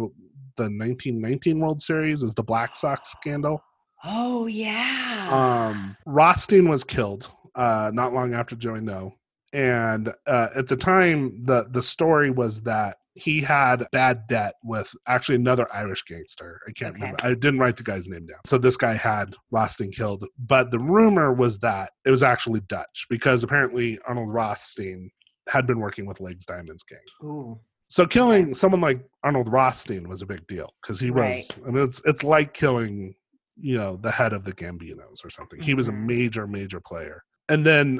the 0.57 0.63
1919 0.63 1.59
World 1.59 1.81
Series 1.81 2.21
is 2.23 2.33
the 2.33 2.43
Black 2.43 2.75
Sox 2.75 3.09
scandal. 3.11 3.63
oh 4.03 4.47
yeah. 4.47 5.29
Um, 5.31 5.95
Rothstein 6.05 6.67
was 6.67 6.83
killed 6.83 7.31
uh, 7.55 7.91
not 7.93 8.13
long 8.13 8.33
after 8.33 8.55
Joey 8.57 8.81
Noe, 8.81 9.13
and 9.53 10.09
uh, 10.27 10.49
at 10.55 10.67
the 10.67 10.75
time, 10.75 11.43
the 11.45 11.67
the 11.69 11.81
story 11.81 12.29
was 12.31 12.61
that 12.63 12.97
he 13.13 13.41
had 13.41 13.85
bad 13.91 14.27
debt 14.27 14.53
with 14.63 14.93
actually 15.07 15.35
another 15.35 15.67
Irish 15.73 16.03
gangster. 16.03 16.61
I 16.67 16.71
can't 16.71 16.95
Okay. 16.95 17.01
remember. 17.01 17.25
I 17.25 17.33
didn't 17.33 17.59
write 17.59 17.77
the 17.77 17.83
guy's 17.83 18.07
name 18.07 18.25
down. 18.25 18.39
So 18.45 18.57
this 18.57 18.77
guy 18.77 18.93
had 18.93 19.35
Rothstein 19.51 19.91
killed, 19.91 20.25
but 20.39 20.71
the 20.71 20.79
rumor 20.79 21.33
was 21.33 21.59
that 21.59 21.91
it 22.05 22.11
was 22.11 22.23
actually 22.23 22.61
Dutch 22.61 23.05
because 23.09 23.43
apparently 23.43 23.99
Arnold 24.07 24.33
Rothstein 24.33 25.09
had 25.49 25.67
been 25.67 25.79
working 25.79 26.05
with 26.05 26.21
Legs 26.21 26.45
Diamonds 26.45 26.83
gang. 26.83 26.99
Ooh. 27.23 27.59
So 27.89 28.05
killing 28.05 28.53
someone 28.53 28.79
like 28.79 29.03
Arnold 29.23 29.51
Rothstein 29.51 30.07
was 30.07 30.21
a 30.21 30.25
big 30.25 30.47
deal 30.47 30.73
because 30.81 30.99
he 30.99 31.11
was. 31.11 31.19
Right. 31.19 31.67
I 31.67 31.71
mean, 31.71 31.83
it's 31.83 32.01
it's 32.05 32.23
like 32.23 32.53
killing, 32.53 33.15
you 33.57 33.75
know, 33.75 33.97
the 33.97 34.11
head 34.11 34.31
of 34.31 34.45
the 34.45 34.53
Gambinos 34.53 35.25
or 35.25 35.29
something. 35.29 35.61
He 35.61 35.73
was 35.73 35.89
a 35.89 35.91
Mhm. 35.91 36.05
major, 36.05 36.47
major 36.47 36.79
player. 36.79 37.23
And 37.49 37.65
then 37.65 37.99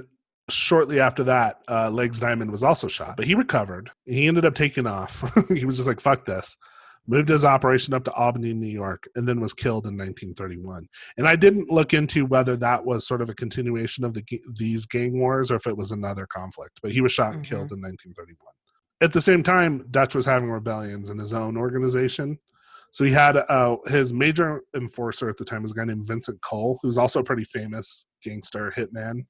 shortly 0.51 0.99
after 0.99 1.23
that, 1.25 1.61
uh, 1.69 1.89
Legs 1.89 2.19
Diamond 2.19 2.51
was 2.51 2.63
also 2.63 2.87
shot, 2.87 3.17
but 3.17 3.25
he 3.25 3.35
recovered. 3.35 3.91
He 4.05 4.27
ended 4.27 4.45
up 4.45 4.55
taking 4.55 4.87
off. 4.87 5.23
he 5.49 5.65
was 5.65 5.77
just 5.77 5.87
like, 5.87 5.99
"Fuck 6.01 6.25
this." 6.25 6.55
Moved 7.07 7.29
his 7.29 7.43
operation 7.43 7.95
up 7.95 8.03
to 8.03 8.13
Albany, 8.13 8.53
New 8.53 8.67
York, 8.67 9.09
and 9.15 9.27
then 9.27 9.39
was 9.39 9.53
killed 9.53 9.85
in 9.87 9.97
1931. 9.97 10.87
And 11.17 11.27
I 11.27 11.35
didn't 11.35 11.71
look 11.71 11.93
into 11.95 12.25
whether 12.27 12.55
that 12.57 12.85
was 12.85 13.07
sort 13.07 13.21
of 13.23 13.29
a 13.29 13.33
continuation 13.33 14.03
of 14.03 14.13
the 14.13 14.23
these 14.55 14.85
gang 14.85 15.19
wars 15.19 15.49
or 15.51 15.55
if 15.55 15.65
it 15.65 15.75
was 15.75 15.91
another 15.91 16.27
conflict. 16.31 16.79
But 16.83 16.91
he 16.91 17.01
was 17.01 17.11
shot 17.11 17.33
and 17.33 17.43
Mhm. 17.43 17.49
killed 17.49 17.71
in 17.71 17.81
1931 17.81 18.53
at 19.01 19.11
the 19.13 19.21
same 19.21 19.41
time, 19.41 19.83
Dutch 19.89 20.13
was 20.13 20.25
having 20.27 20.51
rebellions 20.51 21.09
in 21.09 21.17
his 21.17 21.33
own 21.33 21.57
organization. 21.57 22.37
So 22.91 23.03
he 23.03 23.11
had 23.11 23.35
uh, 23.37 23.77
his 23.87 24.13
major 24.13 24.61
enforcer 24.75 25.27
at 25.27 25.37
the 25.37 25.45
time 25.45 25.63
was 25.63 25.71
a 25.71 25.75
guy 25.75 25.85
named 25.85 26.07
Vincent 26.07 26.39
Coll, 26.41 26.77
who's 26.81 26.97
also 26.97 27.21
a 27.21 27.23
pretty 27.23 27.45
famous 27.45 28.05
gangster 28.23 28.71
hitman 28.75 29.25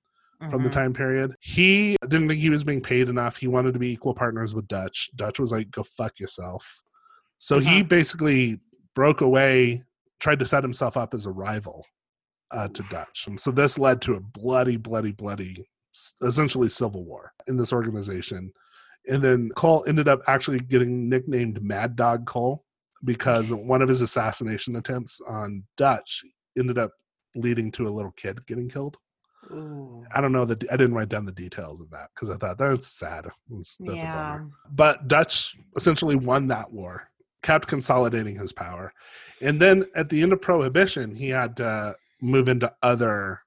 from 0.49 0.63
the 0.63 0.69
Mhm. 0.69 0.73
time 0.73 0.93
period. 0.93 1.35
He 1.39 1.97
didn't 2.01 2.27
think 2.29 2.41
he 2.41 2.49
was 2.49 2.63
being 2.63 2.81
paid 2.81 3.09
enough. 3.09 3.37
He 3.37 3.47
wanted 3.47 3.73
to 3.73 3.79
be 3.79 3.91
equal 3.91 4.13
partners 4.15 4.55
with 4.55 4.67
Dutch. 4.67 5.09
Dutch 5.15 5.39
was 5.39 5.51
like, 5.51 5.69
"Go 5.71 5.83
fuck 5.83 6.19
yourself." 6.19 6.81
So 7.37 7.59
he 7.59 7.79
Uh-huh. 7.79 7.83
basically 7.83 8.59
broke 8.95 9.21
away, 9.21 9.83
tried 10.19 10.39
to 10.39 10.45
set 10.45 10.63
himself 10.63 10.97
up 10.97 11.13
as 11.13 11.25
a 11.25 11.31
rival 11.31 11.85
uh, 12.51 12.67
to 12.67 12.83
Dutch, 12.83 13.27
and 13.27 13.39
so 13.39 13.49
this 13.49 13.77
led 13.77 14.01
to 14.01 14.15
a 14.15 14.19
bloody, 14.19 14.75
bloody, 14.75 15.11
bloody, 15.13 15.69
essentially 16.21 16.67
civil 16.69 17.05
war 17.05 17.33
in 17.47 17.55
this 17.57 17.71
organization. 17.71 18.51
And 19.07 19.23
then 19.23 19.49
Coll 19.55 19.85
ended 19.87 20.07
up 20.07 20.21
actually 20.27 20.59
getting 20.59 21.07
nicknamed 21.07 21.63
Mad 21.63 21.95
Dog 21.95 22.25
Coll 22.27 22.65
because 23.03 23.51
one 23.53 23.81
of 23.81 23.89
his 23.89 24.01
assassination 24.01 24.75
attempts 24.75 25.21
on 25.21 25.63
Dutch 25.77 26.23
ended 26.57 26.77
up 26.77 26.91
leading 27.35 27.71
to 27.71 27.87
a 27.87 27.89
little 27.89 28.11
kid 28.11 28.45
getting 28.45 28.69
killed. 28.69 28.97
Ooh. 29.51 30.05
I 30.13 30.21
don't 30.21 30.31
know 30.31 30.45
that 30.45 30.63
I 30.71 30.77
didn't 30.77 30.93
write 30.93 31.09
down 31.09 31.25
the 31.25 31.31
details 31.31 31.81
of 31.81 31.89
that 31.91 32.09
because 32.13 32.29
I 32.29 32.37
thought 32.37 32.57
that's 32.57 32.87
sad. 32.87 33.27
That's, 33.49 33.77
that's 33.77 33.93
a 33.93 33.95
yeah. 33.95 34.31
bummer. 34.33 34.49
But 34.71 35.07
Dutch 35.07 35.57
essentially 35.75 36.15
won 36.15 36.47
that 36.47 36.71
war, 36.71 37.09
kept 37.43 37.67
consolidating 37.67 38.37
his 38.37 38.53
power, 38.53 38.93
and 39.41 39.59
then 39.59 39.85
at 39.95 40.09
the 40.09 40.21
end 40.21 40.33
of 40.33 40.41
Prohibition, 40.41 41.15
he 41.15 41.29
had 41.29 41.57
to 41.57 41.95
move 42.21 42.47
into 42.49 42.71
other 42.83 43.41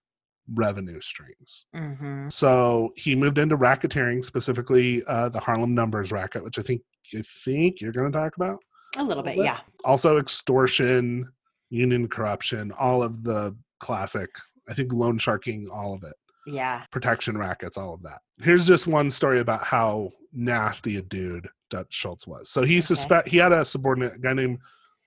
revenue 0.53 1.01
streams. 1.01 1.67
Mm-hmm. 1.75 2.29
So 2.29 2.93
he 2.97 3.15
moved 3.15 3.39
into 3.39 3.57
racketeering, 3.57 4.25
specifically 4.25 5.03
uh, 5.07 5.31
the 5.31 5.41
Harlem 5.41 5.75
Numbers 5.75 6.13
racket, 6.13 6.45
which 6.45 6.59
I 6.59 6.63
think 6.63 6.83
I 7.15 7.23
think 7.45 7.81
you're 7.81 7.93
going 7.93 8.11
to 8.13 8.19
talk 8.19 8.37
about. 8.37 8.63
A 8.97 9.03
little 9.03 9.23
bit, 9.23 9.37
yeah. 9.37 9.59
Also 9.85 10.19
extortion, 10.19 11.31
union 11.71 12.09
corruption, 12.09 12.73
all 12.79 13.03
of 13.03 13.25
the 13.25 13.57
classic. 13.81 14.31
I 14.69 14.75
think 14.75 14.93
loan 14.93 15.19
sharking, 15.19 15.69
all 15.73 15.95
of 15.95 16.03
it 16.05 16.15
Yeah. 16.47 16.85
protection 16.91 17.37
rackets, 17.39 17.77
all 17.79 17.95
of 17.95 18.03
that. 18.03 18.21
Here's 18.43 18.67
just 18.67 18.87
one 18.87 19.11
story 19.11 19.41
about 19.41 19.65
how 19.65 20.11
nasty 20.33 20.97
a 20.97 21.03
dude 21.03 21.49
Dutch 21.71 21.93
Schultz 21.95 22.27
was. 22.27 22.51
So 22.51 22.63
he 22.63 22.75
Okay. 22.77 22.81
suspect 22.83 23.29
he 23.29 23.39
had 23.39 23.53
a 23.53 23.65
subordinate 23.65 24.15
a 24.15 24.19
guy 24.19 24.33
named 24.33 24.59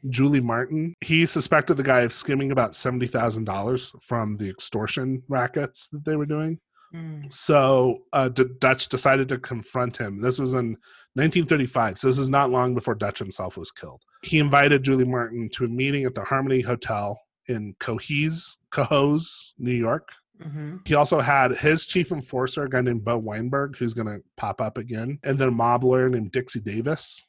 Julie 0.09 0.41
Martin, 0.41 0.93
he 1.01 1.25
suspected 1.25 1.75
the 1.75 1.83
guy 1.83 2.01
of 2.01 2.13
skimming 2.13 2.51
about 2.51 2.75
$70,000 2.75 3.93
from 4.01 4.37
the 4.37 4.49
extortion 4.49 5.23
rackets 5.27 5.87
that 5.89 6.05
they 6.05 6.15
were 6.15 6.25
doing. 6.25 6.59
Mm. 6.93 7.31
So 7.33 8.03
uh, 8.13 8.29
D- 8.29 8.45
Dutch 8.59 8.87
decided 8.87 9.27
to 9.29 9.37
confront 9.39 9.97
him. 9.97 10.21
This 10.21 10.39
was 10.39 10.53
in 10.53 10.77
1935. 11.15 11.97
So 11.97 12.07
this 12.07 12.17
is 12.19 12.29
not 12.29 12.51
long 12.51 12.75
before 12.75 12.95
Dutch 12.95 13.19
himself 13.19 13.57
was 13.57 13.71
killed. 13.71 14.01
He 14.23 14.39
invited 14.39 14.83
Julie 14.83 15.03
Martin 15.03 15.49
to 15.53 15.65
a 15.65 15.67
meeting 15.67 16.05
at 16.05 16.13
the 16.13 16.23
Harmony 16.23 16.61
Hotel 16.61 17.19
in 17.47 17.75
Cohoes, 17.79 18.57
Cohoes, 18.71 19.53
New 19.57 19.71
York. 19.73 20.09
hmm 20.41 20.77
He 20.85 20.95
also 20.95 21.19
had 21.19 21.57
his 21.57 21.85
chief 21.85 22.11
enforcer, 22.11 22.63
a 22.63 22.69
guy 22.69 22.81
named 22.81 23.03
Bo 23.03 23.17
Weinberg, 23.17 23.77
who's 23.77 23.93
going 23.93 24.07
to 24.07 24.21
pop 24.35 24.61
up 24.61 24.77
again, 24.77 25.19
and 25.23 25.37
then 25.39 25.47
a 25.49 25.51
mob 25.51 25.83
lawyer 25.83 26.09
named 26.09 26.31
Dixie 26.31 26.59
Davis 26.59 27.25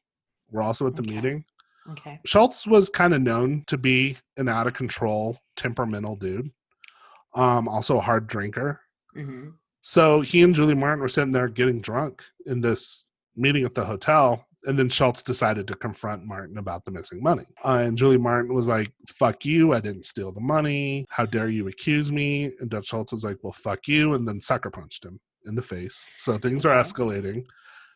were 0.50 0.62
also 0.62 0.86
at 0.86 0.96
the 0.96 1.02
Okay. 1.02 1.14
meeting. 1.14 1.44
Okay. 1.90 2.20
Schultz 2.26 2.66
was 2.66 2.90
kind 2.90 3.14
of 3.14 3.22
known 3.22 3.64
to 3.66 3.78
be 3.78 4.18
an 4.36 4.48
out 4.48 4.66
of 4.66 4.74
control, 4.74 5.38
temperamental 5.56 6.16
dude. 6.16 6.50
Um, 7.34 7.66
also 7.68 7.96
a 7.96 8.00
hard 8.02 8.26
drinker. 8.26 8.80
hmm 9.14 9.50
So 9.80 10.20
he 10.20 10.42
and 10.42 10.54
Julie 10.54 10.74
Martin 10.74 11.00
were 11.00 11.08
sitting 11.08 11.32
there 11.32 11.48
getting 11.48 11.80
drunk 11.80 12.22
in 12.44 12.60
this 12.60 13.06
meeting 13.36 13.64
at 13.64 13.74
the 13.74 13.84
hotel. 13.86 14.44
And 14.64 14.78
then 14.78 14.88
Schultz 14.88 15.22
decided 15.22 15.68
to 15.68 15.76
confront 15.76 16.24
Martin 16.24 16.58
about 16.58 16.84
the 16.84 16.90
missing 16.90 17.22
money. 17.22 17.46
Uh, 17.64 17.82
and 17.84 17.96
Julie 17.96 18.18
Martin 18.18 18.54
was 18.54 18.66
like, 18.66 18.90
fuck 19.06 19.44
you. 19.44 19.72
I 19.72 19.80
didn't 19.80 20.04
steal 20.04 20.32
the 20.32 20.40
money. 20.40 21.06
How 21.10 21.26
dare 21.26 21.48
you 21.48 21.68
accuse 21.68 22.10
me? 22.10 22.52
And 22.58 22.68
Dutch 22.68 22.86
Schultz 22.86 23.12
was 23.12 23.24
like, 23.24 23.36
well, 23.42 23.52
fuck 23.52 23.86
you. 23.86 24.14
And 24.14 24.26
then 24.26 24.40
sucker 24.40 24.70
punched 24.70 25.04
him 25.04 25.20
in 25.46 25.54
the 25.54 25.62
face. 25.62 26.08
So 26.18 26.38
things 26.38 26.66
are 26.66 26.74
escalating. 26.74 27.44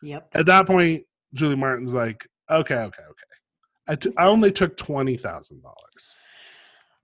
Yep. 0.01 0.29
At 0.33 0.45
that 0.45 0.65
point, 0.65 1.03
Julie 1.33 1.55
Martin's 1.55 1.93
like, 1.93 2.27
okay, 2.49 2.75
okay, 2.75 3.03
okay. 3.03 3.23
I, 3.87 3.95
t- 3.95 4.13
I 4.17 4.25
only 4.25 4.51
took 4.51 4.77
$20,000. 4.77 5.61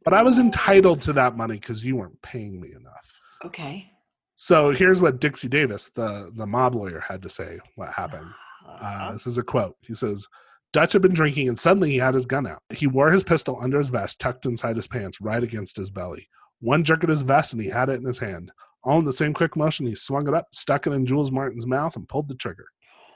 But 0.05 0.14
I 0.14 0.24
was 0.24 0.39
entitled 0.39 1.01
to 1.03 1.14
that 1.14 1.36
money 1.36 1.55
because 1.55 1.84
you 1.84 1.97
weren't 1.97 2.22
paying 2.22 2.60
me 2.62 2.72
enough. 2.72 3.20
Okay. 3.43 3.91
So 4.36 4.72
here's 4.72 5.01
what 5.01 5.20
Dixie 5.20 5.49
Davis, 5.49 5.91
the, 5.93 6.32
the 6.34 6.45
mob 6.45 6.76
lawyer, 6.76 7.01
had 7.01 7.22
to 7.24 7.30
say 7.30 7.60
what 7.76 7.91
happened. 7.93 8.30
Uh, 8.68 9.12
this 9.14 9.28
is 9.28 9.38
a 9.38 9.43
quote. 9.43 9.76
He 9.82 9.93
says, 9.93 10.28
Dutch 10.72 10.93
had 10.93 11.01
been 11.01 11.14
drinking 11.14 11.49
and 11.49 11.57
suddenly 11.57 11.91
he 11.91 11.97
had 11.97 12.14
his 12.14 12.26
gun 12.26 12.45
out. 12.45 12.62
He 12.70 12.88
wore 12.88 13.12
his 13.12 13.24
pistol 13.24 13.57
under 13.62 13.78
his 13.80 13.89
vest, 13.89 14.20
tucked 14.20 14.45
inside 14.45 14.76
his 14.76 14.88
pants, 14.88 15.20
right 15.20 15.43
against 15.43 15.78
his 15.78 15.89
belly. 15.89 16.30
One 16.60 16.84
jerk 16.84 17.03
at 17.03 17.10
his 17.10 17.22
vest 17.24 17.53
and 17.53 17.62
he 17.62 17.70
had 17.70 17.89
it 17.89 17.99
in 17.99 18.05
his 18.05 18.20
hand. 18.20 18.51
All 18.84 18.99
in 18.99 19.05
the 19.05 19.14
same 19.14 19.34
quick 19.34 19.55
motion, 19.55 19.88
he 19.88 19.95
swung 19.95 20.28
it 20.28 20.34
up, 20.34 20.47
stuck 20.53 20.88
it 20.88 20.93
in 20.93 21.05
Jules 21.05 21.32
Martin's 21.32 21.68
mouth, 21.68 21.95
and 21.95 22.07
pulled 22.07 22.28
the 22.30 22.36
trigger. 22.36 22.68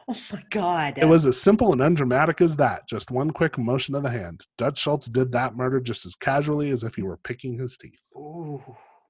oh 0.09 0.17
my 0.31 0.43
God. 0.49 0.97
It 0.97 1.05
was 1.05 1.25
as 1.25 1.39
simple 1.39 1.71
and 1.71 1.81
undramatic 1.81 2.41
as 2.41 2.57
that. 2.57 2.87
Just 2.89 3.11
one 3.11 3.31
quick 3.31 3.57
motion 3.57 3.95
of 3.95 4.03
the 4.03 4.09
hand. 4.09 4.45
Dutch 4.57 4.79
Schultz 4.79 5.07
did 5.07 5.31
that 5.31 5.55
murder 5.55 5.79
just 5.79 6.05
as 6.05 6.15
casually 6.15 6.71
as 6.71 6.83
if 6.83 6.95
he 6.95 7.03
were 7.03 7.17
picking 7.17 7.57
his 7.57 7.77
teeth. 7.77 8.01
Ooh. 8.17 8.61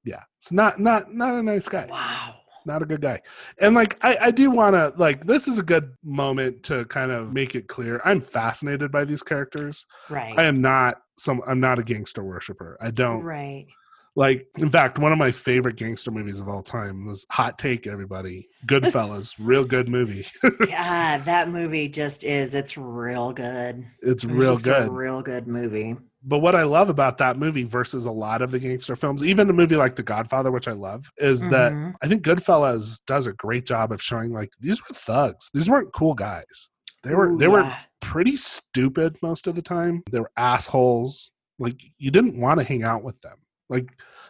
Yeah, 0.05 0.21
it's 0.37 0.51
not 0.51 0.79
not 0.79 1.13
not 1.13 1.35
a 1.35 1.41
nice 1.41 1.69
guy. 1.69 1.87
Wow. 1.89 2.35
Not 2.65 2.81
a 2.81 2.85
good 2.85 3.01
guy. 3.01 3.21
And 3.59 3.75
like 3.75 3.97
I, 4.03 4.17
I 4.21 4.31
do 4.31 4.51
want 4.51 4.75
to 4.75 4.93
like 4.97 5.25
this 5.25 5.47
is 5.47 5.57
a 5.57 5.63
good 5.63 5.95
moment 6.03 6.63
to 6.63 6.85
kind 6.85 7.11
of 7.11 7.33
make 7.33 7.55
it 7.55 7.67
clear. 7.67 8.01
I'm 8.03 8.21
fascinated 8.21 8.91
by 8.91 9.05
these 9.05 9.23
characters. 9.23 9.85
Right. 10.09 10.37
I 10.37 10.43
am 10.43 10.61
not 10.61 11.01
some 11.17 11.41
I'm 11.47 11.59
not 11.59 11.79
a 11.79 11.83
gangster 11.83 12.23
worshiper. 12.23 12.77
I 12.81 12.91
don't 12.91 13.23
right. 13.23 13.67
like 14.15 14.47
in 14.57 14.69
fact 14.69 14.99
one 14.99 15.11
of 15.11 15.17
my 15.17 15.31
favorite 15.31 15.75
gangster 15.75 16.11
movies 16.11 16.39
of 16.39 16.47
all 16.47 16.63
time 16.63 17.05
was 17.05 17.25
Hot 17.31 17.57
Take 17.57 17.87
everybody. 17.87 18.47
Goodfellas, 18.65 19.35
real 19.39 19.65
good 19.65 19.89
movie. 19.89 20.25
yeah, 20.67 21.17
that 21.19 21.49
movie 21.49 21.89
just 21.89 22.23
is. 22.23 22.53
It's 22.53 22.77
real 22.77 23.33
good. 23.33 23.85
it's 24.01 24.23
It's 24.23 24.25
real 24.25 24.57
good. 24.57 24.87
A 24.87 24.91
real 24.91 25.21
good 25.21 25.47
movie. 25.47 25.97
But 26.23 26.39
what 26.39 26.55
I 26.55 26.63
love 26.63 26.89
about 26.89 27.17
that 27.17 27.37
movie 27.37 27.63
versus 27.63 28.05
a 28.05 28.11
lot 28.11 28.41
of 28.41 28.51
the 28.51 28.59
gangster 28.59 28.95
films, 28.95 29.23
even 29.23 29.49
a 29.49 29.53
movie 29.53 29.75
like 29.75 29.95
The 29.95 30.03
Godfather, 30.03 30.51
which 30.51 30.67
I 30.67 30.71
love, 30.71 31.11
is 31.17 31.41
that 31.41 31.73
Mhm. 31.73 31.95
I 32.01 32.07
think 32.07 32.23
Goodfellas 32.23 33.01
does 33.05 33.27
a 33.27 33.33
great 33.33 33.65
job 33.65 33.91
of 33.91 34.01
showing 34.01 34.31
like 34.31 34.51
these 34.59 34.81
were 34.81 34.93
thugs. 34.95 35.49
These 35.53 35.69
weren't 35.69 35.93
cool 35.93 36.13
guys. 36.13 36.69
They 37.03 37.13
were 37.13 37.31
Ooh, 37.31 37.37
they 37.37 37.47
were 37.49 37.75
pretty 37.99 38.37
stupid 38.37 39.17
most 39.21 39.47
of 39.47 39.55
the 39.55 39.61
time. 39.61 40.03
They 40.11 40.19
were 40.19 40.31
assholes. 40.37 41.31
Like 41.59 41.81
you 41.97 42.11
didn't 42.11 42.39
want 42.39 42.59
to 42.59 42.65
hang 42.65 42.83
out 42.83 43.03
with 43.03 43.19
them. 43.21 43.37
Like 43.69 43.89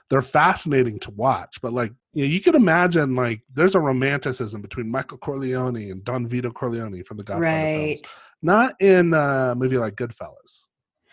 they're 0.10 0.22
fascinating 0.22 1.00
to 1.00 1.12
watch, 1.12 1.60
but 1.62 1.74
like 1.74 1.94
you 2.14 2.24
know, 2.24 2.30
you 2.30 2.42
can 2.42 2.56
imagine 2.56 3.16
like 3.16 3.42
there's 3.54 3.76
a 3.76 3.80
romanticism 3.80 4.62
between 4.62 4.90
Michael 4.90 5.18
Corleone 5.18 5.90
and 5.92 6.04
Don 6.04 6.28
Vito 6.28 6.52
Corleone 6.52 7.04
from 7.04 7.18
the 7.18 7.24
Godfather 7.24 7.46
right. 7.46 7.98
films. 7.98 8.14
Not 8.42 8.74
in 8.82 9.14
a 9.14 9.56
movie 9.56 9.78
like 9.78 9.96
Goodfellas. 9.96 10.66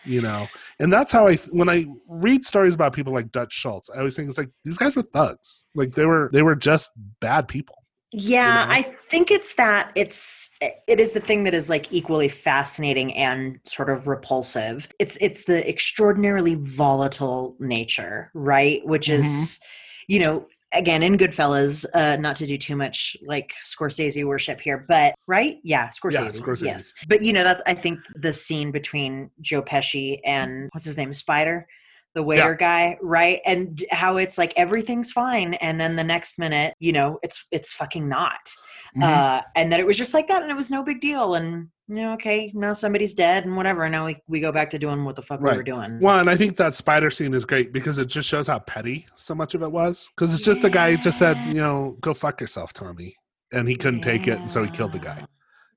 You 0.03 0.21
know, 0.21 0.47
and 0.79 0.91
that's 0.91 1.11
how 1.11 1.27
I 1.27 1.35
when 1.51 1.69
I 1.69 1.85
read 2.07 2.43
stories 2.43 2.73
about 2.73 2.93
people 2.93 3.13
like 3.13 3.31
Dutch 3.31 3.53
Schultz, 3.53 3.89
I 3.89 3.99
always 3.99 4.15
think 4.15 4.29
it's 4.29 4.37
like 4.37 4.49
these 4.65 4.77
guys 4.77 4.95
were 4.95 5.03
thugs. 5.03 5.67
Like 5.75 5.93
they 5.93 6.05
were 6.05 6.29
they 6.33 6.41
were 6.41 6.55
just 6.55 6.91
bad 7.19 7.47
people. 7.47 7.75
Yeah, 8.13 8.65
know? 8.65 8.71
I 8.71 8.81
think 9.09 9.31
it's 9.31 9.55
that 9.55 9.91
it's 9.95 10.49
it 10.61 10.99
is 10.99 11.13
the 11.13 11.21
thing 11.21 11.45
that 11.45 11.53
is 11.53 11.69
like 11.69 11.93
equally 11.93 12.27
fascinating 12.27 13.13
and 13.15 13.59
sort 13.63 13.89
of 13.89 14.07
repulsive. 14.07 14.89
It's 14.99 15.17
it's 15.21 15.45
the 15.45 15.67
extraordinarily 15.69 16.55
volatile 16.55 17.55
nature, 17.59 18.29
right? 18.33 18.81
Which 18.85 19.07
Mm-hmm. 19.07 19.15
is 19.15 19.59
you 20.07 20.19
know, 20.19 20.45
again 20.73 21.03
in 21.03 21.17
Goodfellas, 21.17 21.85
uh 21.93 22.15
not 22.17 22.35
to 22.37 22.47
do 22.47 22.57
too 22.57 22.75
much 22.75 23.17
like 23.23 23.53
Scorsese 23.63 24.23
worship 24.25 24.59
here, 24.61 24.85
but 24.87 25.15
right? 25.27 25.57
Yeah, 25.63 25.89
Scorsese. 25.89 26.39
Scorsese. 26.39 26.65
Yes. 26.65 26.93
But 27.07 27.21
you 27.21 27.33
know, 27.33 27.43
that's 27.43 27.61
I 27.65 27.73
think 27.73 27.99
the 28.15 28.33
scene 28.33 28.71
between 28.71 29.31
Joe 29.41 29.61
Pesci 29.61 30.19
and 30.25 30.69
what's 30.73 30.85
his 30.85 30.97
name, 30.97 31.13
Spider? 31.13 31.67
the 32.13 32.23
waiter 32.23 32.55
guy, 32.55 32.97
right? 33.01 33.39
And 33.45 33.81
how 33.89 34.17
it's 34.17 34.37
like 34.37 34.53
everything's 34.57 35.11
fine, 35.11 35.53
and 35.55 35.79
then 35.79 35.95
the 35.95 36.03
next 36.03 36.37
minute, 36.37 36.73
you 36.79 36.91
know, 36.91 37.19
it's 37.23 37.47
it's 37.51 37.71
fucking 37.71 38.07
not. 38.09 38.53
Mhm. 38.97 39.03
Uh, 39.03 39.41
and 39.55 39.71
that 39.71 39.79
it 39.79 39.85
was 39.85 39.97
just 39.97 40.13
like 40.13 40.27
that, 40.27 40.41
and 40.41 40.51
it 40.51 40.57
was 40.57 40.69
no 40.69 40.83
big 40.83 40.99
deal. 40.99 41.35
And 41.35 41.69
know, 41.95 42.13
okay, 42.13 42.51
now 42.55 42.73
somebody's 42.73 43.13
dead, 43.13 43.45
and 43.45 43.55
whatever. 43.57 43.83
And 43.83 43.91
now 43.91 44.05
we 44.05 44.17
we 44.27 44.39
go 44.39 44.51
back 44.51 44.69
to 44.71 44.79
doing 44.79 45.03
what 45.03 45.15
the 45.15 45.21
fuck 45.21 45.39
we 45.39 45.49
were 45.49 45.57
Right. 45.57 45.65
doing. 45.65 45.99
Well, 45.99 46.19
and 46.19 46.29
I 46.29 46.35
think 46.35 46.57
that 46.57 46.73
spider 46.75 47.11
scene 47.11 47.33
is 47.33 47.45
great 47.45 47.71
because 47.73 47.97
it 47.97 48.05
just 48.07 48.27
shows 48.29 48.47
how 48.47 48.59
petty 48.59 49.05
so 49.15 49.35
much 49.35 49.53
of 49.55 49.61
it 49.63 49.71
was. 49.71 50.09
Because 50.15 50.33
it's 50.33 50.43
just 50.43 50.61
the 50.61 50.69
guy 50.69 50.95
just 50.95 51.19
said, 51.19 51.37
you 51.47 51.55
know, 51.61 51.97
go 52.01 52.13
fuck 52.13 52.39
yourself, 52.41 52.73
Tommy. 52.73 53.15
And 53.51 53.67
he 53.67 53.75
couldn't 53.75 54.01
take 54.01 54.27
it, 54.27 54.39
and 54.39 54.49
so 54.49 54.63
he 54.63 54.69
killed 54.71 54.93
the 54.93 54.99
guy. 54.99 55.25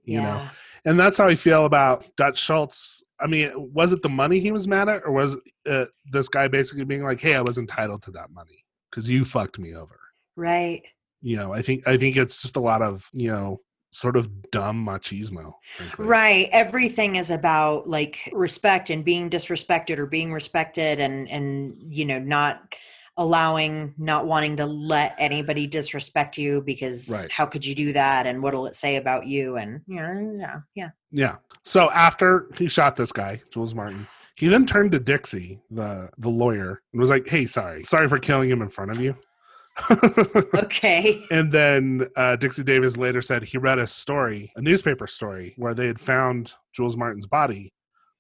you 0.05 0.21
know. 0.23 0.49
And 0.85 1.01
that's 1.01 1.17
how 1.19 1.27
I 1.27 1.35
feel 1.35 1.65
about 1.65 2.05
Dutch 2.17 2.39
Schultz. 2.39 3.03
I 3.19 3.27
mean, 3.27 3.51
was 3.73 3.91
it 3.93 4.03
the 4.03 4.09
money 4.11 4.39
he 4.39 4.53
was 4.53 4.69
mad 4.69 4.89
at, 4.89 5.05
or 5.05 5.13
was 5.13 5.37
uh, 5.69 5.87
this 6.13 6.29
guy 6.29 6.47
basically 6.49 6.85
being 6.85 7.03
like, 7.05 7.21
"Hey, 7.21 7.35
I 7.35 7.41
was 7.41 7.57
entitled 7.59 8.03
to 8.03 8.11
that 8.13 8.31
money 8.31 8.65
because 8.91 9.09
you 9.09 9.25
fucked 9.25 9.59
me 9.59 9.75
over"? 9.75 9.99
right. 10.37 10.83
You 11.23 11.37
know, 11.39 11.55
I 11.55 11.63
think 11.63 11.89
I 11.89 11.97
think 11.97 12.19
it's 12.19 12.43
just 12.43 12.57
a 12.57 12.61
lot 12.61 12.83
of 12.83 13.09
you 13.15 13.31
know, 13.33 13.61
sort 13.95 14.17
of 14.17 14.51
dumb 14.51 14.85
machismo. 14.85 15.53
frankly. 15.63 16.07
Right. 16.07 16.49
Everything 16.51 17.15
is 17.17 17.31
about 17.31 17.89
like 17.89 18.29
respect 18.33 18.91
and 18.91 19.05
being 19.05 19.31
disrespected 19.31 19.99
or 19.99 20.07
being 20.07 20.33
respected 20.33 20.99
and 20.99 21.29
and 21.31 21.77
you 21.89 22.05
know 22.05 22.19
not 22.19 22.75
allowing 23.17 23.95
not 23.97 24.27
wanting 24.27 24.57
to 24.57 24.67
let 24.67 25.15
anybody 25.19 25.69
disrespect 25.69 26.37
you 26.37 26.61
because 26.63 27.09
Right. 27.23 27.31
how 27.31 27.47
could 27.47 27.65
you 27.65 27.75
do 27.77 27.93
that 27.93 28.27
and 28.27 28.43
what'll 28.43 28.67
it 28.67 28.75
say 28.75 28.97
about 28.97 29.27
you 29.29 29.57
and 29.57 29.83
you 29.87 29.95
know 30.03 30.37
yeah 30.41 30.61
yeah 30.75 30.91
Yeah. 31.13 31.37
So 31.65 31.91
after 31.93 32.49
he 32.59 32.67
shot 32.67 32.97
this 32.97 33.13
guy, 33.13 33.41
Jules 33.51 33.75
Martin, 33.75 34.07
he 34.35 34.49
then 34.49 34.67
turned 34.67 34.91
to 34.93 34.99
Dixie, 35.01 35.61
the 35.71 36.11
the 36.19 36.29
lawyer, 36.29 36.83
and 36.93 37.01
was 37.01 37.09
like, 37.09 37.29
"Hey, 37.29 37.47
sorry, 37.47 37.85
sorry 37.85 38.09
for 38.09 38.19
killing 38.19 38.51
him 38.51 38.61
in 38.63 38.69
front 38.69 38.91
of 38.91 39.01
you." 39.01 39.17
okay 40.55 41.25
and 41.31 41.51
then 41.51 42.07
uh, 42.17 42.37
Dixie 42.37 42.63
Davis 42.63 42.97
later 42.97 43.21
said 43.21 43.43
he 43.43 43.59
read 43.59 43.79
a 43.79 43.87
story, 43.87 44.53
a 44.57 44.63
newspaper 44.63 45.07
story, 45.07 45.55
where 45.57 45.75
they 45.75 45.87
had 45.87 45.99
found 45.99 46.55
Jules 46.73 46.97
Martin's 46.97 47.27
body 47.27 47.73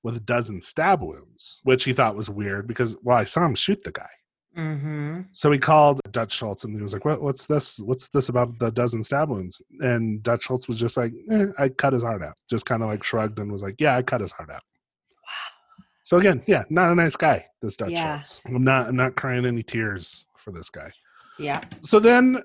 with 0.02 0.16
a 0.16 0.20
dozen 0.20 0.60
stab 0.60 1.00
wounds, 1.00 1.60
which 1.62 1.84
he 1.84 1.92
thought 1.92 2.16
was 2.16 2.28
weird 2.28 2.66
because, 2.66 2.96
well, 3.02 3.16
I 3.16 3.24
saw 3.24 3.44
him 3.46 3.54
shoot 3.54 3.82
the 3.84 3.92
guy. 3.92 4.10
mm-hmm 4.56 5.20
So 5.32 5.50
he 5.50 5.58
called 5.58 6.00
Dutch 6.10 6.32
Schultz 6.32 6.64
and 6.64 6.74
he 6.74 6.82
was 6.82 6.92
like, 6.92 7.04
what, 7.04 7.22
"What's 7.22 7.46
this? 7.46 7.78
What's 7.78 8.08
this 8.08 8.28
about 8.28 8.58
the 8.58 8.70
dozen 8.70 9.02
stab 9.02 9.30
wounds?" 9.30 9.62
And 9.80 10.22
Dutch 10.22 10.44
Schultz 10.44 10.68
was 10.68 10.78
just 10.78 10.96
like, 10.96 11.12
eh, 11.30 11.46
"I 11.58 11.68
cut 11.70 11.92
his 11.92 12.02
heart 12.02 12.22
out." 12.22 12.36
Just 12.50 12.66
kind 12.66 12.82
of 12.82 12.88
like 12.88 13.02
shrugged 13.02 13.38
and 13.38 13.50
was 13.50 13.62
like, 13.62 13.80
"Yeah, 13.80 13.96
I 13.96 14.02
cut 14.02 14.20
his 14.20 14.32
heart 14.32 14.50
out." 14.50 14.62
So 16.02 16.18
again, 16.18 16.42
yeah, 16.46 16.64
not 16.68 16.92
a 16.92 16.94
nice 16.94 17.16
guy. 17.16 17.46
This 17.62 17.76
Dutch 17.76 17.92
Yeah. 17.92 18.20
Schultz. 18.20 18.40
I'm 18.44 18.62
not. 18.62 18.88
I'm 18.88 18.96
not 18.96 19.16
crying 19.16 19.46
any 19.46 19.62
tears 19.62 20.26
for 20.36 20.52
this 20.52 20.68
guy. 20.68 20.90
Yeah 21.38 21.62
So 21.82 21.98
then, 21.98 22.42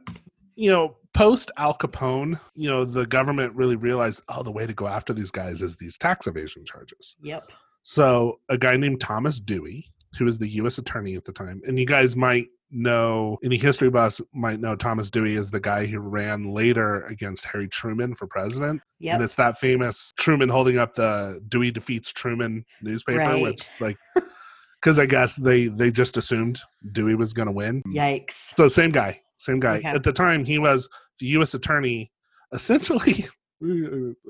you 0.56 0.70
know, 0.72 0.98
post 1.14 1.52
Al 1.58 1.74
Capone, 1.76 2.40
you 2.56 2.70
know, 2.70 2.86
the 2.86 3.06
government 3.06 3.56
really 3.56 3.76
realized, 3.76 4.22
oh, 4.30 4.44
the 4.44 4.52
way 4.52 4.66
to 4.68 4.74
go 4.74 4.88
after 4.88 5.14
these 5.14 5.32
guys 5.32 5.62
is 5.62 5.78
these 5.78 5.98
tax 5.98 6.28
evasion 6.28 6.66
charges. 6.66 7.16
yep 7.22 7.52
So 7.82 8.40
a 8.50 8.58
guy 8.58 8.78
named 8.78 9.02
Thomas 9.02 9.40
Dewey 9.40 9.86
who 10.18 10.26
was 10.26 10.40
the 10.40 10.48
U.S. 10.48 10.80
attorney 10.80 11.16
at 11.16 11.24
the 11.24 11.32
time. 11.32 11.62
And 11.68 11.78
you 11.78 11.86
guys 11.86 12.16
might 12.16 12.48
know, 12.72 13.38
any 13.44 13.58
history 13.58 13.92
buffs 13.92 14.20
might 14.34 14.60
know 14.60 14.76
Thomas 14.76 15.12
Dewey 15.12 15.36
is 15.36 15.52
the 15.52 15.60
guy 15.60 15.86
who 15.86 16.00
ran 16.00 16.52
later 16.52 17.02
against 17.02 17.46
Harry 17.46 17.68
Truman 17.68 18.16
for 18.16 18.26
president. 18.26 18.82
And 19.16 19.24
it's 19.24 19.36
that 19.36 19.60
famous 19.60 20.12
Truman 20.18 20.50
holding 20.50 20.80
up 20.80 20.94
the 20.96 21.40
Dewey 21.48 21.70
defeats 21.70 22.12
Truman 22.12 22.66
newspaper, 22.82 23.20
Right. 23.20 23.42
which 23.42 23.70
like, 23.80 23.98
because 24.82 25.00
I 25.00 25.06
guess 25.06 25.36
they 25.36 25.68
they 25.68 25.92
just 25.92 26.18
assumed 26.18 26.62
Dewey 26.92 27.16
was 27.16 27.34
going 27.34 27.48
to 27.48 27.52
win. 27.52 27.82
Yikes. 27.88 28.56
So 28.56 28.68
same 28.68 28.92
guy, 28.92 29.22
same 29.38 29.60
guy. 29.60 29.78
Okay. 29.78 29.88
At 29.88 30.04
the 30.04 30.14
time, 30.14 30.46
he 30.46 30.60
was 30.60 30.88
the 31.20 31.28
U.S. 31.28 31.54
attorney, 31.54 32.12
essentially. 32.54 33.26
I 33.62 33.66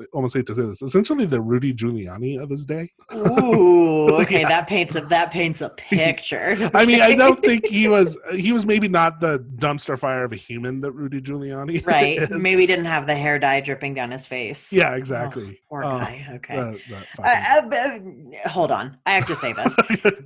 uh, 0.02 0.04
almost 0.14 0.36
hate 0.36 0.48
to 0.48 0.56
say 0.56 0.64
this. 0.64 0.82
Essentially, 0.82 1.26
the 1.26 1.40
Rudy 1.40 1.74
Giuliani 1.74 2.42
of 2.42 2.50
his 2.50 2.66
day. 2.66 2.92
Ooh, 3.16 4.10
okay, 4.22 4.42
Yeah. 4.42 4.48
that 4.50 4.68
paints 4.68 4.96
a 4.96 5.02
that 5.02 5.30
paints 5.32 5.62
a 5.62 5.70
picture. 5.70 6.58
I 6.74 6.86
mean, 6.86 7.02
I 7.02 7.16
don't 7.16 7.40
think 7.40 7.66
he 7.68 7.88
was. 7.88 8.18
He 8.36 8.52
was 8.52 8.66
maybe 8.66 8.88
not 8.88 9.20
the 9.20 9.40
dumpster 9.58 10.00
fire 10.00 10.24
of 10.24 10.32
a 10.32 10.36
human 10.36 10.82
that 10.82 10.92
Rudy 10.94 11.22
Giuliani. 11.22 11.86
right. 11.88 12.18
is. 12.24 12.30
Maybe 12.42 12.66
didn't 12.66 12.86
have 12.86 13.06
the 13.06 13.16
hair 13.16 13.38
dye 13.38 13.60
dripping 13.62 13.94
down 13.94 14.12
his 14.12 14.26
face. 14.26 14.74
Yeah, 14.74 14.92
Oh, 14.92 14.96
exactly. 14.96 15.60
poor 15.70 15.84
Oh, 15.84 16.00
guy. 16.00 16.28
Okay. 16.36 16.56
that- 16.56 16.80
that 16.90 17.06
uh, 17.20 17.22
I- 17.22 18.40
uh, 18.46 18.50
hold 18.50 18.72
on. 18.72 18.98
I 19.06 19.12
have 19.12 19.28
to 19.28 19.36
say 19.36 19.54
this. 19.54 19.76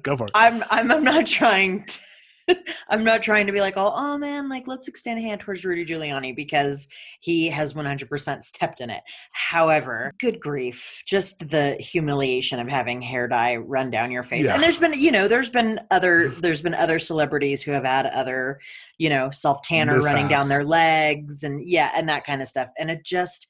Go 0.01 0.15
for 0.15 0.25
it. 0.27 0.31
I'm 0.33 0.63
I'm 0.71 0.89
I'm 0.91 1.03
not 1.03 1.27
trying 1.27 1.83
to 1.85 1.99
I'm 2.89 3.03
not 3.03 3.23
trying 3.23 3.47
to 3.47 3.53
be 3.53 3.61
like, 3.61 3.77
oh, 3.77 3.91
oh 3.95 4.17
man, 4.17 4.49
like 4.49 4.67
let's 4.67 4.87
extend 4.87 5.19
a 5.19 5.21
hand 5.21 5.41
towards 5.41 5.65
Rudy 5.65 5.85
Giuliani 5.85 6.35
because 6.35 6.87
he 7.19 7.49
has 7.49 7.73
100% 7.73 8.43
stepped 8.43 8.81
in 8.81 8.89
it. 8.89 9.01
However, 9.31 10.13
good 10.19 10.39
grief, 10.39 11.03
just 11.05 11.49
the 11.49 11.73
humiliation 11.75 12.59
of 12.59 12.67
having 12.67 13.01
hair 13.01 13.27
dye 13.27 13.55
run 13.55 13.91
down 13.91 14.11
your 14.11 14.23
face. 14.23 14.47
Yeah. 14.47 14.55
And 14.55 14.63
there's 14.63 14.77
been, 14.77 14.93
you 14.93 15.11
know, 15.11 15.27
there's 15.27 15.49
been 15.49 15.79
other 15.91 16.29
there's 16.39 16.61
been 16.61 16.75
other 16.75 16.99
celebrities 16.99 17.63
who 17.63 17.71
have 17.71 17.85
had 17.85 18.05
other, 18.07 18.59
you 18.97 19.09
know, 19.09 19.29
self 19.31 19.61
tanner 19.61 19.99
running 19.99 20.27
down 20.27 20.49
their 20.49 20.63
legs 20.63 21.43
and 21.43 21.67
yeah, 21.67 21.91
and 21.95 22.07
that 22.09 22.25
kind 22.25 22.41
of 22.41 22.47
stuff. 22.47 22.69
And 22.77 22.89
it 22.89 23.03
just 23.05 23.47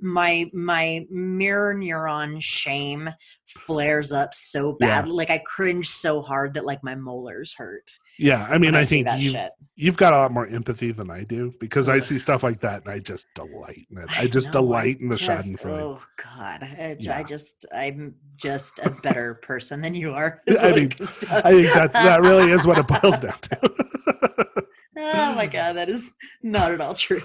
my 0.00 0.50
my 0.52 1.04
mirror 1.10 1.74
neuron 1.74 2.40
shame 2.42 3.08
flares 3.46 4.12
up 4.12 4.32
so 4.34 4.76
Yeah. 4.80 5.02
bad 5.02 5.08
like 5.08 5.30
i 5.30 5.38
cringe 5.46 5.88
so 5.88 6.22
hard 6.22 6.54
that 6.54 6.64
like 6.64 6.82
my 6.82 6.94
molars 6.94 7.54
hurt 7.56 7.90
yeah, 8.16 8.44
I 8.48 8.58
mean, 8.58 8.74
when 8.74 8.76
I, 8.76 8.84
think 8.84 9.08
you've, 9.18 9.32
shit. 9.32 9.50
you've 9.74 9.96
got 9.96 10.12
a 10.12 10.16
lot 10.18 10.30
more 10.30 10.46
empathy 10.46 10.92
than 10.92 11.10
I 11.10 11.24
do 11.24 11.52
because 11.58 11.88
I 11.88 11.98
see 11.98 12.20
stuff 12.20 12.44
like 12.44 12.60
that 12.60 12.84
and 12.84 12.92
I 12.92 13.00
just 13.00 13.26
delight 13.34 13.88
in 13.90 13.98
it. 13.98 14.08
I 14.16 14.28
just 14.28 14.46
know, 14.46 14.52
delight 14.52 15.00
in 15.00 15.08
the 15.08 15.16
just- 15.16 15.50
Schadenfreude. 15.50 15.80
oh 15.80 16.02
god 16.22 16.62
I, 16.62 16.96
Yeah. 17.00 17.18
I 17.18 17.24
just 17.24 17.66
i'm 17.74 18.14
just 18.36 18.78
a 18.84 18.90
better 18.90 19.34
person 19.42 19.80
than 19.80 19.96
you 19.96 20.12
are 20.12 20.40
I 20.48 20.52
mean, 20.52 20.92
I 21.32 21.52
think 21.52 21.72
that 21.74 21.90
that 21.92 22.20
really 22.20 22.52
is 22.52 22.64
what 22.64 22.78
it 22.78 22.86
boils 22.86 23.18
down 23.18 23.34
to. 23.40 23.60
oh 24.96 25.34
my 25.34 25.46
god 25.46 25.72
that 25.72 25.88
is 25.88 26.12
not 26.40 26.70
at 26.70 26.80
all 26.80 26.94
true 26.94 27.20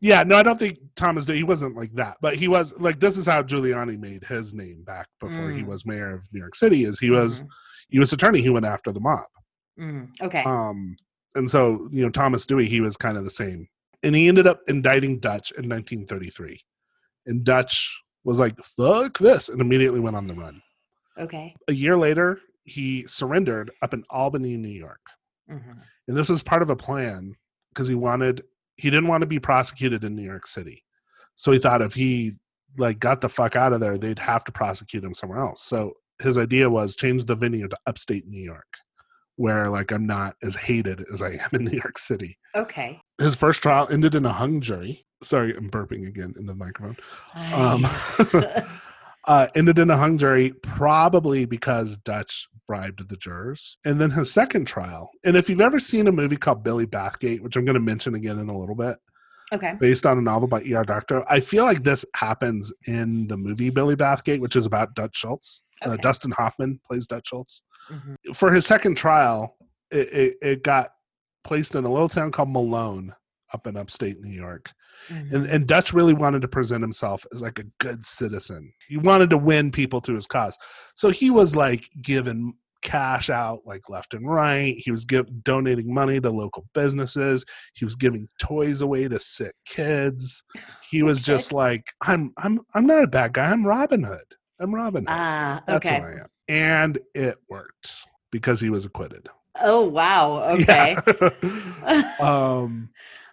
yeah, 0.00 0.22
no, 0.22 0.36
I 0.36 0.42
don't 0.42 0.58
think 0.58 0.78
Thomas 0.96 1.26
Dewey. 1.26 1.38
He 1.38 1.42
wasn't 1.44 1.76
like 1.76 1.92
that, 1.94 2.16
but 2.20 2.34
he 2.36 2.48
was 2.48 2.74
like 2.78 3.00
this 3.00 3.16
is 3.16 3.26
how 3.26 3.42
Giuliani 3.42 3.98
made 3.98 4.24
his 4.24 4.52
name 4.54 4.82
back 4.84 5.08
before 5.20 5.50
he 5.50 5.62
Mm. 5.62 5.66
was 5.66 5.86
mayor 5.86 6.14
of 6.14 6.26
New 6.32 6.40
York 6.40 6.54
City. 6.54 6.84
Is 6.84 6.98
he 6.98 7.10
was 7.10 7.42
Mhm. 7.42 7.48
U.S. 7.90 8.12
attorney 8.12 8.40
He 8.42 8.50
went 8.50 8.66
after 8.66 8.92
the 8.92 9.00
mob. 9.00 9.26
Mhm. 9.78 10.08
okay 10.22 10.42
Um, 10.44 10.96
and 11.34 11.48
so 11.48 11.88
you 11.92 12.02
know 12.02 12.10
Thomas 12.10 12.46
Dewey, 12.46 12.66
he 12.68 12.80
was 12.80 12.96
kind 12.96 13.16
of 13.16 13.24
the 13.24 13.30
same, 13.30 13.68
and 14.02 14.14
he 14.14 14.28
ended 14.28 14.46
up 14.46 14.60
indicting 14.68 15.18
Dutch 15.20 15.50
in 15.52 15.68
1933, 15.68 16.60
and 17.26 17.44
Dutch 17.44 18.02
was 18.24 18.38
like 18.38 18.56
fuck 18.64 19.18
this, 19.18 19.48
and 19.48 19.60
immediately 19.60 20.00
went 20.00 20.16
on 20.16 20.26
the 20.26 20.34
run. 20.34 20.62
okay 21.18 21.54
A 21.68 21.72
year 21.74 21.96
later, 21.96 22.40
he 22.64 23.06
surrendered 23.06 23.70
up 23.82 23.92
in 23.94 24.04
Albany, 24.10 24.56
New 24.56 24.68
York. 24.68 25.00
Mhm. 25.50 25.82
and 26.08 26.16
this 26.16 26.28
was 26.28 26.42
part 26.42 26.62
of 26.62 26.70
a 26.70 26.76
plan 26.76 27.34
because 27.70 27.86
he 27.88 27.94
wanted 27.94 28.42
he 28.82 28.90
didn't 28.90 29.06
want 29.06 29.20
to 29.20 29.28
be 29.28 29.38
prosecuted 29.38 30.02
in 30.02 30.16
New 30.16 30.24
York 30.24 30.44
City. 30.44 30.82
So 31.36 31.52
he 31.52 31.60
thought 31.60 31.82
if 31.82 31.94
he 31.94 32.32
like 32.76 32.98
got 32.98 33.20
the 33.20 33.28
fuck 33.28 33.54
out 33.54 33.72
of 33.72 33.78
there, 33.78 33.96
they'd 33.96 34.18
have 34.18 34.42
to 34.46 34.52
prosecute 34.52 35.04
him 35.04 35.14
somewhere 35.14 35.38
else. 35.38 35.62
So 35.62 35.92
his 36.20 36.36
idea 36.36 36.68
was 36.68 36.96
change 36.96 37.24
the 37.24 37.36
venue 37.36 37.68
to 37.68 37.78
upstate 37.86 38.26
New 38.26 38.42
York, 38.42 38.66
where 39.36 39.70
like 39.70 39.92
I'm 39.92 40.04
not 40.04 40.34
as 40.42 40.56
hated 40.56 41.04
as 41.12 41.22
I 41.22 41.30
am 41.30 41.48
in 41.52 41.64
New 41.66 41.78
York 41.78 41.96
City. 41.96 42.38
okay 42.56 43.00
His 43.20 43.36
first 43.36 43.62
trial 43.62 43.86
ended 43.88 44.16
in 44.16 44.26
a 44.26 44.32
hung 44.32 44.60
jury. 44.60 45.06
Sorry, 45.22 45.56
I'm 45.56 45.70
burping 45.70 46.08
again 46.08 46.34
in 46.36 46.46
the 46.46 46.54
microphone. 46.56 46.96
Um, 47.54 47.86
uh, 49.28 49.46
ended 49.54 49.78
in 49.78 49.90
a 49.90 49.96
hung 49.96 50.18
jury, 50.18 50.54
probably 50.60 51.44
because 51.44 51.98
Dutch 51.98 52.48
bribed 52.66 53.08
the 53.08 53.16
jurors. 53.16 53.76
And 53.84 54.00
then 54.00 54.10
his 54.10 54.32
second 54.32 54.66
trial, 54.66 55.10
and 55.24 55.36
if 55.36 55.48
you've 55.48 55.60
ever 55.60 55.78
seen 55.78 56.06
a 56.06 56.12
movie 56.12 56.36
called 56.36 56.62
Billy 56.62 56.86
Bathgate, 56.86 57.40
which 57.40 57.56
I'm 57.56 57.64
going 57.64 57.74
to 57.74 57.80
mention 57.80 58.14
again 58.14 58.38
in 58.38 58.48
a 58.48 58.58
little 58.58 58.74
bit, 58.74 58.96
okay 59.52 59.74
based 59.78 60.06
on 60.06 60.16
a 60.16 60.22
novel 60.22 60.48
by 60.48 60.62
E.L. 60.62 60.84
Doctorow, 60.84 61.24
I 61.28 61.40
feel 61.40 61.64
like 61.64 61.82
this 61.82 62.04
happens 62.14 62.72
in 62.86 63.26
the 63.28 63.36
movie 63.36 63.70
Billy 63.70 63.96
Bathgate, 63.96 64.40
which 64.40 64.56
is 64.56 64.66
about 64.66 64.94
Dutch 64.94 65.16
Schultz. 65.16 65.62
Uh, 65.82 65.96
Dustin 65.96 66.30
Hoffman 66.30 66.80
plays 66.86 67.06
Dutch 67.06 67.28
Schultz. 67.28 67.62
Mhm. 67.90 68.36
For 68.36 68.52
his 68.52 68.64
second 68.64 68.96
trial, 68.96 69.56
it, 69.90 70.12
it, 70.12 70.36
it 70.40 70.62
got 70.62 70.90
placed 71.44 71.74
in 71.74 71.84
a 71.84 71.92
little 71.92 72.08
town 72.08 72.30
called 72.30 72.50
Malone 72.50 73.14
up 73.52 73.66
in 73.66 73.76
upstate 73.76 74.20
New 74.20 74.30
York 74.34 74.70
and, 75.08 75.30
Mhm. 75.30 75.48
and 75.52 75.66
Dutch 75.66 75.92
really 75.92 76.14
wanted 76.14 76.42
to 76.42 76.48
present 76.48 76.82
himself 76.82 77.26
as 77.32 77.42
like 77.42 77.58
a 77.58 77.64
good 77.78 78.04
citizen. 78.04 78.72
He 78.88 78.96
wanted 78.96 79.30
to 79.30 79.38
win 79.38 79.70
people 79.72 80.00
to 80.02 80.14
his 80.14 80.26
cause. 80.26 80.56
So 80.94 81.10
he 81.10 81.28
was 81.30 81.56
like 81.56 81.88
giving 82.00 82.54
cash 82.82 83.30
out 83.30 83.60
like 83.64 83.88
left 83.88 84.12
and 84.14 84.28
right. 84.28 84.74
He 84.78 84.90
was 84.90 85.04
give, 85.04 85.26
donating 85.44 85.92
money 85.94 86.20
to 86.20 86.30
local 86.30 86.66
businesses. 86.74 87.44
He 87.74 87.84
was 87.84 87.94
giving 87.96 88.28
toys 88.40 88.80
away 88.82 89.06
to 89.08 89.18
sick 89.18 89.54
kids. 89.66 90.42
He 90.90 91.02
was 91.02 91.18
Okay. 91.18 91.24
just 91.34 91.52
like, 91.52 91.84
I'm 92.06 92.32
I'm 92.38 92.60
I'm 92.74 92.86
not 92.86 93.02
a 93.04 93.08
bad 93.08 93.32
guy. 93.34 93.50
I'm 93.50 93.66
Robin 93.66 94.02
Hood. 94.04 94.34
I'm 94.60 94.74
Robin 94.74 95.04
Hood. 95.06 95.14
ah 95.16 95.62
That's 95.66 95.86
okay 95.86 95.98
who 96.00 96.04
I 96.06 96.10
am. 96.12 96.26
And 96.48 96.98
it 97.14 97.36
worked 97.48 97.92
because 98.30 98.60
he 98.60 98.68
was 98.70 98.84
acquitted. 98.84 99.28
oh 99.60 99.86
wow 99.88 100.42
okay 100.54 100.96
Yeah. 101.06 102.12
um 102.20 102.90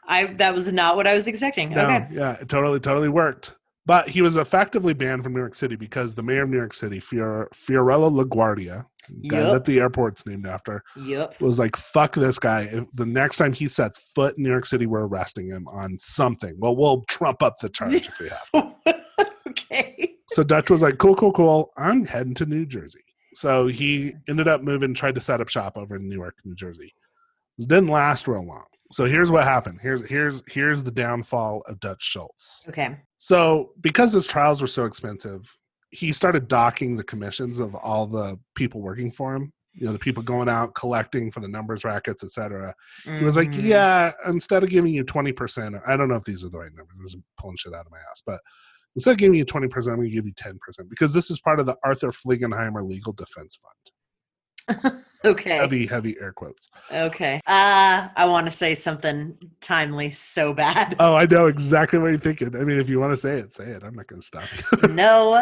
I 0.10 0.26
that 0.34 0.54
was 0.54 0.72
not 0.74 0.96
what 0.98 1.08
I 1.08 1.14
was 1.14 1.28
expecting. 1.28 1.70
No, 1.70 1.84
Okay. 1.86 2.08
yeah, 2.12 2.32
it 2.42 2.50
totally, 2.50 2.80
totally 2.82 3.10
worked. 3.10 3.56
But 3.86 4.10
he 4.10 4.22
was 4.22 4.38
effectively 4.38 4.94
banned 4.94 5.24
from 5.24 5.34
New 5.34 5.40
York 5.40 5.56
City 5.56 5.76
because 5.76 6.14
the 6.14 6.22
mayor 6.22 6.44
of 6.44 6.50
New 6.50 6.58
York 6.58 6.74
City, 6.76 7.00
Fior- 7.00 7.48
Fiorello 7.56 8.12
LaGuardia, 8.24 8.86
guy 9.28 9.40
Yup. 9.40 9.54
that 9.54 9.66
the 9.66 9.80
airport's 9.80 10.26
named 10.28 10.46
after, 10.46 10.84
Yep. 10.96 11.42
was 11.42 11.58
like, 11.58 11.76
"Fuck 11.76 12.14
this 12.16 12.38
guy! 12.38 12.64
If 12.72 12.84
the 12.94 13.06
next 13.08 13.38
time 13.38 13.54
he 13.54 13.68
sets 13.68 13.98
foot 14.14 14.38
in 14.38 14.44
New 14.44 14.50
York 14.50 14.66
City, 14.68 14.86
we're 14.86 15.08
arresting 15.08 15.50
him 15.50 15.68
on 15.70 15.98
something. 16.00 16.54
Well, 16.60 16.76
we'll 16.76 17.04
trump 17.08 17.42
up 17.42 17.58
the 17.60 17.70
charge 17.70 17.96
if 17.96 18.20
we 18.20 18.30
have." 18.30 18.52
to." 18.86 18.96
okay. 19.48 20.16
So 20.28 20.44
Dutch 20.44 20.70
was 20.70 20.82
like, 20.84 20.98
"Cool, 21.00 21.16
cool, 21.16 21.32
cool. 21.32 21.72
I'm 21.78 22.06
heading 22.06 22.36
to 22.36 22.46
New 22.46 22.66
Jersey." 22.66 23.02
So 23.34 23.68
he 23.68 24.14
ended 24.28 24.48
up 24.48 24.62
moving, 24.62 24.94
tried 24.94 25.16
to 25.16 25.22
set 25.22 25.42
up 25.42 25.50
shop 25.50 25.78
over 25.78 25.96
in 25.96 26.08
New 26.08 26.16
York, 26.16 26.36
New 26.46 26.56
Jersey. 26.56 26.94
This 27.58 27.66
didn't 27.68 27.90
last 27.90 28.28
real 28.28 28.46
long. 28.46 28.66
So 28.92 29.06
here's 29.06 29.30
what 29.32 29.44
happened. 29.44 29.80
Here's 29.82 30.02
here's 30.08 30.42
here's 30.48 30.84
the 30.84 30.92
downfall 30.92 31.62
of 31.68 31.80
Dutch 31.80 32.02
Schultz. 32.02 32.64
Okay. 32.68 32.98
So, 33.18 33.72
because 33.82 34.14
his 34.14 34.26
trials 34.26 34.62
were 34.62 34.68
so 34.68 34.86
expensive, 34.86 35.56
he 35.92 36.12
started 36.12 36.48
docking 36.48 36.96
the 36.98 37.04
commissions 37.04 37.60
of 37.60 37.76
all 37.76 38.08
the 38.08 38.40
people 38.56 38.82
working 38.82 39.12
for 39.12 39.36
him. 39.36 39.52
You 39.74 39.86
know, 39.86 39.94
the 39.94 40.00
people 40.00 40.24
going 40.24 40.50
out 40.50 40.74
collecting 40.74 41.30
for 41.30 41.40
the 41.42 41.48
numbers 41.48 41.84
rackets, 41.84 42.24
etc. 42.24 42.74
He 43.04 43.24
was 43.24 43.38
like, 43.38 43.52
Mhm. 43.52 43.64
"Yeah, 43.64 44.12
instead 44.26 44.64
of 44.64 44.70
giving 44.70 44.94
you 44.94 45.04
twenty 45.04 45.32
percent, 45.32 45.76
I 45.88 45.96
don't 45.96 46.08
know 46.10 46.16
if 46.16 46.24
these 46.24 46.44
are 46.44 46.50
the 46.50 46.58
right 46.58 46.74
numbers. 46.74 46.96
I 47.00 47.04
was 47.04 47.16
pulling 47.40 47.58
shit 47.58 47.74
out 47.74 47.86
of 47.86 47.92
my 47.92 48.00
ass, 48.10 48.24
but 48.26 48.42
instead 48.96 49.12
of 49.12 49.18
giving 49.18 49.38
you 49.38 49.46
twenty 49.46 49.68
percent, 49.68 49.94
I'm 49.94 50.00
going 50.00 50.10
to 50.10 50.16
give 50.16 50.26
you 50.26 50.34
ten 50.36 50.58
percent 50.66 50.90
because 50.90 51.14
this 51.14 51.30
is 51.30 51.40
part 51.40 51.60
of 51.60 51.68
the 51.68 51.76
Arthur 51.84 52.10
Flegenheimer 52.10 52.88
Legal 52.88 53.14
Defense 53.14 53.60
Fund." 53.62 53.92
Okay. 55.26 55.58
Heavy, 55.58 55.86
heavy 55.86 56.16
air 56.22 56.32
quotes. 56.32 56.70
Okay. 56.90 57.42
Uh 57.46 58.08
I 58.16 58.26
want 58.26 58.48
to 58.48 58.52
say 58.52 58.74
something 58.74 59.36
timely 59.60 60.12
so 60.12 60.54
bad. 60.54 60.96
Oh, 60.98 61.14
I 61.14 61.26
know 61.26 61.48
exactly 61.48 62.00
what 62.00 62.08
you're 62.12 62.20
thinking. 62.20 62.56
I 62.56 62.64
mean, 62.64 62.80
if 62.80 62.88
you 62.88 63.02
want 63.02 63.12
to 63.12 63.18
say 63.18 63.38
it, 63.40 63.52
say 63.54 63.66
it. 63.66 63.84
I'm 63.84 63.96
not 63.96 64.08
going 64.08 64.22
to 64.22 64.26
stop 64.26 64.44
you. 64.82 64.88
no, 64.94 65.34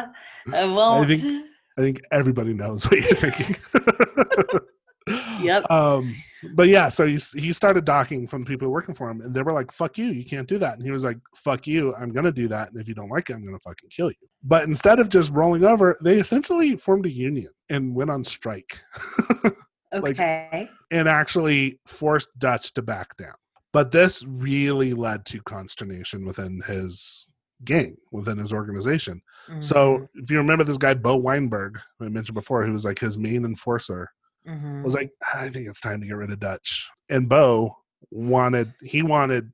I 0.51 0.65
won't. 0.65 1.07
think- 1.09 1.45
I 1.77 1.81
think 1.81 2.01
everybody 2.11 2.55
knows 2.55 2.85
what 2.89 2.99
you're 2.99 3.15
thinking. 3.15 3.55
Yep. 5.41 5.65
Um, 5.71 6.15
but 6.53 6.67
yeah, 6.67 6.89
so 6.89 7.07
he 7.07 7.17
he 7.35 7.51
started 7.51 7.83
docking 7.83 8.27
from 8.27 8.43
the 8.43 8.47
people 8.47 8.67
working 8.69 8.93
for 8.93 9.09
him, 9.09 9.21
and 9.21 9.33
they 9.33 9.41
were 9.41 9.53
like, 9.53 9.71
"Fuck 9.71 9.97
you, 9.97 10.05
you 10.07 10.23
can't 10.23 10.47
do 10.47 10.59
that." 10.59 10.75
And 10.75 10.83
he 10.83 10.91
was 10.91 11.03
like, 11.03 11.17
"Fuck 11.35 11.65
you, 11.65 11.95
I'm 11.95 12.11
gonna 12.11 12.31
do 12.31 12.47
that, 12.49 12.71
and 12.71 12.79
if 12.79 12.87
you 12.87 12.93
don't 12.93 13.09
like 13.09 13.29
it, 13.29 13.33
I'm 13.33 13.43
gonna 13.43 13.57
fucking 13.59 13.89
kill 13.89 14.11
you." 14.11 14.27
But 14.43 14.63
instead 14.65 14.99
of 14.99 15.09
just 15.09 15.31
rolling 15.33 15.63
over, 15.63 15.97
they 16.03 16.19
essentially 16.19 16.75
formed 16.77 17.07
a 17.07 17.11
union 17.11 17.49
and 17.69 17.95
went 17.95 18.11
on 18.11 18.23
strike, 18.23 18.81
like- 19.91 20.19
okay. 20.19 20.69
and 20.91 21.07
actually 21.09 21.79
forced 21.87 22.29
Dutch 22.37 22.73
to 22.73 22.81
back 22.81 23.17
down. 23.17 23.33
But 23.73 23.91
this 23.91 24.23
really 24.25 24.93
led 24.93 25.25
to 25.27 25.41
consternation 25.41 26.23
within 26.25 26.61
his 26.67 27.27
gang 27.65 27.97
within 28.11 28.37
his 28.37 28.53
organization. 28.53 29.19
Mhm, 29.49 29.63
So 29.63 30.07
if 30.13 30.29
you 30.29 30.37
remember 30.37 30.63
this 30.63 30.77
guy 30.77 30.93
Bo 30.93 31.15
Weinberg, 31.15 31.79
who 31.97 32.05
I 32.05 32.09
mentioned 32.09 32.35
before, 32.35 32.63
who 32.63 32.71
was 32.71 32.85
like 32.85 32.99
his 32.99 33.17
main 33.17 33.43
enforcer, 33.45 34.11
mhm. 34.47 34.83
was 34.83 34.93
like, 34.95 35.11
I 35.35 35.49
think 35.49 35.67
it's 35.67 35.81
time 35.81 36.01
to 36.01 36.07
get 36.07 36.15
rid 36.15 36.31
of 36.31 36.39
Dutch. 36.39 36.89
And 37.09 37.27
Bo 37.29 37.77
wanted 38.11 38.73
he 38.81 39.03
wanted 39.03 39.51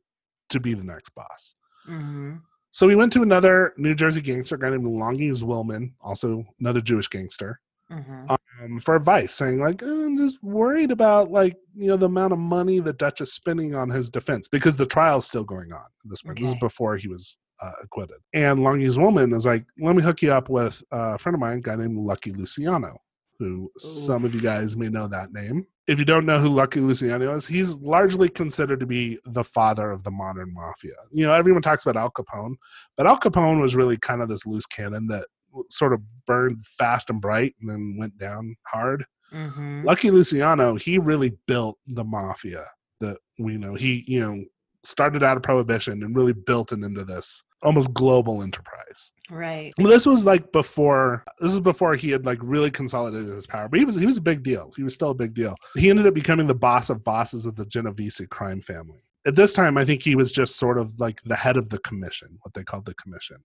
to 0.50 0.60
be 0.60 0.74
the 0.74 0.84
next 0.84 1.10
boss. 1.16 1.56
Mhm. 1.90 2.42
So 2.72 2.88
we 2.88 2.96
went 2.96 3.12
to 3.14 3.22
another 3.22 3.74
New 3.78 3.96
Jersey 3.96 4.22
gangster 4.22 4.58
guy 4.58 4.70
named 4.72 4.86
Longie 4.86 5.30
Zwillman, 5.32 5.94
also 6.02 6.44
another 6.60 6.82
Jewish 6.82 7.08
gangster, 7.08 7.60
Mhm. 7.92 8.30
um, 8.64 8.80
for 8.80 8.96
advice, 8.96 9.34
saying 9.34 9.60
like, 9.60 9.84
"Uh, 9.84 10.06
I'm 10.06 10.18
just 10.18 10.42
worried 10.44 10.90
about 10.90 11.30
like 11.30 11.56
you 11.76 11.88
know 11.88 11.98
the 11.98 12.08
amount 12.08 12.34
of 12.34 12.40
money 12.40 12.80
that 12.80 12.98
Dutch 12.98 13.22
is 13.22 13.34
spending 13.34 13.76
on 13.76 13.90
his 13.90 14.10
defense 14.10 14.48
because 14.48 14.78
the 14.78 14.86
trial's 14.86 15.28
still 15.28 15.44
going 15.44 15.72
on. 15.72 15.82
at 15.86 16.10
This 16.10 16.22
point, 16.24 16.40
this 16.40 16.50
is 16.50 16.56
before 16.56 16.98
he 16.98 17.08
was 17.08 17.38
uh, 17.62 17.72
acquitted. 17.84 18.18
And 18.34 18.60
Longie 18.60 18.92
Zwillman 18.92 19.34
is 19.36 19.46
like, 19.46 19.66
let 19.80 19.96
me 19.96 20.02
hook 20.02 20.22
you 20.22 20.34
up 20.34 20.50
with 20.50 20.82
a 20.92 21.18
friend 21.18 21.36
of 21.36 21.40
mine, 21.40 21.60
a 21.60 21.62
guy 21.62 21.76
named 21.76 21.98
Lucky 21.98 22.32
Luciano, 22.34 22.98
who 23.40 23.72
some 23.78 24.26
of 24.26 24.34
you 24.34 24.42
guys 24.42 24.78
may 24.78 24.90
know 24.90 25.08
that 25.08 25.34
name. 25.34 25.66
If 25.88 26.00
you 26.00 26.06
don't 26.06 26.26
know 26.26 26.40
who 26.40 26.48
Lucky 26.48 26.80
Luciano 26.80 27.36
is, 27.36 27.46
he's 27.46 27.76
largely 27.76 28.30
considered 28.30 28.80
to 28.80 28.86
be 28.86 29.20
the 29.26 29.44
father 29.44 29.92
of 29.92 30.04
the 30.04 30.12
modern 30.12 30.54
mafia. 30.54 30.96
You 31.12 31.26
know, 31.26 31.34
everyone 31.34 31.62
talks 31.62 31.86
about 31.86 32.00
Al 32.00 32.12
Capone, 32.12 32.56
but 32.96 33.06
Al 33.06 33.20
Capone 33.20 33.60
was 33.60 33.76
really 33.76 33.98
kind 33.98 34.22
of 34.22 34.30
this 34.30 34.46
loose 34.46 34.66
cannon 34.66 35.08
that 35.08 35.26
sort 35.70 35.94
of 35.94 36.02
burned 36.26 36.66
fast 36.66 37.10
and 37.10 37.20
bright 37.20 37.56
and 37.60 37.70
then 37.70 37.98
went 37.98 38.18
down 38.18 38.56
hard. 38.68 39.06
Mhm. 39.34 39.84
Lucky 39.84 40.10
Luciano, 40.12 40.76
he 40.76 40.98
really 40.98 41.38
built 41.48 41.78
the 41.88 42.04
mafia 42.04 42.66
that 43.02 43.18
we 43.38 43.58
know. 43.58 43.74
He, 43.74 44.06
you 44.08 44.20
know, 44.22 44.46
started 44.84 45.24
out 45.24 45.38
of 45.38 45.44
prohibition 45.44 46.04
and 46.04 46.16
really 46.16 46.34
built 46.34 46.72
it 46.72 46.84
into 46.84 47.04
this 47.06 47.44
almost 47.62 47.94
global 47.94 48.44
enterprise. 48.44 49.12
Right. 49.30 49.74
Well, 49.78 49.88
this 49.88 50.06
was 50.06 50.26
like 50.26 50.52
before 50.52 51.24
this 51.40 51.52
was 51.52 51.62
before 51.62 51.96
he 51.96 52.10
had 52.12 52.26
like 52.26 52.40
really 52.42 52.70
consolidated 52.70 53.34
his 53.34 53.48
power. 53.48 53.70
But 53.70 53.80
he 53.80 53.86
was 53.86 53.96
he 53.96 54.06
was 54.06 54.18
a 54.18 54.22
big 54.22 54.44
deal. 54.44 54.72
He 54.76 54.84
was 54.84 54.94
still 54.94 55.12
a 55.12 55.16
big 55.16 55.34
deal. 55.34 55.56
He 55.76 55.90
ended 55.90 56.08
up 56.08 56.14
becoming 56.14 56.48
the 56.48 56.56
boss 56.56 56.90
of 56.90 57.04
bosses 57.04 57.46
of 57.46 57.56
the 57.56 57.66
Genovese 57.66 58.22
crime 58.30 58.62
family. 58.62 59.00
At 59.26 59.36
this 59.36 59.54
time, 59.54 59.78
I 59.78 59.86
think 59.86 60.04
he 60.04 60.16
was 60.16 60.34
just 60.34 60.58
sort 60.58 60.78
of 60.78 61.00
like 61.00 61.22
the 61.24 61.36
head 61.36 61.56
of 61.56 61.70
the 61.70 61.80
commission, 61.80 62.38
what 62.42 62.54
they 62.54 62.64
called 62.64 62.86
the 62.86 62.96
commission. 62.96 63.38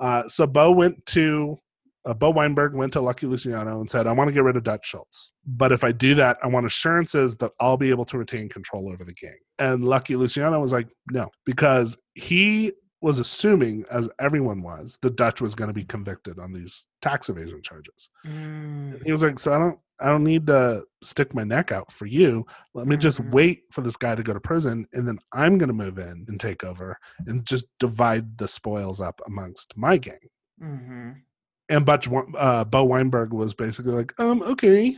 Uh, 0.00 0.26
so 0.28 0.46
Bo 0.46 0.70
went 0.70 1.04
to 1.06 1.58
uh, 2.04 2.14
Bo 2.14 2.30
Weinberg 2.30 2.74
went 2.74 2.92
to 2.94 3.00
Lucky 3.00 3.26
Luciano 3.26 3.80
and 3.80 3.90
said, 3.90 4.06
"I 4.06 4.12
want 4.12 4.28
to 4.28 4.32
get 4.32 4.42
rid 4.42 4.56
of 4.56 4.62
Dutch 4.64 4.86
Schultz, 4.86 5.32
but 5.46 5.72
if 5.72 5.84
I 5.84 5.92
do 5.92 6.14
that, 6.16 6.38
I 6.42 6.48
want 6.48 6.66
assurances 6.66 7.36
that 7.36 7.52
I'll 7.60 7.76
be 7.76 7.90
able 7.90 8.04
to 8.06 8.18
retain 8.18 8.48
control 8.48 8.90
over 8.92 9.04
the 9.04 9.14
gang." 9.14 9.36
And 9.58 9.84
Lucky 9.84 10.16
Luciano 10.16 10.60
was 10.60 10.72
like, 10.72 10.88
"No," 11.10 11.30
because 11.46 11.96
he 12.14 12.72
was 13.00 13.18
assuming, 13.18 13.84
as 13.90 14.08
everyone 14.18 14.62
was, 14.62 14.98
the 15.02 15.10
Dutch 15.10 15.40
was 15.42 15.54
going 15.54 15.68
to 15.68 15.74
be 15.74 15.84
convicted 15.84 16.38
on 16.38 16.52
these 16.54 16.88
tax 17.02 17.28
evasion 17.28 17.60
charges. 17.62 18.08
Mm. 18.26 19.02
He 19.04 19.12
was 19.12 19.22
like, 19.22 19.38
"So 19.38 19.52
I 19.54 19.58
don't, 19.58 19.78
I 20.00 20.06
don't 20.06 20.24
need 20.24 20.46
to 20.48 20.84
stick 21.02 21.34
my 21.34 21.44
neck 21.44 21.70
out 21.70 21.92
for 21.92 22.06
you. 22.06 22.46
Let 22.72 22.86
me 22.88 22.96
just 22.96 23.20
Mhm. 23.22 23.30
wait 23.30 23.62
for 23.70 23.82
this 23.82 23.96
guy 23.96 24.14
to 24.14 24.22
go 24.22 24.32
to 24.32 24.40
prison, 24.40 24.86
and 24.92 25.06
then 25.06 25.18
I'm 25.32 25.58
going 25.58 25.68
to 25.68 25.74
move 25.74 25.98
in 25.98 26.24
and 26.28 26.40
take 26.40 26.64
over 26.64 26.98
and 27.26 27.46
just 27.46 27.66
divide 27.78 28.38
the 28.38 28.48
spoils 28.48 29.00
up 29.00 29.20
amongst 29.26 29.76
my 29.76 29.98
gang." 29.98 30.28
Mhm. 30.62 31.16
And 31.68 31.86
Butch, 31.86 32.08
uh, 32.36 32.64
Bo 32.64 32.84
Weinberg 32.84 33.32
was 33.32 33.54
basically 33.54 33.92
like, 33.92 34.18
"Um, 34.20 34.42
okay." 34.42 34.96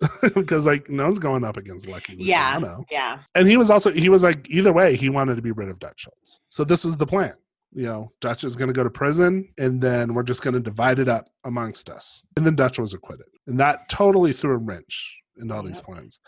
because 0.34 0.64
like 0.64 0.88
no 0.88 1.04
one's 1.04 1.18
going 1.18 1.44
up 1.44 1.56
against 1.56 1.88
Lucky 1.88 2.14
Yeah. 2.18 2.54
Luciano. 2.56 2.84
Yeah. 2.90 3.18
And 3.34 3.48
he 3.48 3.56
was 3.56 3.70
also 3.70 3.90
he 3.90 4.08
was 4.08 4.22
like 4.22 4.48
either 4.48 4.72
way 4.72 4.94
he 4.96 5.08
wanted 5.08 5.34
to 5.36 5.42
be 5.42 5.50
rid 5.50 5.68
of 5.68 5.78
Dutch 5.80 6.02
Schultz. 6.02 6.40
So 6.50 6.62
this 6.64 6.84
was 6.84 6.96
the 6.96 7.06
plan. 7.06 7.34
You 7.72 7.84
know, 7.86 8.12
Dutch 8.20 8.44
is 8.44 8.56
going 8.56 8.68
to 8.68 8.74
go 8.74 8.82
to 8.84 8.90
prison, 8.90 9.52
and 9.58 9.80
then 9.80 10.14
we're 10.14 10.22
just 10.22 10.42
going 10.42 10.54
to 10.54 10.60
divide 10.60 10.98
it 10.98 11.08
up 11.08 11.28
amongst 11.44 11.90
us. 11.90 12.22
And 12.36 12.46
then 12.46 12.54
Dutch 12.56 12.78
was 12.78 12.94
acquitted, 12.94 13.26
and 13.46 13.60
that 13.60 13.88
totally 13.90 14.32
threw 14.32 14.54
a 14.54 14.56
wrench 14.56 15.18
into 15.36 15.54
all 15.54 15.62
these 15.62 15.80
plans. 15.80 16.18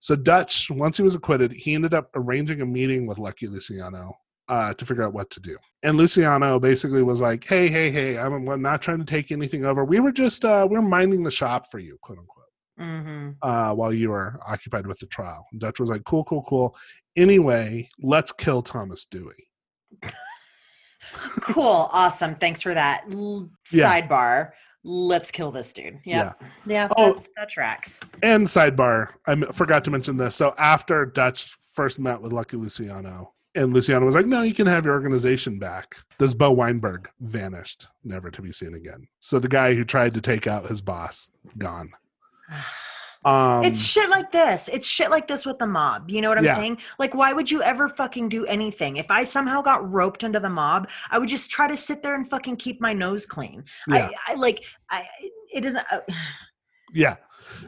So 0.00 0.16
Dutch, 0.16 0.70
once 0.70 0.96
he 0.98 1.02
was 1.02 1.14
acquitted, 1.14 1.52
he 1.52 1.74
ended 1.74 1.94
up 1.94 2.10
arranging 2.14 2.60
a 2.60 2.66
meeting 2.66 3.06
with 3.06 3.18
Lucky 3.18 3.46
Luciano 3.46 4.16
uh, 4.48 4.74
to 4.74 4.84
figure 4.86 5.02
out 5.04 5.12
what 5.14 5.30
to 5.30 5.40
do. 5.40 5.56
And 5.82 5.96
Luciano 5.96 6.58
basically 6.60 7.02
was 7.02 7.20
like, 7.20 7.44
"Hey, 7.44 7.68
hey, 7.68 7.90
hey, 7.90 8.18
I'm, 8.18 8.48
I'm 8.48 8.62
not 8.62 8.82
trying 8.82 8.98
to 8.98 9.04
take 9.04 9.32
anything 9.32 9.64
over. 9.64 9.84
We 9.84 10.00
were 10.00 10.12
just 10.12 10.44
uh, 10.44 10.66
we're 10.70 10.82
minding 10.82 11.22
the 11.22 11.30
shop 11.30 11.70
for 11.70 11.78
you, 11.78 11.98
quote 12.02 12.18
unquote." 12.18 12.38
hmm 12.78 13.30
uh, 13.42 13.72
while 13.74 13.92
you 13.92 14.10
were 14.10 14.40
occupied 14.46 14.86
with 14.86 14.98
the 14.98 15.06
trial. 15.06 15.46
And 15.52 15.60
Dutch 15.60 15.78
was 15.78 15.90
like, 15.90 16.04
cool, 16.04 16.24
cool, 16.24 16.42
cool. 16.48 16.74
Anyway, 17.16 17.88
let's 18.00 18.32
kill 18.32 18.62
Thomas 18.62 19.04
Dewey. 19.04 19.48
Cool. 21.42 21.88
Awesome. 21.92 22.34
Thanks 22.36 22.62
for 22.62 22.74
that. 22.74 23.04
L- 23.12 23.50
Yeah. 23.72 24.00
Sidebar. 24.00 24.52
Let's 24.84 25.30
kill 25.30 25.52
this 25.52 25.72
dude. 25.72 26.00
Yep. 26.04 26.42
Yeah. 26.66 26.88
Oh. 26.96 27.12
that's, 27.14 27.30
that 27.36 27.48
tracks. 27.50 28.00
And 28.22 28.46
sidebar, 28.46 29.08
I 29.26 29.32
m- 29.32 29.52
forgot 29.52 29.84
to 29.84 29.90
mention 29.90 30.16
this. 30.16 30.34
So 30.36 30.54
after 30.58 31.04
Dutch 31.06 31.56
first 31.74 31.98
met 31.98 32.20
with 32.20 32.32
Lucky 32.32 32.56
Luciano, 32.56 33.34
and 33.54 33.72
Luciano 33.72 34.04
was 34.06 34.14
like, 34.14 34.26
no, 34.26 34.42
you 34.42 34.54
can 34.54 34.66
have 34.66 34.84
your 34.84 34.94
organization 34.94 35.58
back. 35.58 35.96
This 36.18 36.34
Bo 36.34 36.50
Weinberg 36.50 37.10
vanished, 37.20 37.88
never 38.04 38.30
to 38.30 38.42
be 38.42 38.52
seen 38.52 38.74
again. 38.74 39.08
So 39.20 39.38
the 39.38 39.48
guy 39.48 39.74
who 39.74 39.84
tried 39.84 40.14
to 40.14 40.20
take 40.20 40.46
out 40.46 40.66
his 40.66 40.80
boss, 40.80 41.28
gone. 41.58 41.92
Um, 43.24 43.62
it's 43.64 43.80
shit 43.80 44.10
like 44.10 44.32
this. 44.32 44.68
It's 44.72 44.84
shit 44.88 45.08
like 45.08 45.28
this 45.28 45.46
with 45.46 45.58
the 45.60 45.66
mob. 45.68 46.10
You 46.10 46.20
know 46.20 46.28
what 46.28 46.38
I'm 46.38 46.44
Yeah. 46.44 46.56
saying? 46.56 46.78
Like, 46.98 47.14
why 47.14 47.32
would 47.32 47.48
you 47.48 47.62
ever 47.62 47.88
fucking 47.88 48.28
do 48.30 48.44
anything? 48.46 48.96
If 48.96 49.12
I 49.12 49.22
somehow 49.22 49.62
got 49.62 49.88
roped 49.88 50.24
into 50.24 50.40
the 50.40 50.48
mob, 50.48 50.90
I 51.08 51.20
would 51.20 51.28
just 51.28 51.48
try 51.48 51.68
to 51.68 51.76
sit 51.76 52.02
there 52.02 52.16
and 52.16 52.28
fucking 52.28 52.56
keep 52.56 52.80
my 52.80 52.92
nose 52.92 53.24
clean. 53.24 53.64
Yeah. 53.86 54.10
I, 54.26 54.32
I 54.32 54.34
like, 54.34 54.64
I, 54.90 55.06
it 55.54 55.60
doesn't. 55.60 55.86
Uh, 55.92 56.00
Yeah. 56.92 57.14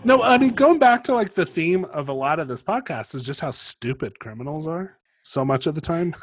No, 0.03 0.23
I 0.25 0.39
mean, 0.39 0.51
going 0.51 0.81
back 0.81 1.05
to 1.05 1.15
like 1.15 1.35
the 1.35 1.47
theme 1.47 1.85
of 1.85 2.09
a 2.09 2.13
lot 2.13 2.41
of 2.41 2.49
this 2.49 2.65
podcast 2.65 3.15
is 3.15 3.23
just 3.23 3.41
how 3.41 3.53
stupid 3.53 4.19
criminals 4.19 4.67
are 4.67 4.99
so 5.25 5.43
much 5.45 5.67
of 5.67 5.75
the 5.75 5.81
time. 5.81 6.15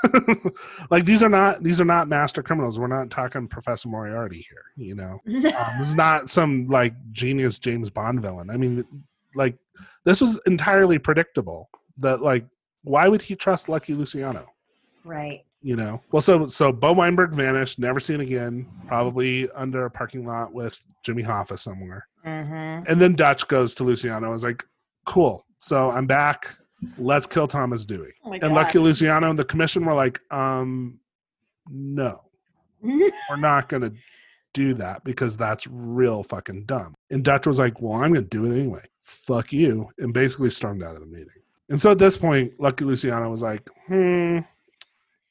like 0.91 1.05
these 1.05 1.23
are 1.23 1.29
not 1.29 1.63
these 1.63 1.81
are 1.81 1.85
not 1.85 2.07
master 2.07 2.41
criminals. 2.43 2.79
We're 2.79 2.87
not 2.87 3.09
talking 3.09 3.47
Professor 3.47 3.89
Moriarty 3.89 4.45
here, 4.47 4.63
you 4.77 4.95
know. 4.95 5.19
Um, 5.51 5.77
this 5.79 5.89
is 5.89 5.95
not 5.95 6.29
some 6.29 6.67
like 6.67 6.93
genius 7.11 7.59
James 7.59 7.89
Bond 7.89 8.21
villain. 8.21 8.49
I 8.49 8.57
mean, 8.57 8.85
like 9.35 9.57
this 10.05 10.21
was 10.21 10.39
entirely 10.45 10.97
predictable. 10.99 11.69
That 11.97 12.21
like, 12.21 12.45
why 12.83 13.07
would 13.07 13.21
he 13.23 13.35
trust 13.35 13.67
Lucky 13.67 13.93
Luciano? 13.93 14.47
right. 15.03 15.41
You 15.63 15.75
know. 15.75 16.01
Well, 16.11 16.21
so 16.21 16.45
so 16.45 16.71
Bo 16.71 16.93
Weinberg 16.93 17.33
vanished, 17.33 17.79
never 17.79 17.99
seen 17.99 18.21
again. 18.21 18.67
Probably 18.87 19.49
under 19.51 19.85
a 19.85 19.91
parking 19.91 20.25
lot 20.25 20.53
with 20.53 20.81
Jimmy 21.03 21.23
Hoffa 21.23 21.59
somewhere. 21.59 22.07
Mm-hmm. 22.25 22.89
And 22.89 23.01
then 23.01 23.15
Dutch 23.15 23.47
goes 23.47 23.75
to 23.75 23.83
Luciano. 23.83 24.27
and 24.27 24.35
is 24.35 24.43
like, 24.43 24.65
cool. 25.05 25.45
So 25.59 25.91
I'm 25.91 26.07
back. 26.07 26.55
Let's 26.97 27.27
kill 27.27 27.47
Thomas 27.47 27.85
Dewey. 27.85 28.13
Oh 28.23 28.33
and 28.33 28.53
Lucky 28.53 28.79
Luciano 28.79 29.29
and 29.29 29.37
the 29.37 29.45
commission 29.45 29.85
were 29.85 29.93
like, 29.93 30.19
um, 30.31 30.99
no, 31.69 32.21
we're 32.81 33.37
not 33.37 33.69
going 33.69 33.83
to 33.83 33.93
do 34.53 34.73
that 34.75 35.03
because 35.03 35.37
that's 35.37 35.67
real 35.67 36.23
fucking 36.23 36.65
dumb. 36.65 36.95
And 37.09 37.23
Dutch 37.23 37.47
was 37.47 37.59
like, 37.59 37.81
well, 37.81 38.01
I'm 38.01 38.13
going 38.13 38.27
to 38.27 38.29
do 38.29 38.45
it 38.45 38.57
anyway. 38.57 38.83
Fuck 39.03 39.53
you. 39.53 39.89
And 39.99 40.13
basically 40.13 40.49
stormed 40.49 40.83
out 40.83 40.95
of 40.95 41.01
the 41.01 41.05
meeting. 41.05 41.27
And 41.69 41.81
so 41.81 41.91
at 41.91 41.99
this 41.99 42.17
point, 42.17 42.53
Lucky 42.59 42.83
Luciano 42.83 43.29
was 43.29 43.41
like, 43.41 43.69
hmm, 43.87 44.39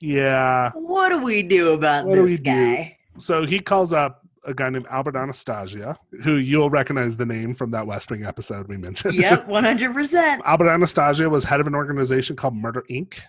yeah. 0.01 0.70
what 0.74 1.11
do 1.11 1.22
we 1.22 1.42
do 1.42 1.74
about 1.74 2.07
What 2.07 2.14
do 2.14 2.26
this 2.26 2.40
do? 2.40 2.44
guy? 2.51 2.96
So 3.18 3.44
he 3.44 3.61
calls 3.61 3.92
up 3.92 4.19
a 4.45 4.55
guy 4.55 4.70
named 4.70 4.86
Albert 4.91 5.16
Anastasia, 5.16 5.99
who 6.22 6.36
you'll 6.36 6.70
recognize 6.70 7.16
the 7.16 7.26
name 7.26 7.55
from 7.55 7.70
that 7.72 7.86
West 7.86 8.11
Wing 8.11 8.24
episode 8.24 8.68
we 8.68 8.76
mentioned. 8.76 9.14
Yep, 9.14 9.47
one 9.49 9.64
hundred 9.64 9.93
percent. 9.93 10.43
Albert 10.45 10.68
Anastasia 10.68 11.28
was 11.28 11.45
head 11.45 11.61
of 11.61 11.66
an 11.66 11.74
organization 11.74 12.36
called 12.36 12.55
Murder 12.55 12.84
Inc., 12.91 13.20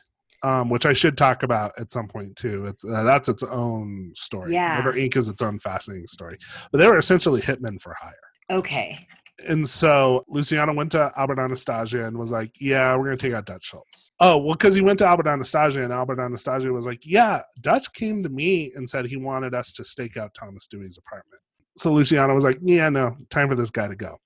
um, 0.44 0.70
which 0.70 0.86
I 0.86 0.94
should 0.94 1.18
talk 1.18 1.44
about 1.44 1.74
at 1.78 1.92
some 1.92 2.08
point 2.08 2.36
too. 2.36 2.66
It's 2.66 2.84
uh, 2.84 3.04
that's 3.04 3.30
its 3.30 3.44
own 3.44 4.12
story. 4.16 4.54
Yeah. 4.54 4.82
Murder 4.84 4.98
Inc. 4.98 5.18
is 5.18 5.30
its 5.30 5.42
own 5.42 5.60
fascinating 5.60 6.08
story. 6.08 6.38
But 6.72 6.80
they 6.80 6.88
were 6.88 6.98
essentially 6.98 7.42
hitmen 7.42 7.82
for 7.82 7.96
hire. 8.00 8.14
Okay. 8.50 9.08
And 9.48 9.68
so 9.68 10.24
Luciano 10.28 10.74
went 10.74 10.92
to 10.94 11.12
Albert 11.18 11.40
Anastasia 11.40 12.06
and 12.06 12.18
was 12.18 12.32
like, 12.32 12.52
"Yeah, 12.60 12.96
we're 12.96 13.06
gonna 13.06 13.18
take 13.18 13.34
out 13.34 13.46
Dutch 13.46 13.66
Schultz." 13.66 14.12
Oh, 14.20 14.38
well, 14.38 14.54
because 14.56 14.76
he 14.76 14.82
went 14.82 15.00
to 15.00 15.06
Albert 15.06 15.28
Anastasia, 15.28 15.84
and 15.84 15.92
Albert 15.94 16.20
Anastasia 16.20 16.72
was 16.72 16.86
like, 16.86 17.06
"Yeah, 17.06 17.42
Dutch 17.60 17.92
came 17.94 18.24
to 18.24 18.30
me 18.30 18.72
and 18.76 18.90
said 18.90 19.06
he 19.06 19.18
wanted 19.18 19.54
us 19.54 19.72
to 19.74 19.84
stake 19.84 20.18
out 20.18 20.34
Thomas 20.34 20.68
Dewey's 20.68 20.98
apartment." 20.98 21.42
So 21.78 21.92
Luciano 21.92 22.34
was 22.34 22.44
like, 22.44 22.58
"Yeah, 22.62 22.90
no, 22.90 23.18
time 23.30 23.48
for 23.50 23.56
this 23.56 23.72
guy 23.72 23.88
to 23.88 23.96
go." 23.96 24.18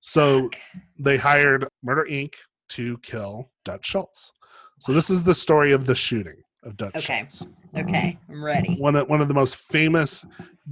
So 0.00 0.50
they 0.98 1.16
hired 1.16 1.66
Murder 1.82 2.06
Inc. 2.10 2.34
to 2.70 2.98
kill 2.98 3.50
Dutch 3.64 3.86
Schultz. 3.86 4.32
So 4.78 4.92
this 4.92 5.10
is 5.10 5.22
the 5.24 5.34
story 5.34 5.72
of 5.72 5.86
the 5.86 5.94
shooting 5.94 6.36
of 6.62 6.76
Dutch 6.76 6.92
Schultz. 7.02 7.06
Okay. 7.06 7.18
Schultz, 7.18 7.48
Okay, 7.76 8.18
I'm 8.28 8.42
ready. 8.42 8.76
one 8.76 8.96
of, 8.96 9.08
one 9.08 9.20
of 9.20 9.28
the 9.28 9.34
most 9.34 9.56
famous 9.56 10.24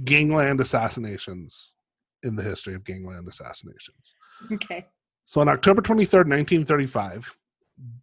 gangland 0.03 0.59
assassinations 0.59 1.73
in 2.23 2.35
the 2.35 2.43
history 2.43 2.75
of 2.75 2.83
gangland 2.83 3.27
assassinations. 3.27 4.15
Okay. 4.51 4.85
So 5.25 5.41
on 5.41 5.47
October 5.49 5.81
23rd, 5.81 6.27
1935, 6.27 7.37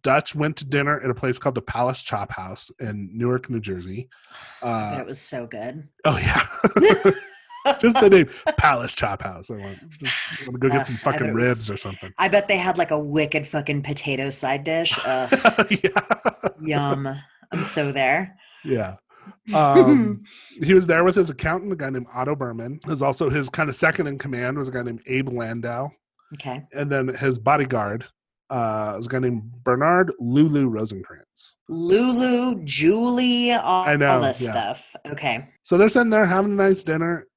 Dutch 0.01 0.33
went 0.33 0.57
to 0.57 0.65
dinner 0.65 0.99
at 0.99 1.09
a 1.09 1.13
place 1.13 1.37
called 1.37 1.55
the 1.55 1.61
Palace 1.61 2.01
Chop 2.01 2.31
House 2.31 2.71
in 2.79 3.09
Newark, 3.13 3.49
New 3.49 3.59
Jersey. 3.59 4.09
Uh, 4.63 4.97
it 4.99 5.05
was 5.05 5.19
so 5.21 5.45
good. 5.45 5.87
oh 6.05 6.17
yeah, 6.17 6.41
just 7.79 7.99
the 7.99 8.09
name 8.09 8.27
Palace 8.57 8.95
Chop 8.95 9.21
House. 9.21 9.51
I 9.51 9.55
want, 9.55 9.77
I 10.03 10.45
want 10.47 10.53
to 10.53 10.57
go 10.59 10.67
Uh, 10.67 10.71
get 10.71 10.85
some 10.87 10.95
fucking 11.07 11.27
it 11.27 11.33
was- 11.35 11.45
ribs 11.47 11.69
or 11.69 11.77
something. 11.77 12.11
I 12.17 12.27
bet 12.27 12.47
they 12.47 12.57
had 12.57 12.77
like 12.79 12.89
a 12.91 12.99
wicked 12.99 13.45
fucking 13.45 13.83
potato 13.83 14.29
side 14.31 14.63
dish. 14.63 14.97
Uh, 15.05 15.27
yeah, 15.69 15.89
yum. 16.61 17.07
I'm 17.51 17.63
so 17.63 17.91
there. 17.91 18.35
yeah. 18.65 18.95
Um, 19.53 20.23
he 20.63 20.73
was 20.73 20.87
there 20.87 21.03
with 21.03 21.15
his 21.15 21.29
accountant, 21.29 21.71
a 21.73 21.75
guy 21.75 21.89
named 21.89 22.07
Otto 22.13 22.35
Berman. 22.35 22.79
His 22.85 23.01
also 23.01 23.29
his 23.29 23.49
kind 23.49 23.69
of 23.69 23.75
second 23.75 24.07
in 24.07 24.17
command 24.17 24.57
was 24.57 24.67
a 24.67 24.71
guy 24.71 24.83
named 24.83 25.01
Abe 25.07 25.29
Landau, 25.29 25.89
Okay. 26.33 26.63
and 26.73 26.91
then 26.91 27.07
his 27.09 27.39
bodyguard 27.39 28.05
uh, 28.49 28.93
was 28.95 29.07
a 29.07 29.09
guy 29.09 29.19
named 29.19 29.43
Bernard 29.63 30.11
Lulu 30.19 30.67
Rosencrantz. 30.69 31.57
Lulu, 31.69 32.63
Julie, 32.63 33.51
all, 33.51 33.85
I 33.85 33.95
know, 33.97 34.09
all 34.15 34.21
this 34.21 34.41
yeah. 34.41 34.51
stuff. 34.51 34.93
Okay. 35.05 35.49
So 35.63 35.77
they're 35.77 35.89
sitting 35.89 36.09
there 36.11 36.25
having 36.25 36.53
a 36.53 36.55
nice 36.55 36.83
dinner. 36.83 37.27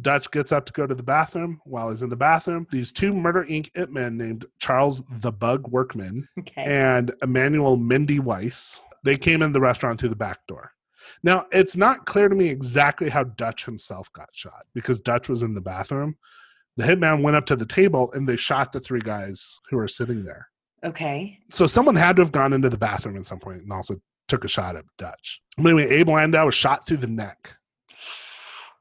Dutch 0.00 0.30
gets 0.30 0.52
up 0.52 0.66
to 0.66 0.72
go 0.72 0.86
to 0.86 0.94
the 0.94 1.02
bathroom. 1.02 1.60
While 1.64 1.90
he's 1.90 2.02
in 2.02 2.10
the 2.10 2.16
bathroom, 2.16 2.66
these 2.70 2.92
two 2.92 3.12
Murder 3.12 3.44
Inc. 3.44 3.70
it 3.74 3.90
men 3.90 4.16
named 4.16 4.44
Charles 4.60 5.02
the 5.10 5.32
Bug 5.32 5.66
Workman 5.68 6.28
Okay. 6.38 6.62
and 6.64 7.12
Emmanuel 7.22 7.76
Mindy 7.76 8.20
Weiss, 8.20 8.82
they 9.02 9.16
came 9.16 9.42
in 9.42 9.52
the 9.52 9.60
restaurant 9.60 9.98
through 9.98 10.10
the 10.10 10.16
back 10.16 10.46
door. 10.46 10.70
Now, 11.22 11.46
it's 11.52 11.76
not 11.76 12.06
clear 12.06 12.28
to 12.28 12.34
me 12.34 12.48
exactly 12.48 13.08
how 13.08 13.24
Dutch 13.24 13.64
himself 13.64 14.12
got 14.12 14.28
shot 14.32 14.66
because 14.74 15.00
Dutch 15.00 15.28
was 15.28 15.42
in 15.42 15.54
the 15.54 15.60
bathroom. 15.60 16.16
The 16.76 16.84
hitman 16.84 17.22
went 17.22 17.36
up 17.36 17.46
to 17.46 17.56
the 17.56 17.66
table 17.66 18.10
and 18.12 18.28
they 18.28 18.36
shot 18.36 18.72
the 18.72 18.80
three 18.80 19.00
guys 19.00 19.60
who 19.70 19.76
were 19.76 19.88
sitting 19.88 20.24
there. 20.24 20.48
okay. 20.84 21.38
So 21.50 21.66
someone 21.66 21.96
had 21.96 22.16
to 22.16 22.22
have 22.22 22.32
gone 22.32 22.52
into 22.52 22.70
the 22.70 22.78
bathroom 22.78 23.16
at 23.16 23.26
some 23.26 23.38
point 23.38 23.62
and 23.62 23.72
also 23.72 24.00
took 24.28 24.44
a 24.44 24.48
shot 24.48 24.76
at 24.76 24.84
Dutch. 24.98 25.42
Anyway, 25.58 25.88
Abe 25.88 26.08
Landau 26.08 26.46
was 26.46 26.54
shot 26.54 26.86
through 26.86 26.98
the 26.98 27.06
neck 27.06 27.56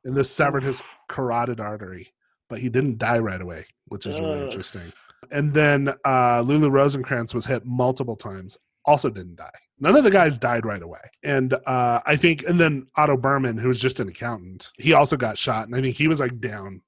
and 0.05 0.15
this 0.15 0.33
severed 0.33 0.63
his 0.63 0.81
carotid 1.07 1.59
artery, 1.59 2.13
but 2.49 2.59
he 2.59 2.69
didn't 2.69 2.97
die 2.97 3.19
right 3.19 3.41
away, 3.41 3.65
which 3.87 4.05
is 4.05 4.19
really 4.19 4.43
interesting. 4.45 4.93
And 5.31 5.53
then 5.53 5.93
uh, 6.05 6.41
Lulu 6.41 6.69
Rosencrantz 6.69 7.33
was 7.33 7.45
hit 7.45 7.65
multiple 7.65 8.15
times, 8.15 8.57
also 8.85 9.09
didn't 9.09 9.35
die. 9.35 9.49
None 9.79 9.95
of 9.95 10.03
the 10.03 10.11
guys 10.11 10.37
died 10.37 10.65
right 10.65 10.81
away. 10.81 10.99
And 11.23 11.53
uh, 11.65 12.01
I 12.05 12.15
think, 12.15 12.43
and 12.43 12.59
then 12.59 12.87
Otto 12.95 13.17
Berman, 13.17 13.57
who 13.57 13.69
was 13.69 13.79
just 13.79 13.99
an 13.99 14.09
accountant, 14.09 14.71
he 14.77 14.93
also 14.93 15.15
got 15.15 15.37
shot, 15.37 15.67
and 15.67 15.75
I 15.75 15.81
think 15.81 15.95
he 15.95 16.07
was 16.07 16.19
like 16.19 16.39
down 16.39 16.81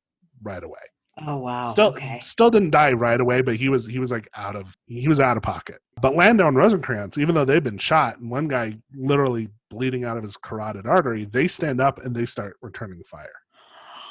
right 0.44 0.64
away. 0.64 0.80
Oh 1.26 1.38
wow. 1.38 1.70
Still, 1.70 1.88
okay. 1.88 2.20
still 2.22 2.50
didn't 2.50 2.72
die 2.72 2.94
right 2.94 3.20
away, 3.20 3.42
but 3.42 3.56
he 3.56 3.70
was 3.70 3.86
he 3.86 4.00
was 4.00 4.12
like 4.12 4.30
out 4.36 4.56
of 4.56 4.76
he 4.88 5.08
was 5.08 5.20
out 5.20 5.38
of 5.38 5.44
pocket. 5.44 5.80
But 6.02 6.16
Landau 6.16 6.48
and 6.48 6.58
Rosencrantz, 6.58 7.18
even 7.18 7.36
though 7.36 7.46
they've 7.46 7.64
been 7.64 7.78
shot, 7.78 8.20
and 8.20 8.32
one 8.32 8.48
guy 8.48 8.78
literally 8.96 9.50
bleeding 9.70 10.04
out 10.04 10.18
of 10.18 10.24
his 10.24 10.38
carotid 10.38 10.88
artery, 10.88 11.26
they 11.26 11.48
stand 11.48 11.82
up 11.82 12.00
and 12.00 12.16
they 12.16 12.26
start 12.26 12.58
returning 12.62 13.04
fire, 13.04 13.42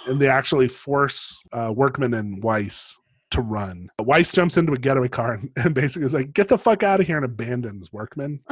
and 0.06 0.20
they 0.20 0.28
actually 0.28 0.68
force 0.68 1.42
uh, 1.52 1.72
Workman 1.74 2.14
and 2.14 2.42
Weiss 2.42 2.99
to 3.30 3.40
run. 3.40 3.90
Weiss 3.98 4.32
jumps 4.32 4.56
into 4.56 4.72
a 4.72 4.76
getaway 4.78 5.08
car 5.08 5.34
and, 5.34 5.50
and 5.56 5.74
basically 5.74 6.06
is 6.06 6.14
like, 6.14 6.32
"Get 6.32 6.48
the 6.48 6.58
fuck 6.58 6.82
out 6.82 7.00
of 7.00 7.06
here!" 7.06 7.16
and 7.16 7.24
abandons 7.24 7.92
Workman. 7.92 8.40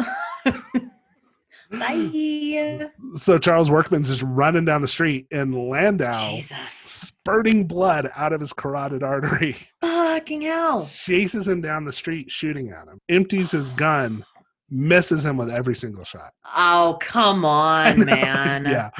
Bye. 1.70 2.88
So 3.16 3.36
Charles 3.36 3.70
Workman's 3.70 4.08
just 4.08 4.22
running 4.22 4.64
down 4.64 4.80
the 4.80 4.88
street, 4.88 5.26
and 5.30 5.54
Landau 5.68 6.18
Jesus. 6.30 6.72
spurting 6.72 7.66
blood 7.66 8.10
out 8.16 8.32
of 8.32 8.40
his 8.40 8.52
carotid 8.54 9.02
artery. 9.02 9.54
Fucking 9.82 10.42
hell. 10.42 10.88
chases 10.94 11.46
him 11.46 11.60
down 11.60 11.84
the 11.84 11.92
street 11.92 12.30
shooting 12.30 12.70
at 12.70 12.88
him 12.88 12.98
empties 13.08 13.52
his 13.52 13.70
gun 13.70 14.24
misses 14.70 15.24
him 15.24 15.36
with 15.36 15.48
every 15.50 15.76
single 15.76 16.02
shot 16.04 16.32
Oh, 16.56 16.98
come 17.00 17.44
on, 17.44 18.04
man. 18.04 18.64
yeah 18.64 18.90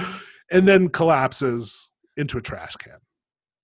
and 0.53 0.69
then 0.69 0.89
collapses 0.91 1.91
into 2.17 2.39
a 2.39 2.43
trash 2.43 2.77
can 2.77 2.99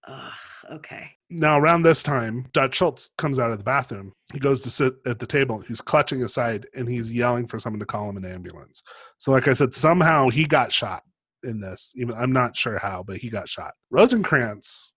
Ugh, 0.08 0.32
okay. 0.72 1.12
Now 1.34 1.58
around 1.58 1.82
this 1.82 2.02
time 2.02 2.46
dutch 2.52 2.76
schultz 2.76 3.10
comes 3.18 3.38
out 3.38 3.50
of 3.50 3.58
the 3.58 3.64
bathroom. 3.64 4.12
He 4.32 4.38
goes 4.38 4.62
to 4.62 4.70
sit 4.70 4.94
at 5.06 5.18
the 5.18 5.26
table. 5.26 5.60
He's 5.60 5.80
clutching 5.80 6.20
his 6.20 6.34
side 6.34 6.66
and 6.74 6.88
he's 6.88 7.12
yelling 7.12 7.46
for 7.46 7.58
someone 7.58 7.80
to 7.80 7.86
call 7.86 8.08
him 8.08 8.16
an 8.16 8.24
ambulance. 8.24 8.82
So 9.18 9.30
like 9.30 9.48
i 9.48 9.52
said 9.52 9.74
somehow 9.74 10.30
he 10.30 10.44
got 10.44 10.72
shot 10.72 11.02
in 11.42 11.60
this. 11.60 11.92
Even 11.96 12.14
i'm 12.14 12.32
not 12.32 12.56
sure 12.56 12.78
how 12.78 13.02
but 13.02 13.18
he 13.18 13.30
got 13.30 13.48
shot. 13.48 13.74
Rosencrantz 13.90 14.92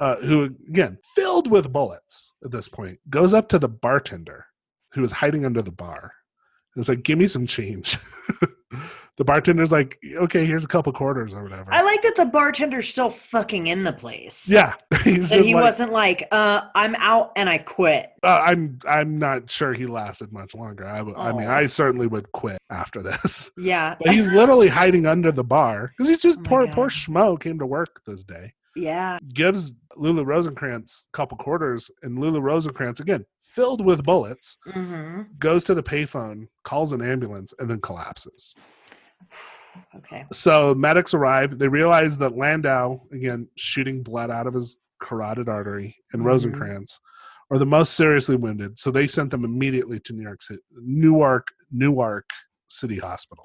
uh, 0.00 0.16
who 0.16 0.54
again 0.68 0.98
filled 1.14 1.48
with 1.48 1.72
bullets 1.72 2.32
at 2.44 2.50
this 2.50 2.68
point 2.68 2.98
goes 3.08 3.32
up 3.32 3.48
to 3.48 3.58
the 3.58 3.68
bartender 3.68 4.46
who 4.94 5.04
is 5.04 5.12
hiding 5.12 5.44
under 5.46 5.62
the 5.62 5.70
bar 5.70 6.12
and 6.74 6.82
it's 6.82 6.88
like 6.88 7.04
give 7.04 7.18
me 7.18 7.28
some 7.28 7.46
change 7.46 7.98
the 9.18 9.24
bartender's 9.24 9.70
like 9.72 9.98
okay 10.16 10.46
here's 10.46 10.64
a 10.64 10.68
couple 10.68 10.92
quarters 10.92 11.34
or 11.34 11.42
whatever 11.42 11.72
I 11.72 11.82
like 11.82 12.00
that 12.02 12.16
the 12.16 12.24
bartender's 12.26 12.88
still 12.88 13.10
fucking 13.10 13.66
in 13.66 13.84
the 13.84 13.92
place. 13.92 14.50
yeah 14.50 14.74
he's 15.04 15.28
just 15.30 15.44
he 15.46 15.54
like, 15.54 15.62
wasn't 15.64 15.92
like, 15.92 16.26
uh, 16.32 16.62
I'm 16.74 16.94
out 16.96 17.32
and 17.36 17.48
I 17.48 17.58
quit. 17.58 18.10
uh, 18.22 18.42
i'm 18.46 18.78
i'm 18.86 19.18
not 19.18 19.50
sure 19.50 19.72
he 19.74 19.86
lasted 19.86 20.32
much 20.32 20.54
longer 20.54 20.86
I, 20.86 21.02
mean 21.02 21.14
Oh. 21.16 21.50
i 21.50 21.66
certainly 21.66 22.06
would 22.06 22.32
quit 22.32 22.58
after 22.70 23.02
this 23.02 23.50
Yeah. 23.58 23.96
but 24.00 24.12
he's 24.12 24.30
literally 24.32 24.68
hiding 24.68 25.06
under 25.06 25.30
the 25.30 25.44
bar 25.44 25.92
because 25.96 26.08
he's 26.08 26.22
just 26.22 26.38
Oh 26.40 26.42
poor 26.44 26.66
God. 26.66 26.74
poor 26.74 26.88
schmo 26.88 27.38
came 27.38 27.58
to 27.58 27.66
work 27.66 28.00
this 28.06 28.24
day 28.24 28.54
Yeah. 28.74 29.18
gives 29.34 29.74
Lulu 29.94 30.24
Rosenkrantz 30.24 31.04
a 31.04 31.12
couple 31.12 31.36
quarters, 31.36 31.90
and 32.02 32.18
Lulu 32.18 32.40
Rosenkrantz, 32.40 32.98
again, 32.98 33.26
filled 33.42 33.84
with 33.84 34.02
bullets, 34.04 34.56
hmm 34.64 35.24
goes 35.38 35.64
to 35.64 35.74
the 35.74 35.82
payphone, 35.82 36.48
calls 36.64 36.92
an 36.94 37.02
ambulance, 37.02 37.52
and 37.58 37.68
then 37.68 37.78
collapses. 37.82 38.54
Okay. 39.96 40.26
So 40.32 40.74
medics 40.74 41.14
arrive. 41.14 41.58
They 41.58 41.68
realize 41.68 42.18
that 42.18 42.36
Landau, 42.36 43.00
again, 43.10 43.48
shooting 43.56 44.02
blood 44.02 44.30
out 44.30 44.46
of 44.46 44.52
his 44.52 44.76
carotid 45.00 45.48
artery, 45.48 45.96
and 46.12 46.20
Mhm. 46.22 46.26
Rosencrantz 46.26 47.00
are 47.50 47.58
the 47.58 47.64
most 47.66 47.94
seriously 47.94 48.36
wounded. 48.36 48.78
So 48.78 48.90
they 48.90 49.06
sent 49.06 49.30
them 49.30 49.44
immediately 49.44 49.98
to 50.00 50.12
New 50.12 50.22
York 50.22 50.42
City, 50.42 50.60
Newark, 50.72 51.48
Newark 51.70 52.28
City 52.68 52.98
Hospital. 52.98 53.44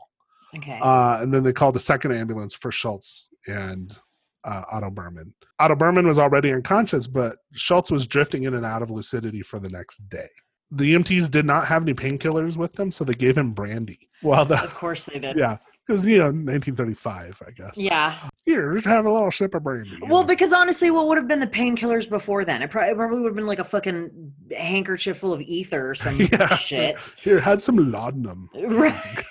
Okay. 0.55 0.80
Uh, 0.82 1.21
and 1.21 1.34
then 1.34 1.43
they 1.43 1.53
called 1.53 1.75
a 1.78 1.80
second 1.82 2.11
ambulance 2.11 2.53
for 2.53 2.71
Schultz 2.71 3.30
and 3.47 3.97
uh, 4.43 4.63
Otto 4.71 4.89
Berman. 4.89 5.34
Otto 5.59 5.75
Berman 5.75 6.07
was 6.07 6.19
already 6.19 6.51
unconscious, 6.53 7.07
but 7.07 7.38
Schultz 7.53 7.89
was 7.91 8.07
drifting 8.07 8.43
in 8.43 8.53
and 8.53 8.65
out 8.65 8.82
of 8.82 8.89
lucidity 8.91 9.41
for 9.41 9.59
the 9.59 9.69
next 9.69 10.07
day. 10.09 10.30
The 10.72 10.93
EMTs 10.93 11.32
did 11.32 11.45
not 11.45 11.68
have 11.68 11.84
any 11.84 11.93
painkillers 11.93 12.57
with 12.57 12.74
them, 12.74 12.91
so 12.91 13.03
they 13.05 13.13
gave 13.13 13.38
him 13.38 13.51
brandy. 13.53 14.09
Well, 14.22 14.43
the, 14.45 14.61
of 14.61 14.74
course 14.76 15.05
they 15.05 15.18
did. 15.20 15.38
yeah, 15.38 15.57
because 15.86 16.05
you 16.05 16.18
know, 16.18 16.26
1935, 16.26 17.41
I 17.47 17.51
guess. 17.51 17.78
Yeah. 17.78 18.15
Here, 18.43 18.74
just 18.74 18.86
have 18.86 19.05
a 19.05 19.11
little 19.11 19.32
sip 19.32 19.55
of 19.55 19.63
brandy. 19.63 19.97
Well, 20.01 20.22
know. 20.22 20.28
because 20.28 20.51
honestly, 20.51 20.91
what 20.91 21.07
would 21.07 21.18
have 21.18 21.28
been 21.28 21.39
the 21.39 21.47
painkillers 21.47 22.09
before 22.09 22.43
then? 22.43 22.61
It 22.61 22.70
probably, 22.70 22.95
probably 22.95 23.20
would 23.22 23.30
have 23.30 23.36
been 23.36 23.47
like 23.47 23.59
a 23.59 23.63
fucking 23.63 24.34
handkerchief 24.57 25.18
full 25.18 25.32
of 25.32 25.39
ether 25.41 25.91
or 25.91 25.95
some 25.95 26.20
Yeah. 26.32 26.47
shit. 26.47 27.13
here, 27.22 27.39
had 27.39 27.61
some 27.61 27.91
laudanum, 27.91 28.49
Right. 28.55 29.24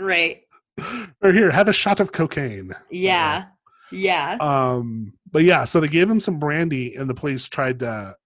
right. 0.00 0.40
or 1.22 1.32
here, 1.32 1.50
have 1.50 1.68
a 1.68 1.72
shot 1.72 2.00
of 2.00 2.10
cocaine. 2.12 2.72
Yeah. 2.90 3.44
Yeah. 3.92 4.36
Um, 4.40 5.14
but 5.30 5.44
yeah, 5.44 5.64
so 5.64 5.80
they 5.80 5.88
gave 5.88 6.10
him 6.10 6.20
some 6.20 6.38
brandy, 6.38 6.94
and 6.96 7.08
the 7.08 7.14
police 7.14 7.48
tried 7.48 7.78
to 7.80 8.16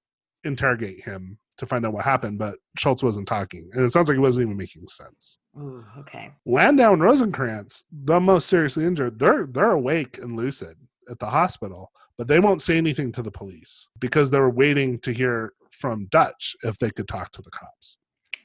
interrogate 0.45 1.05
him 1.05 1.39
to 1.59 1.67
find 1.67 1.85
out 1.85 1.93
what 1.93 2.05
happened, 2.05 2.39
but 2.39 2.57
Schultz 2.77 3.03
wasn't 3.03 3.29
talking, 3.29 3.71
and 3.73 3.85
it 3.85 3.93
sounds 3.93 4.09
like 4.09 4.17
he 4.17 4.21
wasn't 4.21 4.47
even 4.47 4.57
making 4.57 4.87
sense. 4.89 5.39
Ooh, 5.59 5.85
okay. 5.99 6.33
Landau 6.47 6.93
and 6.93 7.03
Rosencrantz, 7.03 7.85
the 7.91 8.21
most 8.21 8.49
seriously 8.49 8.85
injured, 8.85 9.19
they're 9.19 9.47
they're 9.47 9.73
awake 9.73 10.19
and 10.19 10.37
lucid 10.37 10.77
at 11.11 11.19
the 11.19 11.27
hospital, 11.27 11.91
but 12.17 12.29
they 12.29 12.41
won't 12.41 12.63
say 12.63 12.77
anything 12.77 13.13
to 13.13 13.23
the 13.23 13.31
police 13.31 13.89
because 13.99 14.31
they 14.31 14.39
were 14.39 14.51
waiting 14.51 14.99
to 15.01 15.13
hear 15.13 15.53
from 15.71 16.07
Dutch 16.11 16.57
if 16.63 16.79
they 16.79 16.91
could 16.91 17.09
talk 17.09 17.33
to 17.33 17.43
the 17.43 17.51
cops. 17.51 17.97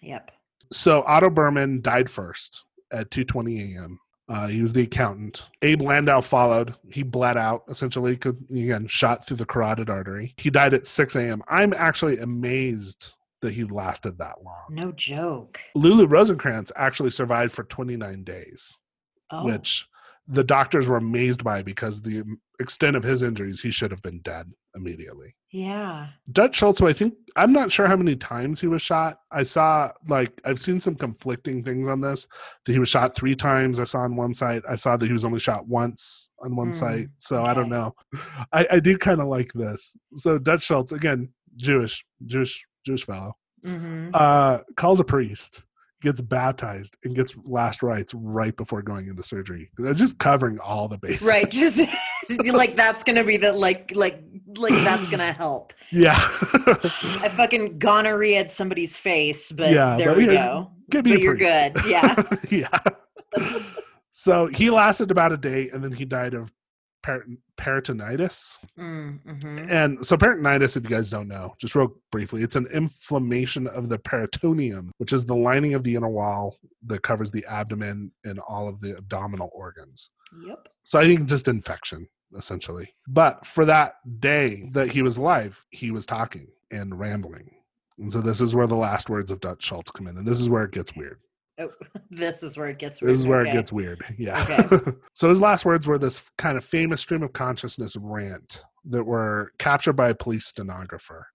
Yep. 0.02 0.32
So 0.72 1.04
Otto 1.04 1.30
Berman 1.30 1.82
died 1.82 2.10
first 2.10 2.66
at 2.92 3.10
2:20 3.10 3.76
a.m. 3.76 4.00
Uh, 4.30 4.48
he 4.48 4.62
was 4.62 4.74
the 4.74 4.84
accountant. 4.84 5.50
Abe 5.62 5.82
Landau 5.82 6.20
followed. 6.22 6.76
He 6.92 7.02
bled 7.04 7.38
out 7.38 7.64
essentially, 7.70 8.14
again, 8.14 8.88
shot 8.88 9.26
through 9.26 9.38
the 9.38 9.46
carotid 9.46 9.90
artery. 9.90 10.34
He 10.38 10.50
died 10.50 10.74
at 10.74 10.86
6 10.86 11.16
a.m. 11.16 11.42
I'm 11.48 11.74
actually 11.74 12.18
amazed 12.20 13.16
that 13.42 13.54
he 13.54 13.64
lasted 13.64 14.18
that 14.18 14.44
long. 14.44 14.66
No 14.70 14.92
joke. 14.92 15.60
Lulu 15.76 16.08
Rosenkrantz 16.08 16.72
actually 16.76 17.12
survived 17.12 17.54
for 17.54 17.64
29 17.64 18.24
days, 18.24 18.80
Oh. 19.32 19.46
which 19.46 19.88
the 20.28 20.44
doctors 20.44 20.88
were 20.90 20.98
amazed 20.98 21.44
by 21.44 21.62
because 21.62 22.02
the 22.02 22.24
extent 22.60 22.96
of 22.98 23.04
his 23.04 23.22
injuries, 23.24 23.62
he 23.62 23.72
should 23.72 23.92
have 23.92 24.02
been 24.02 24.20
dead 24.20 24.52
immediately. 24.78 25.36
Yeah. 25.52 26.08
Dutch 26.32 26.56
Schultz, 26.56 26.82
I 26.82 26.94
think 26.94 27.14
I'm 27.36 27.52
not 27.52 27.72
sure 27.72 27.88
how 27.88 27.96
many 27.96 28.16
times 28.16 28.62
he 28.62 28.68
was 28.68 28.82
shot. 28.82 29.20
I 29.32 29.44
saw 29.44 29.92
like 30.08 30.40
I've 30.46 30.60
seen 30.60 30.80
some 30.80 30.96
conflicting 30.96 31.64
things 31.64 31.88
on 31.88 32.02
this. 32.02 32.28
That 32.66 32.74
he 32.74 32.80
was 32.80 32.90
shot 32.90 33.16
three 33.16 33.36
times. 33.36 33.80
I 33.80 33.86
saw 33.86 34.00
on 34.00 34.16
one 34.16 34.34
site. 34.34 34.64
I 34.70 34.76
saw 34.76 34.98
that 34.98 35.06
he 35.06 35.14
was 35.14 35.26
only 35.26 35.40
shot 35.40 35.68
once 35.68 36.30
on 36.44 36.56
one 36.56 36.68
Hmm, 36.68 36.74
site. 36.74 37.08
So 37.18 37.44
I 37.44 37.54
don't 37.54 37.70
know. 37.70 37.96
I, 38.54 38.68
I 38.74 38.80
do 38.80 38.98
kind 38.98 39.20
of 39.22 39.28
like 39.28 39.52
this. 39.54 39.96
So 40.16 40.38
Dutch 40.38 40.64
Schultz 40.64 40.92
again, 40.92 41.30
Jewish, 41.56 42.06
Jewish, 42.26 42.66
Jewish 42.86 43.06
fellow. 43.06 43.36
hmm 43.66 44.10
uh, 44.14 44.60
calls 44.76 45.00
a 45.00 45.04
priest, 45.04 45.64
gets 46.02 46.22
baptized, 46.22 46.96
and 47.04 47.16
gets 47.16 47.36
last 47.44 47.82
rites 47.82 48.14
right 48.14 48.56
before 48.56 48.82
going 48.82 49.08
into 49.08 49.24
surgery. 49.24 49.72
Just 49.94 50.20
covering 50.20 50.60
all 50.60 50.88
the 50.88 50.98
bases. 50.98 51.28
Right. 51.28 51.50
Just 51.50 51.80
like 52.54 52.76
that's 52.76 53.04
gonna 53.04 53.24
be 53.24 53.38
the 53.38 53.54
like 53.54 53.92
like 53.96 54.24
like 54.58 54.74
that's 54.74 55.10
gonna 55.10 55.32
help. 55.34 55.74
Yeah. 55.92 56.16
I 56.18 57.30
fucking 57.30 57.80
gonorrhea 57.80 58.50
somebody's 58.50 58.98
face, 58.98 59.52
but 59.52 59.72
Yeah, 59.72 59.98
there 59.98 60.10
but 60.10 60.18
we 60.18 60.26
go. 60.28 60.72
Give 60.90 61.04
me 61.06 61.14
But 61.14 61.22
you're 61.22 61.36
priest. 61.38 61.74
good. 61.74 61.86
Yeah. 61.86 62.16
yeah. 62.50 62.80
So 64.12 64.48
he 64.48 64.70
lasted 64.70 65.12
about 65.12 65.32
a 65.32 65.38
day, 65.38 65.70
and 65.70 65.84
then 65.84 65.92
he 65.92 66.06
died 66.06 66.34
of 66.34 66.52
per- 67.08 67.26
peritonitis. 67.58 68.60
Mm-hmm. 68.78 69.70
And 69.70 70.06
so 70.06 70.18
peritonitis, 70.18 70.76
if 70.76 70.84
you 70.84 70.90
guys 70.90 71.10
don't 71.10 71.30
know, 71.30 71.56
just 71.58 71.74
real 71.74 71.96
briefly, 72.12 72.44
it's 72.44 72.58
an 72.58 72.68
inflammation 72.74 73.66
of 73.68 73.88
the 73.88 73.98
peritoneum, 73.98 74.92
which 74.98 75.14
is 75.14 75.26
the 75.26 75.36
lining 75.36 75.74
of 75.74 75.84
the 75.84 75.96
inner 75.96 76.10
wall 76.10 76.58
that 76.86 77.04
covers 77.04 77.32
the 77.32 77.46
abdomen 77.46 78.12
and 78.26 78.40
all 78.40 78.68
of 78.68 78.82
the 78.82 78.98
abdominal 78.98 79.50
organs. 79.54 80.10
Yep. 80.46 80.68
So 80.84 81.00
I 81.00 81.06
think 81.06 81.28
just 81.28 81.48
infection, 81.48 82.10
essentially. 82.36 82.94
But 83.08 83.46
for 83.46 83.64
that 83.66 83.96
day 84.20 84.70
that 84.74 84.92
he 84.92 85.02
was 85.02 85.18
alive, 85.18 85.64
he 85.70 85.92
was 85.92 86.06
talking 86.06 86.48
and 86.70 87.00
rambling. 87.00 87.52
And 87.98 88.12
so 88.12 88.22
this 88.22 88.42
is 88.42 88.54
where 88.54 88.68
the 88.68 88.76
last 88.76 89.10
words 89.10 89.32
of 89.32 89.40
Dutch 89.40 89.64
Schultz 89.64 89.92
come 89.92 90.08
in. 90.08 90.18
And 90.18 90.28
this 90.28 90.42
is 90.42 90.50
where 90.50 90.66
it 90.66 90.72
gets 90.72 90.96
weird. 90.96 91.20
Oh, 91.60 91.70
this 92.10 92.44
is 92.44 92.58
where 92.58 92.70
it 92.70 92.80
gets 92.80 93.02
weird. 93.02 93.14
This 93.14 93.20
is 93.20 93.26
where 93.26 93.42
Okay. 93.42 93.50
it 93.52 93.54
gets 93.54 93.72
weird. 93.74 94.04
Yeah. 94.18 94.68
Okay. 94.72 94.92
so 95.14 95.30
his 95.30 95.42
last 95.42 95.66
words 95.66 95.88
were 95.88 95.98
this 95.98 96.30
kind 96.38 96.58
of 96.58 96.64
famous 96.66 97.02
stream 97.02 97.24
of 97.24 97.34
consciousness 97.34 97.96
rant 98.00 98.64
that 98.86 99.04
were 99.04 99.52
captured 99.60 99.94
by 99.94 100.10
a 100.10 100.16
police 100.16 100.46
stenographer. 100.46 101.28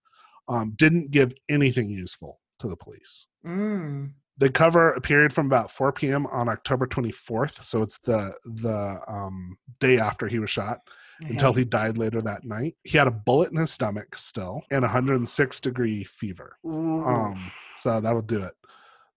Um, 0.49 0.73
didn't 0.77 1.11
give 1.11 1.33
anything 1.49 1.89
useful 1.91 2.41
to 2.59 2.69
the 2.69 2.77
police. 2.77 3.29
Mm. 3.47 4.13
They 4.39 4.49
cover 4.49 4.93
a 4.93 5.01
period 5.01 5.33
from 5.33 5.47
about 5.47 5.71
4 5.71 5.93
p.m. 5.93 6.27
on 6.27 6.49
October 6.49 6.87
24th. 6.87 7.63
So 7.63 7.83
it's 7.83 7.99
the 8.01 8.35
the 8.45 9.01
um, 9.07 9.57
day 9.79 9.99
after 9.99 10.27
he 10.27 10.39
was 10.39 10.51
shot 10.51 10.79
until 11.21 11.53
he 11.53 11.65
died 11.65 11.99
later 11.99 12.21
that 12.23 12.43
night. 12.45 12.75
He 12.83 12.99
had 12.99 13.07
a 13.07 13.13
bullet 13.13 13.53
in 13.53 13.59
his 13.59 13.71
stomach 13.71 14.17
still 14.17 14.63
and 14.73 14.83
106 14.83 15.61
degree 15.61 16.03
fever. 16.03 16.57
Um, 16.65 17.37
so 17.77 18.01
that'll 18.01 18.23
do 18.23 18.43
it. 18.43 18.55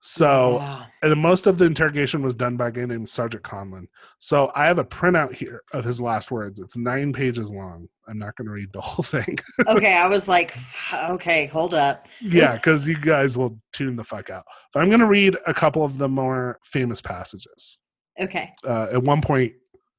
So 0.08 0.60
Yeah. 0.60 0.86
and 1.02 1.20
most 1.20 1.48
of 1.48 1.58
the 1.58 1.66
interrogation 1.66 2.22
was 2.22 2.36
done 2.36 2.58
by 2.58 2.68
a 2.68 2.72
guy 2.72 2.86
named 2.86 3.10
Sergeant 3.10 3.44
Conlon. 3.44 3.88
So 4.20 4.52
I 4.56 4.68
have 4.68 4.78
a 4.78 4.84
printout 4.84 5.34
here 5.34 5.64
of 5.74 5.84
his 5.84 6.00
last 6.00 6.30
words. 6.30 6.60
It's 6.60 6.78
nine 6.78 7.12
pages 7.12 7.52
long. 7.52 7.88
I'm 8.08 8.20
not 8.20 8.36
going 8.36 8.46
to 8.46 8.52
read 8.52 8.72
the 8.72 8.82
whole 8.88 9.02
thing. 9.04 9.36
okay, 9.68 9.98
I 9.98 10.08
was 10.08 10.28
like, 10.28 10.54
okay, 10.94 11.48
hold 11.48 11.74
up. 11.74 12.06
yeah, 12.22 12.56
because 12.56 12.88
you 12.88 12.96
guys 12.98 13.36
will 13.36 13.60
tune 13.74 13.96
the 13.96 14.04
fuck 14.04 14.30
out. 14.30 14.44
But 14.74 14.82
I'm 14.84 14.90
going 14.90 15.00
to 15.00 15.08
read 15.08 15.38
a 15.48 15.56
couple 15.56 15.84
of 15.84 15.98
the 15.98 16.08
more 16.08 16.60
famous 16.64 17.02
passages. 17.02 17.80
Okay. 18.20 18.52
Uh, 18.64 18.88
at 18.94 19.02
one 19.04 19.22
point, 19.22 19.54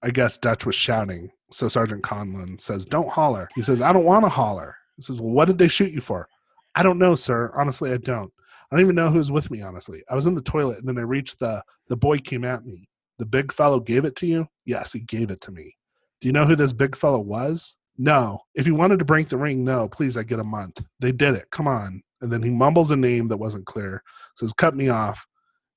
I 0.04 0.10
guess 0.10 0.38
Dutch 0.38 0.64
was 0.64 0.76
shouting. 0.76 1.30
So 1.50 1.66
Sergeant 1.66 2.04
Conlon 2.04 2.60
says, 2.60 2.84
Don't 2.86 3.08
holler. 3.10 3.48
He 3.56 3.62
says, 3.62 3.82
I 3.82 3.92
don't 3.92 4.04
want 4.04 4.24
to 4.24 4.28
holler. 4.28 4.76
He 4.94 5.02
says, 5.02 5.20
Well, 5.20 5.30
what 5.32 5.46
did 5.46 5.58
they 5.58 5.68
shoot 5.68 5.90
you 5.90 6.00
for? 6.00 6.28
I 6.76 6.84
don't 6.84 6.98
know, 6.98 7.16
sir. 7.16 7.50
Honestly, 7.56 7.92
I 7.92 7.96
don't. 7.96 8.32
I 8.70 8.76
don't 8.76 8.84
even 8.84 8.96
know 8.96 9.10
who 9.10 9.18
was 9.18 9.30
with 9.30 9.50
me, 9.50 9.62
honestly. 9.62 10.02
I 10.10 10.14
was 10.14 10.26
in 10.26 10.34
the 10.34 10.42
toilet 10.42 10.78
and 10.78 10.88
then 10.88 10.98
I 10.98 11.02
reached 11.02 11.38
the 11.38 11.62
the 11.88 11.96
boy 11.96 12.18
came 12.18 12.44
at 12.44 12.64
me. 12.64 12.88
The 13.18 13.26
big 13.26 13.52
fellow 13.52 13.80
gave 13.80 14.04
it 14.04 14.16
to 14.16 14.26
you? 14.26 14.48
Yes, 14.64 14.92
he 14.92 15.00
gave 15.00 15.30
it 15.30 15.40
to 15.42 15.52
me. 15.52 15.76
Do 16.20 16.28
you 16.28 16.32
know 16.32 16.44
who 16.44 16.56
this 16.56 16.72
big 16.72 16.96
fellow 16.96 17.20
was? 17.20 17.76
No. 17.96 18.40
If 18.54 18.66
you 18.66 18.74
wanted 18.74 18.98
to 18.98 19.04
break 19.04 19.28
the 19.28 19.38
ring, 19.38 19.64
no, 19.64 19.88
please, 19.88 20.16
I 20.16 20.22
get 20.22 20.40
a 20.40 20.44
month. 20.44 20.84
They 21.00 21.12
did 21.12 21.34
it. 21.34 21.50
Come 21.50 21.66
on. 21.66 22.02
And 22.20 22.32
then 22.32 22.42
he 22.42 22.50
mumbles 22.50 22.90
a 22.90 22.96
name 22.96 23.28
that 23.28 23.36
wasn't 23.36 23.66
clear, 23.66 24.02
says, 24.36 24.52
cut 24.52 24.74
me 24.74 24.88
off, 24.88 25.26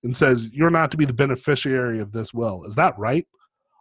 and 0.04 0.16
says, 0.16 0.50
You're 0.54 0.70
not 0.70 0.92
to 0.92 0.98
be 0.98 1.06
the 1.06 1.14
beneficiary 1.14 2.00
of 2.00 2.12
this 2.12 2.34
will. 2.34 2.64
Is 2.66 2.76
that 2.76 2.98
right? 2.98 3.28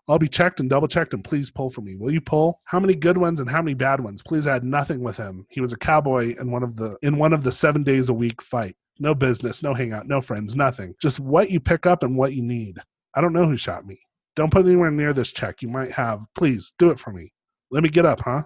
I'll 0.09 0.19
be 0.19 0.29
checked 0.29 0.59
and 0.59 0.71
double 0.71 0.89
checked 0.89 1.13
and 1.13 1.23
please 1.23 1.51
pull 1.51 1.69
for 1.69 1.83
me. 1.83 1.95
Will 1.95 2.11
you 2.11 2.23
pull? 2.23 2.61
How 2.65 2.81
many 2.81 2.95
good 2.95 3.19
ones 3.19 3.41
and 3.41 3.51
how 3.51 3.61
many 3.61 3.75
bad 3.75 4.01
ones? 4.01 4.23
Please 4.23 4.47
had 4.47 4.65
nothing 4.65 5.01
with 5.01 5.19
him. 5.19 5.47
He 5.51 5.61
was 5.61 5.75
a 5.75 5.79
cowboy 5.79 6.35
in 6.41 6.51
one 6.51 6.63
of 6.63 6.77
the 6.77 6.97
in 7.03 7.19
one 7.19 7.35
of 7.35 7.45
the 7.45 7.53
seven 7.53 7.83
days 7.83 8.09
a 8.09 8.15
week 8.15 8.41
fight. 8.41 8.75
No 8.99 9.15
business, 9.15 9.63
no 9.63 9.75
hangout, 9.75 10.07
no 10.09 10.21
friends, 10.21 10.57
nothing. 10.57 10.95
Just 11.01 11.21
what 11.21 11.51
you 11.51 11.61
pick 11.61 11.87
up 11.87 12.03
and 12.03 12.17
what 12.17 12.35
you 12.35 12.43
need. 12.43 12.79
I 13.15 13.21
don't 13.21 13.33
know 13.33 13.47
who 13.47 13.57
shot 13.57 13.87
me. 13.87 14.01
Don't 14.35 14.53
put 14.53 14.67
anywhere 14.67 14.91
near 14.91 15.13
this 15.13 15.33
check. 15.33 15.63
You 15.63 15.69
might 15.69 15.93
have. 15.93 16.25
Please 16.35 16.75
do 16.79 16.91
it 16.91 16.99
for 16.99 17.13
me. 17.13 17.33
Let 17.71 17.83
me 17.83 17.89
get 17.89 18.07
up, 18.07 18.21
huh? 18.21 18.43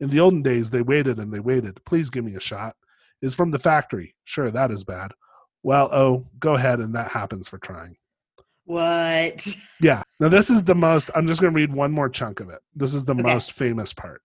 In 0.00 0.10
the 0.10 0.20
olden 0.20 0.42
days, 0.42 0.70
they 0.70 0.82
waited 0.82 1.18
and 1.18 1.32
they 1.32 1.40
waited. 1.40 1.84
Please 1.84 2.10
give 2.10 2.24
me 2.24 2.34
a 2.34 2.40
shot. 2.40 2.76
Is 3.20 3.34
from 3.34 3.50
the 3.50 3.58
factory. 3.58 4.14
Sure, 4.24 4.50
that 4.50 4.70
is 4.70 4.84
bad. 4.84 5.10
Well, 5.64 5.88
oh, 5.92 6.26
go 6.38 6.54
ahead, 6.54 6.78
and 6.78 6.94
that 6.94 7.10
happens 7.10 7.48
for 7.48 7.58
trying. 7.58 7.96
What? 8.64 9.46
Yeah. 9.80 10.02
Now 10.20 10.28
this 10.28 10.50
is 10.50 10.62
the 10.64 10.74
most. 10.74 11.10
I'm 11.14 11.26
just 11.26 11.40
going 11.40 11.52
to 11.52 11.56
read 11.56 11.72
one 11.72 11.92
more 11.92 12.08
chunk 12.08 12.40
of 12.40 12.50
it. 12.50 12.60
This 12.74 12.94
is 12.94 13.04
the 13.04 13.12
Okay. 13.14 13.22
most 13.22 13.52
famous 13.52 13.92
part. 13.92 14.22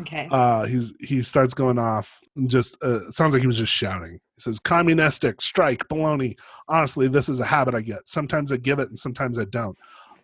Okay. 0.00 0.28
Uh, 0.30 0.64
he's 0.66 0.92
he 1.00 1.22
starts 1.22 1.54
going 1.54 1.78
off 1.78 2.18
just 2.46 2.82
uh, 2.82 3.10
sounds 3.10 3.32
like 3.34 3.40
he 3.42 3.46
was 3.46 3.58
just 3.58 3.72
shouting. 3.72 4.20
He 4.36 4.42
says, 4.42 4.58
"Communistic 4.58 5.40
strike, 5.40 5.88
baloney. 5.88 6.36
Honestly, 6.68 7.08
this 7.08 7.28
is 7.28 7.40
a 7.40 7.46
habit 7.46 7.74
I 7.74 7.80
get. 7.80 8.06
Sometimes 8.06 8.52
I 8.52 8.56
give 8.56 8.78
it, 8.78 8.88
and 8.88 8.98
sometimes 8.98 9.38
I 9.38 9.44
don't. 9.44 9.76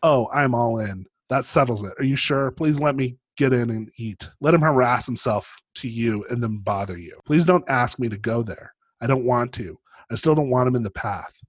Oh, 0.03 0.29
I'm 0.33 0.55
all 0.55 0.79
in. 0.79 1.07
That 1.29 1.45
settles 1.45 1.83
it. 1.83 1.95
Are 1.99 2.05
you 2.05 2.17
sure? 2.17 2.51
Please 2.51 2.79
let 2.79 2.95
me 2.95 3.17
get 3.37 3.53
in 3.53 3.71
and 3.71 3.91
eat. 3.97 4.29
Let 4.41 4.55
him 4.55 4.61
harass 4.61 5.07
himself 5.07 5.61
to 5.77 5.89
you 5.89 6.25
and 6.29 6.43
then 6.43 6.59
bother 6.59 6.99
you. 6.99 7.19
Please 7.25 7.47
don't 7.47 7.69
ask 7.69 7.99
me 7.99 8.09
to 8.09 8.19
go 8.19 8.43
there. 8.43 8.75
I 9.01 9.07
don't 9.07 9.25
want 9.25 9.53
to. 9.55 9.79
I 10.11 10.17
still 10.17 10.35
don't 10.35 10.51
want 10.51 10.69
him 10.69 10.77
in 10.77 10.83
the 10.83 10.91
path. 10.91 11.41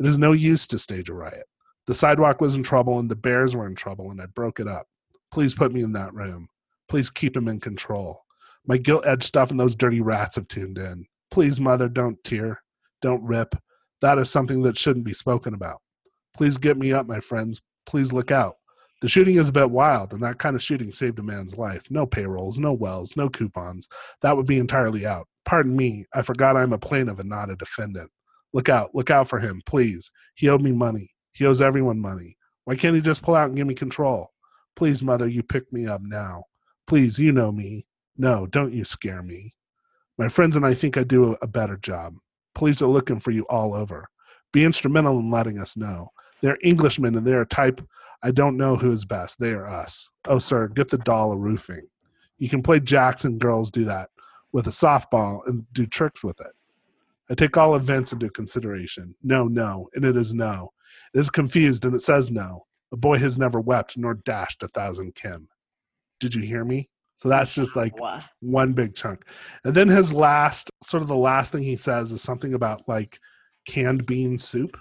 It 0.00 0.06
is 0.06 0.18
no 0.18 0.32
use 0.32 0.66
to 0.68 0.78
stage 0.78 1.08
a 1.08 1.14
riot. 1.14 1.46
The 1.86 1.94
sidewalk 1.94 2.40
was 2.40 2.54
in 2.54 2.62
trouble 2.62 2.98
and 2.98 3.10
the 3.10 3.16
bears 3.16 3.54
were 3.54 3.66
in 3.66 3.74
trouble, 3.74 4.10
and 4.10 4.20
I 4.20 4.26
broke 4.26 4.60
it 4.60 4.68
up. 4.68 4.88
Please 5.30 5.54
put 5.54 5.72
me 5.72 5.82
in 5.82 5.92
that 5.92 6.14
room. 6.14 6.48
Please 6.88 7.10
keep 7.10 7.36
him 7.36 7.48
in 7.48 7.60
control. 7.60 8.24
My 8.66 8.76
guilt 8.76 9.06
edge 9.06 9.24
stuff 9.24 9.50
and 9.50 9.58
those 9.58 9.74
dirty 9.74 10.00
rats 10.00 10.36
have 10.36 10.48
tuned 10.48 10.78
in. 10.78 11.06
Please, 11.30 11.60
mother, 11.60 11.88
don't 11.88 12.22
tear. 12.24 12.62
Don't 13.02 13.22
rip. 13.22 13.54
That 14.00 14.18
is 14.18 14.30
something 14.30 14.62
that 14.62 14.78
shouldn't 14.78 15.04
be 15.04 15.12
spoken 15.12 15.54
about. 15.54 15.80
Please 16.34 16.56
get 16.56 16.76
me 16.76 16.92
up, 16.92 17.06
my 17.06 17.20
friends. 17.20 17.60
Please 17.86 18.12
look 18.12 18.30
out. 18.30 18.56
The 19.00 19.08
shooting 19.08 19.36
is 19.36 19.48
a 19.48 19.52
bit 19.52 19.70
wild, 19.70 20.12
and 20.12 20.22
that 20.22 20.38
kind 20.38 20.56
of 20.56 20.62
shooting 20.62 20.90
saved 20.90 21.18
a 21.18 21.22
man's 21.22 21.56
life. 21.56 21.86
No 21.90 22.04
payrolls, 22.04 22.58
no 22.58 22.72
wells, 22.72 23.16
no 23.16 23.28
coupons. 23.28 23.88
That 24.22 24.36
would 24.36 24.46
be 24.46 24.58
entirely 24.58 25.06
out. 25.06 25.28
Pardon 25.44 25.76
me, 25.76 26.06
I 26.12 26.22
forgot 26.22 26.56
I'm 26.56 26.72
a 26.72 26.78
plaintiff 26.78 27.20
and 27.20 27.28
not 27.28 27.50
a 27.50 27.56
defendant. 27.56 28.10
Look 28.52 28.68
out, 28.68 28.94
look 28.94 29.10
out 29.10 29.28
for 29.28 29.38
him, 29.38 29.62
please. 29.66 30.10
He 30.34 30.48
owed 30.48 30.62
me 30.62 30.72
money. 30.72 31.10
He 31.32 31.46
owes 31.46 31.62
everyone 31.62 32.00
money. 32.00 32.36
Why 32.64 32.76
can't 32.76 32.96
he 32.96 33.00
just 33.00 33.22
pull 33.22 33.36
out 33.36 33.48
and 33.48 33.56
give 33.56 33.66
me 33.66 33.74
control? 33.74 34.32
Please, 34.74 35.02
mother, 35.02 35.28
you 35.28 35.42
pick 35.42 35.72
me 35.72 35.86
up 35.86 36.02
now. 36.02 36.44
Please, 36.86 37.18
you 37.18 37.32
know 37.32 37.52
me. 37.52 37.86
No, 38.16 38.46
don't 38.46 38.72
you 38.72 38.84
scare 38.84 39.22
me. 39.22 39.54
My 40.18 40.28
friends 40.28 40.56
and 40.56 40.66
I 40.66 40.74
think 40.74 40.96
I 40.96 41.04
do 41.04 41.36
a, 41.40 41.46
better 41.46 41.76
job. 41.76 42.16
Police 42.54 42.82
are 42.82 42.88
looking 42.88 43.20
for 43.20 43.30
you 43.30 43.44
all 43.44 43.72
over. 43.72 44.08
Be 44.52 44.64
instrumental 44.64 45.18
in 45.20 45.30
letting 45.30 45.58
us 45.58 45.76
know. 45.76 46.10
They're 46.42 46.58
Englishmen 46.64 47.14
and 47.14 47.26
they're 47.26 47.42
a 47.42 47.46
type 47.46 47.80
I 48.22 48.32
don't 48.32 48.56
know 48.56 48.76
who 48.76 48.90
is 48.90 49.04
best. 49.04 49.38
They 49.38 49.52
are 49.52 49.68
us. 49.68 50.10
Oh, 50.26 50.40
sir, 50.40 50.66
get 50.66 50.88
the 50.88 50.98
doll 50.98 51.32
a 51.32 51.36
roofing. 51.36 51.86
You 52.38 52.48
can 52.48 52.62
play 52.62 52.80
jacks 52.80 53.24
and 53.24 53.40
girls 53.40 53.70
do 53.70 53.84
that 53.84 54.10
with 54.52 54.66
a 54.66 54.70
softball 54.70 55.40
and 55.46 55.66
do 55.72 55.86
tricks 55.86 56.24
with 56.24 56.40
it. 56.40 56.52
I 57.30 57.34
take 57.34 57.56
all 57.56 57.76
events 57.76 58.12
into 58.12 58.30
consideration. 58.30 59.14
No, 59.22 59.46
no, 59.46 59.88
and 59.94 60.04
it 60.04 60.16
is 60.16 60.34
no. 60.34 60.72
It 61.14 61.20
is 61.20 61.30
confused 61.30 61.84
and 61.84 61.94
it 61.94 62.00
says 62.00 62.30
no. 62.30 62.66
A 62.90 62.96
boy 62.96 63.18
has 63.18 63.38
never 63.38 63.60
wept 63.60 63.96
nor 63.96 64.14
dashed 64.14 64.62
a 64.62 64.68
thousand 64.68 65.14
Kim. 65.14 65.48
Did 66.18 66.34
you 66.34 66.42
hear 66.42 66.64
me? 66.64 66.88
So 67.18 67.28
that's 67.28 67.52
just 67.52 67.74
like 67.74 67.98
Wow. 67.98 68.20
one 68.38 68.74
big 68.74 68.94
chunk. 68.94 69.24
And 69.64 69.74
then 69.74 69.88
his 69.88 70.12
last, 70.12 70.70
sort 70.84 71.02
of 71.02 71.08
the 71.08 71.16
last 71.16 71.50
thing 71.50 71.64
he 71.64 71.74
says 71.76 72.12
is 72.12 72.22
something 72.22 72.54
about 72.54 72.88
like 72.88 73.18
canned 73.66 74.06
bean 74.06 74.38
soup 74.38 74.76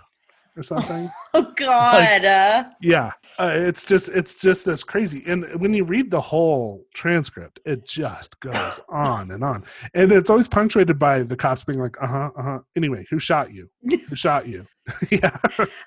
or 0.56 0.62
something. 0.62 1.10
Oh 1.34 1.52
God. 1.56 2.26
uh, 2.26 2.64
yeah. 2.80 3.12
Uh, 3.40 3.52
it's 3.54 3.86
just 3.86 4.10
it's 4.10 4.42
just 4.42 4.66
this 4.66 4.84
crazy 4.84 5.22
and 5.28 5.46
when 5.62 5.72
you 5.74 5.84
read 5.84 6.10
the 6.10 6.20
whole 6.20 6.84
transcript 6.96 7.60
it 7.66 7.86
just 7.86 8.40
goes 8.40 8.80
on 8.90 9.30
and 9.30 9.44
on 9.44 9.64
and 9.94 10.12
it's 10.12 10.30
always 10.32 10.48
punctuated 10.48 10.98
by 10.98 11.22
the 11.22 11.36
cops 11.36 11.64
being 11.64 11.80
like 11.80 11.96
uh-huh 12.02 12.32
uh-huh 12.36 12.60
anyway 12.76 13.06
who 13.12 13.20
shot 13.20 13.54
you 13.54 13.70
who 13.84 13.98
shot 14.16 14.48
you 14.48 14.66
yeah 15.12 15.38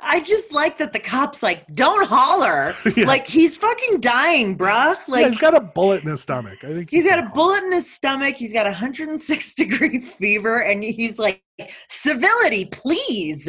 I 0.01 0.21
just 0.21 0.53
like 0.53 0.79
that 0.79 0.93
the 0.93 0.99
cops 1.01 1.43
like 1.43 1.67
don't 1.75 2.07
holler. 2.07 2.75
Yeah. 2.97 3.07
Like 3.07 3.27
he's 3.27 3.57
fucking 3.57 4.01
dying, 4.01 4.59
bruh. 4.59 4.95
Yeah, 4.95 4.97
Like 5.09 5.27
he's 5.29 5.41
got 5.41 5.55
a 5.55 5.61
bullet 5.61 6.03
in 6.03 6.11
his 6.11 6.21
stomach 6.21 6.63
i 6.65 6.69
think 6.69 6.91
He's 6.91 7.05
he 7.05 7.11
got 7.11 7.19
a 7.19 7.23
holler. 7.23 7.35
bullet 7.35 7.65
in 7.65 7.73
his 7.73 7.91
stomach. 7.91 8.37
He's 8.37 8.53
got 8.53 8.67
a 8.67 8.71
106 8.71 9.55
degree 9.55 10.01
fever, 10.01 10.59
and 10.63 10.83
he's 10.85 11.19
like, 11.19 11.43
"Civility, 11.89 12.67
please." 12.73 13.49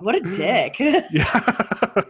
What 0.00 0.14
a 0.16 0.20
dick. 0.20 0.78
Yeah. 0.80 2.02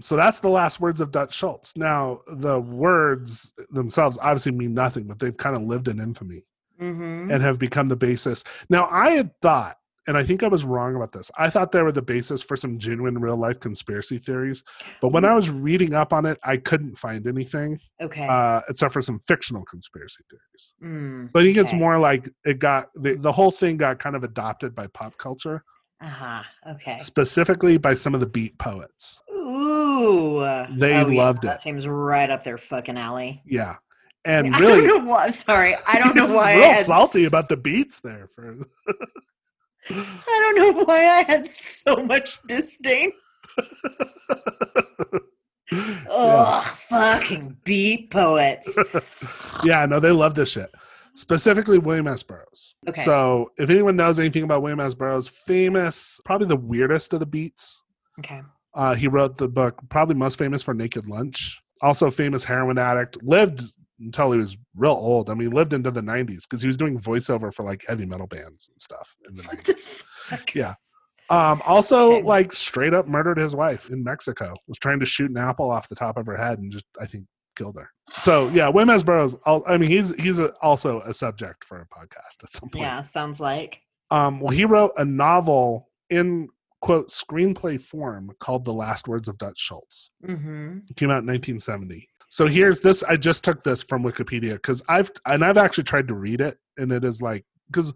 So 0.00 0.16
that's 0.16 0.40
the 0.40 0.48
last 0.48 0.80
words 0.80 1.00
of 1.00 1.10
Dutch 1.10 1.34
Schultz. 1.34 1.76
Now, 1.76 2.20
the 2.26 2.60
words 2.60 3.52
themselves 3.70 4.18
obviously 4.20 4.52
mean 4.52 4.74
nothing, 4.74 5.06
but 5.06 5.18
they've 5.18 5.36
kind 5.36 5.56
of 5.56 5.62
lived 5.62 5.88
in 5.88 6.00
infamy. 6.00 6.44
Mm-hmm. 6.80 7.30
and 7.30 7.40
have 7.40 7.56
become 7.60 7.86
the 7.86 7.94
basis. 7.94 8.42
Now, 8.68 8.88
I 8.90 9.10
had 9.10 9.30
thought, 9.40 9.76
and 10.08 10.16
I 10.18 10.24
think 10.24 10.42
I 10.42 10.48
was 10.48 10.64
wrong 10.64 10.96
about 10.96 11.12
this. 11.12 11.30
I 11.38 11.48
thought 11.48 11.70
they 11.70 11.82
were 11.82 11.92
the 11.92 12.02
basis 12.02 12.42
for 12.42 12.56
some 12.56 12.80
genuine 12.80 13.18
real 13.20 13.36
life 13.36 13.60
conspiracy 13.60 14.18
theories, 14.18 14.64
but 15.00 15.08
when 15.10 15.24
I 15.24 15.34
was 15.34 15.50
reading 15.50 15.94
up 15.94 16.12
on 16.12 16.26
it, 16.26 16.38
I 16.42 16.56
couldn't 16.56 16.96
find 16.96 17.28
anything 17.28 17.78
okay. 18.00 18.26
uh, 18.26 18.62
except 18.68 18.92
for 18.92 19.00
some 19.00 19.20
fictional 19.20 19.64
conspiracy 19.64 20.24
theories. 20.28 20.74
mm. 20.82 21.32
But 21.32 21.42
I 21.42 21.46
think 21.46 21.58
it's 21.58 21.72
more 21.72 21.98
like 21.98 22.28
it 22.44 22.58
got 22.58 22.88
the, 22.94 23.14
the 23.14 23.32
whole 23.32 23.52
thing 23.52 23.76
got 23.76 24.00
kind 24.00 24.16
of 24.16 24.24
adopted 24.24 24.74
by 24.74 24.88
pop 24.88 25.16
culture, 25.16 25.62
Uh-huh. 26.04 26.42
Okay. 26.72 26.98
specifically 27.00 27.78
by 27.78 27.94
some 27.94 28.12
of 28.14 28.20
the 28.20 28.26
beat 28.26 28.58
poets. 28.58 29.22
Ooh. 29.32 30.40
They 30.76 30.94
Oh, 30.94 31.08
yeah, 31.08 31.22
loved 31.22 31.42
That 31.42 31.60
seems 31.62 31.86
right 31.86 32.28
up 32.28 32.44
their 32.44 32.58
fucking 32.58 32.98
alley. 32.98 33.42
Yeah, 33.46 33.76
and 34.26 34.54
I 34.54 34.58
really, 34.58 34.86
don't 34.86 35.04
know 35.06 35.10
why. 35.10 35.24
I'm 35.24 35.30
sorry. 35.32 35.74
I 35.86 35.98
don't 35.98 36.14
know 36.20 36.34
why. 36.34 36.52
I 36.52 36.56
real 36.56 36.72
had 36.74 36.86
salty 36.86 37.24
s- 37.24 37.28
about 37.32 37.48
the 37.48 37.56
beats 37.56 38.00
there. 38.00 38.28
For 38.34 38.56
I 39.90 40.52
don't 40.54 40.76
know 40.76 40.84
why 40.84 41.06
I 41.06 41.22
had 41.26 41.50
so 41.50 41.96
much 41.96 42.42
disdain. 42.46 43.12
yeah. 45.70 46.04
Ugh, 46.10 46.64
fucking 46.64 47.56
beat 47.64 48.10
poets. 48.10 48.78
yeah, 49.64 49.86
no, 49.86 50.00
they 50.00 50.10
love 50.12 50.34
this 50.34 50.50
shit. 50.50 50.70
Specifically, 51.16 51.78
William 51.78 52.08
S. 52.08 52.22
Burroughs. 52.22 52.74
Okay. 52.88 53.02
So, 53.02 53.52
if 53.56 53.70
anyone 53.70 53.96
knows 53.96 54.18
anything 54.18 54.42
about 54.42 54.62
William 54.62 54.80
S. 54.80 54.94
Burroughs, 54.94 55.28
famous, 55.28 56.20
probably 56.24 56.48
the 56.48 56.56
weirdest 56.56 57.12
of 57.12 57.20
the 57.20 57.26
beats. 57.26 57.82
Okay. 58.18 58.42
Uh, 58.74 58.94
he 58.94 59.06
wrote 59.06 59.38
the 59.38 59.48
book, 59.48 59.78
probably 59.88 60.16
most 60.16 60.38
famous 60.38 60.62
for 60.62 60.74
Naked 60.74 61.08
Lunch. 61.08 61.62
Also, 61.80 62.10
famous 62.10 62.44
heroin 62.44 62.78
addict. 62.78 63.22
Lived 63.22 63.62
until 64.00 64.32
he 64.32 64.38
was 64.38 64.56
real 64.74 64.92
old. 64.92 65.30
I 65.30 65.34
mean, 65.34 65.50
lived 65.50 65.72
into 65.72 65.90
the 65.90 66.00
90s 66.00 66.42
because 66.42 66.60
he 66.60 66.66
was 66.66 66.76
doing 66.76 66.98
voiceover 66.98 67.54
for 67.54 67.62
like 67.64 67.84
heavy 67.86 68.06
metal 68.06 68.26
bands 68.26 68.68
and 68.68 68.80
stuff 68.80 69.14
in 69.28 69.36
the 69.36 69.42
90s. 69.44 69.56
What 69.56 69.66
the 69.66 69.74
fuck? 69.74 70.54
Yeah. 70.54 70.74
Um, 71.30 71.62
also, 71.64 72.20
like 72.20 72.52
straight 72.52 72.92
up 72.92 73.08
murdered 73.08 73.38
his 73.38 73.56
wife 73.56 73.88
in 73.90 74.04
Mexico. 74.04 74.54
Was 74.66 74.78
trying 74.78 75.00
to 75.00 75.06
shoot 75.06 75.30
an 75.30 75.38
apple 75.38 75.70
off 75.70 75.88
the 75.88 75.94
top 75.94 76.16
of 76.16 76.26
her 76.26 76.36
head 76.36 76.58
and 76.58 76.70
just, 76.70 76.84
I 77.00 77.06
think, 77.06 77.24
killed 77.54 77.76
her. 77.76 77.90
So 78.20 78.48
yeah, 78.48 78.70
Wim 78.70 78.92
S. 78.92 79.02
Burroughs. 79.02 79.36
I 79.46 79.76
mean, 79.76 79.90
he's 79.90 80.14
he's 80.20 80.38
a, 80.38 80.52
also 80.62 81.00
a 81.00 81.12
subject 81.12 81.64
for 81.64 81.80
a 81.80 81.86
podcast 81.86 82.42
at 82.42 82.50
some 82.50 82.68
point. 82.68 82.82
Yeah, 82.82 83.02
sounds 83.02 83.40
like. 83.40 83.80
Um, 84.10 84.40
well, 84.40 84.52
he 84.52 84.64
wrote 84.64 84.92
a 84.96 85.04
novel 85.04 85.88
in 86.10 86.48
quote 86.80 87.08
screenplay 87.08 87.80
form 87.80 88.30
called 88.40 88.64
"The 88.64 88.72
Last 88.72 89.08
Words 89.08 89.28
of 89.28 89.38
Dutch 89.38 89.58
Schultz." 89.58 90.10
Mm-hmm. 90.24 90.78
It 90.88 90.96
came 90.96 91.10
out 91.10 91.22
in 91.22 91.26
1970. 91.26 92.08
So 92.28 92.46
here's 92.46 92.80
this. 92.80 93.02
I 93.04 93.16
just 93.16 93.44
took 93.44 93.64
this 93.64 93.82
from 93.82 94.02
Wikipedia 94.02 94.54
because 94.54 94.82
I've 94.88 95.10
and 95.26 95.44
I've 95.44 95.58
actually 95.58 95.84
tried 95.84 96.08
to 96.08 96.14
read 96.14 96.40
it, 96.40 96.58
and 96.76 96.92
it 96.92 97.04
is 97.04 97.20
like 97.22 97.44
because 97.66 97.92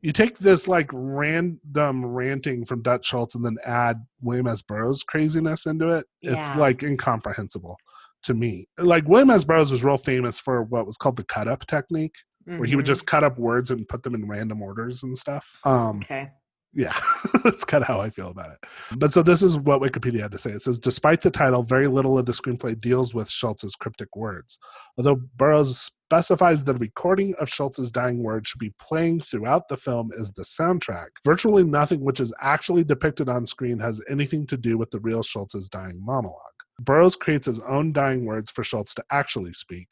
you 0.00 0.12
take 0.12 0.38
this 0.38 0.68
like 0.68 0.88
random 0.92 2.06
ranting 2.06 2.64
from 2.64 2.82
Dutch 2.82 3.06
Schultz 3.06 3.34
and 3.34 3.44
then 3.44 3.56
add 3.66 4.02
William 4.22 4.46
S. 4.46 4.62
Burroughs 4.62 5.02
craziness 5.02 5.66
into 5.66 5.90
it. 5.90 6.06
It's 6.22 6.54
like 6.56 6.82
incomprehensible 6.82 7.76
to 8.24 8.34
me. 8.34 8.68
Like 8.78 9.08
William 9.08 9.30
S. 9.30 9.44
Burroughs 9.44 9.70
was 9.72 9.82
real 9.84 9.96
famous 9.98 10.40
for 10.40 10.62
what 10.62 10.86
was 10.86 10.96
called 10.96 11.16
the 11.16 11.24
cut 11.24 11.48
up 11.48 11.66
technique, 11.66 12.14
where 12.44 12.64
he 12.64 12.76
would 12.76 12.84
Mhm. 12.84 12.88
just 12.88 13.06
cut 13.06 13.24
up 13.24 13.38
words 13.38 13.70
and 13.70 13.86
put 13.88 14.02
them 14.02 14.14
in 14.14 14.26
random 14.28 14.62
orders 14.62 15.02
and 15.02 15.16
stuff. 15.16 15.58
Um, 15.64 15.98
Okay. 15.98 16.30
Yeah, 16.72 16.96
that's 17.44 17.64
kind 17.64 17.82
of 17.82 17.88
how 17.88 18.00
I 18.00 18.10
feel 18.10 18.28
about 18.28 18.52
it. 18.52 18.58
But 18.96 19.12
so 19.12 19.22
this 19.22 19.42
is 19.42 19.58
what 19.58 19.80
Wikipedia 19.80 20.20
had 20.20 20.32
to 20.32 20.38
say. 20.38 20.50
It 20.50 20.62
says, 20.62 20.78
despite 20.78 21.20
the 21.20 21.30
title, 21.30 21.62
very 21.62 21.88
little 21.88 22.18
of 22.18 22.26
the 22.26 22.32
screenplay 22.32 22.78
deals 22.78 23.12
with 23.12 23.28
Schultz's 23.28 23.74
cryptic 23.74 24.14
words. 24.14 24.58
Although 24.96 25.16
Burroughs 25.36 25.76
specifies 25.78 26.64
that 26.64 26.76
a 26.76 26.78
recording 26.78 27.34
of 27.40 27.48
Schultz's 27.48 27.90
dying 27.90 28.22
words 28.22 28.48
should 28.48 28.60
be 28.60 28.74
playing 28.80 29.20
throughout 29.20 29.68
the 29.68 29.76
film 29.76 30.10
as 30.18 30.32
the 30.32 30.42
soundtrack, 30.42 31.08
virtually 31.24 31.64
nothing 31.64 32.00
which 32.00 32.20
is 32.20 32.32
actually 32.40 32.84
depicted 32.84 33.28
on 33.28 33.46
screen 33.46 33.80
has 33.80 34.00
anything 34.08 34.46
to 34.46 34.56
do 34.56 34.78
with 34.78 34.90
the 34.90 35.00
real 35.00 35.22
Schultz's 35.22 35.68
dying 35.68 36.00
monologue. 36.04 36.36
Burroughs 36.80 37.16
creates 37.16 37.46
his 37.46 37.60
own 37.60 37.92
dying 37.92 38.24
words 38.24 38.50
for 38.50 38.64
Schultz 38.64 38.94
to 38.94 39.04
actually 39.10 39.52
speak, 39.52 39.88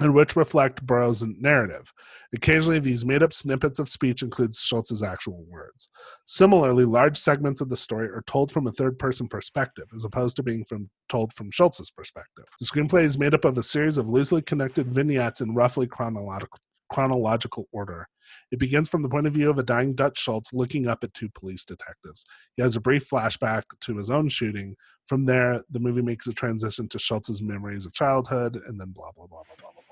and 0.00 0.14
which 0.14 0.36
reflect 0.36 0.86
Burroughs' 0.86 1.24
narrative. 1.26 1.92
Occasionally, 2.34 2.78
these 2.78 3.04
made 3.04 3.22
up 3.22 3.32
snippets 3.32 3.78
of 3.78 3.88
speech 3.88 4.22
include 4.22 4.54
Schultz's 4.54 5.02
actual 5.02 5.44
words. 5.48 5.88
Similarly, 6.26 6.84
large 6.84 7.16
segments 7.18 7.60
of 7.60 7.68
the 7.68 7.76
story 7.76 8.08
are 8.08 8.22
told 8.26 8.52
from 8.52 8.66
a 8.66 8.72
third 8.72 8.98
person 8.98 9.28
perspective, 9.28 9.86
as 9.94 10.04
opposed 10.04 10.36
to 10.36 10.42
being 10.42 10.64
from, 10.64 10.90
told 11.08 11.32
from 11.32 11.50
Schultz's 11.50 11.90
perspective. 11.90 12.44
The 12.60 12.66
screenplay 12.66 13.04
is 13.04 13.18
made 13.18 13.34
up 13.34 13.44
of 13.44 13.58
a 13.58 13.62
series 13.62 13.98
of 13.98 14.08
loosely 14.08 14.42
connected 14.42 14.86
vignettes 14.86 15.40
in 15.40 15.54
roughly 15.54 15.86
chronological, 15.86 16.58
chronological 16.92 17.66
order. 17.72 18.06
It 18.52 18.58
begins 18.58 18.88
from 18.88 19.02
the 19.02 19.08
point 19.08 19.26
of 19.26 19.34
view 19.34 19.50
of 19.50 19.58
a 19.58 19.62
dying 19.62 19.94
Dutch 19.94 20.18
Schultz 20.18 20.52
looking 20.52 20.86
up 20.86 21.02
at 21.02 21.14
two 21.14 21.28
police 21.30 21.64
detectives. 21.64 22.24
He 22.56 22.62
has 22.62 22.76
a 22.76 22.80
brief 22.80 23.08
flashback 23.08 23.62
to 23.80 23.96
his 23.96 24.10
own 24.10 24.28
shooting. 24.28 24.76
From 25.06 25.24
there, 25.24 25.62
the 25.70 25.80
movie 25.80 26.02
makes 26.02 26.26
a 26.26 26.32
transition 26.32 26.88
to 26.90 26.98
Schultz's 26.98 27.42
memories 27.42 27.86
of 27.86 27.94
childhood, 27.94 28.60
and 28.66 28.78
then 28.78 28.92
blah, 28.92 29.10
blah, 29.16 29.26
blah, 29.26 29.42
blah, 29.46 29.56
blah. 29.60 29.70
blah. 29.72 29.87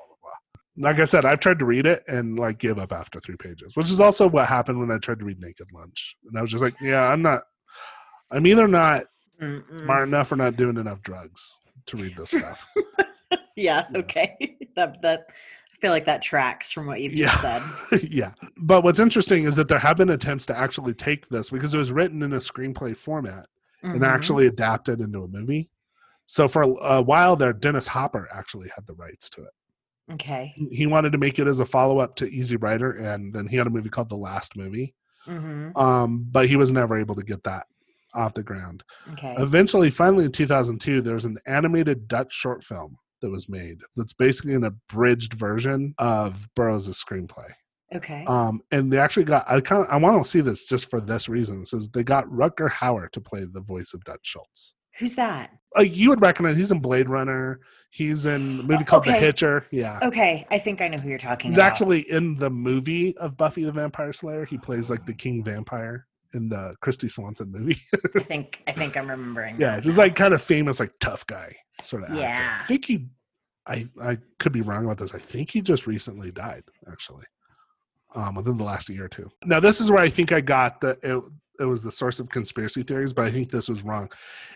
Like 0.78 0.98
I 0.98 1.04
said, 1.06 1.24
I've 1.24 1.40
tried 1.40 1.58
to 1.60 1.64
read 1.64 1.86
it 1.86 2.02
and 2.06 2.38
like 2.38 2.58
give 2.58 2.78
up 2.78 2.92
after 2.92 3.18
three 3.18 3.36
pages, 3.36 3.76
which 3.76 3.90
is 3.90 4.00
also 4.00 4.28
what 4.28 4.46
happened 4.48 4.78
when 4.78 4.90
I 4.90 4.98
tried 4.98 5.18
to 5.20 5.24
read 5.24 5.40
Naked 5.40 5.72
Lunch. 5.72 6.16
And 6.28 6.36
I 6.38 6.42
was 6.42 6.50
just 6.50 6.62
like, 6.62 6.74
yeah, 6.82 7.08
I'm 7.10 7.22
not, 7.22 7.42
I'm 8.30 8.46
either 8.46 8.68
not 8.68 9.04
Mm-mm. 9.40 9.84
smart 9.84 10.08
enough 10.08 10.32
or 10.32 10.36
not 10.36 10.56
doing 10.56 10.76
enough 10.76 11.00
drugs 11.02 11.58
to 11.86 11.96
read 11.96 12.16
this 12.16 12.30
stuff. 12.30 12.66
Yeah. 13.58 13.86
Yeah. 13.92 13.98
Okay. 14.00 14.36
that 14.76 15.00
that 15.02 15.26
I 15.30 15.76
feel 15.80 15.90
like 15.90 16.04
that 16.06 16.20
tracks 16.22 16.70
from 16.72 16.86
what 16.86 17.00
you've 17.00 17.14
just 17.14 17.40
said. 17.40 17.62
yeah. 18.10 18.32
But 18.58 18.84
what's 18.84 19.00
interesting 19.00 19.44
is 19.44 19.56
that 19.56 19.68
there 19.68 19.78
have 19.78 19.96
been 19.96 20.10
attempts 20.10 20.44
to 20.46 20.56
actually 20.56 20.92
take 20.94 21.28
this 21.30 21.48
because 21.50 21.74
it 21.74 21.78
was 21.78 21.90
written 21.90 22.22
in 22.22 22.34
a 22.34 22.36
screenplay 22.38 22.94
format 22.96 23.46
and 23.82 24.02
Mhm. 24.02 24.06
actually 24.06 24.46
adapted 24.46 25.00
into 25.00 25.22
a 25.22 25.28
movie. 25.28 25.70
So 26.26 26.48
for 26.48 26.62
a, 26.62 26.68
a 26.68 27.02
while 27.02 27.34
there, 27.34 27.52
Dennis 27.54 27.86
Hopper 27.88 28.28
actually 28.32 28.68
had 28.74 28.86
the 28.86 28.94
rights 28.94 29.30
to 29.30 29.42
it. 29.42 29.50
Okay. 30.12 30.54
He 30.70 30.86
wanted 30.86 31.12
to 31.12 31.18
make 31.18 31.38
it 31.38 31.46
as 31.48 31.60
a 31.60 31.66
follow 31.66 31.98
up 31.98 32.16
to 32.16 32.26
Easy 32.26 32.56
Rider, 32.56 32.92
and 32.92 33.34
then 33.34 33.46
he 33.48 33.56
had 33.56 33.66
a 33.66 33.70
movie 33.70 33.88
called 33.88 34.08
The 34.08 34.16
Last 34.16 34.56
Movie. 34.56 34.94
hmm 35.24 35.70
Um, 35.76 36.26
but 36.30 36.48
he 36.48 36.56
was 36.56 36.72
never 36.72 36.98
able 36.98 37.16
to 37.16 37.24
get 37.24 37.42
that 37.44 37.66
off 38.14 38.34
the 38.34 38.42
ground. 38.42 38.84
Okay. 39.12 39.34
Eventually, 39.38 39.90
finally 39.90 40.24
in 40.24 40.32
2002, 40.32 41.02
there 41.02 41.14
was 41.14 41.24
an 41.24 41.38
animated 41.46 42.08
Dutch 42.08 42.32
short 42.32 42.62
film 42.64 42.96
that 43.20 43.30
was 43.30 43.48
made 43.48 43.80
that's 43.96 44.12
basically 44.12 44.54
an 44.54 44.64
abridged 44.64 45.34
version 45.34 45.94
of 45.98 46.46
Burroughs' 46.54 47.02
screenplay. 47.02 47.50
Okay. 47.94 48.24
Um, 48.26 48.62
and 48.70 48.92
they 48.92 48.98
actually 48.98 49.24
got 49.24 49.48
I 49.50 49.60
kind 49.60 49.82
of 49.82 49.88
I 49.90 49.96
want 49.96 50.22
to 50.22 50.28
see 50.28 50.40
this 50.40 50.66
just 50.66 50.88
for 50.88 51.00
this 51.00 51.28
reason. 51.28 51.62
It 51.62 51.68
says 51.68 51.88
they 51.88 52.04
got 52.04 52.26
Rutger 52.26 52.70
Hauer 52.70 53.10
to 53.10 53.20
play 53.20 53.44
the 53.44 53.60
voice 53.60 53.92
of 53.94 54.04
Dutch 54.04 54.20
Schultz. 54.22 54.74
Who's 54.98 55.14
that? 55.16 55.50
Uh, 55.76 55.82
you 55.82 56.08
would 56.10 56.20
recognize 56.22 56.56
he's 56.56 56.70
in 56.72 56.78
Blade 56.80 57.08
Runner. 57.08 57.60
He's 57.90 58.26
in 58.26 58.60
a 58.60 58.62
movie 58.62 58.84
called 58.84 59.04
The 59.04 59.10
Okay. 59.10 59.20
Hitcher. 59.20 59.66
Yeah. 59.70 59.98
Okay, 60.02 60.46
I 60.50 60.58
think 60.58 60.80
I 60.80 60.88
know 60.88 60.98
who 60.98 61.08
you're 61.08 61.18
talking 61.18 61.50
He's 61.50 61.56
about. 61.58 61.64
He's 61.64 61.72
actually 61.72 62.10
in 62.10 62.36
the 62.36 62.50
movie 62.50 63.16
of 63.18 63.36
Buffy 63.36 63.64
the 63.64 63.72
Vampire 63.72 64.12
Slayer. 64.12 64.44
He 64.44 64.58
plays 64.58 64.90
like 64.90 65.06
the 65.06 65.14
King 65.14 65.42
Vampire 65.44 66.06
in 66.34 66.48
the 66.48 66.74
Kristy 66.82 67.10
Swanson 67.10 67.50
movie. 67.52 67.78
I 68.14 68.18
think 68.20 68.62
I 68.66 68.72
think 68.72 68.96
I'm 68.96 69.08
remembering. 69.08 69.60
yeah, 69.60 69.80
just 69.80 69.98
like 69.98 70.14
kind 70.14 70.34
of 70.34 70.42
famous, 70.42 70.80
like 70.80 70.92
tough 71.00 71.26
guy 71.26 71.54
sort 71.82 72.02
of. 72.02 72.10
actor. 72.10 72.20
Yeah. 72.20 72.60
I 72.62 72.66
think 72.66 72.84
he. 72.84 73.06
I 73.66 73.88
I 74.00 74.18
could 74.38 74.52
be 74.52 74.60
wrong 74.62 74.84
about 74.84 74.98
this. 74.98 75.14
I 75.14 75.18
think 75.18 75.50
he 75.50 75.60
just 75.60 75.86
recently 75.86 76.30
died, 76.30 76.62
actually, 76.90 77.24
um, 78.14 78.34
within 78.34 78.56
the 78.58 78.64
last 78.64 78.88
year 78.88 79.06
or 79.06 79.08
two. 79.08 79.28
Now, 79.44 79.60
this 79.60 79.80
is 79.80 79.90
where 79.90 80.02
I 80.02 80.08
think 80.08 80.32
I 80.32 80.40
got 80.40 80.80
the. 80.80 80.98
It, 81.02 81.22
it 81.60 81.64
was 81.64 81.82
the 81.82 81.90
source 81.92 82.20
of 82.20 82.28
conspiracy 82.28 82.82
theories, 82.82 83.12
but 83.12 83.24
I 83.24 83.30
think 83.30 83.50
this 83.50 83.68
was 83.68 83.82
wrong. 83.82 84.10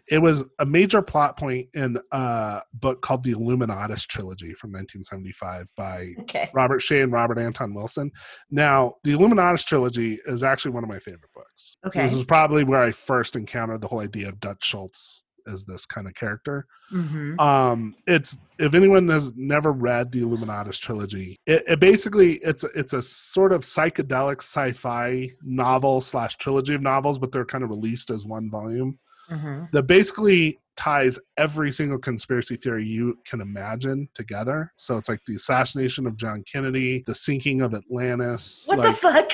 It 0.08 0.18
was 0.20 0.44
a 0.58 0.66
major 0.66 1.02
plot 1.02 1.36
point 1.36 1.68
in 1.74 1.98
a 2.12 2.62
book 2.74 3.02
called 3.02 3.24
the 3.24 3.34
Illuminatus 3.34 4.06
trilogy 4.06 4.54
from 4.54 4.70
1975 4.72 5.68
by 5.76 6.14
Okay. 6.20 6.48
Robert 6.52 6.80
Shea 6.80 7.00
and 7.02 7.12
Robert 7.12 7.38
Anton 7.38 7.74
Wilson. 7.74 8.10
Now, 8.50 8.94
the 9.04 9.12
Illuminatus 9.12 9.64
trilogy 9.64 10.18
is 10.26 10.42
actually 10.42 10.72
one 10.72 10.84
of 10.84 10.90
my 10.90 10.98
favorite 10.98 11.32
books. 11.34 11.76
So 11.82 11.88
Okay. 11.88 12.02
this 12.02 12.12
is 12.14 12.24
probably 12.24 12.64
where 12.64 12.82
I 12.82 12.92
first 12.92 13.36
encountered 13.36 13.80
the 13.80 13.88
whole 13.88 14.00
idea 14.00 14.28
of 14.28 14.40
Dutch 14.40 14.64
Schultz 14.64 15.24
as 15.50 15.64
this 15.64 15.86
kind 15.86 16.06
of 16.06 16.14
character. 16.14 16.66
Mm-hmm. 16.92 17.38
Um, 17.40 17.94
it's 18.06 18.38
if 18.58 18.74
anyone 18.74 19.08
has 19.08 19.34
never 19.36 19.72
read 19.72 20.12
the 20.12 20.22
Illuminatus 20.22 20.80
trilogy, 20.80 21.36
it, 21.46 21.64
it 21.66 21.80
basically 21.80 22.34
it's 22.36 22.64
it's 22.74 22.92
a 22.92 23.02
sort 23.02 23.52
of 23.52 23.62
psychedelic 23.62 24.38
sci-fi 24.38 25.30
novel 25.42 26.00
slash 26.00 26.36
trilogy 26.36 26.74
of 26.74 26.82
novels, 26.82 27.18
but 27.18 27.32
they're 27.32 27.44
kind 27.44 27.64
of 27.64 27.70
released 27.70 28.10
as 28.10 28.24
one 28.24 28.50
volume 28.50 28.98
Mm-hmm. 29.30 29.66
that 29.72 29.84
basically 29.84 30.58
ties 30.76 31.16
every 31.36 31.70
single 31.70 31.98
conspiracy 31.98 32.56
theory 32.56 32.84
you 32.84 33.16
can 33.24 33.40
imagine 33.40 34.08
together. 34.12 34.72
So 34.74 34.96
it's 34.96 35.08
like 35.08 35.20
the 35.24 35.36
assassination 35.36 36.04
of 36.08 36.16
John 36.16 36.42
Kennedy, 36.50 37.04
the 37.06 37.14
sinking 37.14 37.60
of 37.60 37.72
Atlantis, 37.72 38.64
What 38.66 38.78
like, 38.80 38.88
the 38.88 38.92
fuck? 38.94 39.32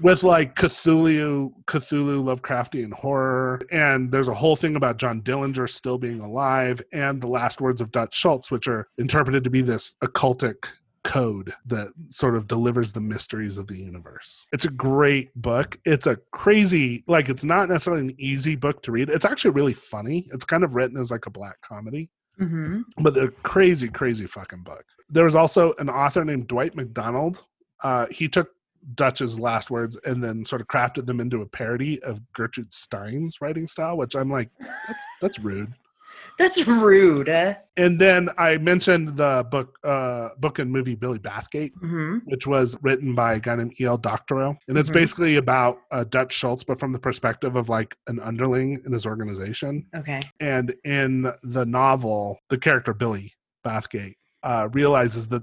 With 0.00 0.22
like 0.22 0.54
Cthulhu, 0.54 1.52
Cthulhu 1.66 2.24
Lovecraftian 2.24 2.92
horror, 2.92 3.60
and 3.70 4.10
there's 4.10 4.28
a 4.28 4.34
whole 4.34 4.56
thing 4.56 4.74
about 4.74 4.96
John 4.96 5.20
Dillinger 5.20 5.68
still 5.68 5.98
being 5.98 6.20
alive, 6.20 6.80
and 6.92 7.20
the 7.20 7.28
last 7.28 7.60
words 7.60 7.80
of 7.80 7.92
Dutch 7.92 8.14
Schultz, 8.14 8.50
which 8.50 8.68
are 8.68 8.88
interpreted 8.96 9.44
to 9.44 9.50
be 9.50 9.62
this 9.62 9.94
occultic 10.02 10.64
code 11.04 11.52
that 11.66 11.88
sort 12.10 12.36
of 12.36 12.46
delivers 12.46 12.92
the 12.92 13.00
mysteries 13.00 13.58
of 13.58 13.66
the 13.66 13.76
universe. 13.76 14.46
It's 14.52 14.64
a 14.64 14.70
great 14.70 15.34
book. 15.34 15.78
It's 15.84 16.06
a 16.06 16.16
crazy, 16.30 17.04
like, 17.06 17.28
it's 17.28 17.44
not 17.44 17.68
necessarily 17.68 18.02
an 18.02 18.14
easy 18.18 18.56
book 18.56 18.82
to 18.84 18.92
read. 18.92 19.10
It's 19.10 19.24
actually 19.24 19.50
really 19.50 19.74
funny. 19.74 20.28
It's 20.32 20.44
kind 20.44 20.64
of 20.64 20.74
written 20.74 20.96
as 20.96 21.10
like 21.10 21.26
a 21.26 21.30
black 21.30 21.60
comedy, 21.60 22.10
hmm 22.38 22.82
but 22.98 23.16
a 23.16 23.28
crazy, 23.42 23.88
crazy 23.88 24.26
fucking 24.26 24.62
book. 24.62 24.84
There 25.10 25.24
was 25.24 25.34
also 25.34 25.74
an 25.78 25.90
author 25.90 26.24
named 26.24 26.46
Dwight 26.46 26.74
Macdonald. 26.74 27.44
Uh, 27.82 28.06
he 28.10 28.28
took 28.28 28.50
Dutch's 28.94 29.38
last 29.38 29.70
words 29.70 29.96
and 30.04 30.22
then 30.22 30.44
sort 30.44 30.60
of 30.60 30.66
crafted 30.68 31.06
them 31.06 31.20
into 31.20 31.40
a 31.42 31.46
parody 31.46 32.02
of 32.02 32.20
Gertrude 32.32 32.72
Stein's 32.74 33.40
writing 33.40 33.66
style, 33.66 33.96
which 33.96 34.14
I'm 34.16 34.30
like, 34.30 34.50
that's, 34.58 35.04
that's 35.20 35.38
rude. 35.38 35.72
That's 36.38 36.66
rude. 36.66 37.28
And 37.76 37.98
then 37.98 38.28
I 38.38 38.58
mentioned 38.58 39.16
the 39.16 39.46
book, 39.50 39.78
uh, 39.82 40.28
book 40.38 40.58
and 40.58 40.70
movie 40.70 40.94
Billy 40.94 41.18
Bathgate, 41.18 41.72
hmm 41.80 42.18
which 42.26 42.46
was 42.46 42.76
written 42.82 43.14
by 43.14 43.34
a 43.34 43.40
guy 43.40 43.56
named 43.56 43.74
E.L. 43.80 43.96
Doctorow. 43.98 44.56
And 44.68 44.76
it's 44.78 44.90
Mhm. 44.90 44.94
basically 44.94 45.36
about 45.36 45.78
uh, 45.90 46.04
Dutch 46.04 46.32
Schultz, 46.32 46.64
but 46.64 46.78
from 46.78 46.92
the 46.92 46.98
perspective 46.98 47.56
of 47.56 47.68
like 47.68 47.96
an 48.06 48.20
underling 48.20 48.82
in 48.84 48.92
his 48.92 49.06
organization. 49.06 49.86
Okay. 49.96 50.20
And 50.38 50.74
in 50.84 51.32
the 51.42 51.64
novel, 51.66 52.38
the 52.50 52.58
character 52.58 52.92
Billy 52.94 53.32
Bathgate 53.66 54.14
uh, 54.42 54.68
realizes 54.72 55.28
that 55.28 55.42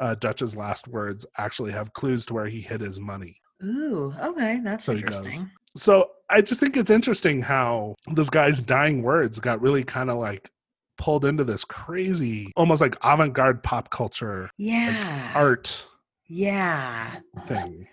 uh, 0.00 0.14
Dutch's 0.16 0.56
last 0.56 0.88
words 0.88 1.26
actually 1.38 1.72
have 1.72 1.92
clues 1.92 2.26
to 2.26 2.34
where 2.34 2.46
he 2.46 2.60
hid 2.60 2.80
his 2.80 2.98
money. 2.98 3.36
Ooh. 3.62 4.12
Okay. 4.20 4.60
That's 4.64 4.84
So 4.84 4.92
interesting. 4.92 5.50
So 5.76 6.10
I 6.28 6.40
just 6.40 6.58
think 6.60 6.76
it's 6.76 6.90
interesting 6.90 7.42
how 7.42 7.94
this 8.14 8.30
guy's 8.30 8.60
dying 8.62 9.02
words 9.02 9.38
got 9.38 9.60
really 9.60 9.84
kind 9.84 10.10
of 10.10 10.18
like 10.18 10.50
pulled 10.98 11.24
into 11.24 11.44
this 11.44 11.64
crazy, 11.64 12.50
almost 12.56 12.80
like 12.80 12.96
avant 13.04 13.34
garde 13.34 13.62
pop 13.62 13.90
culture 13.90 14.50
Yeah. 14.58 15.32
art 15.34 15.86
yeah. 16.28 17.16
thing. 17.46 17.86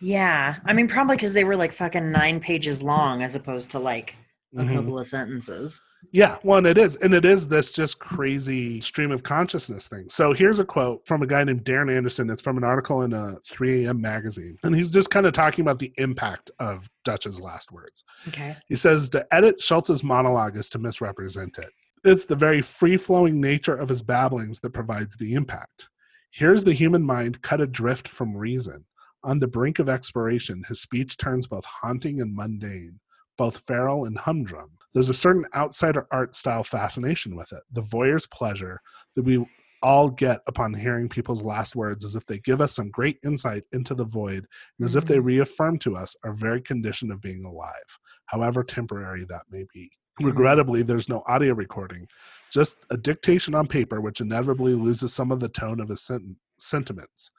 Yeah. 0.00 0.56
I 0.64 0.72
mean, 0.72 0.88
probably 0.88 1.16
because 1.16 1.32
they 1.32 1.44
were 1.44 1.56
like 1.56 1.72
fucking 1.72 2.10
nine 2.10 2.40
pages 2.40 2.82
long 2.82 3.22
as 3.22 3.36
opposed 3.36 3.70
to 3.72 3.78
like 3.78 4.16
a 4.56 4.62
Mhm. 4.62 4.74
couple 4.74 4.98
of 4.98 5.06
sentences. 5.06 5.80
Yeah, 6.10 6.36
well, 6.42 6.58
and 6.58 6.66
it 6.66 6.76
is, 6.76 6.96
and 6.96 7.14
it 7.14 7.24
is 7.24 7.48
this 7.48 7.72
just 7.72 7.98
crazy 7.98 8.80
stream 8.80 9.12
of 9.12 9.22
consciousness 9.22 9.88
thing. 9.88 10.08
So 10.08 10.32
here's 10.32 10.58
a 10.58 10.64
quote 10.64 11.06
from 11.06 11.22
a 11.22 11.26
guy 11.26 11.44
named 11.44 11.64
Darran 11.64 11.94
Anderson. 11.94 12.28
It's 12.28 12.42
from 12.42 12.58
an 12.58 12.64
article 12.64 13.02
in 13.02 13.14
uh, 13.14 13.36
a 13.36 13.40
3 13.40 13.84
a.m. 13.84 14.00
magazine, 14.00 14.56
and 14.62 14.74
he's 14.74 14.90
just 14.90 15.10
kind 15.10 15.26
of 15.26 15.32
talking 15.32 15.62
about 15.62 15.78
the 15.78 15.92
impact 15.98 16.50
of 16.58 16.90
Dutch's 17.04 17.40
last 17.40 17.72
words. 17.72 18.04
Okay. 18.28 18.56
He 18.68 18.76
says 18.76 19.08
to 19.10 19.26
edit 19.32 19.60
Schultz's 19.60 20.02
monologue 20.02 20.56
is 20.56 20.68
to 20.70 20.78
misrepresent 20.78 21.58
it. 21.58 21.70
It's 22.04 22.24
the 22.24 22.36
very 22.36 22.60
free 22.60 22.96
flowing 22.96 23.40
nature 23.40 23.76
of 23.76 23.88
his 23.88 24.02
babblings 24.02 24.60
that 24.60 24.74
provides 24.74 25.16
the 25.16 25.34
impact. 25.34 25.88
Here's 26.32 26.64
the 26.64 26.72
human 26.72 27.04
mind 27.04 27.42
cut 27.42 27.60
adrift 27.60 28.08
from 28.08 28.36
reason. 28.36 28.86
On 29.22 29.38
the 29.38 29.46
brink 29.46 29.78
of 29.78 29.88
expiration, 29.88 30.64
his 30.66 30.80
speech 30.80 31.16
turns 31.16 31.46
both 31.46 31.64
haunting 31.64 32.20
and 32.20 32.34
mundane, 32.34 32.98
both 33.38 33.58
feral 33.58 34.04
and 34.04 34.18
humdrum. 34.18 34.72
There's 34.94 35.08
a 35.08 35.14
certain 35.14 35.46
outsider 35.54 36.06
art 36.10 36.34
style 36.34 36.64
fascination 36.64 37.34
with 37.34 37.52
it, 37.52 37.62
the 37.70 37.82
voyeur's 37.82 38.26
pleasure 38.26 38.80
that 39.16 39.22
we 39.22 39.46
all 39.82 40.08
get 40.08 40.40
upon 40.46 40.74
hearing 40.74 41.08
people's 41.08 41.42
last 41.42 41.74
words 41.74 42.04
as 42.04 42.14
if 42.14 42.24
they 42.26 42.38
give 42.38 42.60
us 42.60 42.74
some 42.74 42.90
great 42.90 43.18
insight 43.24 43.64
into 43.72 43.94
the 43.94 44.04
void 44.04 44.46
and 44.78 44.86
as 44.86 44.96
if 44.96 45.04
they 45.04 45.16
mm-hmm. 45.16 45.26
reaffirm 45.26 45.78
to 45.78 45.96
us 45.96 46.16
our 46.24 46.32
very 46.32 46.60
condition 46.60 47.10
of 47.10 47.20
being 47.20 47.44
alive, 47.44 47.98
however 48.26 48.62
temporary 48.62 49.24
that 49.24 49.42
may 49.50 49.64
be. 49.74 49.90
Uh-huh. 50.20 50.28
Regrettably, 50.28 50.82
there's 50.82 51.08
no 51.08 51.22
audio 51.26 51.54
recording, 51.54 52.06
just 52.52 52.76
a 52.90 52.96
dictation 52.96 53.54
on 53.54 53.66
paper, 53.66 54.00
which 54.00 54.20
inevitably 54.20 54.74
loses 54.74 55.12
some 55.12 55.32
of 55.32 55.40
the 55.40 55.48
tone 55.48 55.80
of 55.80 55.88
his 55.88 56.02
sent- 56.02 56.36
sentiments. 56.58 57.30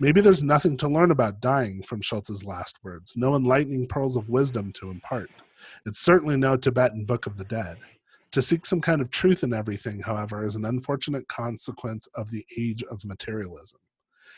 Maybe 0.00 0.20
there's 0.20 0.42
nothing 0.42 0.76
to 0.78 0.88
learn 0.88 1.12
about 1.12 1.40
dying 1.40 1.82
from 1.82 2.00
Schultz's 2.00 2.44
last 2.44 2.78
words, 2.82 3.12
no 3.14 3.36
enlightening 3.36 3.86
pearls 3.86 4.16
of 4.16 4.28
wisdom 4.28 4.72
to 4.80 4.90
impart. 4.90 5.30
It's 5.86 6.00
certainly 6.00 6.36
no 6.36 6.56
Tibetan 6.56 7.04
Book 7.04 7.26
of 7.26 7.36
the 7.36 7.44
Dead. 7.44 7.76
To 8.32 8.42
seek 8.42 8.66
some 8.66 8.80
kind 8.80 9.00
of 9.00 9.10
truth 9.10 9.44
in 9.44 9.54
everything, 9.54 10.00
however, 10.00 10.44
is 10.44 10.56
an 10.56 10.64
unfortunate 10.64 11.28
consequence 11.28 12.08
of 12.14 12.30
the 12.30 12.44
age 12.58 12.82
of 12.82 13.04
materialism. 13.04 13.78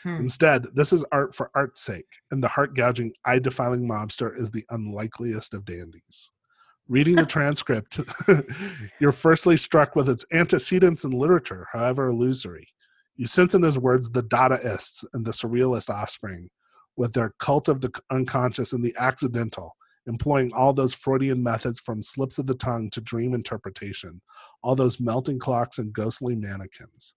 Hmm. 0.03 0.17
Instead, 0.17 0.67
this 0.75 0.93
is 0.93 1.03
art 1.11 1.33
for 1.33 1.49
art's 1.55 1.81
sake, 1.81 2.05
and 2.29 2.43
the 2.43 2.47
heart 2.47 2.75
gouging, 2.75 3.13
eye 3.25 3.39
defiling 3.39 3.87
mobster 3.87 4.39
is 4.39 4.51
the 4.51 4.65
unlikeliest 4.69 5.53
of 5.53 5.65
dandies. 5.65 6.31
Reading 6.87 7.15
the 7.15 7.25
transcript, 7.37 7.99
you're 8.99 9.11
firstly 9.11 9.57
struck 9.57 9.95
with 9.95 10.07
its 10.07 10.25
antecedents 10.31 11.03
in 11.03 11.11
literature, 11.11 11.67
however 11.73 12.07
illusory. 12.07 12.67
You 13.15 13.25
sense 13.25 13.55
in 13.55 13.63
his 13.63 13.79
words 13.79 14.11
the 14.11 14.21
Dadaists 14.21 15.03
and 15.13 15.25
the 15.25 15.31
surrealist 15.31 15.89
offspring, 15.89 16.49
with 16.95 17.13
their 17.13 17.33
cult 17.39 17.67
of 17.67 17.81
the 17.81 17.91
unconscious 18.11 18.73
and 18.73 18.83
the 18.83 18.95
accidental, 18.97 19.75
employing 20.07 20.51
all 20.53 20.73
those 20.73 20.95
Freudian 20.95 21.43
methods 21.43 21.79
from 21.79 22.01
slips 22.01 22.37
of 22.37 22.47
the 22.47 22.55
tongue 22.55 22.89
to 22.91 23.01
dream 23.01 23.33
interpretation, 23.33 24.21
all 24.63 24.75
those 24.75 24.99
melting 24.99 25.39
clocks 25.39 25.77
and 25.77 25.93
ghostly 25.93 26.35
mannequins. 26.35 27.13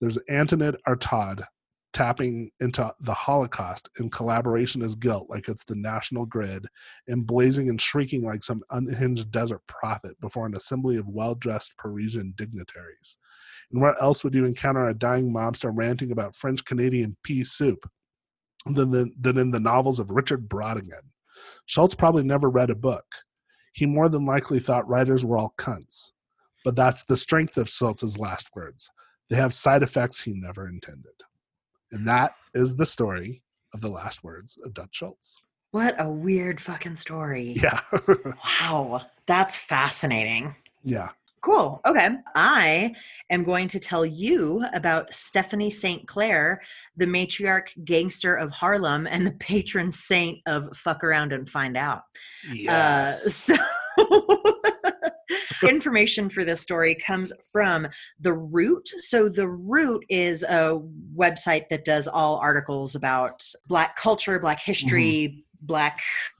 There's 0.00 0.18
Antonin 0.28 0.76
Artaud 0.88 1.44
tapping 1.92 2.50
into 2.60 2.92
the 3.00 3.14
Holocaust 3.14 3.90
in 3.98 4.10
collaboration 4.10 4.82
as 4.82 4.94
guilt, 4.94 5.28
like 5.28 5.48
it's 5.48 5.64
the 5.64 5.74
national 5.74 6.24
grid, 6.24 6.66
and 7.08 7.26
blazing 7.26 7.68
and 7.68 7.80
shrieking 7.80 8.24
like 8.24 8.44
some 8.44 8.62
unhinged 8.70 9.30
desert 9.30 9.60
prophet 9.66 10.18
before 10.20 10.46
an 10.46 10.54
assembly 10.54 10.96
of 10.96 11.08
well 11.08 11.34
dressed 11.34 11.76
Parisian 11.76 12.32
dignitaries. 12.36 13.16
And 13.72 13.80
where 13.80 14.00
else 14.00 14.24
would 14.24 14.34
you 14.34 14.44
encounter 14.44 14.88
a 14.88 14.94
dying 14.94 15.32
mobster 15.32 15.70
ranting 15.72 16.12
about 16.12 16.36
French 16.36 16.64
Canadian 16.64 17.16
pea 17.22 17.44
soup 17.44 17.88
than, 18.66 18.90
than, 18.90 19.12
than 19.20 19.38
in 19.38 19.50
the 19.50 19.60
novels 19.60 20.00
of 20.00 20.10
Richard 20.10 20.48
Brautigan? 20.48 21.10
Schultz 21.66 21.94
probably 21.94 22.22
never 22.22 22.48
read 22.50 22.70
a 22.70 22.74
book. 22.74 23.04
He 23.72 23.86
more 23.86 24.08
than 24.08 24.24
likely 24.24 24.58
thought 24.60 24.88
writers 24.88 25.24
were 25.24 25.38
all 25.38 25.54
cunts. 25.58 26.12
But 26.64 26.76
that's 26.76 27.04
the 27.04 27.16
strength 27.16 27.56
of 27.56 27.68
Schultz's 27.68 28.18
last 28.18 28.48
words. 28.54 28.90
They 29.30 29.36
have 29.36 29.52
side 29.52 29.82
effects 29.82 30.20
he 30.22 30.32
never 30.34 30.68
intended. 30.68 31.12
And 31.92 32.06
that 32.06 32.34
is 32.54 32.76
the 32.76 32.86
story 32.86 33.42
of 33.72 33.80
the 33.80 33.88
last 33.88 34.22
words 34.24 34.58
of 34.64 34.74
Dutch 34.74 34.96
Schultz. 34.96 35.40
What 35.70 35.94
a 35.98 36.10
weird 36.10 36.60
fucking 36.60 36.96
story. 36.96 37.56
Yeah. 37.62 37.80
Wow. 38.60 39.02
That's 39.26 39.56
fascinating. 39.56 40.56
yeah. 40.82 41.10
Cool. 41.42 41.80
Okay. 41.86 42.08
I 42.34 42.94
am 43.30 43.44
going 43.44 43.66
to 43.68 43.80
tell 43.80 44.04
you 44.04 44.64
about 44.74 45.12
Stephanie 45.12 45.70
St. 45.70 46.06
Clair, 46.06 46.60
the 46.96 47.06
matriarch 47.06 47.82
gangster 47.84 48.34
of 48.34 48.50
Harlem 48.50 49.06
and 49.06 49.26
the 49.26 49.32
patron 49.32 49.90
saint 49.90 50.40
of 50.46 50.76
fuck 50.76 51.02
around 51.02 51.32
and 51.32 51.48
find 51.48 51.78
out. 51.78 52.02
Yes. 52.52 53.48
Uh, 53.48 53.56
so 53.56 53.56
information 55.68 56.28
for 56.28 56.44
this 56.44 56.60
story 56.60 56.94
comes 56.94 57.32
from 57.52 57.86
the 58.20 58.32
root 58.32 58.88
so 58.98 59.28
the 59.28 59.48
root 59.48 60.04
is 60.08 60.42
a 60.44 60.80
website 61.16 61.68
that 61.68 61.84
does 61.84 62.08
all 62.08 62.36
articles 62.36 62.94
about 62.94 63.44
black 63.66 63.94
culture 63.96 64.38
black 64.38 64.60
history 64.60 65.44
black 65.62 65.98
uh, 65.98 66.39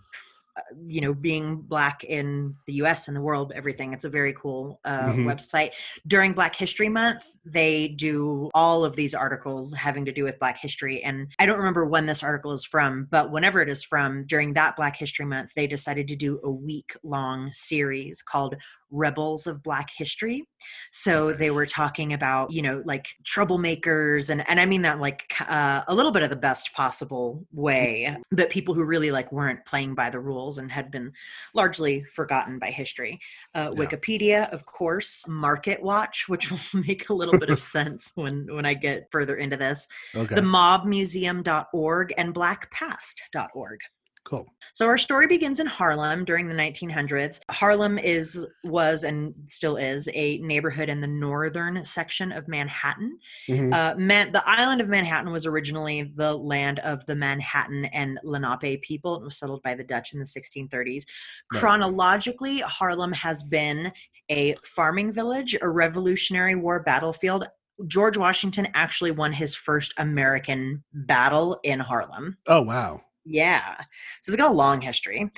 you 0.86 1.00
know 1.00 1.14
being 1.14 1.56
black 1.56 2.04
in 2.04 2.54
the 2.66 2.74
us 2.74 3.08
and 3.08 3.16
the 3.16 3.20
world 3.20 3.52
everything 3.54 3.92
it's 3.92 4.04
a 4.04 4.08
very 4.10 4.32
cool 4.34 4.80
uh, 4.84 5.10
Mhm. 5.12 5.24
website. 5.24 5.70
During 6.06 6.32
black 6.32 6.54
history 6.56 6.88
month 6.88 7.22
they 7.44 7.88
do 7.88 8.50
all 8.54 8.84
of 8.84 8.96
these 8.96 9.14
articles 9.14 9.72
having 9.74 10.04
to 10.04 10.12
do 10.12 10.24
with 10.24 10.38
black 10.38 10.58
history 10.58 11.02
and 11.02 11.28
i 11.38 11.46
don't 11.46 11.58
remember 11.58 11.86
when 11.86 12.06
this 12.06 12.22
article 12.22 12.52
is 12.52 12.64
from 12.64 13.06
but 13.10 13.30
whenever 13.30 13.60
it 13.60 13.68
is 13.68 13.82
from 13.82 14.24
during 14.26 14.54
that 14.54 14.76
black 14.76 14.96
history 14.96 15.24
month 15.26 15.50
they 15.56 15.66
decided 15.66 16.08
to 16.08 16.16
do 16.16 16.38
a 16.44 16.50
week 16.52 16.90
long 17.02 17.50
series 17.52 18.22
called 18.22 18.56
rebels 18.92 19.46
of 19.46 19.62
black 19.62 19.88
history. 19.96 20.44
So 20.90 21.32
they 21.32 21.50
were 21.52 21.66
talking 21.66 22.12
about 22.12 22.50
you 22.50 22.62
know 22.62 22.82
like 22.84 23.06
troublemakers 23.24 24.30
and 24.30 24.48
and 24.48 24.58
i 24.60 24.66
mean 24.66 24.82
that 24.82 25.00
like 25.00 25.32
uh, 25.48 25.82
a 25.88 25.94
little 25.94 26.12
bit 26.12 26.22
of 26.22 26.30
the 26.30 26.36
best 26.36 26.72
possible 26.74 27.46
way 27.52 28.16
but 28.32 28.50
people 28.50 28.74
who 28.74 28.84
really 28.84 29.10
like 29.10 29.30
weren't 29.32 29.64
playing 29.66 29.94
by 29.94 30.10
the 30.10 30.18
rules 30.20 30.49
and 30.58 30.70
had 30.70 30.90
been 30.90 31.12
largely 31.54 32.04
forgotten 32.04 32.58
by 32.58 32.70
history 32.70 33.18
uh, 33.54 33.70
Yeah. 33.74 33.80
wikipedia 33.86 34.52
of 34.52 34.64
course 34.66 35.26
market 35.28 35.82
watch 35.82 36.28
which 36.28 36.50
will 36.72 36.82
make 36.86 37.08
a 37.08 37.14
little 37.14 37.38
bit 37.38 37.50
of 37.50 37.58
sense 37.76 38.12
when 38.14 38.46
when 38.50 38.66
i 38.66 38.74
get 38.74 39.08
further 39.10 39.36
into 39.36 39.56
this 39.56 39.88
Okay. 40.16 40.34
the 40.34 40.40
mobmuseum.org 40.40 42.14
and 42.16 42.34
blackpast.org 42.34 43.80
cool. 44.24 44.46
so 44.74 44.86
our 44.86 44.98
story 44.98 45.26
begins 45.26 45.60
in 45.60 45.66
Harlem 45.66 46.24
during 46.24 46.48
the 46.48 46.54
1900s. 46.54 47.40
Harlem 47.50 47.98
is 47.98 48.46
was 48.64 49.02
and 49.04 49.34
still 49.46 49.76
is 49.76 50.08
a 50.14 50.38
neighborhood 50.38 50.88
in 50.88 51.00
the 51.00 51.06
northern 51.06 51.84
section 51.84 52.30
of 52.32 52.46
Manhattan. 52.48 53.18
Mhm. 53.48 53.72
Uh, 53.74 53.96
Man- 53.96 54.32
the 54.32 54.42
island 54.46 54.80
of 54.80 54.88
Manhattan 54.88 55.32
was 55.32 55.46
originally 55.46 56.12
the 56.14 56.34
land 56.36 56.78
of 56.80 57.04
the 57.06 57.16
Manhattan 57.16 57.86
and 57.86 58.18
Lenape 58.22 58.82
people. 58.82 59.16
It 59.16 59.22
was 59.24 59.38
settled 59.38 59.62
by 59.62 59.74
the 59.74 59.84
Dutch 59.84 60.12
in 60.12 60.18
the 60.20 60.26
1630s. 60.26 61.06
Right. 61.52 61.60
Chronologically, 61.60 62.60
Harlem 62.60 63.12
has 63.12 63.42
been 63.42 63.92
a 64.30 64.54
farming 64.64 65.12
village, 65.12 65.56
a 65.60 65.68
Revolutionary 65.68 66.54
War 66.54 66.82
battlefield, 66.82 67.46
George 67.86 68.16
Washington 68.16 68.68
actually 68.74 69.10
won 69.10 69.32
his 69.32 69.54
first 69.54 69.94
American 69.98 70.84
battle 70.92 71.58
in 71.64 71.80
Harlem. 71.80 72.36
Oh 72.46 72.60
wow. 72.62 73.00
Yeah. 73.30 73.76
So 74.20 74.30
it's 74.32 74.36
got 74.36 74.50
a 74.50 74.54
long 74.54 74.80
history. 74.80 75.30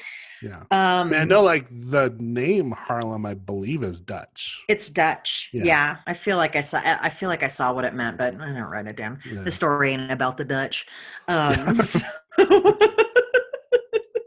Yeah. 0.43 0.63
Um, 0.71 1.13
I, 1.13 1.25
know 1.25 1.43
like 1.43 1.69
the 1.71 2.15
name 2.19 2.73
Harlem, 2.73 3.27
I 3.27 3.35
believe, 3.35 3.83
is 3.83 4.01
Dutch. 4.01 4.63
It's 4.69 4.89
Dutch. 4.89 5.51
Yeah. 5.53 5.65
Yeah. 5.65 5.97
I 6.07 6.15
feel 6.15 6.37
like 6.39 6.57
I 6.57 6.63
saw 6.63 6.81
I 6.85 7.11
feel 7.11 7.29
like 7.29 7.43
I 7.43 7.49
saw 7.49 7.73
what 7.73 7.85
it 7.85 7.95
meant, 7.95 8.17
but 8.19 8.35
I 8.41 8.47
didn't 8.47 8.65
write 8.65 8.87
it 8.87 8.97
down. 8.97 9.21
Yeah. 9.31 9.43
The 9.43 9.51
story 9.53 9.93
ain't 9.93 10.11
about 10.11 10.39
the 10.39 10.45
Dutch. 10.45 10.87
Um, 11.29 11.77
so- 11.81 12.07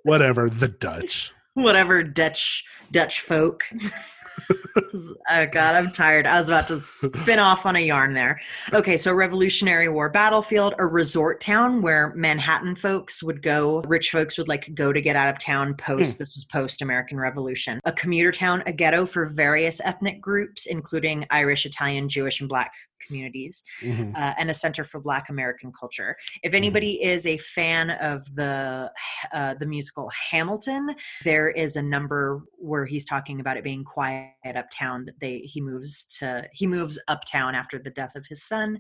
Whatever, 0.04 0.50
the 0.52 0.68
Dutch. 0.68 1.34
whatever 1.56 2.04
Dutch 2.04 2.64
Dutch 2.92 3.20
folk. 3.22 3.64
Oh 5.30 5.46
god, 5.52 5.76
I'm 5.76 5.92
tired. 5.92 6.28
I 6.28 6.40
was 6.40 6.50
about 6.50 6.68
to 6.70 6.78
spin 6.78 7.40
off 7.40 7.66
on 7.66 7.76
a 7.76 7.80
yarn 7.80 8.14
there. 8.14 8.40
Okay, 8.74 8.98
so 8.98 9.14
Revolutionary 9.14 9.90
War 9.90 10.10
battlefield, 10.10 10.74
a 10.80 10.86
resort 10.86 11.42
town 11.42 11.82
where 11.82 12.14
Manhattan 12.16 12.76
folks 12.76 13.24
would 13.24 13.42
go, 13.42 13.82
rich 13.82 14.12
folks 14.12 14.38
would 14.38 14.48
like 14.48 14.74
go 14.76 14.94
to 14.94 15.02
get 15.02 15.16
out 15.16 15.30
of 15.30 15.40
town 15.40 15.76
post 15.76 16.18
this 16.18 16.36
was 16.36 16.46
post 16.46 16.82
American 16.82 17.18
Revolution. 17.18 17.80
A 17.86 17.92
commuter 17.92 18.32
town, 18.32 18.64
a 18.66 18.74
ghetto 18.74 19.06
for 19.06 19.26
various 19.36 19.80
ethnic 19.84 20.22
groups 20.22 20.66
including 20.66 21.26
Irish, 21.30 21.66
Italian, 21.66 22.10
Jewish 22.10 22.40
and 22.40 22.50
black 22.50 22.72
communities 23.06 23.64
Mhm. 23.84 24.16
uh, 24.16 24.34
and 24.40 24.50
a 24.50 24.54
center 24.54 24.84
for 24.84 25.00
Black 25.00 25.30
American 25.30 25.72
culture. 25.72 26.16
If 26.42 26.56
anybody 26.56 27.04
is 27.04 27.28
a 27.28 27.38
fan 27.38 27.92
of 27.92 28.24
the 28.36 28.92
uh, 29.32 29.54
the 29.56 29.66
musical 29.68 30.10
Hamilton, 30.32 30.96
there 31.24 31.50
is 31.50 31.76
a 31.76 31.82
number 31.84 32.42
where 32.58 32.86
he's 32.86 33.06
talking 33.06 33.40
about 33.40 33.58
it 33.58 33.64
being 33.64 33.84
quiet 33.84 34.25
uptown. 34.46 35.06
That 35.06 35.20
they 35.20 35.40
he 35.40 35.62
moves 35.62 36.06
to 36.20 36.48
he 36.52 36.68
moves 36.68 37.00
uptown 37.08 37.56
after 37.56 37.80
the 37.80 37.90
death 37.90 38.16
of 38.16 38.26
his 38.28 38.44
son, 38.44 38.80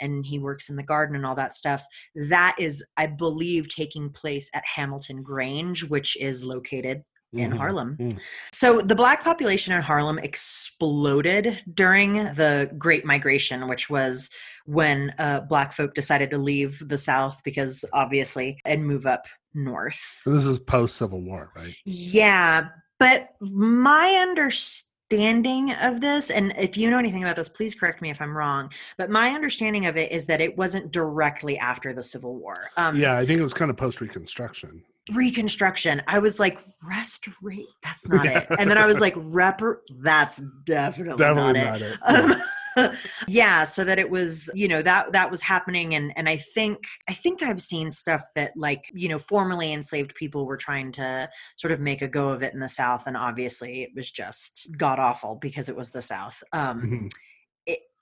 and 0.00 0.24
he 0.24 0.38
works 0.38 0.68
in 0.70 0.76
the 0.76 0.82
garden 0.82 1.16
and 1.16 1.26
all 1.26 1.34
that 1.36 1.54
stuff. 1.54 1.84
That 2.28 2.56
is, 2.58 2.84
I 2.96 3.06
believe, 3.06 3.68
taking 3.68 4.10
place 4.10 4.50
at 4.54 4.64
Hamilton 4.64 5.22
Grange, 5.22 5.84
which 5.88 6.16
is 6.20 6.44
located 6.44 7.02
in 7.32 7.50
Mhm. 7.50 7.56
Harlem. 7.56 7.96
Mm. 7.98 8.20
So 8.52 8.80
the 8.80 8.94
black 8.94 9.24
population 9.24 9.74
in 9.74 9.82
Harlem 9.82 10.18
exploded 10.20 11.62
during 11.74 12.14
the 12.14 12.70
Great 12.78 13.04
Migration, 13.04 13.66
which 13.66 13.90
was 13.90 14.30
when 14.66 15.12
uh, 15.18 15.40
black 15.40 15.72
folk 15.72 15.94
decided 15.94 16.30
to 16.30 16.38
leave 16.38 16.80
the 16.88 16.96
South 16.98 17.42
because 17.44 17.84
obviously 17.92 18.60
and 18.64 18.86
move 18.86 19.04
up 19.04 19.26
north. 19.52 20.20
So 20.22 20.30
this 20.30 20.46
is 20.46 20.58
post 20.60 20.96
Civil 20.96 21.22
War, 21.22 21.50
right? 21.56 21.74
Yeah, 21.84 22.68
but 22.98 23.30
my 23.40 24.18
understanding 24.20 25.72
of 25.74 26.00
this, 26.00 26.30
and 26.30 26.52
if 26.58 26.76
you 26.76 26.90
know 26.90 26.98
anything 26.98 27.22
about 27.22 27.36
this, 27.36 27.48
please 27.48 27.74
correct 27.74 28.00
me 28.02 28.10
if 28.10 28.20
I'm 28.20 28.36
wrong. 28.36 28.70
But 28.96 29.10
my 29.10 29.30
understanding 29.30 29.86
of 29.86 29.96
it 29.96 30.10
is 30.12 30.26
that 30.26 30.40
it 30.40 30.56
wasn't 30.56 30.92
directly 30.92 31.58
after 31.58 31.92
the 31.92 32.02
Civil 32.02 32.36
War. 32.36 32.70
Um, 32.76 32.96
Yeah, 32.96 33.16
I 33.18 33.26
think 33.26 33.38
it 33.38 33.42
was 33.42 33.54
kind 33.54 33.70
of 33.70 33.76
post 33.76 34.00
Reconstruction. 34.00 34.82
reconstruction 35.12 36.00
i 36.06 36.18
was 36.18 36.40
like 36.40 36.58
restorate 36.82 37.66
that's 37.82 38.08
not 38.08 38.24
Yeah. 38.24 38.38
it 38.38 38.46
and 38.58 38.70
then 38.70 38.78
i 38.78 38.86
was 38.86 39.00
like 39.06 39.14
repar 39.16 39.76
that's 40.00 40.40
definitely, 40.64 41.18
Definitely 41.18 41.60
not, 41.60 41.72
not 41.72 41.80
it, 41.82 41.92
it. 41.92 41.98
Um, 42.32 42.34
yeah 43.28 43.64
so 43.64 43.84
that 43.84 43.98
it 43.98 44.08
was 44.10 44.50
you 44.54 44.66
know 44.68 44.82
that 44.82 45.12
that 45.12 45.30
was 45.30 45.42
happening 45.42 45.94
and 45.94 46.12
and 46.16 46.28
i 46.28 46.36
think 46.36 46.84
i 47.08 47.12
think 47.12 47.42
i've 47.42 47.60
seen 47.62 47.90
stuff 47.90 48.22
that 48.34 48.52
like 48.56 48.90
you 48.94 49.08
know 49.08 49.18
formerly 49.18 49.72
enslaved 49.72 50.14
people 50.14 50.46
were 50.46 50.56
trying 50.56 50.90
to 50.92 51.28
sort 51.56 51.72
of 51.72 51.80
make 51.80 52.02
a 52.02 52.08
go 52.08 52.28
of 52.30 52.42
it 52.42 52.52
in 52.54 52.60
the 52.60 52.68
south 52.68 53.04
and 53.06 53.16
obviously 53.16 53.82
it 53.82 53.90
was 53.94 54.10
just 54.10 54.68
god 54.76 54.98
awful 54.98 55.36
because 55.36 55.68
it 55.68 55.76
was 55.76 55.90
the 55.90 56.02
south 56.02 56.42
um 56.52 56.80
Mhm. 56.80 57.10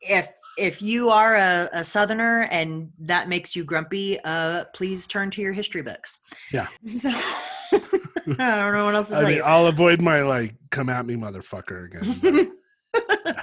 if 0.01 0.29
if 0.59 0.83
you 0.83 1.09
are 1.09 1.37
a, 1.37 1.69
a 1.73 1.83
southerner 1.85 2.43
and 2.51 2.91
that 2.99 3.29
makes 3.29 3.55
you 3.57 3.65
grumpy 3.65 4.19
uh 4.25 4.65
please 4.75 5.07
turn 5.07 5.31
to 5.31 5.41
your 5.41 5.53
history 5.53 5.83
books 5.83 6.21
Yeah. 6.53 6.67
so 6.89 7.11
i 7.73 7.79
don't 8.27 8.73
know 8.75 8.85
what 8.85 8.95
else 8.95 9.09
to 9.09 9.17
I 9.17 9.21
tell 9.21 9.29
mean, 9.29 9.37
you 9.39 9.43
I'll 9.45 9.67
avoid 9.67 10.01
my 10.03 10.23
like 10.23 10.55
come 10.71 10.89
at 10.89 11.07
me 11.07 11.15
motherfucker 11.17 11.87
again. 11.87 12.21
but- 12.23 12.49
yeah 13.25 13.43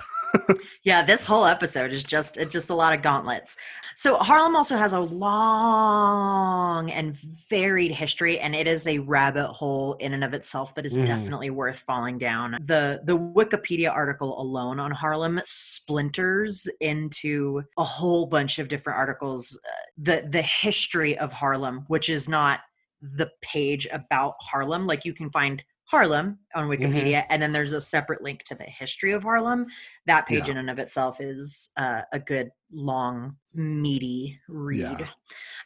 this 1.06 1.26
whole 1.26 1.46
episode 1.46 1.92
is 1.92 2.04
just 2.04 2.38
it's 2.38 2.54
just 2.54 2.70
a 2.70 2.76
lot 2.76 2.94
of 2.94 3.02
gauntlets. 3.02 3.58
So 3.96 4.18
harlem 4.18 4.56
also 4.56 4.78
has 4.78 4.94
a 4.94 5.00
long 5.00 6.92
and 6.92 7.16
varied 7.50 7.92
history 7.92 8.40
and 8.40 8.56
it 8.56 8.68
is 8.68 8.88
a 8.88 9.00
rabbit 9.00 9.48
hole 9.48 9.94
in 10.00 10.14
and 10.14 10.24
of 10.24 10.34
itself 10.34 10.74
that 10.76 10.86
is 10.86 10.98
Mhm. 10.98 11.06
definitely 11.06 11.50
worth 11.50 11.80
falling 11.82 12.18
down. 12.18 12.58
The 12.62 13.02
the 13.04 13.18
wikipedia 13.18 13.92
article 13.92 14.40
alone 14.42 14.80
on 14.80 14.92
harlem 14.92 15.42
splinters 15.46 16.68
into 16.80 17.64
a 17.78 17.84
whole 17.84 18.26
bunch 18.26 18.60
of 18.60 18.68
different 18.68 18.98
articles 18.98 19.60
uh, 19.68 19.72
the 19.98 20.28
the 20.30 20.42
history 20.42 21.18
of 21.18 21.34
harlem 21.34 21.86
which 21.88 22.10
is 22.10 22.28
not 22.30 22.62
the 23.02 23.32
page 23.42 23.88
about 23.92 24.36
harlem. 24.42 24.86
Like 24.88 25.06
you 25.06 25.14
can 25.14 25.30
find 25.30 25.64
Harlem 25.90 26.38
on 26.54 26.68
Mm-hmm. 26.70 26.84
Wikipedia, 26.84 27.26
and 27.30 27.42
then 27.42 27.52
there's 27.52 27.74
a 27.74 27.82
separate 27.82 28.22
link 28.22 28.44
to 28.44 28.56
the 28.56 28.64
history 28.64 29.12
of 29.12 29.24
Harlem. 29.24 29.66
That 30.06 30.28
page 30.28 30.46
Yeah. 30.46 30.52
in 30.52 30.58
and 30.58 30.70
of 30.70 30.78
itself 30.80 31.20
is 31.20 31.72
uh, 31.78 32.02
a 32.12 32.20
good, 32.20 32.52
long, 32.72 33.36
meaty 33.54 34.40
read. 34.48 34.80
Yeah. 34.80 35.08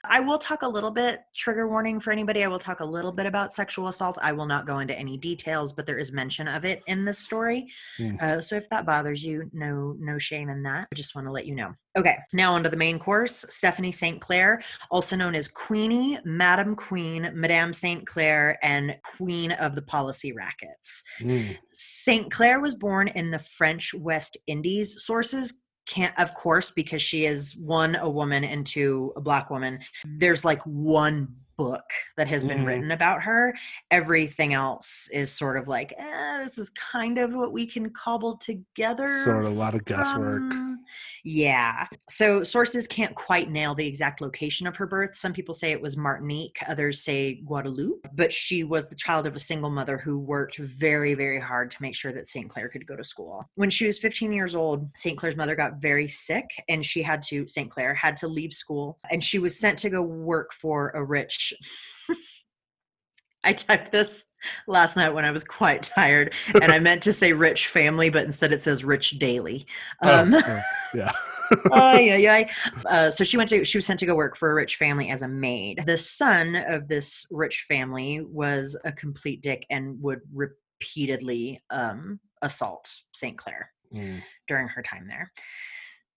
I 0.06 0.20
will 0.20 0.38
talk 0.38 0.64
a 0.64 0.68
little 0.68 0.92
bit, 0.92 1.22
trigger 1.34 1.68
warning 1.70 2.00
for 2.00 2.12
anybody, 2.12 2.44
I 2.44 2.48
will 2.48 2.60
talk 2.60 2.82
a 2.82 2.86
little 2.86 3.12
bit 3.12 3.26
about 3.26 3.54
sexual 3.54 3.88
assault. 3.88 4.18
I 4.22 4.34
will 4.34 4.46
not 4.46 4.68
go 4.68 4.80
into 4.80 4.98
any 4.98 5.18
details, 5.18 5.72
but 5.72 5.86
there 5.86 5.98
is 5.98 6.12
mention 6.12 6.48
of 6.48 6.66
it 6.66 6.82
in 6.88 7.06
this 7.06 7.20
story. 7.20 7.68
Mm. 8.00 8.22
Uh, 8.22 8.42
so 8.42 8.56
if 8.56 8.70
that 8.70 8.86
bothers 8.86 9.24
you, 9.24 9.50
no, 9.54 9.96
no 10.00 10.18
shame 10.18 10.50
in 10.50 10.62
that. 10.64 10.88
I 10.92 10.96
just 10.96 11.16
want 11.16 11.28
to 11.28 11.32
let 11.32 11.46
you 11.46 11.56
know. 11.56 11.74
Okay, 11.96 12.18
now 12.34 12.54
onto 12.54 12.70
the 12.70 12.78
main 12.78 13.00
course. 13.00 13.46
Stephanie 13.50 13.92
St. 13.92 14.20
Clair, 14.20 14.62
also 14.90 15.16
known 15.16 15.36
as 15.36 15.48
Queenie, 15.48 16.18
Madam 16.26 16.76
Queen, 16.76 17.30
Madame 17.34 17.72
St. 17.72 18.06
Clair, 18.06 18.58
and 18.64 18.98
Queen 19.04 19.52
of 19.54 19.76
the 19.76 19.82
Policy 19.84 20.34
Rackets. 20.34 21.04
Mm. 21.20 21.58
St. 21.70 22.32
Clair 22.32 22.60
was 22.60 22.76
born 22.76 23.08
in 23.10 23.32
the 23.32 23.40
French 23.40 23.94
West 23.94 24.38
Indies. 24.48 25.06
Sources 25.06 25.63
can't, 25.86 26.18
of 26.18 26.34
course, 26.34 26.72
because 26.72 27.02
she 27.02 27.26
is 27.26 27.56
one, 27.58 27.96
a 27.96 28.10
woman, 28.10 28.44
and 28.44 28.66
two, 28.66 29.12
a 29.16 29.22
black 29.22 29.50
woman. 29.50 29.80
There's 30.06 30.46
like 30.46 30.62
one 30.66 31.36
book 31.58 31.84
that 32.18 32.28
has 32.28 32.44
been 32.44 32.60
Mhm. 32.60 32.66
written 32.68 32.92
about 32.92 33.24
her. 33.24 33.56
Everything 33.92 34.54
else 34.54 35.10
is 35.12 35.32
sort 35.32 35.58
of 35.58 35.68
like, 35.68 35.94
eh, 35.98 36.44
this 36.44 36.58
is 36.58 36.70
kind 36.72 37.18
of 37.18 37.34
what 37.34 37.52
we 37.54 37.66
can 37.66 37.90
cobble 37.92 38.38
together. 38.38 39.08
Sort 39.24 39.44
of 39.44 39.46
a 39.46 39.50
lot 39.50 39.76
of 39.76 39.86
guesswork. 39.86 40.40
from- 40.52 40.84
Yeah. 41.24 41.88
So 42.10 42.44
sources 42.44 42.88
can't 42.88 43.16
quite 43.16 43.50
nail 43.50 43.74
the 43.74 43.88
exact 43.88 44.20
location 44.20 44.68
of 44.68 44.76
her 44.76 44.86
birth. 44.86 45.16
Some 45.16 45.32
people 45.32 45.54
say 45.54 45.72
it 45.72 45.82
was 45.82 45.96
Martinique, 45.96 46.58
others 46.68 47.02
say 47.02 47.36
Guadeloupe, 47.36 48.06
but 48.14 48.34
she 48.34 48.66
was 48.66 48.90
the 48.90 48.96
child 48.96 49.26
of 49.26 49.34
a 49.36 49.40
single 49.40 49.70
mother 49.70 49.98
who 49.98 50.20
worked 50.20 50.58
very, 50.58 51.14
very 51.14 51.40
hard 51.40 51.72
to 51.72 51.82
make 51.82 51.96
sure 51.96 52.12
that 52.12 52.28
St. 52.28 52.50
Clair 52.50 52.68
could 52.68 52.86
go 52.86 52.98
to 52.98 53.04
school. 53.04 53.50
When 53.56 53.70
she 53.70 53.86
was 53.86 53.98
15 53.98 54.34
years 54.34 54.54
old, 54.56 54.90
St. 54.98 55.18
Clair's 55.18 55.38
mother 55.38 55.56
got 55.56 55.76
very 55.76 56.10
sick 56.10 56.50
and 56.68 56.84
she 56.84 57.02
had 57.02 57.22
to, 57.24 57.48
St. 57.48 57.70
Clair 57.72 57.94
had 57.94 58.18
to 58.18 58.28
leave 58.28 58.52
school 58.52 59.00
and 59.10 59.24
she 59.24 59.40
was 59.40 59.58
sent 59.58 59.80
to 59.80 59.90
go 59.90 60.02
work 60.02 60.52
for 60.54 60.90
a 60.90 61.04
rich. 61.04 61.43
I 63.46 63.52
typed 63.52 63.92
this 63.92 64.28
last 64.68 64.96
night 64.96 65.10
when 65.10 65.26
I 65.26 65.32
was 65.32 65.44
quite 65.44 65.84
tired, 65.84 66.34
and 66.62 66.72
I 66.72 66.80
meant 66.80 67.04
to 67.04 67.12
say 67.14 67.34
rich 67.34 67.68
family, 67.68 68.10
but 68.10 68.24
instead 68.24 68.54
it 68.54 68.62
says 68.62 68.86
rich 68.86 69.12
daily. 69.20 69.68
Oh, 70.02 70.20
Um, 70.22 70.34
oh, 70.34 70.62
yeah. 70.96 71.12
oh 71.72 71.94
yeah, 72.00 72.16
yeah. 72.16 72.50
Uh, 72.86 73.12
so 73.12 73.26
she 73.26 73.36
went 73.36 73.50
to 73.50 73.66
she 73.66 73.78
was 73.78 73.86
sent 73.86 74.00
to 74.00 74.06
go 74.06 74.16
work 74.16 74.38
for 74.38 74.50
a 74.50 74.56
rich 74.56 74.78
family 74.78 75.10
as 75.10 75.24
a 75.24 75.28
maid. 75.28 75.84
The 75.86 75.98
son 75.98 76.56
of 76.56 76.88
this 76.88 77.26
rich 77.32 77.66
family 77.68 78.22
was 78.22 78.80
a 78.86 78.94
complete 78.94 79.42
dick 79.42 79.66
and 79.70 80.02
would 80.02 80.22
repeatedly 80.34 81.62
um, 81.70 82.22
assault 82.42 82.90
St. 83.14 83.38
Clair 83.38 83.72
Mm. 83.94 84.24
during 84.48 84.68
her 84.70 84.82
time 84.82 85.08
there. 85.08 85.32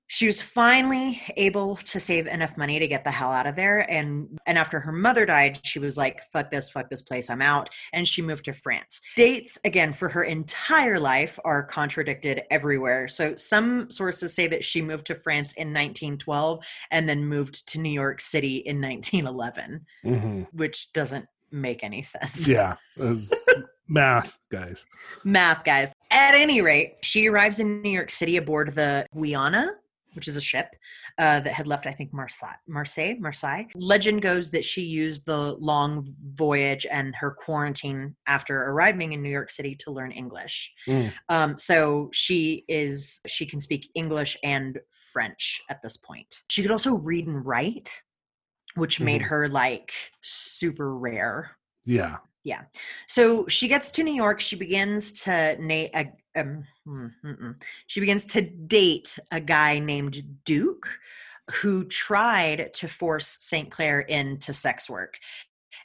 She 0.08 0.26
was 0.26 0.40
finally 0.40 1.20
able 1.36 1.76
to 1.76 1.98
save 1.98 2.26
enough 2.28 2.56
money 2.56 2.78
to 2.78 2.86
get 2.86 3.02
the 3.04 3.10
hell 3.10 3.32
out 3.32 3.46
of 3.46 3.56
there. 3.56 3.80
And 3.90 4.38
and 4.46 4.56
after 4.56 4.78
her 4.80 4.92
mother 4.92 5.26
died, 5.26 5.58
she 5.64 5.78
was 5.78 5.96
like, 5.96 6.22
fuck 6.32 6.50
this, 6.50 6.70
fuck 6.70 6.88
this 6.90 7.02
place, 7.02 7.28
I'm 7.28 7.42
out. 7.42 7.70
And 7.92 8.06
she 8.06 8.22
moved 8.22 8.44
to 8.44 8.52
France. 8.52 9.00
Dates, 9.16 9.58
again, 9.64 9.92
for 9.92 10.08
her 10.08 10.22
entire 10.22 11.00
life 11.00 11.38
are 11.44 11.64
contradicted 11.64 12.42
everywhere. 12.50 13.08
So 13.08 13.34
some 13.34 13.90
sources 13.90 14.32
say 14.32 14.46
that 14.46 14.64
she 14.64 14.80
moved 14.80 15.06
to 15.06 15.14
France 15.14 15.52
in 15.54 15.68
1912 15.68 16.64
and 16.90 17.08
then 17.08 17.24
moved 17.24 17.68
to 17.70 17.80
New 17.80 17.90
York 17.90 18.20
City 18.20 18.58
in 18.58 18.80
1911, 18.80 19.86
Mhm. 20.04 20.46
which 20.52 20.92
doesn't 20.92 21.26
make 21.50 21.82
any 21.82 22.02
sense. 22.02 22.46
Yeah. 22.46 22.76
math, 23.88 24.38
guys. 24.50 24.84
Math, 25.24 25.64
guys. 25.64 25.92
At 26.10 26.34
any 26.34 26.60
rate, 26.62 26.96
she 27.02 27.28
arrives 27.28 27.60
in 27.60 27.82
New 27.82 27.90
York 27.90 28.10
City 28.10 28.36
aboard 28.36 28.74
the 28.74 29.06
Guyana. 29.14 29.68
Which 30.16 30.26
is 30.26 30.36
a 30.36 30.40
ship 30.40 30.74
uh, 31.18 31.38
that 31.40 31.52
had 31.52 31.66
left, 31.66 31.86
I 31.86 31.92
think, 31.92 32.12
Marseille, 32.12 32.56
Marseille. 32.66 33.14
Marseille. 33.20 33.64
Legend 33.74 34.22
goes 34.22 34.50
that 34.50 34.64
she 34.64 34.82
used 34.82 35.26
the 35.26 35.54
long 35.60 36.04
voyage 36.34 36.86
and 36.90 37.14
her 37.16 37.30
quarantine 37.30 38.16
after 38.26 38.64
arriving 38.70 39.12
in 39.12 39.22
New 39.22 39.30
York 39.30 39.50
City 39.50 39.76
to 39.80 39.90
learn 39.90 40.10
English. 40.10 40.72
Mm. 40.88 41.12
Um, 41.28 41.58
so 41.58 42.08
she 42.12 42.64
is 42.68 43.20
she 43.26 43.46
can 43.46 43.60
speak 43.60 43.90
English 43.94 44.36
and 44.42 44.78
French 45.12 45.60
at 45.70 45.82
this 45.82 45.96
point. 45.96 46.42
She 46.50 46.62
could 46.62 46.70
also 46.70 46.94
read 46.94 47.26
and 47.26 47.44
write, 47.44 48.00
which 48.74 49.00
made 49.00 49.20
Mhm. 49.22 49.26
her 49.28 49.48
like 49.48 49.92
super 50.22 50.96
rare 50.96 51.56
Yeah. 51.84 52.16
So 53.08 53.46
she 53.48 53.68
gets 53.68 53.90
to 53.92 54.02
New 54.02 54.14
York. 54.14 54.40
She 54.40 54.56
begins 54.56 55.12
to 55.24 55.56
na- 55.60 55.88
uh, 55.94 56.04
um, 56.36 56.64
mm, 56.86 57.54
she 57.86 58.00
begins 58.00 58.26
to 58.26 58.42
date 58.42 59.18
a 59.32 59.40
guy 59.40 59.78
named 59.78 60.22
Duke, 60.44 60.86
who 61.62 61.84
tried 61.84 62.72
to 62.74 62.88
force 62.88 63.36
Saint 63.40 63.70
Clair 63.70 64.00
into 64.00 64.52
sex 64.52 64.90
work. 64.90 65.18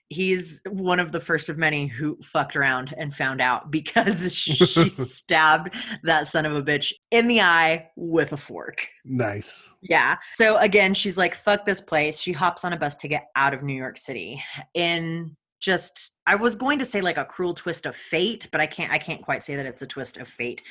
He's 0.09 0.61
one 0.69 0.99
of 0.99 1.13
the 1.13 1.21
first 1.21 1.47
of 1.47 1.57
many 1.57 1.87
who 1.87 2.17
fucked 2.21 2.57
around 2.57 2.93
and 2.97 3.15
found 3.15 3.41
out 3.41 3.71
because 3.71 4.35
she 4.35 4.65
stabbed 4.89 5.73
that 6.03 6.27
son 6.27 6.45
of 6.45 6.53
a 6.53 6.61
bitch 6.61 6.91
in 7.11 7.27
the 7.27 7.39
eye 7.41 7.89
with 7.95 8.33
a 8.33 8.37
fork. 8.37 8.85
Nice. 9.05 9.71
Yeah. 9.81 10.17
So 10.31 10.57
again, 10.57 10.93
she's 10.93 11.17
like, 11.17 11.33
fuck 11.33 11.65
this 11.65 11.79
place. 11.79 12.19
She 12.19 12.33
hops 12.33 12.65
on 12.65 12.73
a 12.73 12.77
bus 12.77 12.97
to 12.97 13.07
get 13.07 13.27
out 13.37 13.53
of 13.53 13.63
New 13.63 13.73
York 13.73 13.97
City. 13.97 14.43
In 14.73 15.37
just 15.61 16.17
I 16.27 16.35
was 16.35 16.55
going 16.55 16.79
to 16.79 16.85
say 16.85 17.01
like 17.01 17.17
a 17.17 17.25
cruel 17.25 17.53
twist 17.53 17.85
of 17.85 17.95
fate, 17.95 18.47
but 18.51 18.59
I 18.59 18.65
can't 18.65 18.91
I 18.91 18.97
can't 18.97 19.21
quite 19.21 19.43
say 19.43 19.55
that 19.55 19.65
it's 19.65 19.81
a 19.81 19.87
twist 19.87 20.17
of 20.17 20.27
fate. 20.27 20.63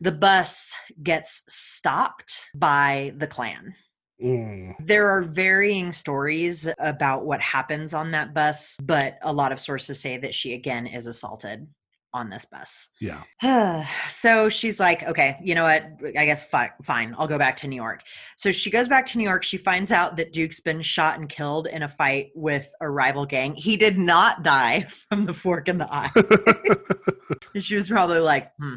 The 0.00 0.12
bus 0.12 0.74
gets 1.02 1.42
stopped 1.52 2.50
by 2.54 3.12
the 3.16 3.26
Klan. 3.26 3.74
Mm. 4.22 4.74
There 4.80 5.08
are 5.08 5.22
varying 5.22 5.92
stories 5.92 6.68
about 6.78 7.24
what 7.24 7.40
happens 7.40 7.94
on 7.94 8.12
that 8.12 8.34
bus, 8.34 8.78
but 8.82 9.18
a 9.22 9.32
lot 9.32 9.52
of 9.52 9.60
sources 9.60 10.00
say 10.00 10.16
that 10.18 10.34
she 10.34 10.54
again 10.54 10.86
is 10.86 11.06
assaulted 11.06 11.66
on 12.18 12.30
this 12.30 12.44
bus. 12.44 12.90
Yeah. 13.00 13.86
so 14.08 14.48
she's 14.48 14.78
like, 14.80 15.02
okay, 15.04 15.38
you 15.42 15.54
know 15.54 15.62
what? 15.62 15.84
I 16.18 16.26
guess 16.26 16.44
fi- 16.44 16.72
fine. 16.82 17.14
I'll 17.16 17.28
go 17.28 17.38
back 17.38 17.56
to 17.56 17.68
New 17.68 17.76
York. 17.76 18.02
So 18.36 18.52
she 18.52 18.70
goes 18.70 18.88
back 18.88 19.06
to 19.06 19.18
New 19.18 19.24
York. 19.24 19.44
She 19.44 19.56
finds 19.56 19.92
out 19.92 20.16
that 20.16 20.32
Duke's 20.32 20.60
been 20.60 20.82
shot 20.82 21.18
and 21.18 21.28
killed 21.28 21.66
in 21.66 21.82
a 21.82 21.88
fight 21.88 22.30
with 22.34 22.72
a 22.80 22.90
rival 22.90 23.24
gang. 23.24 23.54
He 23.54 23.76
did 23.76 23.98
not 23.98 24.42
die 24.42 24.82
from 25.08 25.26
the 25.26 25.34
fork 25.34 25.68
in 25.68 25.78
the 25.78 25.88
eye. 25.92 26.10
She 27.58 27.76
was 27.76 27.88
probably 27.88 28.20
like, 28.20 28.52
hmm. 28.58 28.76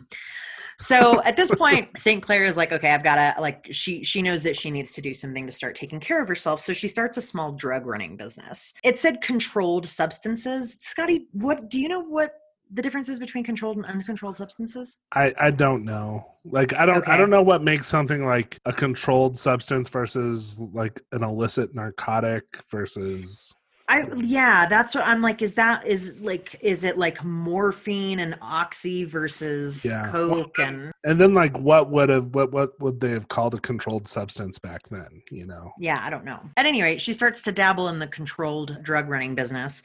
So 0.77 1.21
at 1.23 1.37
this 1.37 1.51
point, 1.51 1.89
St. 1.97 2.23
Clair 2.23 2.43
is 2.43 2.57
like, 2.57 2.71
okay, 2.71 2.91
I've 2.91 3.03
got 3.03 3.15
to 3.15 3.39
like 3.41 3.67
she 3.71 4.03
she 4.03 4.21
knows 4.21 4.43
that 4.43 4.55
she 4.55 4.71
needs 4.71 4.93
to 4.93 5.01
do 5.01 5.13
something 5.13 5.45
to 5.45 5.51
start 5.51 5.75
taking 5.75 5.99
care 5.99 6.21
of 6.21 6.27
herself. 6.27 6.59
So 6.59 6.73
she 6.73 6.87
starts 6.87 7.17
a 7.17 7.21
small 7.21 7.51
drug 7.51 7.85
running 7.85 8.17
business. 8.17 8.73
It 8.83 8.97
said 8.97 9.21
controlled 9.21 9.85
substances. 9.87 10.77
Scotty, 10.79 11.27
what 11.33 11.69
do 11.69 11.79
you 11.79 11.87
know 11.87 12.01
what 12.01 12.31
the 12.73 12.81
difference 12.81 13.09
is 13.09 13.19
between 13.19 13.43
controlled 13.43 13.77
and 13.77 13.85
uncontrolled 13.85 14.35
substances? 14.35 14.99
I, 15.13 15.33
I 15.39 15.51
don't 15.51 15.83
know. 15.83 16.25
Like 16.45 16.73
I 16.73 16.85
don't 16.85 17.07
I 17.07 17.17
don't 17.17 17.29
know 17.29 17.43
what 17.43 17.63
makes 17.63 17.87
something 17.87 18.25
like 18.25 18.57
a 18.65 18.73
controlled 18.73 19.37
substance 19.37 19.89
versus 19.89 20.57
like 20.57 21.01
an 21.11 21.23
illicit 21.23 21.75
narcotic 21.75 22.43
versus 22.71 23.53
I 23.91 24.07
yeah, 24.15 24.67
that's 24.67 24.95
what 24.95 25.05
I'm 25.05 25.21
like. 25.21 25.41
Is 25.41 25.55
that 25.55 25.85
is 25.85 26.17
like 26.21 26.55
is 26.61 26.85
it 26.85 26.97
like 26.97 27.23
morphine 27.25 28.19
and 28.19 28.37
oxy 28.41 29.03
versus 29.03 29.85
Yeah. 29.85 30.09
coke 30.09 30.59
and 30.59 30.93
and 31.03 31.19
then 31.19 31.33
like 31.33 31.57
what 31.59 31.91
would 31.91 32.07
have 32.07 32.33
what 32.33 32.53
what 32.53 32.79
would 32.79 33.01
they 33.01 33.11
have 33.11 33.27
called 33.27 33.53
a 33.53 33.59
controlled 33.59 34.07
substance 34.07 34.57
back 34.59 34.87
then, 34.89 35.21
you 35.29 35.45
know? 35.45 35.73
yeah, 35.77 35.99
I 36.01 36.09
don't 36.09 36.23
know. 36.23 36.39
At 36.55 36.65
any 36.65 36.81
rate, 36.81 37.01
she 37.01 37.11
starts 37.11 37.41
to 37.43 37.51
dabble 37.51 37.89
in 37.89 37.99
the 37.99 38.07
controlled 38.07 38.81
drug 38.81 39.09
running 39.09 39.35
business, 39.35 39.83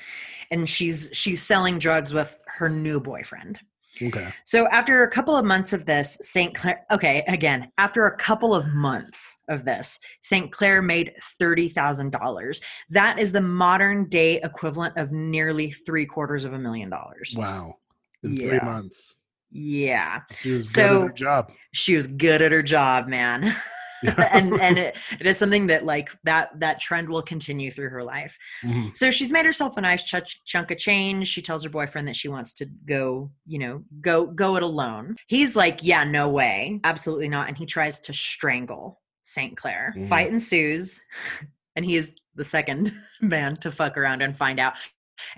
and 0.52 0.68
she's 0.68 1.10
she's 1.12 1.42
selling 1.42 1.78
drugs 1.80 2.14
with 2.14 2.38
her 2.46 2.68
new 2.68 3.00
boyfriend. 3.00 3.58
Okay. 4.02 4.28
So 4.44 4.68
after 4.68 5.02
a 5.02 5.10
couple 5.10 5.36
of 5.36 5.44
months 5.44 5.73
of 5.73 5.86
this, 5.86 6.18
St. 6.20 6.55
Clair, 6.55 6.85
okay, 6.90 7.24
again, 7.28 7.70
after 7.78 8.06
a 8.06 8.16
couple 8.16 8.55
of 8.55 8.66
months 8.68 9.39
of 9.48 9.64
this, 9.64 9.98
St. 10.23 10.52
Clair 10.52 10.82
made 10.82 11.12
$30,000. 11.40 12.62
That 12.90 13.18
is 13.18 13.32
the 13.32 13.40
modern 13.40 14.09
day 14.09 14.40
equivalent 14.43 14.97
of 14.97 15.12
nearly 15.12 15.70
three 15.70 16.06
quarters 16.06 16.44
of 16.44 16.52
a 16.52 16.59
million 16.59 16.90
dollars. 16.90 17.35
Wow. 17.36 17.77
In 18.23 18.36
three 18.36 18.60
months. 18.60 19.16
Yeah. 19.51 20.23
She 20.40 20.52
was 20.52 20.66
good 20.73 20.82
So- 20.86 21.02
at 21.02 21.09
her 21.09 21.12
job. 21.14 21.52
She 21.73 21.94
was 21.97 22.06
good 22.06 22.43
at 22.43 22.52
her 22.52 22.62
job, 22.62 23.06
man. 23.09 23.55
And 24.32 24.60
and 24.60 24.78
it, 24.78 24.97
it 25.20 25.27
is 25.27 25.39
something 25.39 25.66
that 25.68 25.85
like 25.85 26.10
that 26.24 26.59
that 26.60 26.81
trend 26.81 27.09
will 27.09 27.23
continue 27.23 27.70
through 27.70 27.90
her 27.90 28.02
life. 28.05 28.36
Mhm. 28.64 28.97
So 28.97 29.10
she's 29.10 29.32
made 29.32 29.47
herself 29.47 29.77
a 29.77 29.81
nice 29.81 30.05
ch- 30.05 30.44
chunk 30.44 30.70
of 30.70 30.78
change. 30.78 31.27
She 31.28 31.43
tells 31.43 31.64
her 31.64 31.70
boyfriend 31.70 32.06
that 32.09 32.16
she 32.16 32.28
wants 32.28 32.52
to 32.55 32.66
go, 32.86 33.31
you 33.47 33.59
know, 33.59 33.82
go 34.01 34.27
go 34.27 34.56
it 34.56 34.62
alone. 34.62 35.16
He's 35.27 35.56
like, 35.56 35.82
"Yeah, 35.82 36.05
no 36.05 36.28
way, 36.28 36.81
absolutely 36.85 37.28
not," 37.28 37.48
and 37.48 37.56
he 37.56 37.64
tries 37.66 38.01
to 38.01 38.12
strangle 38.12 39.01
Saint 39.23 39.56
Clair. 39.56 39.94
Mhm. 39.97 40.09
Fight 40.09 40.28
ensues, 40.28 41.01
and 41.77 41.85
he 41.85 41.97
is 41.97 42.16
the 42.35 42.44
second 42.44 42.93
man 43.20 43.56
to 43.59 43.70
fuck 43.70 43.97
around 43.97 44.23
and 44.23 44.36
find 44.36 44.60
out. 44.60 44.74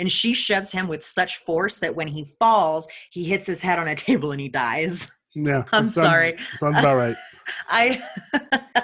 And 0.01 0.11
she 0.11 0.35
shoves 0.35 0.73
him 0.73 0.89
with 0.89 1.05
such 1.05 1.37
force 1.37 1.79
that 1.79 1.95
when 1.95 2.09
he 2.09 2.25
falls, 2.41 2.89
he 3.13 3.23
hits 3.25 3.47
his 3.47 3.61
head 3.63 3.79
on 3.79 3.87
a 3.87 3.95
table 3.95 4.33
and 4.33 4.41
he 4.41 4.49
dies. 4.49 5.09
Yeah. 5.35 5.59
I'm 5.73 5.89
sounds- 5.89 5.95
sorry. 5.95 6.37
Sounds 6.57 6.79
about 6.81 6.97
right. 6.97 7.15
I 7.69 8.03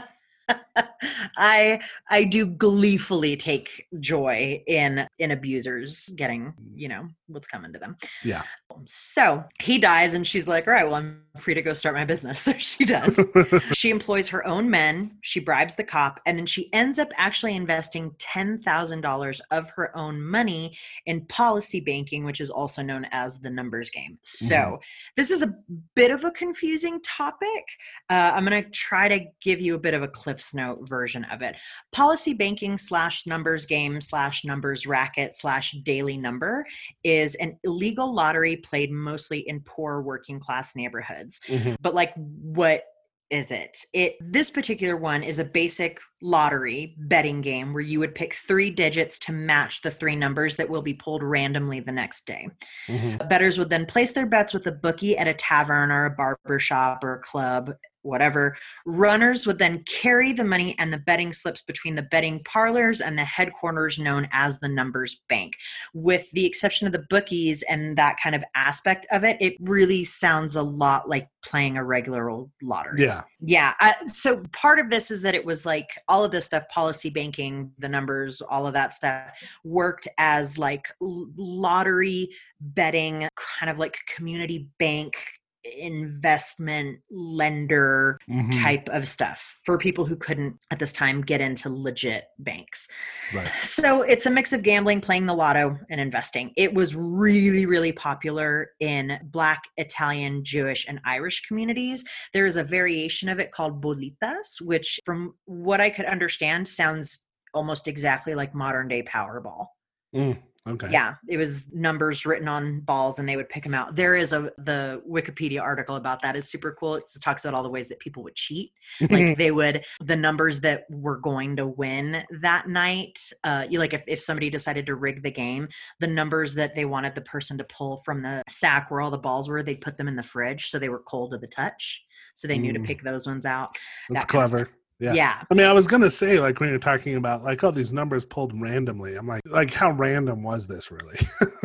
I 1.37 1.81
I 2.11 2.25
do 2.25 2.47
gleefully 2.47 3.37
take 3.37 3.87
joy 4.01 4.63
in 4.67 5.07
in 5.19 5.31
abusers 5.31 6.13
getting, 6.17 6.53
you 6.75 6.89
know, 6.89 7.09
what's 7.29 7.47
coming 7.47 7.73
to 7.73 7.79
them. 7.79 7.97
Yeah. 8.25 8.43
So 8.87 9.45
he 9.63 9.79
dies 9.79 10.15
and 10.15 10.27
she's 10.27 10.49
like, 10.49 10.67
all 10.67 10.75
right, 10.75 10.85
well, 10.85 10.97
I'm 10.97 11.21
free 11.39 11.55
to 11.55 11.63
go 11.63 11.73
start 11.73 11.95
my 11.95 12.05
business. 12.05 12.35
So 12.45 12.53
she 12.59 12.85
does. 12.85 13.25
she 13.73 13.89
employs 13.91 14.29
her 14.29 14.47
own 14.47 14.69
men, 14.69 15.17
she 15.23 15.41
bribes 15.41 15.77
the 15.77 15.85
cop, 15.85 16.21
and 16.27 16.39
then 16.39 16.45
she 16.45 16.69
ends 16.75 16.99
up 16.99 17.09
actually 17.17 17.57
investing 17.57 18.11
$10,000 18.19 19.41
of 19.51 19.71
her 19.77 19.97
own 19.97 20.21
money 20.23 20.77
in 21.07 21.25
policy 21.27 21.81
banking, 21.81 22.25
which 22.25 22.41
is 22.41 22.51
also 22.51 22.83
known 22.83 23.07
as 23.13 23.41
the 23.41 23.49
numbers 23.49 23.89
game. 23.89 24.19
So 24.23 24.55
Mhm. 24.57 24.83
this 25.17 25.31
is 25.31 25.43
a 25.43 25.55
bit 25.95 26.11
of 26.11 26.23
a 26.25 26.31
confusing 26.33 27.01
topic. 27.01 27.65
Uh, 28.11 28.33
I'm 28.35 28.45
going 28.45 28.63
to 28.63 28.69
try 28.71 29.09
to 29.09 29.25
give 29.41 29.61
you 29.61 29.75
a 29.75 29.79
bit 29.81 29.95
of 29.95 30.03
a 30.03 30.09
Cliff's 30.09 30.53
Note 30.55 30.87
version 30.95 31.25
of 31.25 31.43
it. 31.43 31.57
Policy 31.91 32.35
banking 32.35 32.79
slash 32.79 33.27
numbers 33.27 33.67
game 33.67 34.01
slash 34.01 34.45
numbers 34.45 34.87
racket 34.87 35.35
slash 35.35 35.73
daily 35.83 36.17
number 36.17 36.65
is 37.03 37.35
an 37.37 37.59
illegal 37.65 38.15
lottery 38.15 38.57
played 38.57 38.93
mostly 38.93 39.41
in 39.41 39.61
poor 39.61 40.03
working 40.03 40.39
class 40.39 40.77
neighborhoods. 40.77 41.41
Mhm. 41.49 41.77
But 41.81 41.95
like, 41.95 42.13
what 42.17 42.85
is 43.31 43.51
it? 43.51 43.79
It 43.93 44.17
this 44.21 44.51
particular 44.51 44.97
one 44.97 45.23
is 45.25 45.39
a 45.39 45.45
basic 45.45 45.99
lottery 46.23 46.95
betting 46.99 47.41
game 47.41 47.73
where 47.73 47.83
you 47.83 47.99
would 47.99 48.15
pick 48.15 48.35
three 48.35 48.71
digits 48.71 49.19
to 49.21 49.33
match 49.33 49.81
the 49.83 49.91
three 49.91 50.15
numbers 50.15 50.57
that 50.57 50.69
will 50.69 50.83
be 50.83 50.95
pulled 50.95 51.23
randomly 51.23 51.81
the 51.81 51.91
next 51.91 52.27
day. 52.27 52.49
Mhm. 52.87 53.29
Bettors 53.29 53.59
would 53.59 53.71
then 53.71 53.87
place 53.87 54.13
their 54.13 54.27
bets 54.27 54.53
with 54.55 54.67
a 54.67 54.73
bookie 54.73 55.17
at 55.19 55.27
a 55.27 55.35
tavern 55.35 55.91
or 55.91 56.05
a 56.05 56.15
barber 56.15 56.59
shop 56.59 57.03
or 57.03 57.15
a 57.15 57.21
club, 57.21 57.73
whatever. 58.05 58.57
Runners 58.87 59.47
would 59.47 59.59
then 59.59 59.83
carry 59.85 60.33
the 60.33 60.45
money 60.45 60.77
and 60.79 60.93
the 60.93 60.99
betting 60.99 61.33
slips 61.33 61.63
between 61.63 61.95
the 61.95 62.03
betting 62.03 62.43
parlors 62.45 63.01
and 63.01 63.19
the 63.19 63.25
headquarters 63.25 63.99
known 63.99 64.29
as 64.33 64.61
the 64.61 64.69
numbers 64.69 65.21
bank. 65.29 65.57
With 65.93 66.31
the 66.33 66.47
exception 66.47 66.87
of 66.87 66.93
the 66.93 67.05
bookies 67.11 67.63
and 67.69 67.97
that 67.97 68.17
kind 68.23 68.35
of 68.35 68.45
aspect 68.55 69.07
of 69.11 69.25
it, 69.25 69.37
it 69.41 69.55
really 69.61 70.05
sounds 70.05 70.57
a 70.57 70.63
lot 70.63 71.09
like 71.09 71.29
playing 71.45 71.77
a 71.77 71.85
regular 71.85 72.31
old 72.31 72.51
lottery. 72.63 73.03
Yeah. 73.03 73.23
Yeah. 73.41 73.73
I, 73.81 73.95
so 74.07 74.43
part 74.53 74.79
of 74.79 74.91
this 74.91 75.11
is 75.11 75.23
that 75.23 75.35
it 75.35 75.45
was 75.45 75.67
like 75.67 75.89
all 76.09 76.25
of 76.25 76.31
this 76.31 76.47
stuff, 76.47 76.69
policy 76.69 77.11
banking, 77.11 77.73
the 77.79 77.89
numbers, 77.89 78.41
all 78.41 78.67
of 78.67 78.73
that 78.75 78.93
stuff 78.93 79.33
worked 79.65 80.09
as 80.19 80.59
like 80.59 80.87
lottery 81.01 82.31
betting, 82.61 83.29
kind 83.37 83.71
of 83.71 83.79
like 83.79 83.97
community 84.15 84.69
bank 84.79 85.17
investment 85.65 86.99
lender 87.11 88.19
Mhm. 88.29 88.63
type 88.63 88.89
of 88.91 89.09
stuff 89.09 89.59
for 89.65 89.79
people 89.79 90.05
who 90.05 90.17
couldn't 90.17 90.63
at 90.71 90.79
this 90.79 90.93
time 90.93 91.23
get 91.23 91.41
into 91.41 91.69
legit 91.69 92.25
banks. 92.39 92.89
Right. 93.35 93.51
So 93.63 94.03
it's 94.03 94.27
a 94.27 94.31
mix 94.31 94.53
of 94.53 94.63
gambling, 94.63 95.01
playing 95.01 95.27
the 95.27 95.35
lotto, 95.35 95.79
and 95.91 96.01
investing. 96.01 96.53
It 96.57 96.73
was 96.75 96.95
really, 96.95 97.67
really 97.67 97.93
popular 97.93 98.71
in 98.81 99.19
Black, 99.25 99.63
Italian, 99.77 100.45
Jewish, 100.45 100.87
and 100.89 101.01
Irish 101.05 101.41
communities. 101.47 102.05
There 102.33 102.47
is 102.47 102.57
a 102.57 102.65
variation 102.65 103.29
of 103.29 103.41
it 103.41 103.51
called 103.53 103.83
bolitas, 103.83 104.61
which, 104.61 105.01
from 105.05 105.35
what 105.45 105.81
I 105.81 105.91
could 105.91 106.07
understand, 106.07 106.69
sounds 106.69 107.25
almost 107.53 107.89
exactly 107.89 108.35
like 108.35 108.55
modern 108.55 108.89
day 108.89 109.03
Powerball. 109.03 109.67
Mm. 110.15 110.39
Okay. 110.67 110.89
Yeah, 110.91 111.17
it 111.29 111.37
was 111.37 111.71
numbers 111.75 112.25
written 112.25 112.49
on 112.49 112.81
balls, 112.81 113.19
and 113.19 113.29
they 113.29 113.37
would 113.37 113.51
pick 113.51 113.65
them 113.65 113.75
out. 113.75 113.97
There 113.97 114.17
is 114.17 114.33
a 114.33 114.51
the 114.57 115.03
Wikipedia 115.07 115.61
article 115.61 115.97
about 115.97 116.23
that 116.23 116.37
is 116.37 116.49
super 116.49 116.75
cool. 116.81 116.95
It 116.95 117.05
talks 117.23 117.45
about 117.45 117.55
all 117.55 117.63
the 117.63 117.69
ways 117.69 117.91
that 117.91 117.99
people 117.99 118.23
would 118.23 118.35
cheat. 118.35 118.73
Like 119.11 119.37
they 119.39 119.51
would 119.51 119.85
the 120.01 120.17
numbers 120.17 120.61
that 120.61 120.85
were 120.89 121.19
going 121.19 121.57
to 121.57 121.67
win 121.67 122.25
that 122.41 122.67
night. 122.67 123.21
Uh, 123.45 123.67
you 123.69 123.79
like 123.79 123.93
if 123.93 124.05
if 124.07 124.21
somebody 124.21 124.49
decided 124.49 124.87
to 124.87 124.95
rig 124.95 125.23
the 125.23 125.31
game, 125.31 125.69
the 126.01 126.07
numbers 126.07 126.55
that 126.55 126.75
they 126.75 126.87
wanted 126.87 127.15
the 127.15 127.21
person 127.21 127.59
to 127.59 127.65
pull 127.65 127.99
from 127.99 128.23
the 128.23 128.43
sack 128.49 128.91
where 128.91 129.03
all 129.03 129.11
the 129.11 129.19
balls 129.19 129.51
were, 129.51 129.63
they'd 129.63 129.83
put 129.83 129.99
them 129.99 130.09
in 130.09 130.17
the 130.17 130.23
fridge 130.23 130.69
so 130.69 130.79
they 130.79 130.89
were 130.89 131.01
cold 131.01 131.33
to 131.33 131.39
the 131.39 131.47
touch. 131.47 132.03
So 132.37 132.49
they 132.49 132.59
knew 132.59 132.73
to 132.73 132.79
Mm. 132.81 132.87
pick 132.87 133.03
those 133.03 133.27
ones 133.27 133.45
out. 133.45 133.77
That's 134.09 134.25
that 134.25 134.29
clever. 134.29 134.69
Yeah. 135.01 135.13
Yeah. 135.15 135.43
I 135.51 135.55
mean, 135.55 135.67
I 135.67 135.73
was 135.73 135.87
gonna 135.89 136.09
say 136.11 136.39
like 136.39 136.61
when 136.61 136.69
you're 136.71 136.79
talking 136.79 137.17
about 137.17 137.43
like 137.43 137.65
oh 137.65 137.71
these 137.73 137.93
numbers 137.93 138.25
pulled 138.25 138.59
randomly. 138.61 139.17
I'm 139.17 139.27
like 139.27 139.43
like 139.51 139.73
how 139.73 139.91
random 139.91 140.43
was 140.43 140.67
this 140.69 140.91
really? 140.91 141.19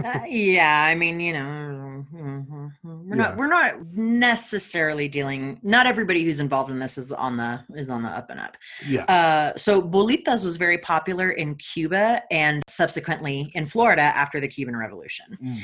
Uh, 0.04 0.22
yeah, 0.28 0.86
I 0.90 0.96
mean, 0.96 1.20
you 1.20 1.34
know, 1.34 2.06
mhm, 2.12 2.72
we're 2.84 3.10
Yeah. 3.10 3.16
not 3.16 3.38
we're 3.38 3.48
not 3.48 3.74
necessarily 3.94 5.08
dealing. 5.08 5.60
Not 5.62 5.86
everybody 5.88 6.24
who's 6.24 6.40
involved 6.40 6.72
in 6.72 6.80
this 6.80 6.98
is 6.98 7.12
on 7.12 7.38
the 7.38 7.64
is 7.76 7.90
on 7.90 8.02
the 8.04 8.10
up 8.10 8.30
and 8.30 8.40
up. 8.40 8.58
yeah. 8.88 9.04
Uh, 9.06 9.58
so 9.58 9.82
bolitas 9.82 10.44
was 10.44 10.58
very 10.58 10.78
popular 10.78 11.30
in 11.30 11.56
Cuba 11.56 12.22
and 12.32 12.64
subsequently 12.68 13.52
in 13.54 13.66
Florida 13.66 14.02
after 14.02 14.40
the 14.40 14.48
Cuban 14.48 14.76
Revolution. 14.76 15.26
Mm. 15.44 15.58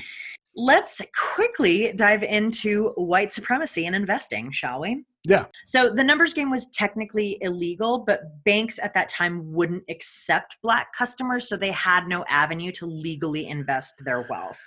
Let's 0.55 1.01
quickly 1.35 1.91
dive 1.95 2.23
into 2.23 2.89
white 2.95 3.33
supremacy 3.33 3.85
and 3.85 3.95
investing, 3.95 4.51
shall 4.51 4.81
we? 4.81 5.03
Yeah. 5.27 5.45
So 5.65 5.89
the 5.89 6.03
numbers 6.03 6.33
game 6.33 6.51
was 6.51 6.69
technically 6.69 7.37
illegal, 7.41 7.99
but 7.99 8.43
banks 8.43 8.79
at 8.81 8.93
that 8.93 9.09
time 9.09 9.51
wouldn't 9.51 9.83
accept 9.89 10.55
black 10.61 10.93
customers, 10.95 11.49
so 11.49 11.57
they 11.57 11.71
had 11.71 12.07
no 12.07 12.23
avenue 12.29 12.71
to 12.73 12.85
legally 12.85 13.47
invest 13.47 13.95
their 14.05 14.25
wealth. 14.29 14.61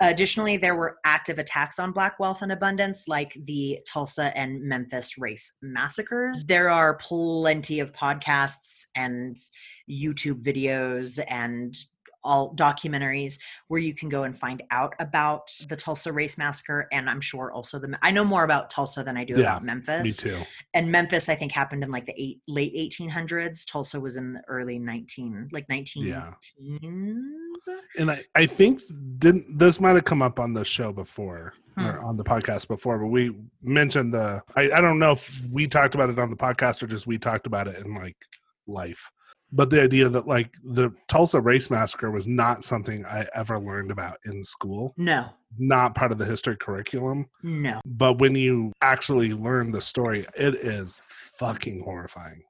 Additionally, 0.00 0.56
there 0.56 0.76
were 0.76 0.98
active 1.04 1.38
attacks 1.38 1.78
on 1.78 1.92
black 1.92 2.20
wealth 2.20 2.42
and 2.42 2.52
abundance, 2.52 3.08
like 3.08 3.36
the 3.44 3.80
Tulsa 3.86 4.36
and 4.36 4.62
Memphis 4.62 5.18
race 5.18 5.58
massacres. 5.60 6.44
There 6.44 6.70
are 6.70 6.96
plenty 6.98 7.80
of 7.80 7.92
podcasts 7.92 8.84
and 8.94 9.36
YouTube 9.90 10.42
videos 10.44 11.20
and 11.28 11.76
all 12.26 12.54
documentaries 12.54 13.38
where 13.68 13.80
you 13.80 13.94
can 13.94 14.08
go 14.08 14.24
and 14.24 14.36
find 14.36 14.62
out 14.70 14.94
about 14.98 15.48
the 15.68 15.76
Tulsa 15.76 16.12
race 16.12 16.36
massacre 16.36 16.88
and 16.92 17.08
I'm 17.08 17.20
sure 17.20 17.52
also 17.52 17.78
the 17.78 17.96
I 18.02 18.10
know 18.10 18.24
more 18.24 18.44
about 18.44 18.68
Tulsa 18.68 19.02
than 19.04 19.16
I 19.16 19.24
do 19.24 19.34
Yeah, 19.38 19.52
about 19.52 19.64
Memphis 19.64 20.24
Me 20.24 20.30
too. 20.30 20.38
and 20.74 20.90
Memphis, 20.90 21.28
I 21.28 21.34
think, 21.36 21.52
happened 21.52 21.84
in 21.84 21.90
like 21.90 22.06
the 22.06 22.14
eight, 22.20 22.40
late 22.48 22.74
1800s. 22.74 23.64
Tulsa 23.70 24.00
was 24.00 24.16
in 24.16 24.32
the 24.34 24.42
early 24.48 24.78
19, 24.78 25.48
like 25.52 25.68
19 25.68 26.04
Yeah. 26.06 26.32
teens. 26.42 27.68
And 27.98 28.10
I, 28.10 28.22
I 28.34 28.46
think 28.46 28.82
didn't 29.18 29.58
this 29.58 29.80
might 29.80 29.94
have 29.94 30.04
come 30.04 30.22
up 30.22 30.38
on 30.40 30.52
the 30.52 30.64
show 30.64 30.92
before 30.92 31.54
or 31.78 31.92
Hmm. 31.98 32.04
on 32.06 32.16
the 32.16 32.24
podcast 32.24 32.68
before, 32.68 32.98
but 32.98 33.08
we 33.08 33.34
mentioned 33.62 34.14
the 34.14 34.42
I, 34.56 34.70
I 34.70 34.80
don't 34.80 34.98
know 34.98 35.12
if 35.12 35.44
we 35.50 35.66
talked 35.66 35.94
about 35.94 36.08
it 36.10 36.18
on 36.18 36.30
the 36.30 36.36
podcast 36.36 36.82
or 36.82 36.86
just 36.86 37.06
we 37.06 37.18
talked 37.18 37.46
about 37.46 37.68
it 37.68 37.84
in 37.84 37.94
like 37.94 38.16
life. 38.66 39.10
But 39.52 39.70
the 39.70 39.80
idea 39.82 40.08
that 40.08 40.26
like 40.26 40.54
the 40.64 40.92
Tulsa 41.08 41.40
race 41.40 41.70
massacre 41.70 42.10
was 42.10 42.26
not 42.26 42.64
something 42.64 43.04
I 43.06 43.26
ever 43.34 43.58
learned 43.58 43.90
about 43.90 44.18
in 44.24 44.42
school, 44.42 44.92
No, 44.96 45.28
not 45.58 45.94
part 45.94 46.12
of 46.12 46.18
the 46.18 46.24
history 46.24 46.56
curriculum. 46.56 47.26
no. 47.42 47.80
But 47.84 48.18
when 48.18 48.34
you 48.34 48.72
actually 48.82 49.32
learn 49.32 49.70
the 49.70 49.80
story, 49.80 50.26
it 50.34 50.54
is 50.56 51.00
fucking 51.04 51.82
horrifying. 51.82 52.42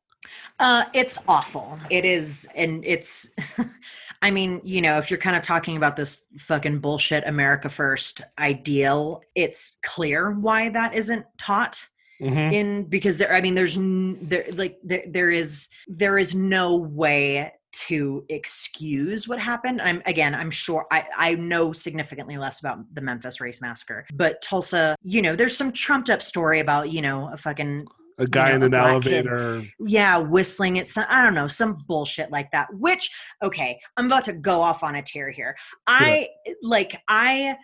Uh, 0.59 0.85
it's 0.95 1.19
awful. 1.29 1.79
It 1.91 2.05
is, 2.05 2.49
and 2.57 2.85
it's. 2.85 3.31
I 4.23 4.31
mean, 4.31 4.61
you 4.65 4.81
know, 4.81 4.97
if 4.99 5.11
you're 5.11 5.21
kind 5.21 5.37
of 5.37 5.43
talking 5.43 5.77
about 5.77 5.95
this 5.97 6.25
fucking 6.39 6.79
bullshit 6.79 7.27
America 7.27 7.69
First 7.69 8.23
ideal, 8.39 9.21
it's 9.35 9.79
clear 9.85 10.33
why 10.33 10.71
that 10.71 10.95
isn't 10.95 11.27
taught. 11.39 11.87
Mhm. 12.21 12.53
in 12.53 12.85
because 12.85 13.19
there 13.19 13.35
i 13.35 13.41
mean 13.41 13.55
there's 13.55 13.77
n- 13.77 14.19
there 14.23 14.45
like 14.55 14.79
there, 14.83 15.05
there 15.09 15.31
is 15.31 15.69
there 15.87 16.17
is 16.19 16.35
no 16.35 16.77
way 16.79 17.53
to 17.73 18.25
excuse 18.31 19.29
what 19.29 19.39
happened 19.39 19.83
i'm 19.83 20.01
again 20.07 20.35
i'm 20.35 20.51
sure 20.51 20.87
i 20.91 21.05
i 21.19 21.35
know 21.35 21.73
significantly 21.73 22.39
less 22.39 22.59
about 22.61 22.79
the 22.95 23.03
memphis 23.03 23.39
race 23.41 23.61
massacre 23.61 24.07
but 24.15 24.41
tulsa 24.41 24.97
you 25.03 25.21
know 25.21 25.37
there's 25.37 25.55
some 25.57 25.71
trumped 25.73 26.09
up 26.09 26.23
story 26.23 26.61
about 26.61 26.91
you 26.91 27.03
know 27.03 27.29
a 27.33 27.37
fucking 27.37 27.87
A 28.19 28.27
guy 28.27 28.49
know, 28.51 28.55
in 28.57 28.63
an 28.63 28.71
black 28.71 29.03
kid. 29.03 29.27
elevator. 29.27 29.67
yeah 29.79 30.17
whistling 30.17 30.79
at 30.79 30.87
some 30.87 31.05
i 31.11 31.21
don't 31.23 31.35
know 31.35 31.49
some 31.49 31.77
bullshit 31.87 32.31
like 32.33 32.51
that 32.53 32.69
which 32.73 33.11
okay 33.43 33.79
i'm 33.99 34.07
about 34.07 34.25
to 34.25 34.33
go 34.33 34.63
off 34.63 34.83
on 34.83 34.95
a 34.95 35.03
tear 35.03 35.31
here 35.31 35.55
i 35.87 36.29
like 36.63 36.97
i 37.09 37.57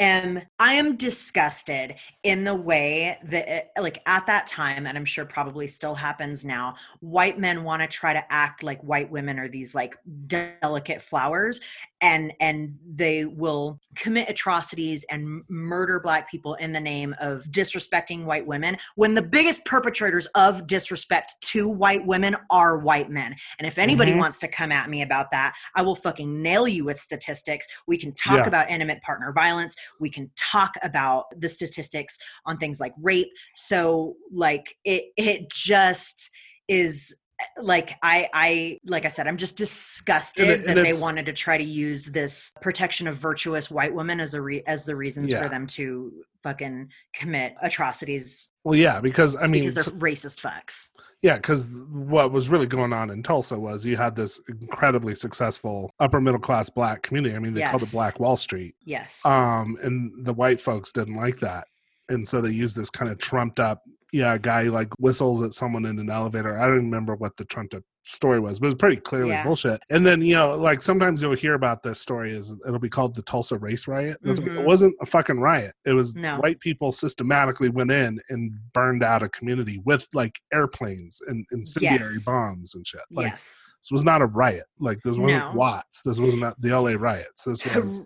am 0.00 0.40
i 0.58 0.72
am 0.72 0.96
disgusted 0.96 1.94
in 2.24 2.42
the 2.42 2.54
way 2.54 3.16
that 3.22 3.48
it- 3.48 3.70
like 3.80 4.02
at 4.06 4.26
that 4.26 4.46
time 4.46 4.86
and 4.86 4.98
i'm 4.98 5.04
sure 5.04 5.24
probably 5.24 5.66
still 5.66 5.94
happens 5.94 6.44
now 6.44 6.74
white 7.00 7.38
men 7.38 7.62
want 7.62 7.82
to 7.82 7.86
try 7.86 8.12
to 8.12 8.32
act 8.32 8.62
like 8.62 8.80
white 8.80 9.10
women 9.10 9.38
are 9.38 9.48
these 9.48 9.74
like 9.74 9.96
delicate 10.26 11.02
flowers 11.02 11.60
and 12.00 12.32
and 12.40 12.76
they 12.94 13.24
will 13.24 13.78
commit 13.96 14.28
atrocities 14.28 15.04
and 15.10 15.42
murder 15.48 16.00
black 16.00 16.30
people 16.30 16.54
in 16.54 16.72
the 16.72 16.80
name 16.80 17.14
of 17.20 17.42
disrespecting 17.50 18.24
white 18.24 18.46
women 18.46 18.76
when 18.96 19.14
the 19.14 19.22
biggest 19.22 19.64
perpetrators 19.64 20.26
of 20.34 20.66
disrespect 20.66 21.34
to 21.40 21.68
white 21.68 22.04
women 22.06 22.36
are 22.50 22.78
white 22.78 23.10
men 23.10 23.34
and 23.58 23.66
if 23.66 23.78
anybody 23.78 24.12
Mhm. 24.12 24.18
wants 24.18 24.38
to 24.38 24.48
come 24.48 24.72
at 24.72 24.88
me 24.88 25.02
about 25.02 25.30
that 25.30 25.54
i 25.74 25.82
will 25.82 25.94
fucking 25.94 26.40
nail 26.42 26.66
you 26.66 26.84
with 26.84 26.98
statistics 26.98 27.66
we 27.86 27.96
can 27.96 28.12
talk 28.14 28.38
Yeah. 28.38 28.46
about 28.46 28.70
intimate 28.70 29.02
partner 29.02 29.32
violence 29.32 29.74
we 29.98 30.10
can 30.10 30.30
talk 30.36 30.72
about 30.82 31.26
the 31.38 31.48
statistics 31.48 32.18
on 32.46 32.56
things 32.56 32.80
like 32.80 32.92
rape 33.00 33.28
so 33.54 34.16
like 34.32 34.76
it 34.84 35.04
it 35.16 35.50
just 35.50 36.30
is 36.68 37.16
like 37.60 37.94
I 38.02 38.28
I 38.34 38.78
like 38.86 39.04
I 39.04 39.08
said 39.08 39.26
I'm 39.26 39.36
just 39.36 39.56
disgusted 39.56 40.48
And 40.50 40.60
it- 40.62 40.66
that 40.66 40.82
they 40.82 40.92
wanted 41.00 41.26
to 41.26 41.32
try 41.32 41.56
to 41.58 41.64
use 41.64 42.06
this 42.06 42.52
protection 42.60 43.06
of 43.06 43.16
virtuous 43.16 43.70
white 43.70 43.94
women 43.94 44.20
as 44.20 44.34
a 44.34 44.42
re- 44.42 44.62
as 44.66 44.84
the 44.84 44.96
reasons 44.96 45.30
Yeah. 45.30 45.42
for 45.42 45.48
them 45.48 45.66
to 45.68 46.12
fucking 46.42 46.90
commit 47.14 47.54
atrocities 47.62 48.52
Well, 48.64 48.78
yeah, 48.78 49.00
because 49.00 49.36
I 49.36 49.46
mean, 49.46 49.62
because 49.62 49.74
they're 49.74 49.84
racist 49.84 50.40
fucks. 50.40 50.88
Yeah, 51.22 51.36
because 51.36 51.68
what 51.90 52.32
was 52.32 52.48
really 52.48 52.66
going 52.66 52.94
on 52.94 53.10
in 53.10 53.22
Tulsa 53.22 53.58
was 53.58 53.84
you 53.84 53.96
had 53.98 54.16
this 54.16 54.40
incredibly 54.48 55.14
successful 55.14 55.90
upper 56.00 56.18
middle 56.18 56.40
class 56.40 56.70
black 56.70 57.02
community. 57.02 57.36
I 57.36 57.38
mean, 57.40 57.52
they 57.52 57.60
called 57.60 57.82
it 57.82 57.92
Black 57.92 58.18
Wall 58.18 58.36
Street. 58.36 58.74
Yes. 58.86 59.24
Um, 59.26 59.76
and 59.82 60.24
the 60.24 60.32
white 60.32 60.60
folks 60.60 60.92
didn't 60.92 61.16
like 61.16 61.38
that. 61.40 61.68
And 62.08 62.26
so 62.26 62.40
they 62.40 62.48
used 62.50 62.74
this 62.74 62.88
kind 62.88 63.10
of 63.10 63.18
trumped 63.18 63.60
up, 63.60 63.82
yeah, 64.12 64.34
a 64.34 64.38
guy 64.38 64.62
like 64.62 64.88
whistles 64.98 65.42
at 65.42 65.54
someone 65.54 65.84
in 65.86 65.98
an 65.98 66.10
elevator. 66.10 66.58
I 66.58 66.66
don't 66.66 66.76
remember 66.76 67.14
what 67.14 67.36
the 67.36 67.44
trumped 67.44 67.74
up 67.74 67.82
story 68.02 68.40
was, 68.40 68.58
but 68.58 68.66
it 68.66 68.68
was 68.70 68.74
pretty 68.76 68.96
clearly 68.96 69.28
Yeah. 69.30 69.44
bullshit. 69.44 69.80
And 69.90 70.04
then, 70.06 70.22
you 70.22 70.34
know, 70.34 70.56
like 70.56 70.80
sometimes 70.80 71.20
you'll 71.22 71.36
hear 71.36 71.54
about 71.54 71.82
this 71.82 72.00
story 72.00 72.32
is 72.32 72.52
it'll 72.66 72.80
be 72.80 72.88
called 72.88 73.14
the 73.14 73.22
Tulsa 73.22 73.58
race 73.58 73.86
riot. 73.86 74.16
It's 74.24 74.40
Mhm. 74.40 74.60
it 74.60 74.66
wasn't 74.66 74.94
a 75.02 75.06
fucking 75.06 75.38
riot. 75.38 75.74
It 75.84 75.92
was 75.92 76.16
No. 76.16 76.38
white 76.40 76.58
people 76.60 76.92
systematically 76.92 77.68
went 77.68 77.90
in 77.92 78.18
and 78.30 78.52
burned 78.72 79.02
out 79.04 79.22
a 79.22 79.28
community 79.28 79.80
with 79.84 80.08
like 80.14 80.40
airplanes 80.52 81.20
and 81.28 81.46
incendiary 81.52 81.98
Yes. 81.98 82.24
bombs 82.24 82.74
and 82.74 82.86
shit. 82.86 83.02
Like 83.10 83.28
yes. 83.28 83.74
this 83.82 83.90
was 83.92 84.02
not 84.02 84.22
a 84.22 84.26
riot. 84.26 84.64
Like 84.80 84.98
this 85.04 85.16
wasn't 85.18 85.44
No. 85.44 85.52
Watts. 85.54 86.00
This 86.02 86.18
wasn't 86.18 86.60
the 86.60 86.70
LA 86.72 86.94
riots. 86.96 87.44
This 87.44 87.62
was 87.76 88.02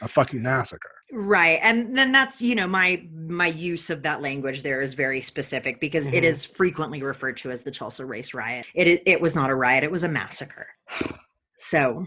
a 0.00 0.08
fucking 0.08 0.42
massacre. 0.42 0.90
Right 1.16 1.60
and 1.62 1.96
then 1.96 2.10
that's 2.10 2.42
you 2.42 2.54
know 2.56 2.66
my 2.66 3.06
my 3.28 3.46
use 3.46 3.88
of 3.88 4.02
that 4.02 4.20
language 4.20 4.62
there 4.62 4.80
is 4.80 4.94
very 4.94 5.20
specific 5.20 5.80
because 5.80 6.06
it 6.06 6.12
Mhm. 6.14 6.22
is 6.24 6.44
frequently 6.44 7.02
referred 7.02 7.36
to 7.38 7.50
as 7.52 7.62
the 7.62 7.70
tulsa 7.70 8.04
race 8.04 8.34
riot. 8.34 8.66
It 8.74 9.00
it 9.06 9.20
was 9.20 9.34
not 9.36 9.48
a 9.48 9.54
riot 9.54 9.84
it 9.84 9.90
was 9.90 10.02
a 10.04 10.08
massacre. 10.08 10.66
So 11.56 12.04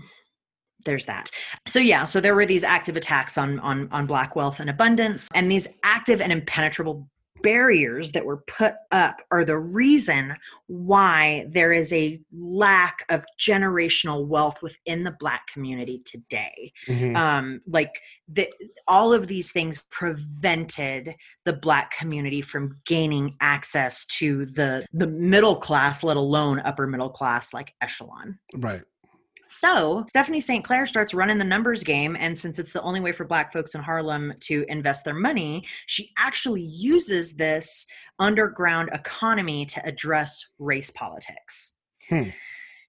there's 0.86 1.06
that. 1.06 1.32
So 1.66 1.80
yeah 1.80 2.04
so 2.06 2.20
there 2.20 2.36
were 2.36 2.46
these 2.46 2.64
active 2.66 2.98
attacks 2.98 3.38
on 3.38 3.60
on 3.62 3.88
on 3.92 4.06
black 4.06 4.36
wealth 4.36 4.60
and 4.60 4.70
abundance 4.70 5.28
and 5.34 5.50
these 5.50 5.68
active 5.84 6.20
and 6.22 6.32
impenetrable 6.34 7.10
barriers 7.42 8.12
that 8.12 8.26
were 8.26 8.38
put 8.48 8.74
up 8.92 9.18
are 9.32 9.44
the 9.46 9.58
reason 9.58 10.36
why 10.68 11.46
there 11.50 11.72
is 11.72 11.92
a 11.94 12.20
lack 12.38 13.06
of 13.10 13.26
generational 13.40 14.26
wealth 14.26 14.62
within 14.62 15.04
the 15.04 15.16
black 15.20 15.48
community 15.48 16.02
today 16.06 16.72
Mhm. 16.88 17.16
um 17.16 17.62
like 17.68 18.02
the, 18.28 18.48
all 18.88 19.14
of 19.14 19.28
these 19.28 19.52
things 19.52 19.86
prevented 19.92 21.16
the 21.46 21.54
black 21.54 21.92
community 21.98 22.42
from 22.42 22.78
gaining 22.86 23.36
access 23.42 24.06
to 24.06 24.46
the 24.46 24.86
the 24.94 25.08
middle 25.08 25.56
class 25.56 26.04
let 26.04 26.18
alone 26.18 26.60
upper 26.62 26.88
middle 26.88 27.10
class 27.10 27.54
like 27.54 27.74
echelon 27.82 28.38
Right. 28.56 28.82
So 29.50 30.04
stephanie 30.08 30.40
st 30.40 30.64
clair 30.64 30.86
starts 30.86 31.14
running 31.14 31.38
the 31.38 31.44
numbers 31.46 31.84
game 31.84 32.16
and 32.20 32.38
since 32.38 32.60
it's 32.60 32.74
the 32.74 32.82
only 32.82 33.00
way 33.00 33.12
for 33.12 33.26
black 33.26 33.52
folks 33.54 33.76
in 33.76 33.82
harlem 33.82 34.34
to 34.40 34.66
invest 34.70 35.06
their 35.06 35.14
money 35.14 35.64
she 35.86 36.12
actually 36.18 36.62
uses 36.62 37.36
this 37.36 37.86
underground 38.20 38.90
economy 38.94 39.66
to 39.66 39.86
address 39.86 40.46
race 40.60 40.92
politics 40.92 41.74
Hmm. 42.10 42.30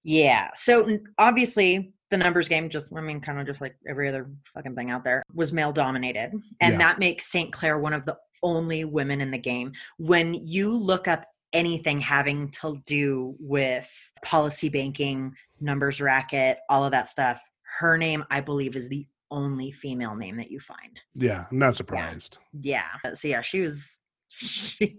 yeah. 0.05 0.51
So 0.55 0.98
obviously, 1.18 1.93
the 2.10 2.16
numbers 2.16 2.47
game, 2.48 2.68
just 2.68 2.93
I 2.97 3.01
mean, 3.01 3.20
kind 3.20 3.40
of 3.40 3.47
just 3.47 3.60
like 3.60 3.74
every 3.89 4.09
other 4.09 4.30
fucking 4.44 4.74
thing 4.76 4.90
out 4.90 5.02
there, 5.05 5.22
was 5.35 5.52
male 5.52 5.72
dominated, 5.72 6.32
and 6.60 6.72
Yeah. 6.74 6.78
that 6.78 6.98
makes 7.01 7.26
St. 7.26 7.52
Clair 7.52 7.78
one 7.80 7.93
of 7.93 8.05
the 8.06 8.16
only 8.43 8.85
women 8.85 9.20
in 9.20 9.30
the 9.32 9.39
game. 9.39 9.72
When 9.98 10.35
you 10.35 10.70
look 10.76 11.09
up 11.09 11.24
anything 11.52 12.01
having 12.01 12.51
to 12.51 12.80
do 12.86 13.35
with 13.40 13.90
policy 14.22 14.68
banking, 14.68 15.35
numbers 15.60 16.01
racket, 16.01 16.59
all 16.68 16.85
of 16.85 16.93
that 16.93 17.09
stuff, 17.09 17.40
her 17.80 17.97
name, 17.98 18.24
I 18.30 18.40
believe, 18.40 18.76
is 18.76 18.89
the 18.89 19.06
only 19.30 19.70
female 19.70 20.14
name 20.14 20.36
that 20.36 20.51
you 20.51 20.59
find. 20.59 21.01
Yeah, 21.14 21.44
I'm 21.51 21.59
not 21.59 21.76
surprised. 21.76 22.39
Yeah. 22.60 22.86
So 23.14 23.28
yeah, 23.28 23.40
she 23.43 23.60
was 23.60 24.01
she, 24.28 24.98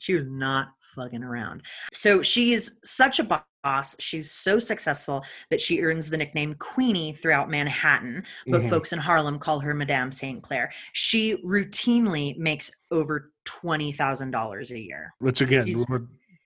she 0.00 0.14
was 0.14 0.24
not 0.26 0.68
fucking 0.94 1.22
around. 1.22 1.62
So 1.92 2.22
she's 2.22 2.78
such 2.84 3.18
a 3.18 3.24
boss. 3.64 3.96
She's 4.00 4.30
so 4.30 4.58
successful 4.58 5.24
that 5.50 5.60
she 5.60 5.80
earns 5.82 6.08
the 6.08 6.16
nickname 6.16 6.54
Queenie 6.54 7.12
throughout 7.12 7.50
Manhattan, 7.50 8.22
but 8.46 8.60
Mhm. 8.62 8.70
folks 8.70 8.92
in 8.92 8.98
Harlem 8.98 9.38
call 9.38 9.60
her 9.60 9.74
Madame 9.74 10.12
St. 10.12 10.42
Clair. 10.42 10.70
She 10.92 11.36
routinely 11.44 12.36
makes 12.38 12.70
over 12.90 13.32
twenty 13.44 13.92
thousand 13.92 14.30
dollars 14.30 14.70
a 14.70 14.78
year. 14.78 15.12
Which 15.18 15.40
again, 15.40 15.66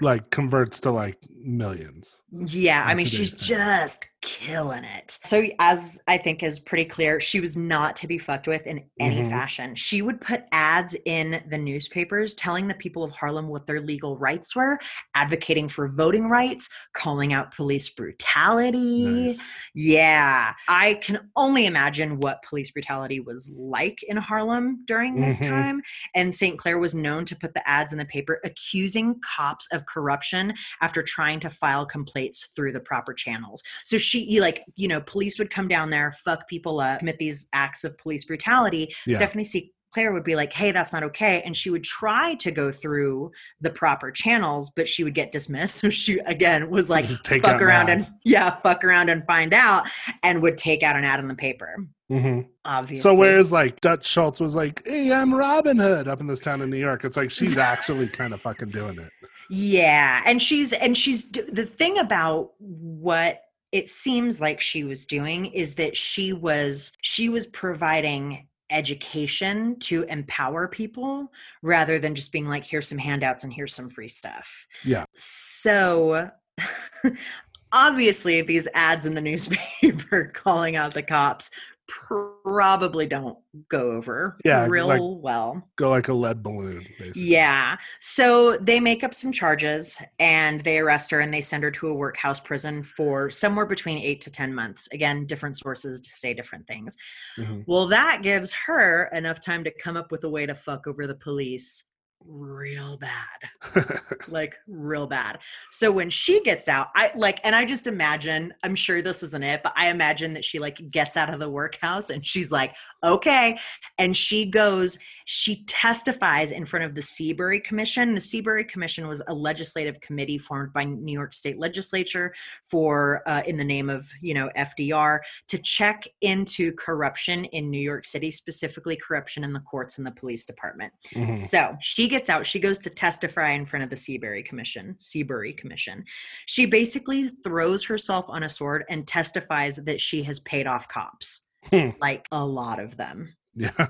like 0.01 0.31
converts 0.31 0.81
to 0.81 0.91
like 0.91 1.19
millions. 1.43 2.23
Yeah, 2.33 2.85
I 2.87 2.95
mean, 2.95 3.07
she's 3.07 3.31
time. 3.37 3.59
just 3.59 4.09
killing 4.21 4.83
it. 4.85 5.19
So, 5.23 5.47
as 5.61 6.01
I 6.09 6.19
think 6.19 6.43
is 6.43 6.59
pretty 6.59 6.85
clear, 6.85 7.21
she 7.21 7.39
was 7.41 7.57
not 7.57 7.95
to 7.97 8.09
be 8.09 8.19
fucked 8.19 8.49
with 8.49 8.67
in 8.67 8.85
any 8.99 9.23
Mhm. 9.23 9.31
fashion. 9.31 9.75
She 9.77 10.03
would 10.03 10.21
put 10.21 10.43
ads 10.51 10.97
in 11.05 11.43
the 11.49 11.57
newspapers 11.59 12.35
telling 12.35 12.67
the 12.67 12.75
people 12.75 13.05
of 13.05 13.13
Harlem 13.13 13.47
what 13.49 13.67
their 13.67 13.81
legal 13.81 14.19
rights 14.19 14.57
were, 14.57 14.79
advocating 15.15 15.69
for 15.69 15.89
voting 15.89 16.29
rights, 16.29 16.69
calling 16.93 17.33
out 17.33 17.55
police 17.55 17.89
brutality. 17.89 19.27
Nice. 19.29 19.49
Yeah, 19.75 20.55
I 20.69 20.95
can 20.95 21.31
only 21.37 21.67
imagine 21.67 22.19
what 22.19 22.43
police 22.43 22.71
brutality 22.73 23.21
was 23.21 23.53
like 23.55 24.03
in 24.03 24.17
Harlem 24.17 24.83
during 24.85 25.21
this 25.21 25.41
Mhm. 25.41 25.49
time. 25.49 25.83
And 26.15 26.35
St. 26.35 26.59
Clair 26.59 26.79
was 26.79 26.95
known 26.95 27.25
to 27.27 27.37
put 27.37 27.55
the 27.55 27.67
ads 27.69 27.93
in 27.93 27.99
the 27.99 28.05
paper 28.05 28.41
accusing 28.45 29.21
cops 29.21 29.69
of 29.73 29.87
corruption 29.87 30.55
after 30.81 31.03
trying 31.03 31.28
to 31.41 31.51
file 31.51 31.87
complaints 31.87 32.51
through 32.55 32.73
the 32.73 32.81
proper 32.81 33.13
channels. 33.15 33.63
So 33.85 33.99
she, 33.99 34.41
like, 34.41 34.65
you 34.77 34.89
know, 34.89 35.01
police 35.01 35.39
would 35.39 35.51
come 35.51 35.69
down 35.69 35.91
there, 35.91 36.13
fuck 36.25 36.49
people 36.49 36.81
up, 36.81 37.01
commit 37.01 37.19
these 37.19 37.49
acts 37.53 37.85
of 37.85 37.97
police 37.99 38.25
brutality. 38.25 38.95
Yeah. 39.07 39.17
Stephanie 39.17 39.45
St. 39.45 39.71
Clair 39.93 40.13
would 40.13 40.25
be 40.25 40.37
like, 40.37 40.53
hey, 40.53 40.71
that's 40.71 40.93
not 40.93 41.03
okay. 41.03 41.43
And 41.45 41.57
she 41.57 41.71
would 41.71 41.85
try 41.85 42.35
to 42.35 42.51
go 42.51 42.71
through 42.71 43.31
the 43.61 43.71
proper 43.71 44.11
channels, 44.11 44.71
but 44.75 44.87
she 44.87 45.03
would 45.03 45.15
get 45.15 45.33
dismissed. 45.33 45.77
So 45.77 45.91
she, 45.91 46.19
again, 46.21 46.71
was 46.71 46.91
like, 46.91 47.07
fuck 47.07 47.63
around 47.63 47.89
an 47.89 48.01
and, 48.01 48.15
yeah, 48.25 48.57
fuck 48.61 48.85
around 48.85 49.09
and 49.09 49.25
find 49.27 49.55
out, 49.55 49.87
and 50.23 50.43
would 50.43 50.59
take 50.59 50.83
out 50.83 50.97
an 50.97 51.05
ad 51.05 51.21
in 51.21 51.29
the 51.29 51.35
paper. 51.35 51.87
hmm 52.09 52.41
Obviously. 52.65 53.01
So 53.01 53.15
whereas 53.17 53.51
like 53.51 53.81
Dutch 53.81 54.07
Schultz 54.07 54.41
was 54.41 54.55
like, 54.55 54.83
"Hey, 54.87 55.11
I'm 55.11 55.35
Robin 55.35 55.79
Hood" 55.79 56.07
up 56.07 56.21
in 56.21 56.27
this 56.27 56.41
town 56.41 56.61
in 56.61 56.69
New 56.69 56.77
York, 56.77 57.03
it's 57.05 57.17
like 57.17 57.31
she's 57.31 57.57
actually 57.57 58.09
kind 58.09 58.35
of 58.35 58.43
fucking 58.43 58.69
doing 58.69 58.99
it. 58.99 59.11
Yeah, 59.51 60.23
and 60.27 60.41
she's 60.41 60.73
and 60.73 60.97
she's 60.97 61.31
the 61.31 61.65
thing 61.65 61.99
about 61.99 62.53
what 62.59 63.43
it 63.73 63.89
seems 63.89 64.41
like 64.41 64.61
she 64.61 64.85
was 64.85 65.07
doing 65.07 65.47
is 65.47 65.75
that 65.77 65.97
she 65.97 66.33
was 66.33 66.93
she 67.03 67.29
was 67.29 67.47
providing 67.47 68.47
education 68.71 69.79
to 69.79 70.03
empower 70.05 70.69
people 70.69 71.33
rather 71.63 71.99
than 71.99 72.15
just 72.15 72.33
being 72.33 72.47
like 72.47 72.67
here's 72.67 72.87
some 72.87 72.99
handouts 72.99 73.45
and 73.45 73.53
here's 73.53 73.75
some 73.75 73.89
free 73.89 74.09
stuff. 74.09 74.67
Yeah. 74.85 75.05
So 75.15 76.31
obviously 77.73 78.43
these 78.43 78.69
ads 78.75 79.07
in 79.07 79.15
the 79.15 79.21
newspaper 79.21 80.27
calling 80.35 80.77
out 80.77 80.95
the 80.95 81.03
cops 81.03 81.51
probably 81.89 83.07
don't 83.07 83.39
go 83.69 83.93
over 83.93 84.37
Yeah, 84.45 84.67
real 84.67 84.87
like- 84.87 85.01
well. 85.03 85.69
Go 85.77 85.91
like 85.91 86.09
a 86.09 86.13
lead 86.13 86.43
balloon, 86.43 86.87
basically. 86.99 87.23
Yeah. 87.23 87.77
So 88.01 88.57
they 88.59 88.79
make 88.79 89.03
up 89.03 89.15
some 89.15 89.33
charges 89.33 89.97
and 90.19 90.61
they 90.63 90.79
arrest 90.79 91.11
her 91.11 91.21
and 91.21 91.33
they 91.33 91.41
send 91.41 91.63
her 91.65 91.71
to 91.73 91.89
a 91.89 91.95
workhouse 91.95 92.41
prison 92.41 92.83
for 92.83 93.31
somewhere 93.31 93.67
between 93.67 93.99
eight 93.99 94.21
to 94.23 94.31
10 94.31 94.55
months. 94.55 94.89
Again, 94.93 95.27
different 95.27 95.57
sources 95.57 96.01
say 96.05 96.35
different 96.35 96.67
things. 96.67 96.97
Mhm. 97.39 97.65
Well, 97.67 97.87
that 97.87 98.23
gives 98.23 98.53
her 98.67 99.09
enough 99.15 99.41
time 99.41 99.65
to 99.65 99.71
come 99.71 99.97
up 99.97 100.13
with 100.13 100.23
a 100.25 100.31
way 100.31 100.47
to 100.47 100.55
fuck 100.55 100.87
over 100.87 101.07
the 101.07 101.15
police 101.17 101.85
real 102.27 102.99
bad. 102.99 103.95
Like 104.29 104.57
real 104.67 105.07
bad. 105.07 105.39
So 105.71 105.91
when 105.91 106.11
she 106.11 106.43
gets 106.43 106.69
out 106.69 106.89
i 106.95 107.11
like 107.17 107.41
and 107.45 107.55
i 107.55 107.65
just 107.65 107.87
imagine 107.87 108.53
i'm 108.63 108.75
sure 108.75 109.01
this 109.01 109.23
isn't 109.23 109.43
it 109.43 109.63
but 109.63 109.73
i 109.77 109.89
imagine 109.89 110.35
that 110.35 110.45
she 110.45 110.59
like 110.59 110.79
gets 110.91 111.17
out 111.17 111.33
of 111.33 111.41
the 111.41 111.49
workhouse 111.49 112.11
and 112.11 112.27
she's 112.27 112.53
like 112.53 112.75
okay. 113.03 113.59
And 113.99 114.17
she 114.17 114.47
goes 114.51 114.99
she 115.25 115.65
testifies 115.65 116.53
in 116.53 116.65
front 116.65 116.85
of 116.87 116.95
the 116.95 117.03
seabury 117.03 117.61
commission. 117.61 118.15
The 118.15 118.21
seabury 118.21 118.65
commission 118.65 119.07
was 119.09 119.23
a 119.29 119.35
legislative 119.35 120.01
committee 120.01 120.39
formed 120.39 120.73
by 120.73 120.85
new 120.85 121.13
york 121.13 121.33
state 121.35 121.59
legislature 121.59 122.35
for 122.63 123.23
uh, 123.27 123.43
in 123.47 123.57
the 123.57 123.65
name 123.65 123.89
of 123.89 124.11
you 124.21 124.35
know 124.35 124.51
fdr 124.57 125.19
to 125.49 125.59
check 125.59 126.05
into 126.21 126.73
corruption 126.73 127.45
in 127.47 127.71
new 127.71 127.81
york 127.81 128.05
city 128.05 128.31
specifically 128.31 128.97
corruption 128.97 129.45
in 129.45 129.53
the 129.53 129.61
courts 129.61 129.99
and 129.99 130.07
the 130.07 130.11
police 130.13 130.45
department. 130.47 130.93
Mhm. 131.15 131.37
so 131.37 131.77
she 131.81 132.08
gets 132.09 132.29
out. 132.29 132.47
She 132.47 132.59
goes 132.61 132.79
to 132.81 132.91
testify 132.91 133.51
in 133.51 133.65
front 133.65 133.85
of 133.85 133.91
the 133.91 133.97
Seabury 133.97 134.43
Commission. 134.43 134.97
Seabury 134.99 135.53
Commission. 135.53 136.05
She 136.47 136.67
basically 136.67 137.29
throws 137.29 137.85
herself 137.85 138.27
on 138.29 138.43
a 138.43 138.49
sword 138.49 138.85
and 138.89 139.07
testifies 139.07 139.77
that 139.77 140.01
she 140.01 140.23
has 140.25 140.41
paid 140.41 140.67
off 140.67 140.89
cops, 140.89 141.49
Hmm. 141.71 141.91
like 142.01 142.27
a 142.33 142.45
lot 142.45 142.81
of 142.81 142.97
them. 142.97 143.29
Yeah. 143.55 143.89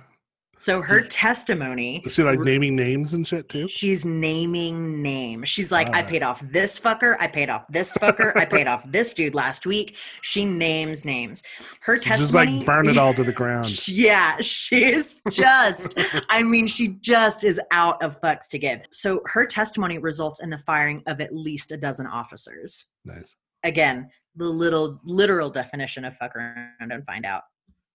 So 0.58 0.82
her 0.82 1.02
testimony. 1.02 2.02
Is 2.04 2.14
she 2.14 2.22
like 2.22 2.40
naming 2.40 2.74
names 2.74 3.14
and 3.14 3.26
shit 3.26 3.48
too? 3.48 3.68
She's 3.68 4.04
naming 4.04 5.00
names. 5.00 5.48
She's 5.48 5.70
like, 5.70 5.88
I 5.94 6.02
ah. 6.02 6.06
paid 6.06 6.22
off 6.22 6.42
this 6.50 6.78
fucker. 6.78 7.16
I 7.20 7.28
paid 7.28 7.48
off 7.48 7.66
this 7.68 7.96
fucker. 7.96 8.36
I 8.36 8.44
paid 8.44 8.66
off 8.66 8.84
this 8.90 9.14
dude 9.14 9.34
last 9.34 9.66
week. 9.66 9.96
She 10.22 10.44
names 10.44 11.04
names. 11.04 11.42
Her 11.80 11.96
She's 11.96 12.06
just 12.06 12.20
testimony. 12.32 12.58
like 12.58 12.66
burn 12.66 12.88
it 12.88 12.98
all 12.98 13.14
to 13.14 13.22
the 13.22 13.32
ground. 13.38 13.88
Yeah, 13.88 14.36
she's 14.40 15.20
just, 15.30 15.98
I 16.28 16.42
mean, 16.42 16.66
she 16.66 16.88
just 17.00 17.44
is 17.44 17.60
out 17.70 18.02
of 18.02 18.20
fucks 18.20 18.48
to 18.50 18.58
give. 18.58 18.82
So 18.90 19.20
her 19.32 19.46
testimony 19.46 19.98
results 19.98 20.42
in 20.42 20.50
the 20.50 20.58
firing 20.58 21.02
of 21.06 21.20
at 21.20 21.34
least 21.34 21.70
a 21.72 21.76
dozen 21.76 22.06
officers. 22.06 22.86
Nice. 23.04 23.36
Again, 23.62 24.08
the 24.36 24.46
little 24.46 25.00
literal 25.04 25.50
definition 25.50 26.04
of 26.04 26.16
fuck 26.16 26.34
around 26.34 26.92
and 26.92 27.04
find 27.04 27.24
out. 27.24 27.42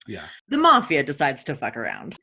Yeah. 0.08 0.26
The 0.50 0.58
mafia 0.58 1.04
decides 1.04 1.44
to 1.46 1.56
fuck 1.56 1.78
around. 1.78 2.18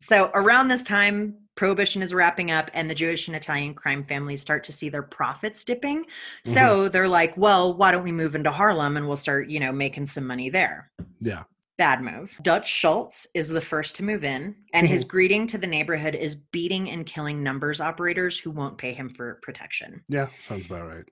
So 0.00 0.30
around 0.32 0.68
this 0.68 0.84
time, 0.84 1.34
prohibition 1.56 2.02
is 2.02 2.14
wrapping 2.14 2.50
up 2.50 2.70
and 2.72 2.88
the 2.88 2.94
Jewish 2.94 3.26
and 3.26 3.36
Italian 3.36 3.74
crime 3.74 4.04
families 4.04 4.40
start 4.40 4.62
to 4.64 4.72
see 4.72 4.88
their 4.88 5.02
profits 5.02 5.64
dipping. 5.64 6.04
So 6.44 6.60
mm-hmm. 6.60 6.92
they're 6.92 7.08
like, 7.08 7.36
well, 7.36 7.74
why 7.74 7.90
don't 7.90 8.04
we 8.04 8.12
move 8.12 8.36
into 8.36 8.52
Harlem 8.52 8.96
and 8.96 9.08
we'll 9.08 9.16
start, 9.16 9.48
you 9.48 9.58
know, 9.58 9.72
making 9.72 10.06
some 10.06 10.26
money 10.26 10.50
there. 10.50 10.90
yeah. 11.20 11.44
Bad 11.78 12.02
move. 12.02 12.36
Dutch 12.42 12.68
Schultz 12.68 13.28
is 13.34 13.48
the 13.48 13.60
first 13.60 13.94
to 13.96 14.04
move 14.04 14.24
in, 14.24 14.56
and 14.74 14.86
his 14.86 15.04
greeting 15.04 15.46
to 15.46 15.58
the 15.58 15.66
neighborhood 15.66 16.16
is 16.16 16.34
beating 16.34 16.90
and 16.90 17.06
killing 17.06 17.40
numbers 17.40 17.80
operators 17.80 18.36
who 18.36 18.50
won't 18.50 18.76
pay 18.76 18.92
him 18.92 19.08
for 19.10 19.38
protection. 19.42 20.02
Yeah. 20.08 20.26
Sounds 20.26 20.66
about 20.66 20.88
right. 20.88 21.04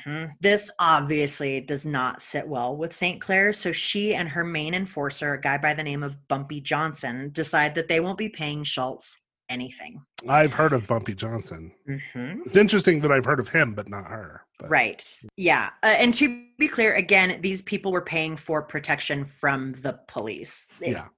hmm 0.00 0.24
This 0.40 0.70
obviously 0.80 1.60
does 1.60 1.84
not 1.84 2.22
sit 2.22 2.48
well 2.48 2.74
with 2.74 2.94
St. 2.94 3.20
Clair, 3.20 3.52
so 3.52 3.70
she 3.70 4.14
and 4.14 4.26
her 4.30 4.44
main 4.44 4.72
enforcer, 4.72 5.34
a 5.34 5.40
guy 5.40 5.58
by 5.58 5.74
the 5.74 5.82
name 5.82 6.02
of 6.02 6.26
Bumpy 6.26 6.62
Johnson, 6.62 7.28
decide 7.32 7.74
that 7.74 7.88
they 7.88 8.00
won't 8.00 8.16
be 8.16 8.30
paying 8.30 8.64
Schultz 8.64 9.23
anything. 9.48 10.02
I've 10.28 10.52
heard 10.52 10.72
of 10.72 10.86
Bumpy 10.86 11.14
Johnson. 11.14 11.72
hmm 11.86 12.40
It's 12.46 12.56
interesting 12.56 13.00
that 13.00 13.12
I've 13.12 13.24
heard 13.24 13.40
of 13.40 13.48
him, 13.48 13.74
but 13.74 13.88
not 13.88 14.06
her. 14.06 14.42
But 14.58 14.70
Right. 14.70 15.20
Yeah. 15.36 15.70
Uh, 15.82 15.86
and 15.86 16.14
to 16.14 16.44
be 16.58 16.68
clear, 16.68 16.94
again, 16.94 17.40
these 17.40 17.62
people 17.62 17.92
were 17.92 18.02
paying 18.02 18.36
for 18.36 18.62
protection 18.62 19.24
from 19.24 19.72
the 19.72 19.98
police. 20.08 20.68
It- 20.80 20.92
Yeah. 20.92 21.08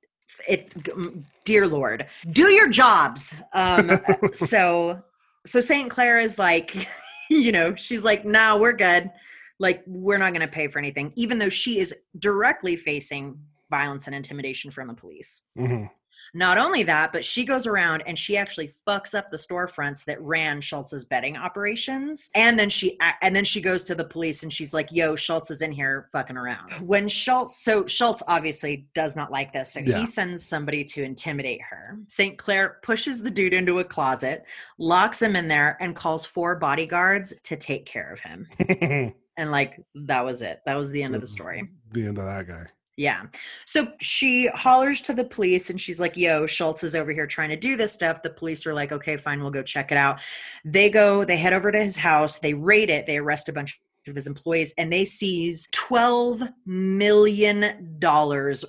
It, 0.46 0.68
mm, 0.70 1.22
dear 1.44 1.66
Lord, 1.66 2.06
do 2.32 2.50
your 2.50 2.68
jobs. 2.68 3.34
Um, 3.54 3.88
uh, 3.90 4.28
so, 4.32 5.02
so 5.46 5.60
St. 5.62 5.88
Clair 5.88 6.18
is 6.20 6.38
like, 6.38 6.76
you 7.30 7.52
know, 7.52 7.74
she's 7.74 8.04
like, 8.04 8.26
no, 8.26 8.58
we're 8.58 8.74
good. 8.74 9.10
Like, 9.58 9.82
we're 9.86 10.18
not 10.18 10.32
going 10.34 10.42
to 10.42 10.48
pay 10.52 10.68
for 10.68 10.78
anything, 10.78 11.12
even 11.16 11.38
though 11.38 11.48
she 11.48 11.78
is 11.80 11.94
directly 12.18 12.76
facing 12.76 13.38
violence 13.76 14.06
and 14.06 14.14
intimidation 14.14 14.70
from 14.70 14.88
the 14.88 14.94
police. 14.94 15.42
Mhm. 15.58 15.90
Not 16.32 16.56
only 16.56 16.82
that, 16.84 17.12
but 17.12 17.24
she 17.24 17.44
goes 17.44 17.66
around 17.66 18.02
and 18.06 18.18
she 18.18 18.36
actually 18.38 18.70
fucks 18.88 19.14
up 19.14 19.30
the 19.30 19.36
storefronts 19.36 20.04
that 20.06 20.20
ran 20.22 20.60
Schultz's 20.62 21.04
betting 21.04 21.36
operations. 21.36 22.30
And 22.34 22.58
then 22.58 22.70
she 22.70 22.98
and 23.20 23.36
then 23.36 23.44
she 23.44 23.60
goes 23.60 23.84
to 23.84 23.94
the 23.94 24.04
police 24.04 24.42
and 24.42 24.50
she's 24.52 24.72
like, 24.72 24.90
"Yo, 24.90 25.14
Schultz 25.14 25.50
is 25.50 25.60
in 25.60 25.72
here 25.72 26.08
fucking 26.12 26.36
around." 26.38 26.72
When 26.92 27.06
Schultz, 27.08 27.62
so 27.62 27.86
Schultz 27.86 28.22
obviously 28.28 28.86
does 28.94 29.14
not 29.14 29.30
like 29.30 29.52
this, 29.52 29.72
so 29.74 29.80
Yeah. 29.80 29.98
he 29.98 30.06
sends 30.06 30.42
somebody 30.42 30.84
to 30.84 31.02
intimidate 31.02 31.60
her. 31.70 31.98
St. 32.08 32.38
Clair 32.38 32.78
pushes 32.82 33.22
the 33.22 33.30
dude 33.30 33.52
into 33.54 33.78
a 33.78 33.84
closet, 33.84 34.44
locks 34.78 35.20
him 35.20 35.36
in 35.36 35.48
there, 35.48 35.76
and 35.80 35.94
calls 35.94 36.24
four 36.24 36.56
bodyguards 36.56 37.34
to 37.44 37.56
take 37.56 37.84
care 37.86 38.10
of 38.12 38.20
him. 38.20 38.48
And 39.38 39.50
like 39.50 39.78
that 40.06 40.24
was 40.24 40.40
it. 40.40 40.62
That 40.64 40.78
was 40.78 40.90
the 40.90 41.02
end 41.02 41.14
of 41.14 41.20
the 41.20 41.26
story. 41.26 41.68
The 41.92 42.06
end 42.06 42.16
of 42.16 42.24
that 42.24 42.48
guy. 42.48 42.64
Yeah. 42.96 43.24
So 43.66 43.88
she 44.00 44.48
hollers 44.54 45.02
to 45.02 45.12
the 45.12 45.24
police 45.24 45.68
and 45.68 45.78
she's 45.80 46.00
like, 46.00 46.16
yo, 46.16 46.46
Schultz 46.46 46.82
is 46.82 46.96
over 46.96 47.12
here 47.12 47.26
trying 47.26 47.50
to 47.50 47.56
do 47.56 47.76
this 47.76 47.92
stuff. 47.92 48.22
The 48.22 48.30
police 48.30 48.66
are 48.66 48.72
like, 48.74 48.90
okay, 48.90 49.16
fine, 49.18 49.40
we'll 49.40 49.50
go 49.50 49.62
check 49.62 49.92
it 49.92 49.98
out. 49.98 50.20
They 50.64 50.88
go, 50.88 51.24
they 51.24 51.36
head 51.36 51.52
over 51.52 51.70
to 51.70 51.78
his 51.78 51.96
house, 51.96 52.38
they 52.38 52.54
raid 52.54 52.88
it, 52.88 53.06
they 53.06 53.18
arrest 53.18 53.48
a 53.50 53.52
bunch 53.52 53.78
of 54.08 54.14
his 54.14 54.26
employees, 54.26 54.72
and 54.78 54.90
they 54.92 55.04
seize 55.04 55.68
$12 55.72 56.48
million 56.64 58.00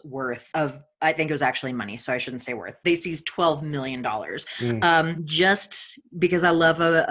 worth 0.04 0.50
of 0.56 0.82
I 1.00 1.12
think 1.12 1.30
it 1.30 1.34
was 1.34 1.44
actually 1.44 1.74
money, 1.74 1.98
so 1.98 2.12
I 2.12 2.18
shouldn't 2.18 2.42
say 2.42 2.56
worth. 2.56 2.76
They 2.84 2.96
seized 2.96 3.28
twelve 3.28 3.62
million 3.62 4.02
dollars, 4.02 4.48
Mm. 4.60 4.84
um, 4.84 5.22
just 5.26 6.00
because 6.18 6.44
I 6.44 6.50
love 6.50 6.80
a, 6.82 7.06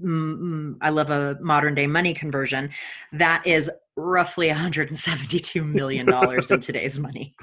a 0.00 0.02
mm, 0.02 0.76
I 0.80 0.88
love 0.88 1.10
a 1.10 1.36
modern 1.40 1.74
day 1.74 1.86
money 1.86 2.14
conversion. 2.14 2.70
That 3.12 3.46
is 3.46 3.70
roughly 3.96 4.48
one 4.48 4.56
hundred 4.56 4.88
and 4.88 4.96
seventy 4.98 5.38
two 5.38 5.64
million 5.64 6.06
dollars 6.06 6.50
in 6.50 6.60
today's 6.60 6.98
money. 6.98 7.34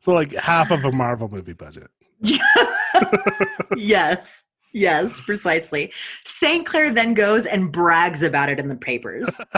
So 0.00 0.12
like 0.12 0.32
half 0.34 0.70
of 0.70 0.84
a 0.84 0.92
Marvel 0.92 1.28
movie 1.28 1.52
budget. 1.52 1.90
yes, 3.76 4.44
yes, 4.72 5.20
precisely. 5.20 5.92
Saint 6.24 6.66
Clair 6.66 6.92
then 6.92 7.14
goes 7.14 7.46
and 7.46 7.70
brags 7.70 8.22
about 8.22 8.48
it 8.48 8.58
in 8.58 8.68
the 8.68 8.76
papers. 8.76 9.40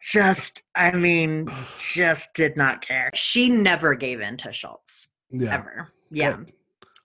Just, 0.00 0.62
I 0.74 0.90
mean, 0.92 1.48
just 1.78 2.34
did 2.34 2.58
not 2.58 2.82
care. 2.82 3.10
She 3.14 3.48
never 3.48 3.94
gave 3.94 4.20
in 4.20 4.36
to 4.36 4.52
Schultz. 4.52 5.08
yeah. 5.30 5.54
ever. 5.54 5.88
Yeah. 6.10 6.36
Good. 6.36 6.52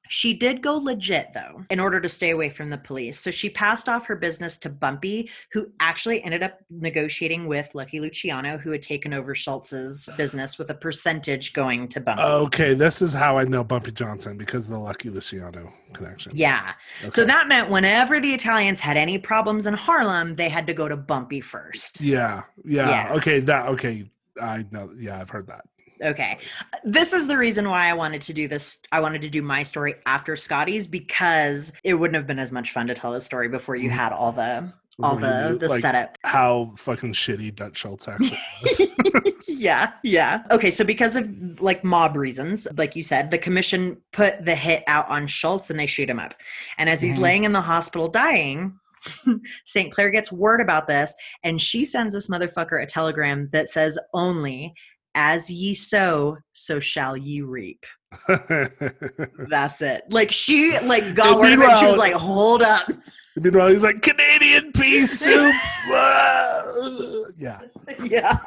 She 0.09 0.33
did 0.33 0.63
go 0.63 0.75
legit 0.77 1.33
though, 1.33 1.63
in 1.69 1.79
order 1.79 2.01
to 2.01 2.09
stay 2.09 2.31
away 2.31 2.49
from 2.49 2.71
the 2.71 2.79
police. 2.79 3.19
So 3.19 3.29
she 3.29 3.47
passed 3.47 3.87
off 3.87 4.07
her 4.07 4.15
business 4.15 4.57
to 4.59 4.69
Bumpy, 4.69 5.29
who 5.51 5.67
actually 5.79 6.23
ended 6.23 6.41
up 6.41 6.59
negotiating 6.71 7.45
with 7.45 7.69
Lucky 7.75 7.99
Luciano, 7.99 8.57
who 8.57 8.71
had 8.71 8.81
taken 8.81 9.13
over 9.13 9.35
Schultz's 9.35 10.09
business 10.17 10.57
with 10.57 10.71
a 10.71 10.73
percentage 10.73 11.53
going 11.53 11.87
to 11.89 12.01
Bumpy. 12.01 12.23
Okay, 12.23 12.73
this 12.73 13.03
is 13.03 13.13
how 13.13 13.37
I 13.37 13.43
know 13.43 13.63
Bumpy 13.63 13.91
Johnson 13.91 14.35
because 14.35 14.67
of 14.67 14.73
the 14.73 14.79
Lucky 14.79 15.11
Luciano 15.11 15.71
connection. 15.93 16.31
Yeah. 16.33 16.73
So 17.11 17.23
that 17.25 17.47
meant 17.47 17.69
whenever 17.69 18.19
the 18.19 18.33
Italians 18.33 18.79
had 18.79 18.97
any 18.97 19.19
problems 19.19 19.67
in 19.67 19.75
Harlem, 19.75 20.35
they 20.35 20.49
had 20.49 20.65
to 20.67 20.73
go 20.73 20.87
to 20.87 20.97
Bumpy 20.97 21.39
first. 21.39 22.01
Yeah, 22.01 22.41
yeah. 22.65 22.89
Yeah. 22.89 23.13
Okay, 23.13 23.39
that 23.41 23.67
okay. 23.67 24.09
I 24.41 24.65
know. 24.71 24.89
Yeah, 24.97 25.19
I've 25.19 25.29
heard 25.29 25.47
that. 25.47 25.65
Okay. 26.03 26.37
This 26.83 27.13
is 27.13 27.27
the 27.27 27.37
reason 27.37 27.69
why 27.69 27.87
I 27.89 27.93
wanted 27.93 28.21
to 28.23 28.33
do 28.33 28.47
this. 28.47 28.79
I 28.91 28.99
wanted 29.01 29.21
to 29.23 29.29
do 29.29 29.41
my 29.41 29.63
story 29.63 29.95
after 30.05 30.35
Scotty's 30.35 30.87
because 30.87 31.73
it 31.83 31.95
wouldn't 31.95 32.15
have 32.15 32.27
been 32.27 32.39
as 32.39 32.51
much 32.51 32.71
fun 32.71 32.87
to 32.87 32.93
tell 32.93 33.11
the 33.11 33.21
story 33.21 33.49
before 33.49 33.75
you 33.75 33.89
Mhm. 33.89 33.93
had 33.93 34.11
all 34.13 34.31
the 34.31 34.73
all 35.01 35.15
the 35.15 35.57
the 35.59 35.69
like, 35.69 35.79
setup. 35.79 36.17
How 36.25 36.73
fucking 36.77 37.13
shitty 37.13 37.55
Dutch 37.55 37.77
Schultz 37.77 38.07
actually 38.09 38.31
was. 38.63 39.47
yeah, 39.47 39.93
yeah. 40.03 40.43
Okay, 40.51 40.71
so 40.71 40.83
because 40.83 41.15
of 41.15 41.61
like 41.61 41.85
mob 41.85 42.17
reasons, 42.17 42.67
like 42.77 42.97
you 42.97 43.03
said, 43.03 43.31
the 43.31 43.37
commission 43.37 43.95
put 44.11 44.43
the 44.43 44.55
hit 44.55 44.83
out 44.87 45.07
on 45.09 45.25
Schultz 45.25 45.69
and 45.69 45.79
they 45.79 45.85
shoot 45.85 46.09
him 46.09 46.19
up. 46.19 46.33
And 46.77 46.89
as 46.89 47.01
he's 47.01 47.17
Mhm. 47.17 47.21
laying 47.21 47.43
in 47.45 47.53
the 47.53 47.61
hospital 47.61 48.09
dying, 48.09 48.73
St. 49.65 49.89
Clair 49.93 50.09
gets 50.09 50.31
word 50.33 50.59
about 50.59 50.87
this 50.87 51.15
and 51.45 51.61
she 51.61 51.85
sends 51.85 52.13
this 52.13 52.27
motherfucker 52.27 52.81
a 52.83 52.85
telegram 52.85 53.47
that 53.53 53.69
says 53.69 53.97
only 54.13 54.73
as 55.15 55.49
ye 55.49 55.73
sow, 55.73 56.37
so 56.53 56.79
shall 56.79 57.17
ye 57.17 57.41
reap. 57.41 57.85
That's 58.27 59.81
it. 59.81 60.03
Like 60.09 60.31
she 60.31 60.77
like 60.79 61.15
got 61.15 61.37
word 61.37 61.53
of 61.53 61.59
it. 61.59 61.69
and 61.69 61.77
She 61.77 61.85
was 61.85 61.97
like, 61.97 62.13
hold 62.13 62.63
up. 62.63 62.89
Meanwhile, 63.35 63.69
he's 63.69 63.83
like 63.83 64.01
Canadian 64.01 64.71
pea 64.71 65.03
soup. 65.05 65.53
Ah. 65.91 66.63
yeah. 67.37 67.59
yeah. 68.03 68.37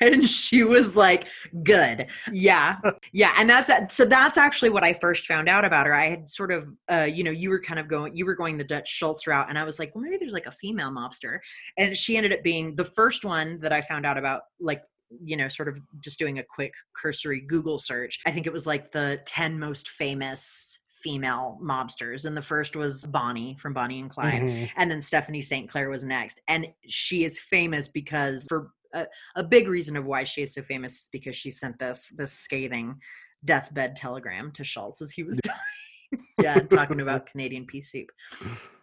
and 0.00 0.24
she 0.24 0.62
was 0.62 0.94
like, 0.94 1.26
good. 1.64 2.06
Yeah. 2.30 2.76
Yeah. 3.12 3.34
And 3.38 3.50
that's 3.50 3.94
so 3.94 4.04
that's 4.04 4.38
actually 4.38 4.70
what 4.70 4.84
I 4.84 4.92
first 4.92 5.26
found 5.26 5.48
out 5.48 5.64
about 5.64 5.86
her. 5.86 5.94
I 5.94 6.10
had 6.10 6.28
sort 6.28 6.52
of 6.52 6.68
uh, 6.90 7.08
you 7.12 7.24
know, 7.24 7.32
you 7.32 7.50
were 7.50 7.60
kind 7.60 7.80
of 7.80 7.88
going 7.88 8.16
you 8.16 8.24
were 8.24 8.36
going 8.36 8.56
the 8.56 8.64
Dutch 8.64 8.88
Schultz 8.88 9.26
route, 9.26 9.48
and 9.48 9.58
I 9.58 9.64
was 9.64 9.80
like, 9.80 9.94
well, 9.94 10.02
maybe 10.02 10.18
there's 10.18 10.32
like 10.32 10.46
a 10.46 10.52
female 10.52 10.90
mobster. 10.90 11.38
And 11.76 11.96
she 11.96 12.16
ended 12.16 12.32
up 12.32 12.44
being 12.44 12.76
the 12.76 12.84
first 12.84 13.24
one 13.24 13.58
that 13.60 13.72
I 13.72 13.80
found 13.80 14.06
out 14.06 14.16
about, 14.16 14.42
like 14.60 14.82
you 15.22 15.36
know, 15.36 15.48
sort 15.48 15.68
of 15.68 15.80
just 16.00 16.18
doing 16.18 16.38
a 16.38 16.42
quick 16.42 16.72
cursory 16.94 17.40
Google 17.40 17.78
search. 17.78 18.18
I 18.26 18.30
think 18.30 18.46
it 18.46 18.52
was 18.52 18.66
like 18.66 18.92
the 18.92 19.20
10 19.26 19.58
most 19.58 19.88
famous 19.88 20.78
female 20.90 21.58
mobsters. 21.62 22.24
And 22.24 22.34
the 22.36 22.42
first 22.42 22.76
was 22.76 23.06
Bonnie 23.06 23.56
from 23.58 23.74
Bonnie 23.74 24.00
and 24.00 24.08
Clyde 24.08 24.42
Mhm. 24.42 24.70
and 24.76 24.90
then 24.90 25.02
Stephanie 25.02 25.42
St. 25.42 25.68
Clair 25.68 25.90
was 25.90 26.02
next. 26.02 26.40
And 26.48 26.66
she 26.88 27.24
is 27.24 27.38
famous 27.38 27.88
because 27.88 28.46
for 28.48 28.70
a, 28.94 29.06
a 29.36 29.44
big 29.44 29.68
reason 29.68 29.96
of 29.96 30.06
why 30.06 30.24
she 30.24 30.42
is 30.42 30.54
so 30.54 30.62
famous 30.62 31.02
is 31.02 31.08
because 31.12 31.36
she 31.36 31.50
sent 31.50 31.78
this 31.78 32.10
this 32.16 32.32
scathing 32.32 33.00
deathbed 33.44 33.96
telegram 33.96 34.50
to 34.52 34.64
Schultz 34.64 35.02
as 35.02 35.10
he 35.12 35.22
was 35.24 35.38
dying. 35.42 36.24
yeah, 36.42 36.60
talking 36.60 37.00
about 37.00 37.26
Canadian 37.26 37.66
pea 37.66 37.80
soup. 37.82 38.08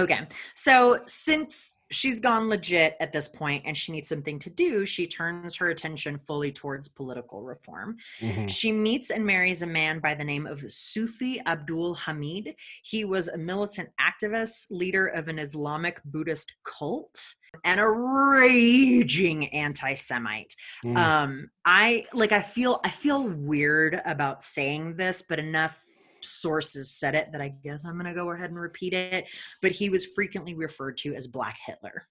Okay, 0.00 0.26
so 0.54 0.98
since 1.06 1.78
she's 1.90 2.20
gone 2.20 2.48
legit 2.48 2.96
at 3.00 3.12
this 3.12 3.28
point 3.28 3.64
and 3.66 3.76
she 3.76 3.92
needs 3.92 4.08
something 4.08 4.38
to 4.38 4.48
do, 4.48 4.86
she 4.86 5.06
turns 5.06 5.56
her 5.56 5.70
attention 5.70 6.18
fully 6.18 6.52
towards 6.52 6.88
political 6.88 7.42
reform. 7.42 7.96
Mhm. 8.20 8.48
She 8.48 8.72
meets 8.72 9.10
and 9.10 9.26
marries 9.26 9.62
a 9.62 9.66
man 9.66 9.98
by 9.98 10.14
the 10.14 10.24
name 10.24 10.46
of 10.46 10.60
Sufi 10.72 11.40
Abdul 11.46 11.94
Hamid. 11.94 12.54
He 12.82 13.04
was 13.04 13.28
a 13.28 13.36
militant 13.36 13.90
activist, 14.00 14.66
leader 14.70 15.06
of 15.06 15.28
an 15.28 15.38
Islamic 15.38 16.00
Buddhist 16.04 16.52
cult, 16.64 17.34
and 17.64 17.80
a 17.80 17.88
raging 17.88 19.48
anti-Semite. 19.48 20.54
Mm. 20.84 20.96
Um, 20.96 21.50
I 21.64 22.04
like 22.14 22.32
I 22.32 22.42
feel 22.42 22.80
I 22.84 22.90
feel 22.90 23.24
weird 23.24 24.00
about 24.04 24.44
saying 24.44 24.96
this, 24.96 25.22
but 25.22 25.40
enough 25.40 25.82
sources 26.22 26.90
said 26.90 27.14
it 27.14 27.32
that 27.32 27.40
I 27.40 27.54
guess 27.62 27.84
I'm 27.84 27.96
gonna 27.96 28.14
go 28.14 28.30
ahead 28.32 28.50
and 28.50 28.58
repeat 28.58 28.92
it. 28.92 29.30
But 29.62 29.72
he 29.72 29.88
was 29.90 30.06
frequently 30.06 30.54
referred 30.54 30.98
to 30.98 31.14
as 31.14 31.26
Black 31.26 31.58
Hitler. 31.66 32.06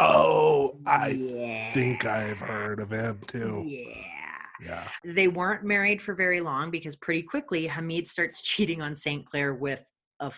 oh, 0.00 0.78
I 0.86 1.08
yeah. 1.08 1.72
think 1.72 2.04
I've 2.04 2.40
heard 2.40 2.80
of 2.80 2.90
him 2.90 3.20
too. 3.26 3.62
Yeah. 3.64 4.18
Yeah. 4.60 4.88
They 5.04 5.28
weren't 5.28 5.64
married 5.64 6.02
for 6.02 6.14
very 6.14 6.40
long 6.40 6.70
because 6.70 6.96
pretty 6.96 7.22
quickly 7.22 7.66
Hamid 7.66 8.08
starts 8.08 8.42
cheating 8.48 8.82
on 8.82 8.96
St. 8.96 9.24
Clair 9.24 9.54
with 9.54 9.84
a 10.20 10.32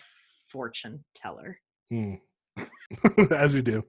fortune 0.51 1.03
teller. 1.15 1.59
Hmm. 1.89 2.15
As 3.31 3.55
you 3.55 3.61
do. 3.61 3.83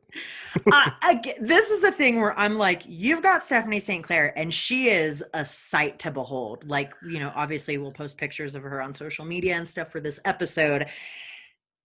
I, 0.68 0.92
I 1.02 1.34
this 1.40 1.70
is 1.70 1.84
a 1.84 1.90
thing 1.90 2.16
where 2.16 2.38
I'm 2.38 2.56
like, 2.56 2.82
you've 2.86 3.22
got 3.22 3.44
Stephanie 3.44 3.80
St. 3.80 4.04
Clair, 4.04 4.36
and 4.38 4.52
she 4.52 4.88
is 4.88 5.24
a 5.34 5.44
sight 5.44 5.98
to 6.00 6.10
behold. 6.10 6.68
Like, 6.68 6.92
you 7.02 7.18
know, 7.18 7.32
obviously 7.34 7.78
we'll 7.78 7.92
post 7.92 8.18
pictures 8.18 8.54
of 8.54 8.62
her 8.62 8.80
on 8.80 8.92
social 8.92 9.24
media 9.24 9.56
and 9.56 9.68
stuff 9.68 9.88
for 9.88 10.00
this 10.00 10.20
episode. 10.24 10.86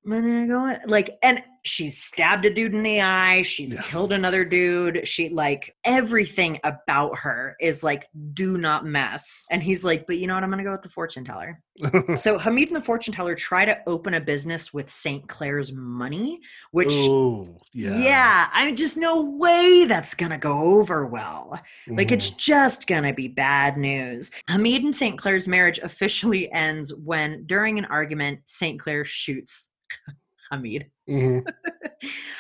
But 0.06 0.24
I 0.24 0.48
go, 0.48 0.78
Like, 0.86 1.18
and 1.22 1.40
she's 1.66 2.02
stabbed 2.02 2.46
a 2.46 2.54
dude 2.54 2.74
in 2.74 2.82
the 2.84 3.02
eye. 3.02 3.42
She's 3.42 3.76
Yeah. 3.76 3.82
killed 3.82 4.14
another 4.14 4.46
dude. 4.46 5.06
She 5.06 5.28
like 5.28 5.76
everything 5.84 6.60
about 6.64 7.18
her 7.20 7.58
is 7.60 7.84
like, 7.84 8.06
do 8.34 8.58
not 8.58 8.86
mess. 8.86 9.48
And 9.52 9.62
he's 9.62 9.84
like, 9.84 10.08
but 10.08 10.18
you 10.18 10.28
know 10.28 10.36
what? 10.36 10.44
I'm 10.46 10.50
gonna 10.50 10.64
go 10.64 10.72
with 10.72 10.82
the 10.84 10.90
fortune 10.90 11.26
teller. 11.26 11.60
So 12.16 12.38
Hamid 12.40 12.70
and 12.70 12.78
the 12.78 12.82
fortune 12.82 13.14
teller 13.14 13.36
try 13.36 13.66
to 13.66 13.78
open 13.86 14.14
a 14.14 14.22
business 14.22 14.74
with 14.74 14.90
St. 14.90 15.28
Clair's 15.28 15.74
money, 15.74 16.40
which 16.72 16.94
oh, 16.94 17.58
yeah. 17.74 17.98
yeah. 18.00 18.50
I 18.54 18.72
just 18.72 18.96
no 18.96 19.22
way 19.22 19.84
that's 19.86 20.14
gonna 20.16 20.38
go 20.38 20.80
over 20.80 21.06
well. 21.06 21.60
Like 21.88 22.14
it's 22.14 22.32
Mhm. 22.32 22.38
just 22.38 22.88
gonna 22.88 23.14
be 23.14 23.28
bad 23.28 23.78
news. 23.78 24.32
Hamid 24.48 24.84
and 24.86 24.96
St. 24.96 25.20
Clair's 25.20 25.50
marriage 25.50 25.80
officially 25.80 26.50
ends 26.54 26.94
when, 26.96 27.46
during 27.46 27.78
an 27.78 27.86
argument, 27.86 28.40
St. 28.46 28.80
Clair 28.80 29.04
shoots 29.04 29.72
Hamid. 30.52 30.92
Mhm. 31.10 31.46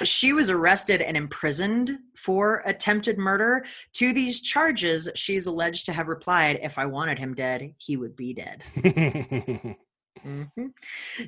She 0.03 0.33
was 0.33 0.51
arrested 0.51 1.01
and 1.01 1.17
imprisoned 1.17 1.97
for 2.15 2.61
attempted 2.65 3.17
murder. 3.17 3.65
To 3.93 4.13
these 4.13 4.41
charges, 4.41 5.09
she's 5.15 5.47
alleged 5.47 5.87
to 5.87 5.93
have 5.93 6.07
replied, 6.07 6.59
If 6.61 6.77
I 6.77 6.85
wanted 6.85 7.17
him 7.17 7.33
dead, 7.33 7.73
he 7.79 7.97
would 7.97 8.15
be 8.15 8.33
dead. 8.35 8.63
Mhm. 10.25 10.71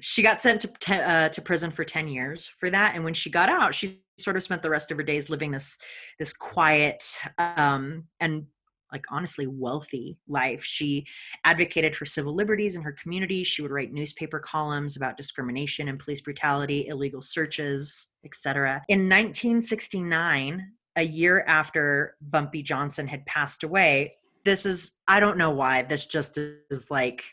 She 0.02 0.22
got 0.24 0.41
sent 0.41 0.62
to 0.62 0.68
te- 0.80 0.94
uh, 0.96 1.30
to 1.30 1.41
prison 1.41 1.70
for 1.72 1.84
ten 1.86 2.08
years 2.08 2.48
for 2.48 2.70
that, 2.72 2.96
and 2.96 3.04
when 3.04 3.14
she 3.14 3.30
got 3.30 3.48
out, 3.48 3.74
she 3.76 4.02
sort 4.18 4.36
of 4.36 4.44
spent 4.44 4.62
the 4.64 4.70
rest 4.70 4.90
of 4.91 4.98
her 4.98 5.04
days 5.04 5.30
living 5.30 5.52
this 5.52 5.78
this 6.18 6.34
quiet 6.34 7.18
um, 7.38 8.08
and 8.20 8.48
like 8.91 9.06
honestly 9.11 9.48
wealthy 9.48 10.18
life. 10.28 10.64
She 10.64 11.06
advocated 11.44 11.95
for 11.95 12.06
civil 12.06 12.34
liberties 12.34 12.76
in 12.76 12.82
her 12.82 12.91
community. 12.91 13.44
She 13.44 13.61
would 13.61 13.72
write 13.72 13.94
newspaper 13.94 14.40
columns 14.40 14.98
about 14.98 15.18
discrimination 15.18 15.88
and 15.88 15.99
police 15.99 16.22
brutality, 16.22 16.88
illegal 16.88 17.22
searches, 17.22 18.07
etc. 18.26 18.84
In 18.88 19.02
1969, 19.02 20.72
a 20.95 21.03
year 21.03 21.44
after 21.48 22.16
Bumpy 22.22 22.61
Johnson 22.61 23.07
had 23.07 23.26
passed 23.26 23.64
away, 23.64 24.14
this 24.45 24.66
is 24.66 24.94
I 25.07 25.20
don't 25.20 25.38
know 25.38 25.52
why 25.52 25.84
this 25.84 26.06
just 26.06 26.38
is 26.38 26.88
like 26.90 27.24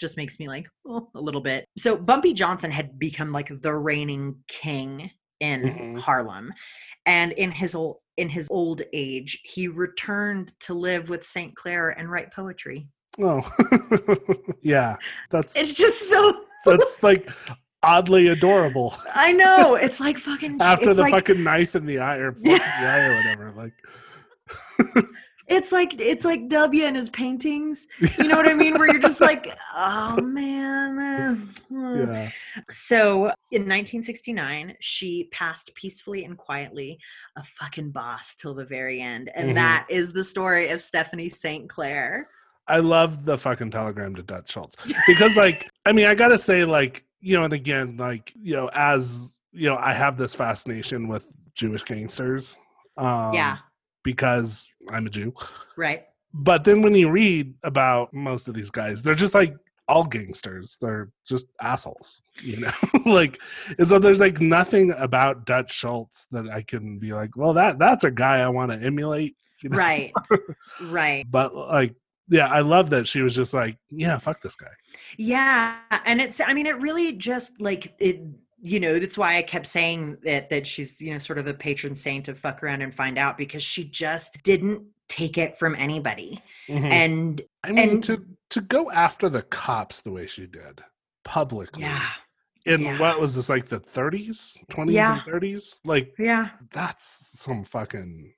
just 0.00 0.16
makes 0.16 0.38
me 0.38 0.48
like 0.48 0.68
oh, 0.86 1.08
a 1.14 1.20
little 1.20 1.40
bit. 1.40 1.66
So 1.78 1.96
Bumpy 1.96 2.34
Johnson 2.34 2.70
had 2.70 2.98
become 2.98 3.32
like 3.32 3.50
the 3.60 3.74
reigning 3.74 4.36
king 4.48 5.10
in 5.44 5.60
Mhm. 5.62 6.00
Harlem. 6.00 6.52
And 7.06 7.32
in 7.32 7.50
his 7.50 7.74
old 7.74 7.98
in 8.16 8.28
his 8.28 8.46
old 8.48 8.80
age, 8.92 9.40
he 9.42 9.66
returned 9.66 10.52
to 10.60 10.72
live 10.72 11.08
with 11.08 11.26
St. 11.26 11.52
Clair 11.56 11.90
and 11.90 12.08
write 12.08 12.32
poetry. 12.32 12.86
Oh, 13.20 13.42
yeah. 14.62 14.96
That's 15.30 15.56
It's 15.56 15.72
just 15.72 16.08
so 16.08 16.44
that's 16.64 17.02
like 17.02 17.28
oddly 17.82 18.28
adorable. 18.28 18.94
I 19.14 19.32
know. 19.32 19.74
It's 19.74 19.98
like 19.98 20.16
fucking 20.16 20.58
After 20.60 20.94
the 20.94 21.02
like 21.02 21.12
fucking 21.12 21.42
knife 21.42 21.74
in 21.74 21.86
the 21.86 21.98
eye 21.98 22.18
or 22.18 22.28
in 22.28 22.42
the 22.42 22.60
eye 22.62 23.06
or 23.08 23.14
whatever. 23.16 23.52
Like, 23.56 23.74
it's 25.46 25.72
like 25.72 26.00
it's 26.00 26.24
like 26.24 26.48
W 26.48 26.84
and 26.84 26.96
his 26.96 27.10
paintings. 27.10 27.86
You 28.18 28.28
know 28.28 28.36
what 28.36 28.48
I 28.48 28.54
mean? 28.54 28.74
Where 28.78 28.90
you're 28.90 29.00
just 29.02 29.20
like, 29.20 29.46
oh 29.74 30.20
man. 30.20 30.98
uh, 30.98 31.36
yeah. 31.70 32.28
So 32.70 33.26
in 33.50 33.62
1969, 33.62 34.74
she 34.80 35.24
passed 35.32 35.74
peacefully 35.74 36.24
and 36.24 36.36
quietly, 36.36 36.98
a 37.36 37.42
fucking 37.42 37.90
boss 37.90 38.34
till 38.34 38.54
the 38.54 38.64
very 38.64 39.00
end. 39.00 39.30
And 39.34 39.50
Mhm. 39.50 39.54
that 39.54 39.86
is 39.90 40.12
the 40.12 40.24
story 40.24 40.70
of 40.70 40.80
Stephanie 40.82 41.28
St. 41.28 41.68
Clair. 41.68 42.28
I 42.66 42.78
love 42.78 43.24
the 43.26 43.36
fucking 43.36 43.70
telegram 43.72 44.14
to 44.14 44.22
Dutch 44.22 44.52
Schultz 44.52 44.76
because, 45.06 45.36
like, 45.36 45.68
I 45.84 45.92
mean, 45.92 46.06
I 46.06 46.14
gotta 46.14 46.38
say, 46.38 46.64
like, 46.64 47.04
you 47.20 47.36
know, 47.36 47.44
and 47.44 47.52
again, 47.52 47.96
like, 47.98 48.32
you 48.34 48.54
know, 48.54 48.70
as 48.74 49.42
you 49.52 49.68
know, 49.68 49.76
I 49.76 49.92
have 49.92 50.16
this 50.16 50.34
fascination 50.34 51.06
with 51.06 51.26
Jewish 51.54 51.82
gangsters, 51.84 52.56
um, 52.96 53.34
yeah, 53.34 53.58
because 54.04 54.68
I'm 54.88 55.06
a 55.06 55.10
Jew. 55.10 55.34
right. 55.76 56.04
But 56.36 56.64
then 56.64 56.82
when 56.82 56.94
you 56.94 57.10
read 57.10 57.54
about 57.62 58.12
most 58.12 58.48
of 58.48 58.54
these 58.54 58.70
guys, 58.70 59.02
they're 59.02 59.14
just 59.14 59.34
like 59.34 59.54
all 59.86 60.04
gangsters. 60.04 60.78
They're 60.80 61.10
just 61.26 61.46
assholes, 61.60 62.22
you 62.42 62.58
know. 62.60 62.72
like, 63.06 63.40
and 63.78 63.88
so 63.88 63.98
there's 63.98 64.20
like 64.20 64.40
nothing 64.40 64.92
about 64.96 65.46
Dutch 65.46 65.72
Schultz 65.72 66.26
that 66.32 66.48
I 66.48 66.62
can 66.62 66.98
be 66.98 67.12
like, 67.12 67.36
well, 67.36 67.54
that 67.54 67.78
that's 67.78 68.04
a 68.04 68.10
guy 68.10 68.40
I 68.40 68.48
want 68.48 68.72
to 68.72 68.78
emulate, 68.78 69.36
you 69.62 69.70
know? 69.70 69.76
Right. 69.76 70.12
right. 70.82 71.24
But 71.30 71.54
like, 71.54 71.94
yeah, 72.28 72.48
I 72.48 72.60
love 72.60 72.90
that 72.90 73.06
she 73.06 73.20
was 73.20 73.34
just 73.34 73.52
like, 73.52 73.76
yeah, 73.90 74.18
fuck 74.18 74.40
this 74.40 74.56
guy. 74.56 74.70
Yeah. 75.18 75.76
And 76.04 76.20
it's, 76.20 76.40
I 76.40 76.54
mean, 76.54 76.66
it 76.66 76.80
really 76.80 77.12
just 77.12 77.60
like 77.60 77.94
it, 77.98 78.22
you 78.64 78.80
know, 78.80 78.98
that's 78.98 79.18
why 79.18 79.36
I 79.36 79.42
kept 79.42 79.66
saying 79.66 80.16
that, 80.24 80.48
that 80.48 80.66
she's, 80.66 81.00
you 81.00 81.12
know, 81.12 81.18
sort 81.18 81.38
of 81.38 81.46
a 81.46 81.52
patron 81.52 81.94
saint 81.94 82.28
of 82.28 82.38
fuck 82.38 82.62
around 82.62 82.80
and 82.80 82.94
find 82.94 83.18
out 83.18 83.36
because 83.36 83.62
she 83.62 83.84
just 83.84 84.42
didn't 84.42 84.82
take 85.10 85.36
it 85.36 85.58
from 85.58 85.74
anybody. 85.74 86.42
Mm-hmm. 86.66 86.84
And 86.86 87.42
I 87.62 87.72
mean, 87.72 87.90
and- 87.90 88.04
to 88.04 88.24
to 88.50 88.60
go 88.62 88.90
after 88.90 89.28
the 89.28 89.42
cops 89.42 90.00
the 90.00 90.12
way 90.12 90.26
she 90.26 90.46
did 90.46 90.82
publicly 91.24 91.82
yeah, 91.82 92.08
in 92.66 92.80
yeah. 92.80 92.98
what 92.98 93.20
was 93.20 93.34
this 93.36 93.48
like 93.48 93.66
the 93.66 93.80
30s, 93.80 94.64
20s, 94.68 94.92
Yeah. 94.92 95.20
and 95.24 95.32
30s? 95.32 95.80
Like 95.84 96.14
yeah. 96.18 96.50
that's 96.72 97.06
some 97.38 97.64
fucking. 97.64 98.32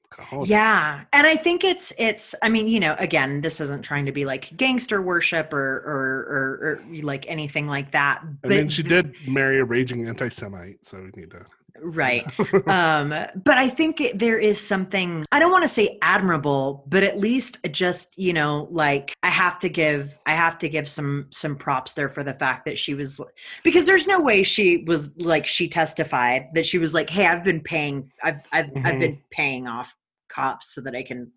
Yeah. 0.44 1.04
And 1.12 1.26
I 1.26 1.36
think 1.36 1.62
it's 1.62 1.92
it's 1.98 2.34
I 2.42 2.48
mean, 2.48 2.68
you 2.68 2.80
know, 2.80 2.96
again, 2.98 3.40
this 3.42 3.60
isn't 3.60 3.82
trying 3.82 4.06
to 4.06 4.12
be 4.12 4.24
like 4.24 4.56
gangster 4.56 5.02
worship 5.02 5.52
or 5.52 5.76
or 5.78 6.26
or, 6.30 6.80
or 6.92 7.02
like 7.02 7.26
anything 7.28 7.66
like 7.66 7.90
that. 7.90 8.20
I 8.22 8.26
But 8.42 8.50
mean, 8.50 8.68
she 8.68 8.82
did 8.82 9.14
marry 9.28 9.58
a 9.58 9.64
raging 9.64 10.08
anti-Semite, 10.08 10.84
so 10.84 10.98
we 11.02 11.20
need 11.20 11.30
to. 11.32 11.44
Right. 11.80 12.26
um 12.66 13.10
but 13.10 13.58
I 13.58 13.68
think 13.68 14.00
it, 14.00 14.18
there 14.18 14.38
is 14.38 14.60
something 14.60 15.24
I 15.30 15.38
don't 15.38 15.50
want 15.50 15.62
to 15.62 15.68
say 15.68 15.98
admirable, 16.02 16.84
but 16.88 17.02
at 17.02 17.18
least 17.18 17.58
just, 17.70 18.18
you 18.18 18.32
know, 18.32 18.68
like 18.70 19.14
I 19.22 19.28
have 19.28 19.58
to 19.60 19.68
give 19.68 20.18
I 20.26 20.32
have 20.32 20.58
to 20.58 20.68
give 20.68 20.88
some 20.88 21.28
some 21.30 21.56
props 21.56 21.94
there 21.94 22.08
for 22.08 22.22
the 22.24 22.34
fact 22.34 22.64
that 22.66 22.78
she 22.78 22.94
was 22.94 23.20
because 23.62 23.86
there's 23.86 24.06
no 24.06 24.20
way 24.20 24.42
she 24.42 24.84
was 24.86 25.16
like 25.18 25.46
she 25.46 25.68
testified 25.68 26.48
that 26.54 26.66
she 26.66 26.78
was 26.78 26.94
like, 26.94 27.10
"Hey, 27.10 27.26
I've 27.26 27.44
been 27.44 27.60
paying 27.60 28.10
I've 28.22 28.40
I've, 28.52 28.70
I've 28.84 28.94
Mhm. 28.96 29.00
been 29.00 29.18
paying 29.30 29.66
off 29.66 29.96
cops 30.28 30.74
so 30.74 30.80
that 30.82 30.94
I 30.94 31.02
can 31.02 31.30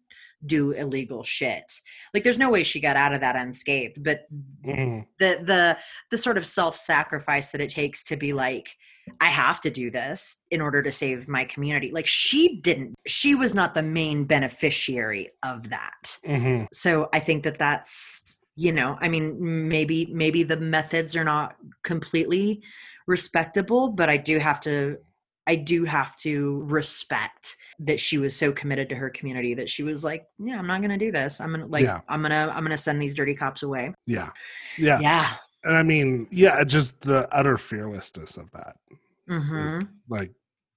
do 0.46 0.72
illegal 0.72 1.24
shit." 1.24 1.80
Like 2.14 2.24
there's 2.24 2.38
no 2.38 2.52
way 2.52 2.64
she 2.64 2.80
got 2.80 2.98
out 2.98 3.14
of 3.14 3.22
that 3.22 3.36
unscathed, 3.36 4.04
but 4.04 4.28
Mhm. 4.66 5.06
the 5.20 5.40
the 5.46 5.78
the 6.12 6.18
sort 6.18 6.38
of 6.38 6.46
self-sacrifice 6.46 7.52
that 7.52 7.62
it 7.62 7.70
takes 7.70 8.04
to 8.06 8.18
be 8.18 8.34
like 8.34 8.78
I 9.22 9.26
have 9.28 9.60
to 9.62 9.70
do 9.70 9.92
this 9.92 10.42
in 10.50 10.62
order 10.62 10.82
to 10.82 10.92
save 10.92 11.28
my 11.28 11.44
community. 11.44 11.92
Like 11.92 12.08
she 12.08 12.58
didn't 12.62 12.96
she 13.06 13.36
was 13.36 13.54
not 13.54 13.74
the 13.74 13.84
main 13.84 14.26
beneficiary 14.26 15.30
of 15.44 15.70
that. 15.70 16.18
Mhm. 16.26 16.68
So 16.72 17.10
I 17.14 17.20
think 17.20 17.44
that 17.44 17.58
that's 17.58 18.40
you 18.56 18.72
know, 18.72 18.98
I 19.02 19.08
mean 19.10 19.68
maybe 19.68 20.08
maybe 20.12 20.44
the 20.44 20.58
methods 20.58 21.16
are 21.16 21.24
not 21.24 21.56
completely 21.84 22.62
respectable, 23.08 23.90
but 23.90 24.10
I 24.10 24.18
do 24.18 24.38
have 24.40 24.62
to 24.62 24.98
I 25.48 25.56
do 25.56 25.84
have 25.84 26.16
to 26.18 26.64
respect 26.70 27.56
that 27.80 28.00
she 28.00 28.18
was 28.18 28.36
so 28.36 28.52
committed 28.52 28.90
to 28.90 28.96
her 28.96 29.10
community 29.10 29.54
that 29.56 29.70
she 29.70 29.84
was 29.84 30.04
like, 30.04 30.28
yeah, 30.38 30.60
I'm 30.60 30.68
not 30.68 30.82
going 30.82 30.92
to 30.92 30.98
do 30.98 31.12
this. 31.12 31.42
I'm 31.42 31.50
going 31.50 31.62
to 31.62 31.68
like 31.68 31.86
Yeah. 31.86 32.02
I'm 32.08 32.22
going 32.22 32.32
to 32.32 32.54
I'm 32.54 32.60
going 32.60 32.72
to 32.72 32.78
send 32.78 33.02
these 33.02 33.16
dirty 33.16 33.34
cops 33.34 33.64
away. 33.64 33.94
Yeah, 34.06 34.30
yeah, 34.78 35.00
Yeah. 35.00 35.34
and 35.64 35.76
I 35.76 35.84
mean, 35.84 36.28
yeah, 36.30 36.64
just 36.64 37.02
the 37.02 37.28
utter 37.34 37.58
fearlessness 37.58 38.38
of 38.38 38.52
that 38.52 38.76
Mhm. 39.30 39.82
is 39.82 39.88
like 40.08 40.32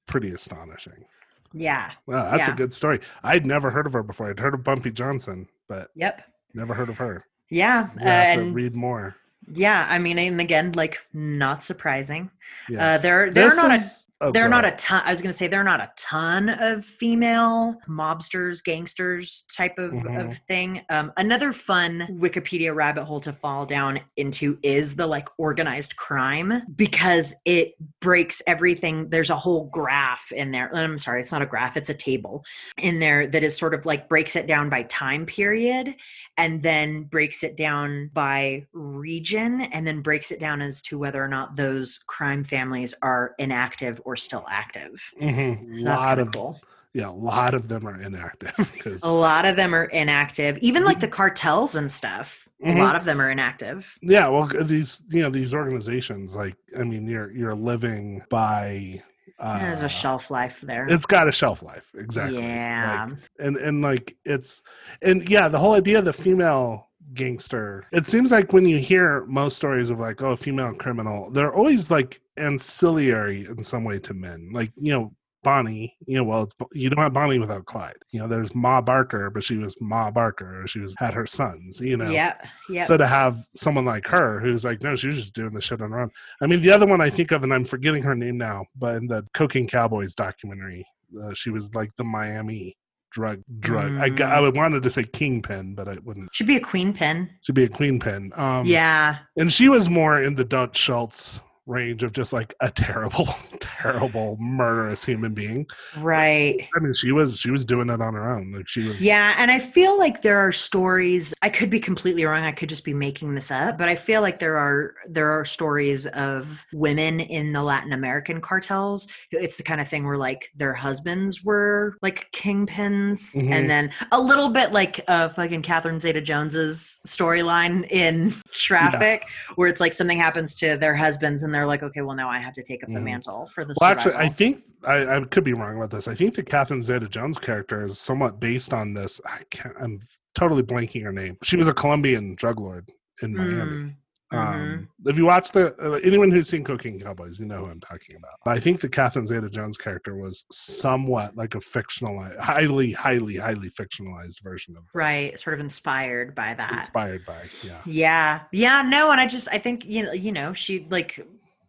pretty 0.07 0.31
astonishing. 0.33 1.05
Yeah. 1.53 1.91
Wow, 2.07 2.31
that's 2.31 2.49
Yeah. 2.49 2.55
a 2.55 2.57
good 2.57 2.73
story. 2.73 3.01
I'd 3.23 3.45
never 3.47 3.71
heard 3.71 3.87
of 3.87 3.93
her 3.93 4.03
before. 4.03 4.31
I'd 4.31 4.41
heard 4.41 4.55
of 4.55 4.65
Bumpy 4.65 4.91
Johnson, 4.91 5.49
but 5.69 5.91
Yep. 5.95 6.23
never 6.55 6.75
heard 6.75 6.89
of 6.89 6.99
her. 6.99 7.27
Yeah. 7.49 7.89
I 7.99 8.03
have 8.09 8.37
to 8.39 8.43
and 8.45 8.55
read 8.55 8.75
more. 8.75 9.17
yeah, 9.53 9.87
I 9.89 9.99
mean, 9.99 10.19
and 10.19 10.41
again, 10.41 10.73
like 10.73 10.99
not 11.13 11.63
surprising. 11.65 12.31
Yeah. 12.69 12.95
Uh, 12.95 12.99
there, 12.99 13.31
there 13.31 13.49
are 13.49 13.55
not 13.57 13.73
is- 13.73 14.09
oh, 14.23 14.31
there 14.31 14.45
are 14.45 14.49
go 14.49 14.53
not 14.53 14.65
a 14.65 14.71
ton. 14.73 15.03
I 15.05 15.11
was 15.11 15.21
going 15.21 15.33
to 15.33 15.37
say 15.37 15.47
they're 15.47 15.65
not 15.65 15.81
a 15.81 15.91
ton 15.97 16.49
of 16.49 16.85
female 16.85 17.77
mobsters, 17.89 18.63
gangsters 18.65 19.45
type 19.55 19.79
of, 19.79 19.93
Mhm. 19.93 20.27
of 20.27 20.39
thing. 20.39 20.83
Um, 20.89 21.13
another 21.17 21.53
fun 21.53 22.07
Wikipedia 22.13 22.75
rabbit 22.75 23.05
hole 23.05 23.21
to 23.21 23.33
fall 23.33 23.67
down 23.67 24.01
into 24.17 24.59
is 24.63 24.97
the 24.97 25.07
like 25.07 25.29
organized 25.39 25.97
crime 25.97 26.63
because 26.75 27.35
it 27.45 27.75
breaks 28.01 28.41
everything. 28.47 29.11
There's 29.11 29.31
a 29.31 29.37
whole 29.37 29.65
graph 29.67 30.33
in 30.33 30.53
there. 30.53 30.75
I'm 30.75 30.99
sorry, 30.99 31.21
it's 31.21 31.33
not 31.33 31.43
a 31.43 31.47
graph; 31.47 31.77
it's 31.77 31.91
a 31.91 31.95
table 31.95 32.45
in 32.79 32.99
there 33.01 33.27
that 33.27 33.43
is 33.43 33.57
sort 33.57 33.75
of 33.75 33.85
like 33.85 34.09
breaks 34.09 34.37
it 34.37 34.47
down 34.47 34.69
by 34.69 34.85
time 34.85 35.27
period 35.27 35.95
and 36.37 36.63
then 36.63 37.05
breaks 37.05 37.43
it 37.43 37.57
down 37.57 38.11
by 38.13 38.65
region 38.73 39.63
and 39.73 39.87
then 39.87 40.01
breaks 40.01 40.31
it 40.31 40.41
down 40.41 40.63
as 40.63 40.81
to 40.83 40.99
whether 40.99 41.23
or 41.23 41.29
not 41.29 41.57
those 41.57 41.99
crime 42.07 42.45
families 42.45 42.95
are 43.03 43.35
inactive 43.39 44.01
or 44.05 44.12
still 44.17 44.45
active. 44.51 45.13
Mhm. 45.21 45.79
So 45.79 45.85
that's 45.85 46.07
lot 46.07 46.17
kinda 46.19 46.33
cool. 46.33 46.61
yeah, 46.95 47.09
a 47.09 47.11
lot 47.11 47.55
of 47.55 47.69
them 47.69 47.87
are 47.87 48.01
inactive 48.01 49.01
A 49.03 49.11
lot 49.11 49.45
of 49.47 49.57
them 49.57 49.75
are 49.75 49.85
inactive. 49.85 50.59
Even 50.59 50.85
like 50.85 51.01
the 51.01 51.09
cartels 51.09 51.75
and 51.77 51.91
stuff. 51.91 52.49
Mhm. 52.65 52.77
A 52.77 52.83
lot 52.83 52.97
of 52.97 53.05
them 53.05 53.21
are 53.21 53.31
inactive. 53.31 53.99
yeah, 54.03 54.29
well, 54.29 54.47
these 54.47 55.03
you 55.09 55.23
know 55.23 55.31
these 55.31 55.55
organizations 55.55 56.37
like 56.37 56.57
I 56.79 56.85
mean 56.85 57.07
you're 57.07 57.33
you're 57.33 57.55
living 57.55 58.23
by 58.29 59.03
uh, 59.39 59.59
There's 59.59 59.83
a 59.83 59.89
shelf 59.89 60.31
life 60.31 60.61
there. 60.61 60.87
It's 60.89 61.07
got 61.07 61.27
a 61.27 61.33
shelf 61.33 61.63
life, 61.63 61.91
exactly. 61.97 62.39
Yeah. 62.43 63.07
Like, 63.11 63.19
and 63.41 63.57
and 63.57 63.83
like 63.83 64.17
it's 64.25 64.63
and 65.03 65.29
yeah, 65.29 65.49
the 65.49 65.59
whole 65.59 65.75
idea 65.75 65.99
of 65.99 66.05
the 66.05 66.13
female 66.13 66.91
gangster. 67.15 67.87
It 67.93 68.07
seems 68.07 68.33
like 68.33 68.53
when 68.53 68.67
you 68.67 68.79
hear 68.79 69.25
most 69.27 69.57
stories 69.57 69.91
of 69.91 69.99
like 70.01 70.23
oh 70.23 70.37
female 70.37 70.75
criminal, 70.75 71.31
they're 71.31 71.55
always 71.55 71.91
like 71.91 72.21
ancillary 72.37 73.47
in 73.47 73.63
some 73.63 73.85
way 73.85 73.99
to 74.01 74.15
men. 74.15 74.51
Like 74.53 74.73
you 74.77 74.93
know 74.93 75.15
Bonnie, 75.43 75.97
you 76.07 76.17
know, 76.17 76.23
well, 76.25 76.45
it's, 76.45 76.55
you 76.73 76.89
don't 76.89 77.03
have 77.03 77.13
Bonnie 77.13 77.39
without 77.39 77.67
Clyde. 77.67 77.97
You 78.11 78.21
know, 78.21 78.29
there's 78.29 78.55
Ma 78.55 78.81
Barker, 78.81 79.29
but 79.29 79.43
she 79.43 79.57
was 79.57 79.77
Ma 79.81 80.11
Barker. 80.11 80.65
She 80.69 80.79
was 80.79 80.95
had 80.99 81.15
her 81.15 81.27
sons. 81.27 81.81
You 81.81 81.97
know, 81.97 82.11
Yeah. 82.11 82.37
Yeah. 82.69 82.85
so 82.85 82.97
to 82.97 83.07
have 83.07 83.49
someone 83.55 83.85
like 83.85 84.07
her 84.07 84.39
who's 84.39 84.65
like, 84.65 84.83
no, 84.83 84.95
she 84.95 85.09
was 85.09 85.17
just 85.17 85.35
doing 85.35 85.53
the 85.53 85.61
shit 85.61 85.83
on 85.83 85.91
her 85.91 86.01
own. 86.01 86.11
I 86.41 86.47
mean, 86.47 86.63
the 86.63 86.71
other 86.71 86.87
one 86.87 87.01
I 87.01 87.11
think 87.11 87.33
of, 87.33 87.43
and 87.43 87.53
I'm 87.53 87.65
forgetting 87.65 88.05
her 88.05 88.15
name 88.15 88.39
now, 88.39 88.67
but 88.77 88.97
in 88.97 89.09
the 89.09 89.27
Cocaine 89.35 89.67
Cowboys 89.67 90.15
documentary, 90.15 90.87
uh, 91.21 91.35
she 91.35 91.51
was 91.51 91.75
like 91.75 91.91
the 91.97 92.05
Miami 92.05 92.77
drug 93.13 93.41
drug. 93.61 93.93
I 93.99 94.09
got, 94.09 94.33
I 94.33 94.37
Mm. 94.39 94.43
would 94.43 94.57
wanted 94.57 94.83
to 94.83 94.91
say 94.91 95.05
kingpin, 95.05 95.75
but 95.75 95.89
I 95.89 95.97
wouldn't. 96.03 96.35
Should 96.35 96.47
be 96.47 96.57
a 96.57 96.61
queen 96.61 96.93
pin. 96.93 97.31
She'd 97.43 97.55
be 97.55 97.65
a 97.65 97.69
queen 97.69 98.01
pin. 98.01 98.33
Um, 98.37 98.67
yeah. 98.67 99.19
and 99.37 99.53
she 99.53 99.69
was 99.69 99.89
more 99.89 100.21
in 100.23 100.35
the 100.35 100.45
Dutch 100.45 100.77
Schultz 100.77 101.41
range 101.67 102.03
of 102.03 102.13
just 102.13 102.33
like 102.33 102.55
a 102.61 102.71
terrible, 102.71 103.29
terrible, 103.61 104.37
murderous 104.41 105.05
human 105.05 105.33
being. 105.35 105.67
Right. 105.99 106.69
I 106.77 106.81
mean, 106.81 106.93
she 106.95 107.13
was 107.13 107.39
she 107.39 107.51
was 107.51 107.65
doing 107.65 107.89
it 107.91 108.01
on 108.01 108.15
her 108.15 108.37
own. 108.37 108.53
Like 108.53 108.69
she 108.69 108.87
was. 108.87 109.01
Yeah, 109.01 109.35
and 109.39 109.51
I 109.51 109.59
feel 109.59 109.99
like 109.99 110.23
there 110.23 110.39
are 110.39 110.53
stories. 110.53 111.33
I 111.43 111.49
could 111.49 111.71
be 111.71 111.79
completely 111.81 112.25
wrong. 112.25 112.43
I 112.45 112.53
could 112.53 112.69
just 112.69 112.85
be 112.85 112.95
making 112.95 113.35
this 113.35 113.51
up, 113.51 113.79
but 113.79 113.89
I 113.89 113.95
feel 113.95 114.23
like 114.23 114.39
there 114.39 114.57
are 114.57 114.95
there 115.09 115.31
are 115.31 115.45
stories 115.45 116.07
of 116.09 116.65
women 116.73 117.21
in 117.21 117.53
the 117.53 117.63
Latin 117.63 117.93
American 117.93 118.41
cartels. 118.41 119.07
It's 119.31 119.57
the 119.57 119.63
kind 119.63 119.81
of 119.81 119.89
thing 119.89 120.05
where 120.05 120.17
like 120.19 120.51
their 120.55 120.75
husbands 120.75 121.45
were 121.45 121.97
like 122.03 122.29
kingpins, 122.33 123.37
Mhm. 123.37 123.51
and 123.53 123.71
then 123.71 123.93
a 124.11 124.21
little 124.21 124.49
bit 124.49 124.73
like 124.73 125.01
uh, 125.09 125.29
fucking 125.29 125.63
Catherine 125.63 126.01
Zeta-Jones's 126.01 127.01
storyline 127.07 127.87
in 127.91 128.33
Traffic, 128.51 129.29
where 129.57 129.69
it's 129.69 129.81
like 129.81 129.93
something 129.93 130.19
happens 130.19 130.55
to 130.57 130.77
their 130.77 130.95
husbands, 130.95 131.43
and 131.43 131.52
and 131.53 131.55
they're 131.61 131.67
like, 131.67 131.83
okay, 131.83 132.01
well 132.01 132.17
now 132.17 132.31
I 132.31 132.39
have 132.39 132.55
to 132.55 132.63
take 132.63 132.83
up 132.83 132.89
the 132.89 132.99
Mhm. 132.99 133.03
mantle 133.05 133.45
for 133.47 133.63
the 133.63 133.75
Well, 133.79 133.91
actually, 133.91 134.15
I 134.15 134.31
think 134.31 134.65
I, 134.87 135.17
I 135.17 135.21
could 135.25 135.45
be 135.45 135.53
wrong 135.53 135.77
about 135.77 135.91
this. 135.91 136.09
I 136.09 136.15
think 136.15 136.35
the 136.35 136.43
Catherine 136.43 136.83
Zeta-Jones 136.83 137.37
character 137.37 137.85
is 137.85 137.99
somewhat 137.99 138.41
based 138.41 138.73
on 138.73 138.95
this. 138.95 139.21
I 139.27 139.43
can't. 139.51 139.75
I'm 139.79 140.01
totally 140.35 140.63
blanking 140.63 141.03
her 141.03 141.13
name. 141.13 141.37
She 141.43 141.59
was 141.59 141.69
a 141.69 141.75
Colombian 141.75 142.35
drug 142.37 142.59
lord 142.59 142.89
in 143.21 143.37
Miami. 143.37 143.77
Mm, 143.77 143.95
Um, 144.35 144.89
if 145.05 145.19
you 145.19 145.27
watch 145.27 145.53
the 145.53 145.75
uh, 145.79 145.99
anyone 146.03 146.31
who's 146.31 146.49
seen 146.49 146.65
Cocaine 146.65 146.99
Cowboys, 146.99 147.39
you 147.39 147.45
know 147.45 147.59
who 147.59 147.71
I'm 147.71 147.81
talking 147.81 148.17
about. 148.17 148.33
I 148.47 148.59
think 148.61 148.81
the 148.81 148.89
Catherine 148.89 149.27
Zeta-Jones 149.27 149.77
character 149.77 150.17
was 150.17 150.47
somewhat 150.51 151.37
like 151.37 151.55
a 151.55 151.59
fictionalized, 151.59 152.39
highly, 152.39 152.93
highly, 152.93 153.37
highly 153.37 153.69
fictionalized 153.69 154.43
version 154.43 154.75
of 154.75 154.85
this. 154.85 154.95
right, 154.95 155.39
sort 155.39 155.53
of 155.53 155.61
inspired 155.61 156.35
by 156.35 156.55
that. 156.55 156.73
inspired 156.79 157.27
by. 157.27 157.43
Yeah, 157.63 157.81
Yeah. 157.85 158.41
Yeah, 158.53 158.83
no, 158.89 159.11
and 159.11 159.21
I 159.21 159.27
just 159.27 159.49
I 159.53 159.59
think 159.59 159.85
you 159.85 160.03
know, 160.05 160.13
you 160.13 160.33
know, 160.33 160.55
she 160.55 160.87
like 160.89 161.21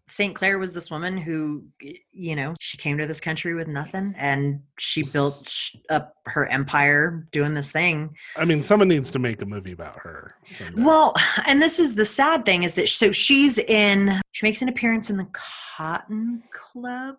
St. 0.08 0.36
Clair 0.36 0.58
was 0.58 0.74
this 0.74 0.92
woman 0.92 1.18
who 1.18 1.66
you 2.12 2.36
know, 2.36 2.54
she 2.60 2.78
came 2.78 2.98
to 2.98 3.08
this 3.08 3.22
country 3.22 3.54
with 3.54 3.68
nothing 3.68 4.14
and 4.18 4.62
she 4.78 5.04
built 5.12 5.50
up 5.90 6.16
her 6.26 6.48
empire 6.48 7.26
doing 7.32 7.54
this 7.54 7.72
thing. 7.72 8.16
I 8.38 8.46
mean, 8.46 8.64
someone 8.64 8.88
needs 8.88 9.12
to 9.12 9.20
make 9.20 9.42
a 9.42 9.46
movie 9.46 9.72
about 9.72 10.00
her. 10.00 10.36
someday. 10.46 10.84
Well, 10.84 11.14
and 11.48 11.62
this 11.62 11.80
is 11.80 11.96
the 11.96 12.06
sad 12.06 12.46
thing 12.46 12.64
is 12.64 12.76
that 12.76 12.90
so 12.90 13.12
she's 13.12 13.58
in 13.58 14.22
she 14.32 14.46
makes 14.46 14.62
an 14.62 14.70
appearance 14.70 15.10
in 15.10 15.18
the 15.18 15.28
Cotton 15.78 16.44
Club. 16.52 17.18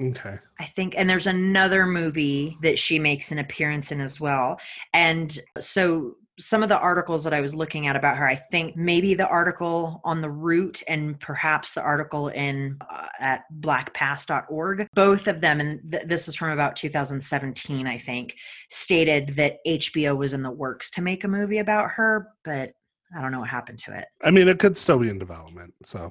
okay, 0.00 0.38
I 0.60 0.64
think, 0.64 0.94
and 0.96 1.08
there's 1.08 1.26
another 1.26 1.86
movie 1.86 2.56
that 2.62 2.78
she 2.78 2.98
makes 2.98 3.32
an 3.32 3.38
appearance 3.38 3.92
in 3.92 4.00
as 4.00 4.20
well. 4.20 4.58
And 4.94 5.36
so 5.58 6.16
some 6.42 6.62
of 6.62 6.68
the 6.68 6.78
articles 6.78 7.22
that 7.24 7.32
I 7.32 7.40
was 7.40 7.54
looking 7.54 7.86
at 7.86 7.94
about 7.94 8.16
her, 8.16 8.26
I 8.28 8.34
think 8.34 8.76
maybe 8.76 9.14
the 9.14 9.28
article 9.28 10.00
on 10.04 10.20
the 10.20 10.28
Root 10.30 10.82
and 10.88 11.18
perhaps 11.20 11.74
the 11.74 11.80
article 11.82 12.28
in 12.28 12.78
uh, 12.90 13.06
at 13.20 13.44
blackpast.org, 13.60 14.88
both 14.92 15.28
of 15.28 15.40
them, 15.40 15.60
and 15.60 15.80
th- 15.92 16.04
this 16.04 16.26
is 16.26 16.34
from 16.34 16.50
about 16.50 16.74
2017, 16.76 17.86
I 17.86 17.96
think, 17.96 18.36
stated 18.70 19.34
that 19.36 19.58
HBO 19.66 20.16
was 20.16 20.34
in 20.34 20.42
the 20.42 20.50
works 20.50 20.90
to 20.92 21.02
make 21.02 21.22
a 21.24 21.28
movie 21.28 21.58
about 21.58 21.90
her, 21.92 22.28
but 22.44 22.72
I 23.16 23.20
don't 23.22 23.30
know 23.30 23.40
what 23.40 23.48
happened 23.48 23.78
to 23.80 23.96
it. 23.96 24.06
I 24.22 24.30
mean, 24.32 24.48
it 24.48 24.58
could 24.58 24.76
still 24.76 24.98
be 24.98 25.08
in 25.08 25.18
development. 25.18 25.74
So, 25.84 26.10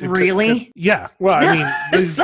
it 0.00 0.08
Really? 0.08 0.60
could- 0.66 0.72
yeah. 0.76 1.08
Well, 1.18 1.44
I 1.44 1.54
mean, 1.56 1.66
these- 1.92 2.20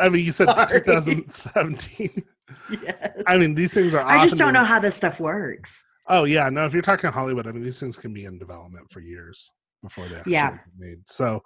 I 0.00 0.08
mean, 0.08 0.24
you 0.24 0.32
said 0.32 0.48
Sorry. 0.56 0.80
2017. 0.80 2.22
yes. 2.82 3.22
I 3.26 3.36
mean, 3.36 3.54
these 3.54 3.74
things 3.74 3.94
are. 3.94 4.02
I 4.02 4.22
just 4.22 4.38
don't 4.38 4.54
know 4.54 4.64
how 4.64 4.78
this 4.80 4.94
stuff 4.96 5.20
works. 5.20 5.84
Oh 6.10 6.24
yeah, 6.24 6.50
no. 6.50 6.66
If 6.66 6.72
you're 6.74 6.82
talking 6.82 7.10
Hollywood, 7.10 7.46
I 7.46 7.52
mean, 7.52 7.62
these 7.62 7.80
things 7.80 7.96
can 7.96 8.12
be 8.12 8.24
in 8.26 8.38
development 8.38 8.90
for 8.90 9.00
years 9.00 9.50
before 9.82 10.08
they 10.08 10.16
actually 10.16 10.32
Yeah. 10.32 10.50
get 10.50 10.60
made. 10.76 11.08
So 11.08 11.42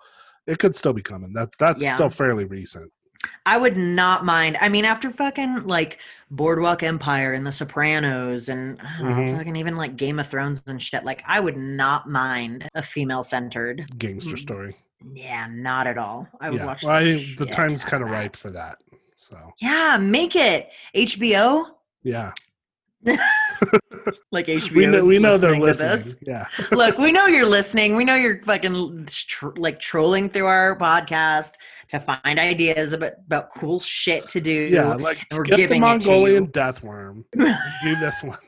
it 0.46 0.58
could 0.58 0.74
still 0.74 0.92
be 0.92 1.02
coming. 1.02 1.32
That's 1.32 1.56
that's 1.58 1.82
Yeah. 1.82 1.94
still 1.94 2.10
fairly 2.10 2.44
recent. 2.44 2.90
I 3.46 3.56
would 3.56 3.76
not 3.76 4.24
mind. 4.24 4.58
I 4.60 4.68
mean, 4.68 4.84
after 4.84 5.08
fucking 5.10 5.60
like 5.66 6.00
Boardwalk 6.30 6.82
Empire 6.82 7.32
and 7.32 7.46
The 7.46 7.52
Sopranos 7.52 8.48
and 8.50 8.78
I 8.82 8.98
don't 8.98 9.08
know, 9.10 9.32
Mhm. 9.32 9.36
fucking 9.38 9.56
even 9.56 9.76
like 9.76 9.96
Game 9.96 10.18
of 10.18 10.28
Thrones 10.28 10.62
and 10.66 10.82
shit, 10.82 11.04
like 11.04 11.22
I 11.26 11.40
would 11.40 11.56
not 11.56 12.08
mind 12.08 12.68
a 12.74 12.82
female 12.82 13.22
centered. 13.22 13.86
Gangster 13.98 14.36
story. 14.36 14.76
Yeah, 15.02 15.46
not 15.50 15.86
at 15.86 15.96
all. 15.98 16.28
I 16.40 16.50
would 16.50 16.60
yeah. 16.60 16.66
watch. 16.66 16.82
Well, 16.82 16.92
I 16.92 17.02
the 17.04 17.34
the 17.40 17.46
time's 17.46 17.84
kind 17.84 18.02
of 18.02 18.10
ripe 18.10 18.36
for 18.36 18.50
that. 18.50 18.78
So 19.16 19.36
Yeah, 19.58 19.96
make 19.98 20.36
it 20.36 20.70
HBO. 20.94 21.64
yeah, 22.02 22.32
Like 24.32 24.46
HBO. 24.46 24.72
we 24.72 24.86
know 24.86 25.06
we 25.06 25.18
know 25.18 25.38
they're 25.38 25.58
listening. 25.58 26.14
Yeah. 26.26 26.46
Look, 26.72 26.98
we 26.98 27.12
know 27.12 27.26
you're 27.26 27.48
listening. 27.48 27.96
We 27.96 28.04
know 28.04 28.16
you're 28.16 28.42
fucking 28.42 29.06
tr- 29.06 29.56
like 29.56 29.80
trolling 29.80 30.28
through 30.28 30.46
our 30.46 30.76
podcast 30.78 31.52
to 31.88 32.00
find 32.00 32.38
ideas 32.38 32.92
about, 32.92 33.12
about 33.26 33.50
cool 33.50 33.78
shit 33.78 34.28
to 34.30 34.40
do. 34.40 34.50
Yeah, 34.50 34.94
like 34.94 35.18
and 35.30 35.38
we're 35.38 35.44
skip 35.44 35.56
the 35.56 35.62
giving 35.62 35.82
it 35.82 35.86
to 35.86 36.08
Mongolian 36.08 36.46
death 36.46 36.82
worm. 36.82 37.24
Do 37.34 37.96
this 37.96 38.22
one. 38.22 38.38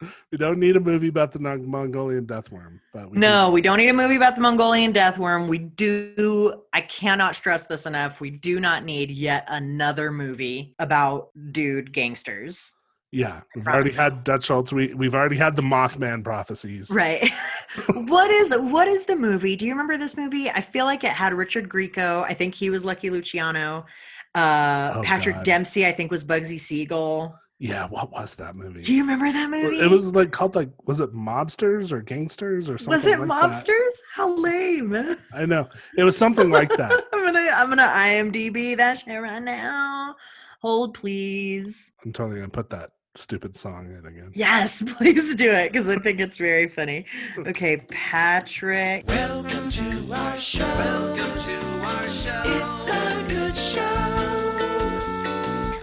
we 0.32 0.38
don't 0.38 0.58
need 0.58 0.76
a 0.76 0.80
movie 0.80 1.08
about 1.08 1.32
the 1.32 1.38
Mongolian 1.38 2.26
death 2.26 2.50
worm, 2.50 2.80
but 2.92 3.10
we 3.10 3.18
No, 3.18 3.50
we 3.50 3.62
don't 3.62 3.78
need 3.78 3.88
a 3.88 3.94
movie 3.94 4.16
about 4.16 4.34
the 4.34 4.42
Mongolian 4.42 4.92
death 4.92 5.18
worm. 5.18 5.48
We 5.48 5.58
do, 5.58 6.62
I 6.72 6.82
cannot 6.82 7.36
stress 7.36 7.66
this 7.66 7.86
enough. 7.86 8.20
We 8.20 8.30
do 8.30 8.60
not 8.60 8.84
need 8.84 9.10
yet 9.10 9.46
another 9.48 10.12
movie 10.12 10.74
about 10.78 11.30
dude 11.52 11.92
gangsters. 11.92 12.74
Yeah, 13.16 13.40
we've 13.54 13.66
already 13.66 13.92
had 13.92 14.24
Dutch 14.24 14.44
Schultz. 14.44 14.74
We 14.74 14.92
we've 14.92 15.14
already 15.14 15.36
had 15.36 15.56
the 15.56 15.62
Mothman 15.62 16.22
prophecies. 16.22 16.90
Right. 16.90 17.26
what 17.94 18.30
is 18.30 18.54
what 18.58 18.88
is 18.88 19.06
the 19.06 19.16
movie? 19.16 19.56
Do 19.56 19.64
you 19.64 19.72
remember 19.72 19.96
this 19.96 20.18
movie? 20.18 20.50
I 20.50 20.60
feel 20.60 20.84
like 20.84 21.02
it 21.02 21.12
had 21.12 21.32
Richard 21.32 21.66
Grieco. 21.66 22.24
I 22.24 22.34
think 22.34 22.54
he 22.54 22.68
was 22.68 22.84
Lucky 22.84 23.08
Luciano. 23.08 23.86
Uh, 24.34 24.92
Oh, 24.96 25.02
Patrick 25.02 25.36
God. 25.36 25.44
Dempsey, 25.46 25.86
I 25.86 25.92
think, 25.92 26.10
was 26.10 26.24
Bugsy 26.24 26.60
Siegel. 26.60 27.34
Yeah, 27.58 27.86
what 27.86 28.12
was 28.12 28.34
that 28.34 28.54
movie? 28.54 28.82
Do 28.82 28.92
you 28.92 29.00
remember 29.00 29.32
that 29.32 29.48
movie? 29.48 29.80
It 29.80 29.90
was 29.90 30.14
like 30.14 30.30
called 30.30 30.54
like 30.54 30.68
was 30.86 31.00
it 31.00 31.14
mobsters 31.14 31.92
or 31.92 32.02
gangsters 32.02 32.68
or 32.68 32.76
something? 32.76 32.98
Was 33.00 33.06
it 33.06 33.18
like 33.18 33.28
that. 33.28 33.50
mobsters? 33.50 33.92
How 34.14 34.36
lame! 34.36 34.94
I 35.34 35.46
know 35.46 35.70
it 35.96 36.04
was 36.04 36.18
something 36.18 36.50
like 36.50 36.68
that. 36.76 36.92
I'm 37.14 37.24
gonna 37.24 37.48
I'm 37.54 37.70
gonna 37.70 37.86
IMDb 37.88 38.76
that 38.76 38.98
shit 38.98 39.18
right 39.22 39.42
now. 39.42 40.16
Hold 40.60 40.92
please. 40.92 41.92
I'm 42.04 42.12
totally 42.12 42.36
gonna 42.36 42.50
put 42.50 42.68
that 42.70 42.90
stupid 43.16 43.56
song 43.56 43.86
in 43.86 44.06
again. 44.06 44.30
Yes, 44.34 44.82
please 44.96 45.34
do 45.34 45.50
it 45.50 45.72
because 45.72 45.88
I 45.88 45.96
think 45.96 46.20
it's 46.20 46.36
very 46.36 46.68
funny. 46.68 47.06
Okay, 47.38 47.78
Patrick. 47.90 49.04
Welcome 49.06 49.70
to 49.70 50.12
our 50.14 50.36
show. 50.36 50.64
Welcome 50.64 51.38
to 51.38 51.58
our 51.84 52.08
show. 52.08 52.42
It's 52.44 52.88
a 52.88 53.24
good 53.28 53.56
show. 53.56 54.22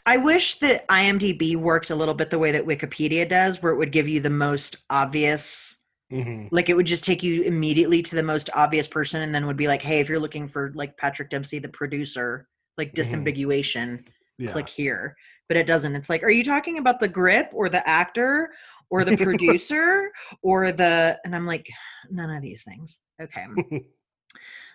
I 0.05 0.17
wish 0.17 0.55
that 0.59 0.87
IMDb 0.89 1.55
worked 1.55 1.89
a 1.89 1.95
little 1.95 2.13
bit 2.13 2.29
the 2.29 2.39
way 2.39 2.51
that 2.51 2.65
Wikipedia 2.65 3.27
does, 3.27 3.61
where 3.61 3.71
it 3.71 3.77
would 3.77 3.91
give 3.91 4.07
you 4.07 4.19
the 4.19 4.29
most 4.29 4.77
obvious 4.89 5.83
hmm 6.11 6.47
like 6.51 6.69
it 6.69 6.75
would 6.75 6.85
just 6.85 7.03
take 7.03 7.23
you 7.23 7.41
immediately 7.43 8.01
to 8.01 8.15
the 8.15 8.21
most 8.21 8.49
obvious 8.53 8.87
person 8.87 9.21
and 9.21 9.33
then 9.33 9.47
would 9.47 9.57
be 9.57 9.67
like 9.67 9.81
hey 9.81 9.99
if 9.99 10.09
you're 10.09 10.19
looking 10.19 10.47
for 10.47 10.71
like 10.75 10.95
patrick 10.97 11.29
dempsey 11.29 11.59
the 11.59 11.69
producer 11.69 12.47
like 12.77 12.93
disambiguation 12.93 14.03
Yeah. 14.39 14.51
click 14.51 14.67
here 14.67 15.15
but 15.47 15.57
it 15.57 15.67
doesn't 15.67 15.95
it's 15.95 16.09
like 16.09 16.23
are 16.23 16.31
you 16.31 16.43
talking 16.43 16.79
about 16.79 16.99
the 16.99 17.07
grip 17.07 17.51
or 17.53 17.69
the 17.69 17.87
actor 17.87 18.51
or 18.89 19.05
the 19.05 19.15
producer 19.15 20.11
or 20.41 20.71
the 20.71 21.19
and 21.23 21.35
i'm 21.35 21.45
like 21.45 21.67
none 22.09 22.31
of 22.31 22.41
these 22.41 22.63
things 22.63 22.99
okay 23.21 23.45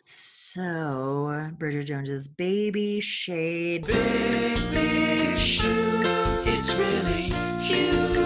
so 0.04 1.50
bridget 1.58 1.84
jones's 1.84 2.28
baby 2.28 3.00
shade 3.00 3.86
Big, 3.86 4.70
big 4.70 5.38
shoe. 5.38 6.00
It's 6.44 6.74
really 6.76 7.32
huge. 7.60 8.18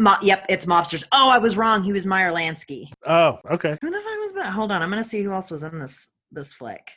Mo- 0.00 0.16
yep 0.22 0.46
it's 0.48 0.66
mobsters 0.66 1.04
oh 1.12 1.28
i 1.28 1.38
was 1.38 1.56
wrong 1.56 1.82
he 1.82 1.92
was 1.92 2.06
meyer 2.06 2.32
lansky 2.32 2.84
oh, 3.06 3.38
okay. 3.50 3.76
Who 3.82 3.90
the 3.90 3.98
fuck 3.98 4.18
was 4.20 4.32
that? 4.32 4.52
Hold 4.52 4.72
on, 4.72 4.82
I'm 4.82 4.90
gonna 4.90 5.04
see 5.04 5.22
who 5.22 5.32
else 5.32 5.50
was 5.50 5.62
in 5.62 5.78
this 5.78 6.08
this 6.32 6.52
flick. 6.52 6.92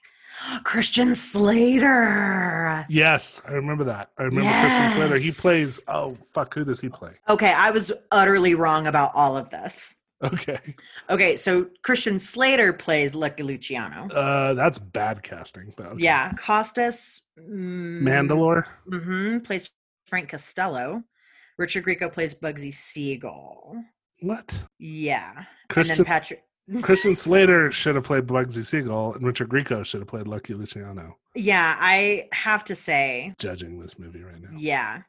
Christian 0.64 1.16
Slater. 1.16 2.86
Yes, 2.90 3.42
I 3.48 3.52
remember 3.54 3.84
that. 3.86 4.12
I 4.18 4.24
remember 4.24 4.50
Christian 4.52 4.92
Slater. 4.92 5.20
He 5.24 5.32
plays. 5.32 5.84
Oh 5.88 6.18
fuck, 6.34 6.54
who 6.54 6.64
does 6.66 6.80
he 6.80 6.90
play? 6.90 7.12
Okay, 7.30 7.52
I 7.54 7.72
was 7.72 7.92
utterly 8.12 8.56
wrong 8.56 8.88
about 8.88 9.12
all 9.16 9.38
of 9.38 9.50
this. 9.50 9.96
Okay, 10.24 10.60
Okay, 11.10 11.36
so 11.36 11.68
Christian 11.84 12.18
Slater 12.18 12.72
plays 12.72 13.14
Lucky 13.14 13.44
Luciano. 13.44 14.08
uh, 14.08 14.54
that's 14.54 14.80
bad 14.80 15.22
casting. 15.22 15.74
But 15.76 15.88
okay. 15.88 16.04
Yeah, 16.04 16.32
Costas 16.34 17.24
mm, 17.38 18.02
Mandylor. 18.02 18.64
hmm 18.90 19.40
plays 19.40 19.74
Frank 20.08 20.30
Costello. 20.30 21.04
Richard 21.58 21.84
Grieco 21.84 22.12
plays 22.12 22.34
Bugsy 22.34 22.74
Siegel. 22.74 23.84
What? 24.22 24.66
Yeah, 24.80 25.44
and 25.76 25.86
then 25.88 26.06
Patrick. 26.06 26.44
Christian 26.82 27.16
Slater 27.16 27.72
should 27.72 27.96
have 27.96 28.04
played 28.06 28.26
Bugsy 28.26 28.66
Siegel, 28.66 29.14
and 29.16 29.26
Richard 29.26 29.50
Grieco 29.50 29.86
should 29.86 30.02
have 30.02 30.08
played 30.08 30.28
Lucky 30.28 30.54
Luciano. 30.54 31.18
Yeah, 31.36 31.76
I 31.80 32.28
have 32.32 32.64
to 32.66 32.76
say, 32.76 33.34
Judging 33.40 33.80
this 33.80 33.98
movie 34.00 34.24
right 34.24 34.42
now, 34.42 34.50
Yeah. 34.58 35.02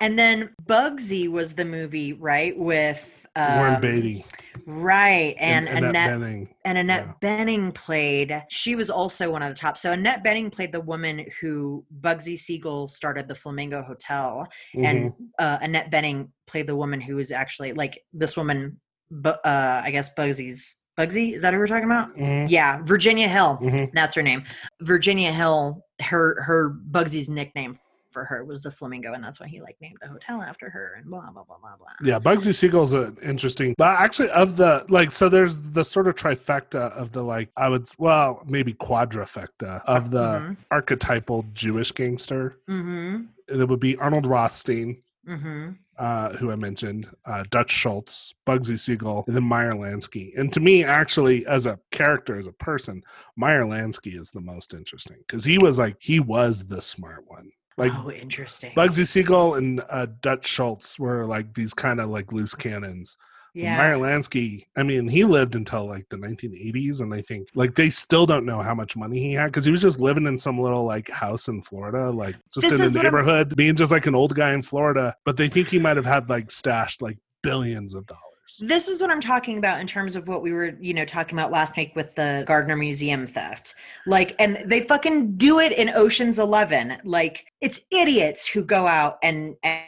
And 0.00 0.18
then 0.18 0.50
Bugsy 0.64 1.28
was 1.30 1.54
the 1.54 1.64
movie, 1.64 2.12
right? 2.14 2.58
With 2.58 3.24
um, 3.36 3.58
Warren 3.58 3.80
Beatty 3.80 4.24
Right. 4.66 5.36
And, 5.38 5.68
Annette, 5.68 5.84
Annette 5.84 6.10
Bening. 6.20 6.48
and 6.64 6.78
Annette 6.78 7.06
yeah. 7.22 7.44
Bening 7.44 7.74
played 7.74 8.42
she 8.50 8.74
was 8.74 8.90
also 8.90 9.30
one 9.30 9.42
of 9.42 9.48
the 9.50 9.54
top. 9.54 9.78
So 9.78 9.92
Annette 9.92 10.24
Bening 10.24 10.50
played 10.50 10.72
the 10.72 10.80
woman 10.80 11.24
who 11.40 11.84
Bugsy 12.00 12.36
Siegel 12.36 12.88
started 12.88 13.28
the 13.28 13.34
Flamingo 13.34 13.82
Hotel. 13.82 14.48
And 14.74 15.12
Mhm. 15.12 15.14
uh, 15.38 15.58
Annette 15.62 15.90
Bening 15.92 16.30
played 16.48 16.66
the 16.66 16.76
woman 16.76 17.00
who 17.00 17.16
was 17.16 17.30
actually 17.30 17.72
like 17.72 18.00
this 18.12 18.36
woman 18.36 18.80
bu- 19.10 19.30
uh 19.30 19.82
I 19.84 19.90
guess 19.92 20.12
Bugsy's 20.14 20.78
Bugsy, 21.06 21.32
is 21.34 21.42
that 21.42 21.52
who 21.54 21.60
we're 21.60 21.66
talking 21.66 21.84
about? 21.84 22.14
Mhm. 22.16 22.46
Yeah, 22.50 22.80
Virginia 22.82 23.28
Hill. 23.28 23.58
Mhm. 23.62 23.90
That's 23.94 24.14
her 24.14 24.22
name. 24.22 24.44
Virginia 24.82 25.32
Hill, 25.32 25.84
her 26.02 26.42
her 26.42 26.70
Bugsy's 26.90 27.28
nickname 27.28 27.78
for 28.10 28.24
her 28.24 28.44
was 28.44 28.60
the 28.60 28.70
flamingo, 28.72 29.12
and 29.12 29.22
that's 29.22 29.38
why 29.38 29.46
he 29.46 29.60
like 29.60 29.76
named 29.80 29.96
the 30.02 30.08
hotel 30.08 30.42
after 30.42 30.68
her, 30.68 30.94
and 30.96 31.06
blah 31.08 31.30
blah 31.30 31.44
blah 31.44 31.56
blah 31.58 31.76
blah. 31.78 31.86
Yeah, 32.02 32.18
Bugsy 32.18 32.52
Siegel's 32.54 32.92
an 32.92 33.16
interesting, 33.22 33.74
but 33.78 34.00
actually 34.00 34.30
of 34.30 34.56
the 34.56 34.84
like, 34.88 35.10
so 35.12 35.28
there's 35.28 35.60
the 35.72 35.84
sort 35.84 36.08
of 36.08 36.16
trifecta 36.16 36.90
of 36.92 37.12
the 37.12 37.22
like, 37.22 37.50
I 37.56 37.68
would 37.68 37.88
well 37.98 38.42
maybe 38.46 38.74
quadrifecta 38.74 39.82
of 39.86 40.10
the 40.10 40.24
Mhm. 40.40 40.56
archetypal 40.72 41.46
Jewish 41.52 41.92
gangster. 41.92 42.56
Mm-hmm. 42.68 43.22
It 43.48 43.68
would 43.68 43.80
be 43.80 43.96
Arnold 43.96 44.26
Rothstein, 44.26 45.02
Mm-hmm. 45.28 45.70
Uh, 46.00 46.30
who 46.30 46.50
I 46.50 46.56
mentioned, 46.56 47.06
uh, 47.26 47.44
Dutch 47.50 47.70
Schultz, 47.70 48.34
Bugsy 48.46 48.80
Siegel, 48.80 49.22
and 49.26 49.36
then 49.36 49.44
Meyer 49.44 49.74
Lansky. 49.74 50.32
And 50.34 50.50
to 50.54 50.58
me, 50.58 50.82
actually, 50.82 51.46
as 51.46 51.66
a 51.66 51.78
character, 51.90 52.38
as 52.38 52.46
a 52.46 52.52
person, 52.52 53.02
Meyer 53.36 53.64
Lansky 53.64 54.18
is 54.18 54.30
the 54.30 54.40
most 54.40 54.72
interesting 54.72 55.18
because 55.26 55.44
he 55.44 55.58
was 55.58 55.78
like 55.78 55.96
he 56.00 56.18
was 56.18 56.64
the 56.64 56.80
smart 56.80 57.24
one. 57.28 57.50
Like 57.76 57.92
oh, 57.94 58.10
interesting. 58.10 58.72
Bugsy 58.72 59.06
Siegel 59.06 59.56
and 59.56 59.82
uh, 59.90 60.06
Dutch 60.22 60.46
Schultz 60.46 60.98
were 60.98 61.26
like 61.26 61.52
these 61.52 61.74
kind 61.74 62.00
of 62.00 62.08
like 62.08 62.32
loose 62.32 62.54
cannons. 62.54 63.18
Yeah. 63.54 63.76
Meyer 63.76 63.96
Lansky, 63.96 64.66
I 64.76 64.82
mean, 64.82 65.08
he 65.08 65.24
lived 65.24 65.54
until 65.54 65.86
like 65.86 66.08
the 66.08 66.16
1980s, 66.16 67.00
and 67.00 67.12
I 67.14 67.22
think 67.22 67.48
like 67.54 67.74
they 67.74 67.90
still 67.90 68.26
don't 68.26 68.46
know 68.46 68.60
how 68.60 68.74
much 68.74 68.96
money 68.96 69.18
he 69.18 69.32
had 69.32 69.46
because 69.46 69.64
he 69.64 69.70
was 69.70 69.82
just 69.82 70.00
living 70.00 70.26
in 70.26 70.38
some 70.38 70.58
little 70.58 70.84
like 70.84 71.08
house 71.10 71.48
in 71.48 71.62
Florida, 71.62 72.10
like 72.10 72.36
just 72.52 72.68
This 72.68 72.80
in 72.80 72.92
the 72.92 73.02
neighborhood, 73.02 73.56
being 73.56 73.76
just 73.76 73.92
like 73.92 74.06
an 74.06 74.14
old 74.14 74.34
guy 74.34 74.52
in 74.52 74.62
Florida. 74.62 75.16
But 75.24 75.36
they 75.36 75.48
think 75.48 75.68
he 75.68 75.78
might 75.78 75.96
have 75.96 76.06
had 76.06 76.28
like 76.28 76.50
stashed 76.50 77.02
like 77.02 77.18
billions 77.42 77.94
of 77.94 78.06
dollars. 78.06 78.20
this 78.60 78.88
is 78.88 79.00
what 79.00 79.10
I'm 79.10 79.20
talking 79.20 79.58
about 79.58 79.80
in 79.80 79.86
terms 79.86 80.16
of 80.16 80.28
what 80.28 80.42
we 80.42 80.52
were, 80.52 80.76
you 80.80 80.94
know, 80.94 81.04
talking 81.04 81.38
about 81.38 81.50
last 81.50 81.76
week 81.76 81.92
with 81.94 82.14
the 82.16 82.44
Gardner 82.46 82.76
Museum 82.76 83.26
theft. 83.26 83.74
Like, 84.06 84.34
and 84.38 84.58
they 84.66 84.82
fucking 84.82 85.36
do 85.36 85.60
it 85.60 85.72
in 85.72 85.90
Ocean's 85.90 86.38
Eleven. 86.38 86.98
Like, 87.04 87.46
it's 87.60 87.80
idiots 87.90 88.48
who 88.48 88.64
go 88.64 88.86
out 88.86 89.18
and 89.22 89.56
and 89.62 89.82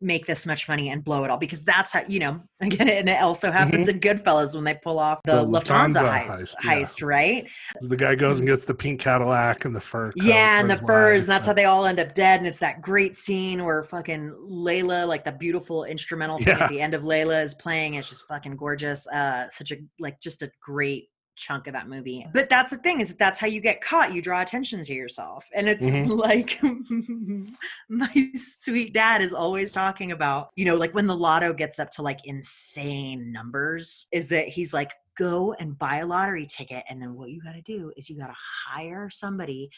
make 0.00 0.26
this 0.26 0.46
much 0.46 0.68
money 0.68 0.90
and 0.90 1.04
blow 1.04 1.24
it 1.24 1.30
all 1.30 1.36
because 1.38 1.64
that's 1.64 1.92
how 1.92 2.02
you 2.08 2.20
know. 2.20 2.40
Again, 2.60 2.88
and 2.88 3.08
it 3.08 3.20
also 3.20 3.50
happens 3.50 3.88
in 3.88 4.00
Goodfellas 4.00 4.54
when 4.54 4.64
they 4.64 4.74
pull 4.82 4.98
off 4.98 5.20
the, 5.24 5.32
Mm-hmm. 5.32 5.52
The 5.52 5.60
Lufthansa, 5.60 5.92
Lufthansa 5.92 6.10
hei- 6.10 6.28
heist, 6.28 6.54
yeah. 6.64 6.70
heist, 6.80 7.06
right? 7.06 7.50
The 7.82 7.96
guy 7.96 8.14
goes 8.14 8.38
and 8.38 8.48
gets 8.48 8.64
the 8.64 8.74
pink 8.74 9.00
Cadillac 9.00 9.64
and 9.66 9.76
the 9.76 9.80
fur. 9.80 10.10
Yeah, 10.16 10.60
and 10.60 10.70
the 10.70 10.76
furs, 10.78 11.24
and 11.24 11.32
that's 11.32 11.46
how 11.46 11.52
they 11.52 11.64
all 11.66 11.84
end 11.84 12.00
up 12.00 12.14
dead. 12.14 12.38
And 12.40 12.46
it's 12.48 12.60
that 12.60 12.80
great 12.80 13.16
scene 13.16 13.62
where 13.64 13.82
fucking 13.82 14.30
Layla, 14.48 15.06
like 15.06 15.24
the 15.24 15.32
beautiful 15.32 15.84
instrumental 15.84 16.38
thing 16.38 16.46
Yeah. 16.56 16.64
at 16.64 16.70
the 16.70 16.80
end 16.80 16.94
of 16.94 17.02
Layla 17.02 17.42
is 17.44 17.54
playing. 17.54 17.94
It's 17.94 18.08
just 18.08 18.26
fucking 18.28 18.56
gorgeous. 18.56 19.06
Uh, 19.08 19.48
such 19.50 19.72
a 19.72 19.76
like 19.98 20.20
just 20.20 20.42
a 20.42 20.50
great 20.62 21.08
chunk 21.36 21.66
of 21.66 21.72
that 21.74 21.88
movie. 21.88 22.26
But 22.32 22.48
that's 22.48 22.70
the 22.70 22.78
thing 22.78 23.00
is 23.00 23.08
that 23.08 23.18
that's 23.18 23.38
how 23.38 23.46
you 23.46 23.60
get 23.60 23.80
caught. 23.80 24.12
You 24.12 24.20
draw 24.22 24.40
attention 24.42 24.82
to 24.82 24.94
yourself, 24.94 25.48
and 25.54 25.68
it's 25.68 25.84
Mhm. 25.84 26.08
like 26.26 26.60
my 27.88 28.30
sweet 28.34 28.92
dad 28.92 29.22
is 29.22 29.32
always 29.32 29.72
talking 29.72 30.12
about. 30.12 30.50
You 30.56 30.64
know, 30.64 30.76
like 30.76 30.94
when 30.94 31.06
the 31.06 31.16
lotto 31.16 31.52
gets 31.52 31.78
up 31.78 31.90
to 31.92 32.02
like 32.02 32.20
insane 32.24 33.30
numbers, 33.32 34.06
is 34.12 34.28
that 34.30 34.48
he's 34.48 34.74
like. 34.74 34.92
Go 35.18 35.54
and 35.54 35.78
buy 35.78 36.00
a 36.00 36.06
lottery 36.06 36.44
ticket, 36.44 36.84
and 36.90 37.00
then 37.00 37.14
what 37.14 37.30
you 37.30 37.40
got 37.40 37.54
to 37.54 37.62
do 37.62 37.90
is 37.96 38.10
you 38.10 38.18
got 38.18 38.26
to 38.26 38.36
hire 38.36 39.08
somebody 39.08 39.70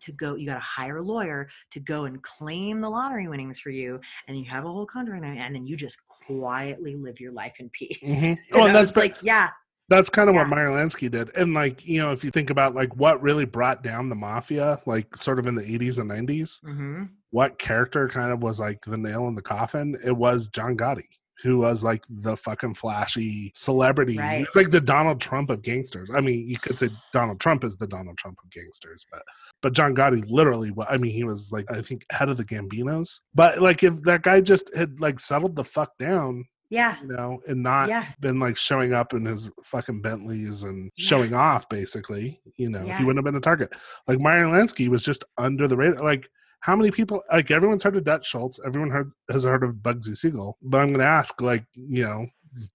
to 0.00 0.10
go 0.10 0.34
you 0.34 0.46
got 0.46 0.54
to 0.54 0.58
hire 0.60 0.96
a 0.96 1.02
lawyer 1.02 1.48
to 1.70 1.78
go 1.78 2.06
and 2.06 2.20
claim 2.24 2.80
the 2.80 2.90
lottery 2.90 3.28
winnings 3.28 3.60
for 3.60 3.70
you 3.70 4.00
and 4.26 4.36
you 4.36 4.44
have 4.44 4.64
a 4.64 4.68
whole 4.68 4.84
contract 4.84 5.24
and 5.24 5.54
then 5.54 5.64
you 5.68 5.76
just 5.76 5.98
quietly 6.08 6.96
live 6.96 7.20
your 7.20 7.30
life 7.30 7.60
in 7.60 7.68
peace 7.70 8.02
Mhm. 8.02 8.30
and 8.30 8.38
Oh, 8.54 8.66
and 8.66 8.74
that's 8.74 8.96
like 8.96 9.14
yeah 9.22 9.50
That's 9.92 10.08
kind 10.08 10.28
of 10.28 10.34
what 10.34 10.48
Yeah. 10.48 10.54
Meyer 10.54 10.68
Lansky 10.70 11.10
did. 11.10 11.36
And 11.36 11.54
like, 11.54 11.86
you 11.86 12.00
know, 12.00 12.12
if 12.12 12.24
you 12.24 12.30
think 12.30 12.50
about 12.50 12.74
like 12.74 12.96
what 12.96 13.20
really 13.22 13.44
brought 13.44 13.82
down 13.82 14.08
the 14.08 14.14
mafia, 14.16 14.78
like 14.86 15.16
sort 15.16 15.38
of 15.38 15.46
in 15.46 15.54
the 15.54 15.62
80s 15.62 15.98
and 15.98 16.10
90s, 16.10 16.60
hmm 16.64 17.04
what 17.30 17.58
character 17.58 18.08
kind 18.08 18.30
of 18.30 18.42
was 18.42 18.60
like 18.60 18.84
the 18.84 18.98
nail 18.98 19.26
in 19.26 19.34
the 19.34 19.40
coffin? 19.42 19.96
It 20.04 20.12
was 20.12 20.48
John 20.48 20.76
Gotti, 20.76 21.08
who 21.42 21.58
was 21.58 21.82
like 21.82 22.04
the 22.10 22.36
fucking 22.36 22.74
flashy 22.74 23.50
celebrity. 23.54 24.18
Right. 24.18 24.40
was 24.40 24.54
like 24.54 24.70
the 24.70 24.82
Donald 24.82 25.18
Trump 25.18 25.48
of 25.48 25.62
gangsters. 25.62 26.10
I 26.10 26.20
mean, 26.20 26.46
you 26.46 26.58
could 26.58 26.78
say 26.78 26.90
Donald 27.10 27.40
Trump 27.40 27.64
is 27.64 27.78
the 27.78 27.86
Donald 27.86 28.18
Trump 28.18 28.36
of 28.44 28.50
gangsters, 28.50 29.06
but 29.10 29.22
but 29.62 29.72
John 29.72 29.94
Gotti 29.94 30.22
literally 30.30 30.72
I 30.88 30.98
mean, 30.98 31.12
he 31.12 31.24
was 31.24 31.50
like 31.50 31.70
I 31.72 31.80
think 31.80 32.04
head 32.12 32.28
of 32.28 32.36
the 32.36 32.44
Gambinos. 32.44 33.20
But 33.34 33.62
like 33.62 33.82
if 33.82 34.02
that 34.02 34.22
guy 34.22 34.42
just 34.42 34.70
had 34.76 35.00
like 35.00 35.18
settled 35.18 35.56
the 35.56 35.64
fuck 35.64 35.96
down, 35.98 36.44
yeah 36.72 36.96
you 37.02 37.08
know, 37.08 37.40
and 37.46 37.62
not 37.62 37.88
yeah 37.88 38.06
been 38.20 38.40
like 38.40 38.56
showing 38.56 38.92
up 38.94 39.12
in 39.12 39.24
his 39.26 39.50
fucking 39.62 40.00
Bentleys 40.00 40.62
and 40.64 40.90
Yeah. 40.96 41.04
showing 41.10 41.34
off, 41.34 41.68
basically, 41.68 42.40
you 42.56 42.68
know, 42.70 42.82
Yeah. 42.84 42.98
he 42.98 43.04
wouldn't 43.04 43.18
have 43.18 43.30
been 43.30 43.38
a 43.38 43.40
target. 43.50 43.72
Like 44.08 44.18
Meyer 44.18 44.46
Lansky 44.46 44.88
was 44.88 45.04
just 45.04 45.22
under 45.36 45.68
the 45.68 45.76
radar. 45.76 46.02
Like, 46.04 46.28
how 46.60 46.76
many 46.76 46.90
people, 46.92 47.20
like, 47.32 47.50
everyone's 47.50 47.82
heard 47.82 47.96
of 47.96 48.04
Dutch 48.04 48.24
Schultz, 48.28 48.60
everyone 48.64 48.90
heard, 48.90 49.12
has 49.28 49.42
heard 49.42 49.64
of 49.64 49.74
Bugsy 49.76 50.16
Siegel, 50.16 50.56
but 50.62 50.80
I'm 50.80 50.88
going 50.88 51.00
to 51.00 51.04
ask, 51.04 51.40
like, 51.40 51.64
you 51.74 52.04
know, 52.04 52.26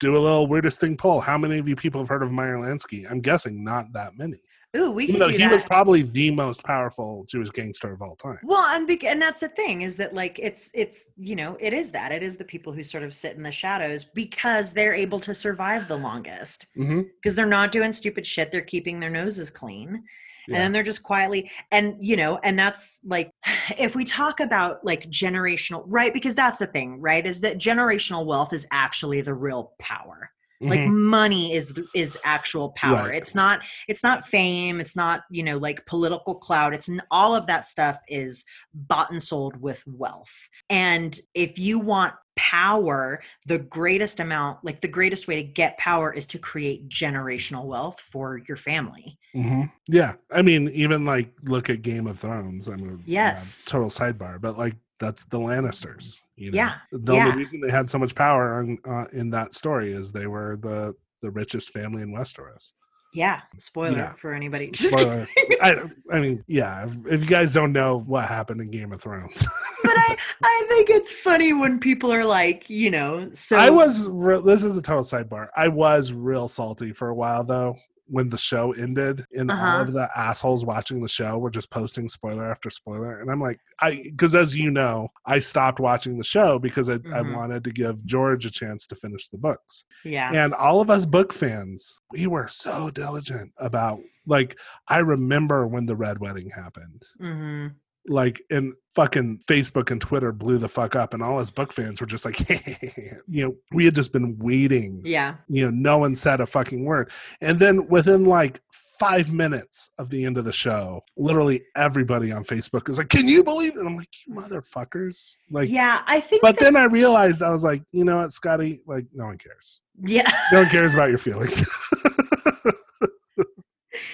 do 0.01 0.17
a 0.17 0.19
little 0.19 0.45
weirdest 0.47 0.81
thing 0.81 0.97
poll. 0.97 1.21
How 1.21 1.37
many 1.37 1.57
of 1.57 1.67
you 1.69 1.75
people 1.77 2.01
have 2.01 2.09
heard 2.09 2.21
of 2.23 2.29
Meyer 2.31 2.57
Lansky? 2.57 3.09
I'm 3.09 3.21
guessing 3.21 3.63
not 3.63 3.93
that 3.93 4.17
many. 4.17 4.41
Ooh 4.75 4.91
we 4.91 5.03
Even 5.05 5.15
can 5.15 5.19
though 5.23 5.29
he 5.29 5.37
that. 5.37 5.51
was 5.51 5.63
probably 5.63 6.01
the 6.01 6.31
most 6.31 6.63
powerful 6.63 7.25
Jewish 7.29 7.49
gangster 7.49 7.93
of 7.93 8.01
all 8.01 8.15
time. 8.15 8.39
well 8.43 8.65
and 8.75 8.87
bec- 8.87 9.03
and 9.03 9.21
that's 9.21 9.39
the 9.39 9.49
thing 9.49 9.81
is 9.83 9.97
that 9.97 10.13
like 10.13 10.39
it's 10.39 10.71
it's 10.73 11.05
you 11.17 11.35
know 11.35 11.55
it 11.59 11.73
is 11.73 11.91
that. 11.91 12.11
It 12.11 12.23
is 12.23 12.37
the 12.37 12.45
people 12.45 12.73
who 12.73 12.83
sort 12.83 13.03
of 13.03 13.13
sit 13.13 13.35
in 13.35 13.43
the 13.43 13.51
shadows 13.51 14.03
because 14.03 14.73
they're 14.73 14.93
able 14.93 15.19
to 15.21 15.33
survive 15.33 15.87
the 15.87 15.97
longest. 15.97 16.67
Hmm 16.75 17.01
because 17.21 17.35
they're 17.35 17.45
not 17.45 17.71
doing 17.71 17.91
stupid 17.91 18.25
shit. 18.25 18.51
They're 18.51 18.61
keeping 18.61 18.99
their 18.99 19.09
noses 19.09 19.49
clean. 19.49 20.03
Yeah. 20.49 20.55
and 20.55 20.63
then 20.63 20.71
they're 20.71 20.83
just 20.83 21.03
quietly 21.03 21.51
and 21.71 21.97
you 21.99 22.15
know 22.15 22.39
and 22.41 22.57
that's 22.57 23.01
like 23.05 23.31
if 23.77 23.95
we 23.95 24.03
talk 24.05 24.39
about 24.39 24.83
like 24.85 25.09
generational 25.09 25.83
right? 25.87 26.13
Because 26.13 26.35
that's 26.35 26.59
the 26.59 26.67
thing 26.67 27.01
right? 27.01 27.25
Is 27.25 27.41
that 27.41 27.57
generational 27.57 28.25
wealth 28.25 28.53
is 28.53 28.65
actually 28.71 29.19
the 29.21 29.33
real 29.33 29.73
power 29.79 30.31
like 30.61 30.79
Mhm. 30.81 30.93
money 30.93 31.53
is 31.53 31.79
is 31.93 32.17
actual 32.23 32.71
power 32.71 33.09
Right. 33.09 33.15
it's 33.15 33.35
not 33.35 33.63
it's 33.87 34.03
not 34.03 34.25
fame 34.27 34.79
it's 34.79 34.95
not 34.95 35.21
you 35.29 35.43
know 35.43 35.57
like 35.57 35.85
political 35.85 36.35
clout 36.35 36.73
it's 36.73 36.89
all 37.11 37.35
of 37.35 37.45
that 37.47 37.67
stuff 37.67 37.99
is 38.07 38.43
bought 38.73 39.11
and 39.11 39.21
sold 39.21 39.61
with 39.61 39.83
wealth 39.85 40.49
and 40.69 41.19
if 41.35 41.59
you 41.59 41.79
want 41.79 42.13
power 42.35 43.21
the 43.47 43.57
greatest 43.57 44.19
amount 44.19 44.63
like 44.63 44.79
the 44.81 44.87
greatest 44.87 45.27
way 45.27 45.35
to 45.43 45.47
get 45.47 45.77
power 45.77 46.13
is 46.13 46.25
to 46.27 46.37
create 46.39 46.87
generational 46.89 47.65
wealth 47.65 47.99
for 47.99 48.41
your 48.47 48.57
family 48.57 49.17
hmm 49.33 49.63
Yeah, 49.87 50.13
I 50.31 50.41
mean, 50.41 50.69
even 50.69 51.05
like 51.05 51.31
look 51.43 51.69
at 51.69 51.81
Game 51.81 52.07
of 52.07 52.19
Thrones. 52.19 52.67
I 52.67 52.75
mean, 52.75 53.03
yeah, 53.05 53.31
Yes. 53.31 53.65
total 53.65 53.89
sidebar, 53.89 54.39
but 54.41 54.57
like 54.57 54.75
that's 54.99 55.25
the 55.25 55.39
Lannisters. 55.39 56.21
You 56.35 56.51
know? 56.51 56.55
Yeah, 56.57 56.73
the 56.91 57.13
yeah. 57.13 57.25
only 57.27 57.37
reason 57.37 57.61
they 57.61 57.71
had 57.71 57.89
so 57.89 57.97
much 57.97 58.15
power 58.15 58.59
on, 58.59 58.77
uh, 58.87 59.05
in 59.11 59.29
that 59.31 59.53
story 59.53 59.91
is 59.93 60.11
they 60.11 60.27
were 60.27 60.57
the 60.61 60.95
the 61.21 61.31
richest 61.31 61.71
family 61.71 62.03
in 62.03 62.11
Westeros. 62.13 62.73
yeah 63.13 63.41
spoiler 63.57 63.97
Yeah. 63.97 64.13
for 64.13 64.33
anybody 64.33 64.69
Spoiler. 64.75 65.27
I, 65.61 65.81
I 66.11 66.19
mean, 66.19 66.43
yeah. 66.47 66.85
If, 66.85 66.95
if 67.07 67.21
you 67.21 67.27
guys 67.27 67.51
don't 67.53 67.71
know 67.71 67.97
what 67.99 68.25
happened 68.27 68.61
in 68.61 68.69
Game 68.69 68.91
of 68.93 69.01
Thrones, 69.01 69.47
but 69.83 69.93
I, 69.97 70.15
I 70.43 70.65
think 70.69 70.89
it's 70.91 71.11
funny 71.11 71.53
when 71.53 71.79
people 71.79 72.11
are 72.11 72.25
like, 72.25 72.69
you 72.69 72.91
know, 72.91 73.29
so 73.33 73.57
I 73.57 73.71
was. 73.71 74.07
Re- 74.09 74.41
this 74.43 74.63
is 74.63 74.77
a 74.77 74.81
total 74.81 75.03
sidebar. 75.03 75.47
I 75.55 75.69
was 75.69 76.13
real 76.13 76.47
salty 76.47 76.91
for 76.93 77.09
a 77.09 77.15
while 77.15 77.43
though 77.43 77.77
when 78.07 78.29
the 78.29 78.37
show 78.37 78.71
ended, 78.73 79.25
and 79.33 79.51
all 79.51 79.57
Uh-huh. 79.57 79.81
of 79.81 79.93
the 79.93 80.09
assholes 80.15 80.65
watching 80.65 81.01
the 81.01 81.07
show 81.09 81.37
were 81.37 81.49
just 81.49 81.69
posting 81.71 82.07
spoiler 82.07 82.49
after 82.49 82.69
spoiler, 82.69 83.19
and 83.19 83.29
I'm 83.29 83.41
like, 83.41 83.59
I 83.81 84.01
because 84.03 84.33
as 84.35 84.57
you 84.57 84.71
know, 84.71 85.09
I 85.25 85.39
stopped 85.39 85.79
watching 85.79 86.17
the 86.17 86.23
show 86.23 86.59
because 86.59 86.89
I, 86.89 86.93
I 86.95 86.97
Mhm. 87.21 87.33
wanted 87.35 87.63
to 87.65 87.71
give 87.71 88.03
George 88.05 88.45
a 88.45 88.51
chance 88.51 88.87
to 88.87 88.95
finish 88.95 89.27
the 89.29 89.37
books. 89.37 89.85
yeah, 90.03 90.31
And 90.33 90.53
all 90.53 90.81
of 90.81 90.89
us 90.89 91.05
book 91.05 91.33
fans, 91.33 91.99
we 92.11 92.27
were 92.27 92.47
so 92.47 92.89
diligent 92.89 93.51
about 93.57 93.99
like 94.25 94.57
I 94.87 94.99
remember 94.99 95.67
when 95.67 95.85
the 95.85 95.95
red 95.95 96.19
wedding 96.19 96.49
happened. 96.49 97.03
hmm 97.19 97.67
Like 98.07 98.41
and 98.49 98.73
fucking 98.95 99.39
Facebook 99.47 99.91
and 99.91 99.99
Twitter 100.01 100.31
blew 100.31 100.57
the 100.57 100.69
fuck 100.69 100.95
up 100.95 101.13
and 101.13 101.21
all 101.21 101.39
his 101.39 101.51
book 101.51 101.71
fans 101.73 102.01
were 102.01 102.07
just 102.07 102.25
like 102.25 102.39
you 103.27 103.45
know, 103.45 103.55
we 103.73 103.85
had 103.85 103.93
just 103.95 104.11
been 104.13 104.37
waiting. 104.39 105.01
yeah, 105.05 105.35
You 105.47 105.65
know, 105.65 105.71
no 105.71 105.97
one 105.99 106.15
said 106.15 106.39
a 106.41 106.45
fucking 106.45 106.83
word. 106.85 107.11
And 107.41 107.59
then 107.59 107.87
within 107.87 108.25
like 108.25 108.61
five 108.99 109.31
minutes 109.31 109.91
of 109.99 110.09
the 110.09 110.25
end 110.25 110.37
of 110.39 110.45
the 110.45 110.51
show, 110.51 111.01
literally 111.15 111.61
everybody 111.75 112.31
on 112.31 112.43
Facebook 112.43 112.89
is 112.89 112.97
like, 112.97 113.09
Can 113.09 113.27
you 113.27 113.43
believe 113.43 113.75
it? 113.77 113.85
I'm 113.85 113.95
like, 113.97 114.07
you 114.25 114.33
motherfuckers. 114.33 115.37
Like 115.51 115.69
yeah. 115.69 116.01
I 116.07 116.19
think, 116.19 116.41
but 116.41 116.57
that, 116.57 116.63
then 116.63 116.75
I 116.75 116.85
realized 116.85 117.43
I 117.43 117.51
was 117.51 117.63
like, 117.63 117.83
you 117.91 118.03
know 118.03 118.17
what, 118.17 118.31
Scotty, 118.33 118.81
like 118.87 119.05
no 119.13 119.25
one 119.25 119.37
cares. 119.37 119.81
yeah. 120.01 120.31
No 120.51 120.61
one 120.61 120.69
cares 120.69 120.93
about 120.95 121.09
your 121.09 121.19
feelings. 121.19 121.61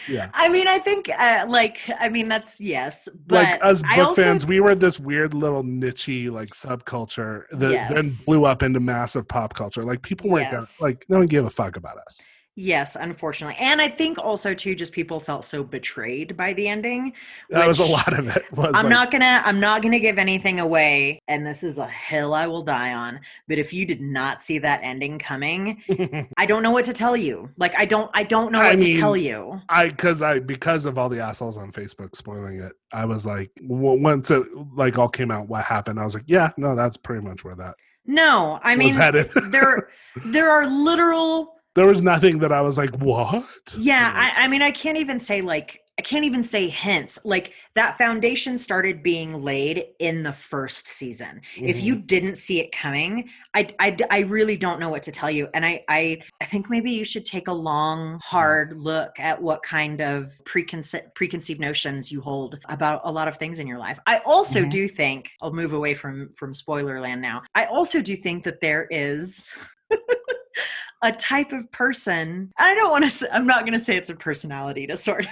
yeah. 0.09 0.29
I 0.33 0.49
mean, 0.49 0.67
I 0.67 0.79
think, 0.79 1.09
uh, 1.09 1.45
like, 1.47 1.79
I 1.99 2.09
mean, 2.09 2.27
that's 2.27 2.59
yes, 2.61 3.07
but 3.27 3.35
like 3.35 3.63
us 3.63 3.81
book 3.81 3.97
also, 4.07 4.23
fans, 4.23 4.45
we 4.45 4.59
were 4.59 4.75
this 4.75 4.99
weird 4.99 5.33
little 5.33 5.63
nichey 5.63 6.31
like 6.31 6.49
subculture 6.49 7.43
that 7.51 7.93
then 7.93 8.05
blew 8.25 8.45
up 8.45 8.63
into 8.63 8.79
massive 8.79 9.27
pop 9.27 9.53
culture. 9.53 9.83
Like 9.83 10.01
people 10.01 10.29
weren't 10.29 10.51
Yes. 10.51 10.79
gonna, 10.79 10.91
like 10.91 11.05
no 11.09 11.17
one 11.19 11.27
gave 11.27 11.45
a 11.45 11.49
fuck 11.49 11.77
about 11.77 11.97
us. 11.97 12.21
Yes, 12.55 12.95
unfortunately. 12.95 13.55
And 13.59 13.81
I 13.81 13.87
think 13.87 14.19
also 14.19 14.53
too 14.53 14.75
just 14.75 14.93
people 14.93 15.19
felt 15.19 15.43
so 15.43 15.63
betrayed 15.63 16.37
by 16.37 16.53
the 16.53 16.67
ending. 16.67 17.13
That 17.49 17.67
was 17.67 17.79
a 17.79 17.91
lot 17.91 18.17
of 18.17 18.27
it. 18.27 18.43
Was 18.51 18.73
I'm 18.75 18.85
like, 18.85 18.91
not 18.91 19.11
gonna 19.11 19.41
I'm 19.43 19.59
not 19.59 19.81
gonna 19.81 19.99
give 19.99 20.19
anything 20.19 20.59
away, 20.59 21.19
and 21.27 21.47
this 21.47 21.63
is 21.63 21.79
a 21.79 21.87
hill 21.87 22.35
I 22.35 22.45
will 22.45 22.61
die 22.61 22.93
on. 22.93 23.19
But 23.47 23.57
if 23.57 23.73
you 23.73 23.87
did 23.87 24.01
not 24.01 24.39
see 24.39 24.59
that 24.59 24.81
ending 24.83 25.17
coming, 25.17 25.81
I 26.37 26.45
don't 26.45 26.61
know 26.61 26.69
what 26.69 26.85
to 26.85 26.93
tell 26.93 27.17
you. 27.17 27.49
Like 27.57 27.75
I 27.75 27.85
don't 27.85 28.11
I 28.13 28.23
don't 28.23 28.51
know 28.51 28.61
I 28.61 28.75
what 28.75 28.79
to 28.79 28.93
tell 28.93 29.17
you. 29.17 29.59
I 29.69 29.89
because 29.89 30.21
I 30.21 30.37
because 30.37 30.85
of 30.85 30.99
all 30.99 31.09
the 31.09 31.21
assholes 31.21 31.57
on 31.57 31.71
Facebook 31.71 32.15
spoiling 32.15 32.59
it, 32.59 32.73
I 32.91 33.05
was 33.05 33.25
like, 33.25 33.49
once 33.63 34.29
it 34.29 34.43
like 34.75 34.99
all 34.99 35.09
came 35.09 35.31
out, 35.31 35.47
what 35.47 35.63
happened? 35.63 35.99
I 35.99 36.03
was 36.03 36.13
like, 36.13 36.25
yeah, 36.27 36.51
no, 36.57 36.75
that's 36.75 36.97
pretty 36.97 37.25
much 37.25 37.43
where 37.43 37.55
that 37.55 37.75
No, 38.05 38.59
I 38.61 38.75
mean 38.75 38.95
there 38.95 39.89
there 40.25 40.51
are 40.51 40.67
literal 40.67 41.55
there 41.75 41.87
was 41.87 42.01
nothing 42.01 42.39
that 42.39 42.51
I 42.51 42.61
was 42.61 42.77
like, 42.77 42.95
what? 42.97 43.45
Yeah, 43.77 44.11
I, 44.15 44.43
I 44.43 44.47
mean, 44.47 44.61
I 44.61 44.71
can't 44.71 44.97
even 44.97 45.19
say 45.19 45.41
like 45.41 45.79
I 45.99 46.01
can't 46.01 46.25
even 46.25 46.41
say 46.43 46.69
hints. 46.69 47.19
Like 47.23 47.53
that 47.75 47.99
foundation 47.99 48.57
started 48.57 49.03
being 49.03 49.43
laid 49.43 49.83
in 49.99 50.23
the 50.23 50.33
first 50.33 50.87
season. 50.87 51.39
If 51.55 51.77
Mm-hmm. 51.77 51.85
you 51.85 51.95
didn't 51.99 52.37
see 52.37 52.59
it 52.59 52.71
coming, 52.71 53.29
I, 53.53 53.67
I 53.79 53.95
I 54.09 54.19
really 54.21 54.57
don't 54.57 54.79
know 54.79 54.89
what 54.89 55.03
to 55.03 55.11
tell 55.11 55.29
you. 55.29 55.49
And 55.53 55.63
I 55.63 55.83
I 55.89 56.21
I 56.41 56.45
think 56.45 56.67
maybe 56.69 56.89
you 56.91 57.03
should 57.05 57.27
take 57.27 57.47
a 57.47 57.53
long, 57.53 58.19
hard 58.23 58.73
look 58.75 59.19
at 59.19 59.39
what 59.39 59.61
kind 59.61 60.01
of 60.01 60.25
preconce- 60.45 61.13
preconceived 61.13 61.59
notions 61.59 62.11
you 62.11 62.21
hold 62.21 62.57
about 62.69 63.01
a 63.03 63.11
lot 63.11 63.27
of 63.27 63.37
things 63.37 63.59
in 63.59 63.67
your 63.67 63.77
life. 63.79 63.99
I 64.07 64.19
also 64.25 64.61
Mhm. 64.63 64.71
do 64.71 64.87
think 64.87 65.31
I'll 65.43 65.53
move 65.53 65.73
away 65.73 65.93
from 65.93 66.31
from 66.33 66.55
spoiler 66.55 66.99
land 67.01 67.21
now. 67.21 67.39
I 67.53 67.65
also 67.65 68.01
do 68.01 68.15
think 68.15 68.43
that 68.45 68.61
there 68.61 68.87
is 68.89 69.47
a 71.03 71.11
type 71.11 71.51
of 71.51 71.71
person. 71.71 72.51
I 72.57 72.73
don't 72.73 72.89
want 72.89 73.07
to. 73.07 73.35
I'm 73.35 73.45
not 73.45 73.61
going 73.61 73.73
to 73.73 73.79
say 73.79 73.95
it's 73.97 74.09
a 74.09 74.15
personality 74.15 74.87
disorder, 74.87 75.27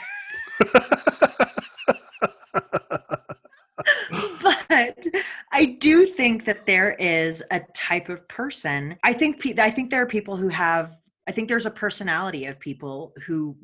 but 4.43 4.97
I 5.51 5.77
do 5.79 6.05
think 6.05 6.45
that 6.45 6.65
there 6.65 6.93
is 6.99 7.41
a 7.49 7.61
type 7.73 8.09
of 8.09 8.27
person. 8.27 8.97
I 9.03 9.13
think. 9.13 9.39
pe- 9.39 9.55
I 9.57 9.71
think 9.71 9.89
there 9.89 10.01
are 10.01 10.07
people 10.07 10.35
who 10.35 10.49
have. 10.49 10.91
I 11.27 11.31
think 11.31 11.47
there's 11.47 11.65
a 11.65 11.71
personality 11.71 12.45
of 12.45 12.59
people 12.59 13.13
who 13.25 13.55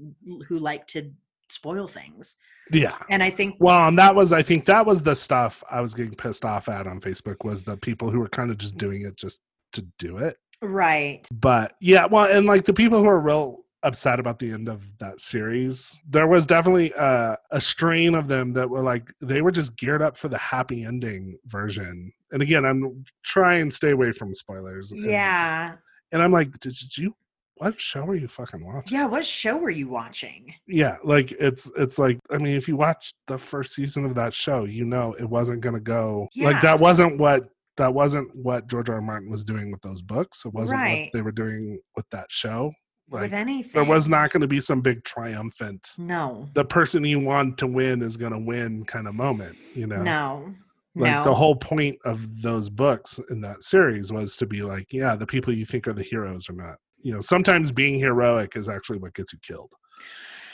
who 0.48 0.60
like 0.60 0.88
to 0.88 1.12
spoil 1.50 1.88
things, 1.88 2.36
yeah. 2.72 2.98
and 3.10 3.22
I 3.22 3.30
think. 3.30 3.58
Well, 3.60 3.88
and 3.88 4.00
that 4.00 4.16
was, 4.16 4.32
I 4.32 4.44
think 4.44 4.66
that 4.66 4.86
was 4.86 5.04
the 5.04 5.16
stuff 5.16 5.64
I 5.70 5.82
was 5.82 5.94
getting 5.94 6.16
pissed 6.16 6.46
off 6.46 6.70
at 6.70 6.88
on 6.88 7.02
Facebook 7.02 7.44
was 7.44 7.64
the 7.64 7.76
people 7.76 8.10
who 8.10 8.20
were 8.20 8.30
kind 8.30 8.50
of 8.50 8.58
just 8.58 8.78
doing 8.78 9.02
it 9.02 9.18
just 9.18 9.42
to 9.74 9.82
do 10.00 10.18
it. 10.18 10.38
Right. 10.62 11.28
But 11.34 11.74
yeah, 11.80 12.06
well, 12.06 12.26
and 12.26 12.46
like 12.46 12.66
the 12.66 12.74
people 12.74 13.00
who 13.00 13.08
are 13.08 13.20
real 13.20 13.60
upset 13.84 14.20
about 14.20 14.40
the 14.40 14.52
end 14.52 14.68
of 14.68 14.98
that 14.98 15.20
series, 15.20 16.02
there 16.10 16.28
was 16.28 16.48
definitely 16.48 16.92
a, 16.98 17.38
a 17.52 17.62
strain 17.62 18.16
of 18.16 18.28
them 18.28 18.52
that 18.54 18.70
were 18.70 18.82
like, 18.82 19.14
they 19.22 19.42
were 19.42 19.52
just 19.52 19.76
geared 19.78 20.02
up 20.02 20.18
for 20.18 20.28
the 20.30 20.38
happy 20.38 20.84
ending 20.84 21.38
version. 21.46 22.12
And 22.32 22.42
again, 22.42 22.66
I'm 22.66 23.06
trying 23.24 23.70
to 23.70 23.76
stay 23.76 23.92
away 23.92 24.12
from 24.12 24.34
spoilers. 24.34 24.92
and- 24.92 25.04
Yeah. 25.04 25.76
And 26.12 26.22
I'm 26.22 26.32
like, 26.32 26.60
did 26.60 26.76
you, 26.98 27.16
what 27.58 27.80
show 27.82 28.06
are 28.06 28.16
you 28.16 28.28
fucking 28.28 28.66
watching? 28.66 28.98
Yeah. 28.98 29.06
What 29.08 29.26
show 29.26 29.58
were 29.58 29.70
you 29.70 29.88
watching? 29.90 30.54
yeah 30.68 30.98
like 31.04 31.32
it's 31.34 31.72
it's 31.78 31.98
like 31.98 32.20
i 32.30 32.38
mean 32.38 32.56
if 32.56 32.68
you 32.68 32.76
watch 32.76 33.14
the 33.28 33.38
first 33.38 33.74
season 33.74 34.04
of 34.06 34.14
that 34.16 34.34
show 34.34 34.66
you 34.66 34.84
know 34.86 35.14
it 35.14 35.28
wasn't 35.28 35.60
going 35.62 35.74
to 35.74 35.80
go 35.82 36.28
Yeah. 36.36 36.48
like 36.50 36.62
that 36.62 36.80
wasn't 36.80 37.18
what 37.20 37.50
that 37.78 37.94
wasn't 37.94 38.28
what 38.36 38.68
george 38.68 38.90
r. 38.90 38.96
R. 38.96 39.02
martin 39.02 39.30
was 39.30 39.44
doing 39.44 39.72
with 39.72 39.82
those 39.82 40.02
books 40.02 40.46
it 40.46 40.54
wasn't 40.54 40.80
Right. 40.82 41.02
what 41.06 41.10
they 41.14 41.22
were 41.22 41.32
doing 41.32 41.80
with 41.96 42.06
that 42.12 42.28
show 42.32 42.72
like 43.10 43.22
With 43.24 43.34
anything? 43.34 43.72
there 43.74 43.86
was 43.90 44.10
not 44.10 44.32
going 44.32 44.42
to 44.42 44.48
be 44.48 44.60
some 44.62 44.82
big 44.82 45.04
triumphant 45.04 45.88
No. 45.98 46.50
the 46.54 46.66
person 46.66 47.04
you 47.06 47.20
want 47.20 47.58
to 47.60 47.68
win 47.68 48.02
is 48.02 48.18
going 48.18 48.34
to 48.34 48.40
win 48.40 48.84
kind 48.86 49.08
of 49.08 49.16
moment 49.16 49.56
you 49.74 49.88
know 49.88 50.02
No. 50.04 50.54
like 50.96 51.12
no. 51.14 51.24
the 51.24 51.34
whole 51.34 51.56
point 51.56 51.98
of 52.06 52.42
those 52.42 52.70
books 52.70 53.20
in 53.30 53.42
that 53.42 53.64
series 53.64 54.12
was 54.12 54.36
to 54.38 54.46
be 54.46 54.62
like 54.64 54.92
yeah 54.92 55.16
the 55.16 55.28
people 55.28 55.54
you 55.54 55.66
think 55.66 55.88
are 55.88 55.94
the 55.94 56.04
heroes 56.04 56.50
are 56.50 56.54
not 56.54 56.76
you 57.02 57.14
know 57.14 57.22
sometimes 57.22 57.72
being 57.72 58.00
heroic 58.00 58.58
is 58.58 58.68
actually 58.68 58.98
what 58.98 59.14
gets 59.14 59.32
you 59.32 59.40
killed 59.42 59.72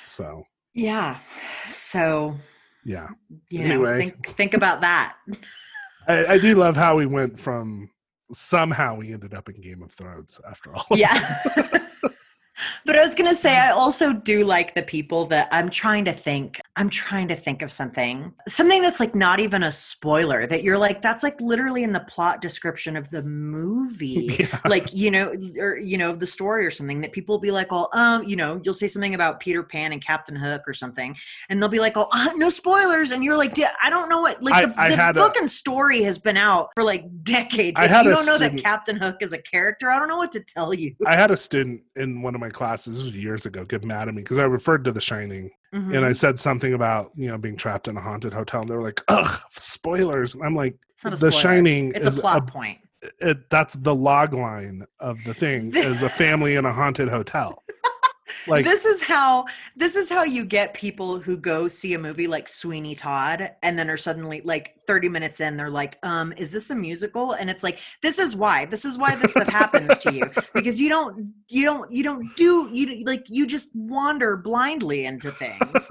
so 0.01 0.43
Yeah. 0.73 1.19
So 1.69 2.35
yeah 2.85 3.07
you 3.49 3.59
know, 3.67 3.83
Anyway. 3.85 3.97
think 3.97 4.27
think 4.27 4.53
about 4.53 4.81
that. 4.81 5.15
I, 6.07 6.25
I 6.25 6.37
do 6.37 6.55
love 6.55 6.75
how 6.75 6.97
we 6.97 7.05
went 7.05 7.39
from 7.39 7.89
somehow 8.31 8.95
we 8.95 9.13
ended 9.13 9.33
up 9.33 9.49
in 9.49 9.61
Game 9.61 9.81
of 9.81 9.91
Thrones 9.91 10.39
after 10.49 10.73
all. 10.75 10.85
Yeah. 10.91 11.13
but 12.85 12.97
I 12.97 13.05
was 13.05 13.15
gonna 13.15 13.35
say 13.35 13.57
I 13.57 13.71
also 13.71 14.13
do 14.13 14.43
like 14.43 14.75
the 14.75 14.83
people 14.83 15.25
that 15.25 15.47
I'm 15.51 15.69
trying 15.69 16.05
to 16.05 16.13
think. 16.13 16.59
I'm 16.75 16.89
trying 16.89 17.27
to 17.29 17.35
think 17.35 17.61
of 17.61 17.71
something. 17.71 18.33
Something 18.47 18.81
that's 18.81 18.99
like 18.99 19.15
not 19.15 19.39
even 19.39 19.63
a 19.63 19.71
spoiler 19.71 20.47
that 20.47 20.63
you're 20.63 20.77
like, 20.77 21.01
that's 21.01 21.23
like 21.23 21.39
literally 21.39 21.83
in 21.83 21.93
the 21.93 22.01
plot 22.01 22.41
description 22.41 22.95
of 22.95 23.09
the 23.09 23.23
movie. 23.23 24.29
Yeah. 24.43 24.59
Like, 24.65 24.93
you 24.93 25.11
know, 25.11 25.31
or 25.59 25.77
you 25.77 25.97
know, 25.97 26.15
the 26.15 26.25
story 26.25 26.65
or 26.65 26.71
something 26.71 27.01
that 27.01 27.11
people 27.11 27.35
will 27.35 27.41
be 27.41 27.51
like, 27.51 27.67
oh, 27.71 27.87
um, 27.93 28.23
you 28.23 28.35
know, 28.35 28.59
you'll 28.63 28.73
say 28.73 28.87
something 28.87 29.13
about 29.13 29.39
Peter 29.39 29.61
Pan 29.63 29.91
and 29.93 30.03
Captain 30.03 30.35
Hook 30.35 30.63
or 30.67 30.73
something, 30.73 31.15
and 31.49 31.61
they'll 31.61 31.69
be 31.69 31.79
like, 31.79 31.95
oh, 31.95 32.07
uh, 32.11 32.31
no 32.35 32.49
spoilers. 32.49 33.11
And 33.11 33.23
you're 33.23 33.37
like, 33.37 33.57
"Yeah, 33.57 33.71
I 33.81 33.89
don't 33.89 34.09
know 34.09 34.21
what 34.21 34.41
like 34.41 34.65
the, 34.65 34.81
I 34.81 34.89
the 34.89 34.95
had 34.95 35.17
a- 35.17 35.47
story 35.47 36.01
has 36.03 36.17
been 36.17 36.37
out 36.37 36.69
for 36.75 36.83
like 36.83 37.05
decades. 37.23 37.79
I 37.79 37.85
If 37.85 38.05
you 38.05 38.11
don't 38.11 38.25
know 38.25 38.37
that 38.37 38.57
Captain 38.57 38.95
Hook 38.97 39.17
is 39.21 39.33
a 39.33 39.41
character, 39.41 39.89
I 39.89 39.99
don't 39.99 40.07
know 40.07 40.17
what 40.17 40.31
to 40.33 40.41
tell 40.41 40.73
you. 40.73 40.95
I 41.05 41.15
had 41.15 41.31
a 41.31 41.37
student 41.37 41.81
in 41.95 42.21
one 42.21 42.35
of 42.35 42.41
my 42.41 42.42
classes 42.49 42.95
this 42.97 43.03
was 43.05 43.15
years 43.15 43.45
ago 43.45 43.65
get 43.65 43.83
mad 43.83 44.07
at 44.07 44.13
me 44.13 44.21
because 44.21 44.37
I 44.39 44.43
referred 44.43 44.83
to 44.85 44.91
The 44.91 45.01
Shining 45.01 45.51
Mhm. 45.73 45.95
and 45.95 46.05
I 46.05 46.13
said 46.13 46.39
something 46.39 46.73
about 46.73 47.11
you 47.15 47.27
know 47.29 47.37
being 47.37 47.55
trapped 47.57 47.87
in 47.87 47.97
a 47.97 48.01
haunted 48.01 48.33
hotel 48.33 48.61
and 48.61 48.69
they 48.69 48.75
were 48.75 48.83
like, 48.83 49.01
"Ugh, 49.07 49.39
spoilers!" 49.49 50.35
And 50.35 50.43
I'm 50.43 50.55
like, 50.55 50.75
a 51.05 51.09
"The. 51.11 51.31
Shining 51.31 51.91
It's 51.95 52.05
is 52.07 52.17
a 52.17 52.21
plot 52.21 52.47
point. 52.47 52.77
it, 53.19 53.49
that's 53.49 53.73
the 53.75 53.95
log 53.95 54.33
line 54.33 54.85
of 54.99 55.17
the 55.25 55.33
thing 55.33 55.71
is 55.75 56.03
a 56.03 56.09
family 56.09 56.55
in 56.55 56.65
a 56.65 56.71
haunted 56.73 57.09
hotel." 57.09 57.63
Like 58.47 58.65
this 58.65 58.85
is 58.85 59.03
how 59.03 59.45
this 59.75 59.95
is 59.95 60.09
how 60.09 60.23
you 60.23 60.45
get 60.45 60.73
people 60.73 61.19
who 61.19 61.37
go 61.37 61.67
see 61.67 61.93
a 61.93 61.99
movie 61.99 62.27
like 62.27 62.47
Sweeney 62.47 62.95
Todd 62.95 63.51
and 63.61 63.77
then 63.77 63.89
are 63.89 63.97
suddenly 63.97 64.41
like 64.43 64.75
30 64.85 65.09
minutes 65.09 65.39
in 65.39 65.57
they're 65.57 65.69
like 65.69 65.97
um 66.03 66.33
is 66.37 66.51
this 66.51 66.69
a 66.69 66.75
musical? 66.75 67.33
And 67.33 67.49
it's 67.49 67.63
like 67.63 67.79
this 68.01 68.19
is 68.19 68.35
why 68.35 68.65
this 68.65 68.85
is 68.85 68.97
why 68.97 69.15
this 69.15 69.31
stuff 69.31 69.47
happens 69.47 69.97
to 69.99 70.13
you 70.13 70.29
because 70.53 70.79
you 70.79 70.89
don't 70.89 71.33
you 71.49 71.65
don't 71.65 71.91
you 71.91 72.03
don't 72.03 72.35
do 72.35 72.69
you 72.71 73.03
like 73.05 73.25
you 73.27 73.45
just 73.45 73.71
wander 73.75 74.37
blindly 74.37 75.05
into 75.05 75.31
things. 75.31 75.89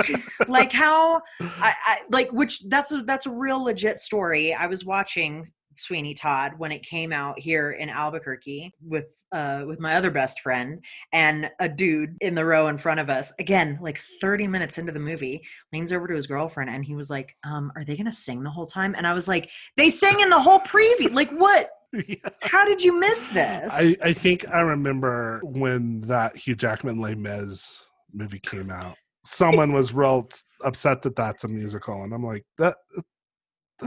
Like 0.49 0.73
how 0.73 1.23
I, 1.41 1.73
I 1.87 1.97
like 2.11 2.33
which 2.33 2.61
that's 2.69 2.93
a 2.93 3.03
that's 3.03 3.27
a 3.27 3.31
real 3.31 3.63
legit 3.63 4.01
story. 4.01 4.55
I 4.55 4.67
was 4.67 4.85
watching 4.85 5.45
Sweeney 5.77 6.15
Todd 6.15 6.53
when 6.59 6.73
it 6.73 6.83
came 6.83 7.13
out 7.13 7.39
here 7.39 7.73
in 7.73 7.89
Albuquerque 7.89 8.73
with 8.83 9.25
uh 9.33 9.65
with 9.67 9.81
my 9.81 9.95
other 9.95 10.11
best 10.11 10.41
friend 10.41 10.85
and 11.13 11.51
a 11.61 11.69
dude 11.69 12.17
in 12.21 12.35
the 12.35 12.45
row 12.45 12.69
in 12.69 12.79
front 12.79 13.01
of 13.01 13.11
us 13.11 13.33
again 13.39 13.79
like 13.81 13.99
30 14.21 14.47
minutes 14.49 14.79
into 14.79 14.93
the 14.93 14.99
movie 14.99 15.43
leans 15.73 15.93
over 15.93 16.07
to 16.09 16.15
his 16.15 16.27
girlfriend 16.27 16.71
and 16.71 16.85
he 16.85 16.95
was 16.95 17.11
like 17.11 17.37
um 17.45 17.73
are 17.77 17.85
they 17.85 17.97
gonna 17.97 18.13
sing 18.13 18.43
the 18.43 18.51
whole 18.51 18.67
time 18.67 18.95
and 18.97 19.07
i 19.07 19.13
was 19.13 19.29
like 19.29 19.51
they 19.77 19.91
sang 19.91 20.21
in 20.21 20.31
the 20.31 20.41
whole 20.41 20.61
preview 20.61 21.13
like 21.13 21.31
what 21.33 21.69
Yeah. 22.09 22.17
how 22.41 22.65
did 22.65 22.83
you 22.83 22.99
miss 22.99 23.29
this 23.29 23.99
I, 24.03 24.09
I 24.09 24.13
think 24.15 24.49
I 24.49 24.61
remember 24.61 25.41
when 25.45 26.01
that 26.03 26.37
Hugh 26.37 26.55
Jackman 26.55 27.01
Les 27.03 27.15
Mis 27.15 27.87
movie 28.13 28.39
came 28.41 28.71
out. 28.71 28.97
Someone 29.25 29.73
was 29.73 29.95
real 29.95 30.29
upset 30.65 31.03
that 31.03 31.17
that's 31.17 31.45
a 31.45 31.49
musical, 31.49 32.03
and 32.03 32.13
I'm 32.13 32.25
like, 32.25 32.45
that. 32.59 32.77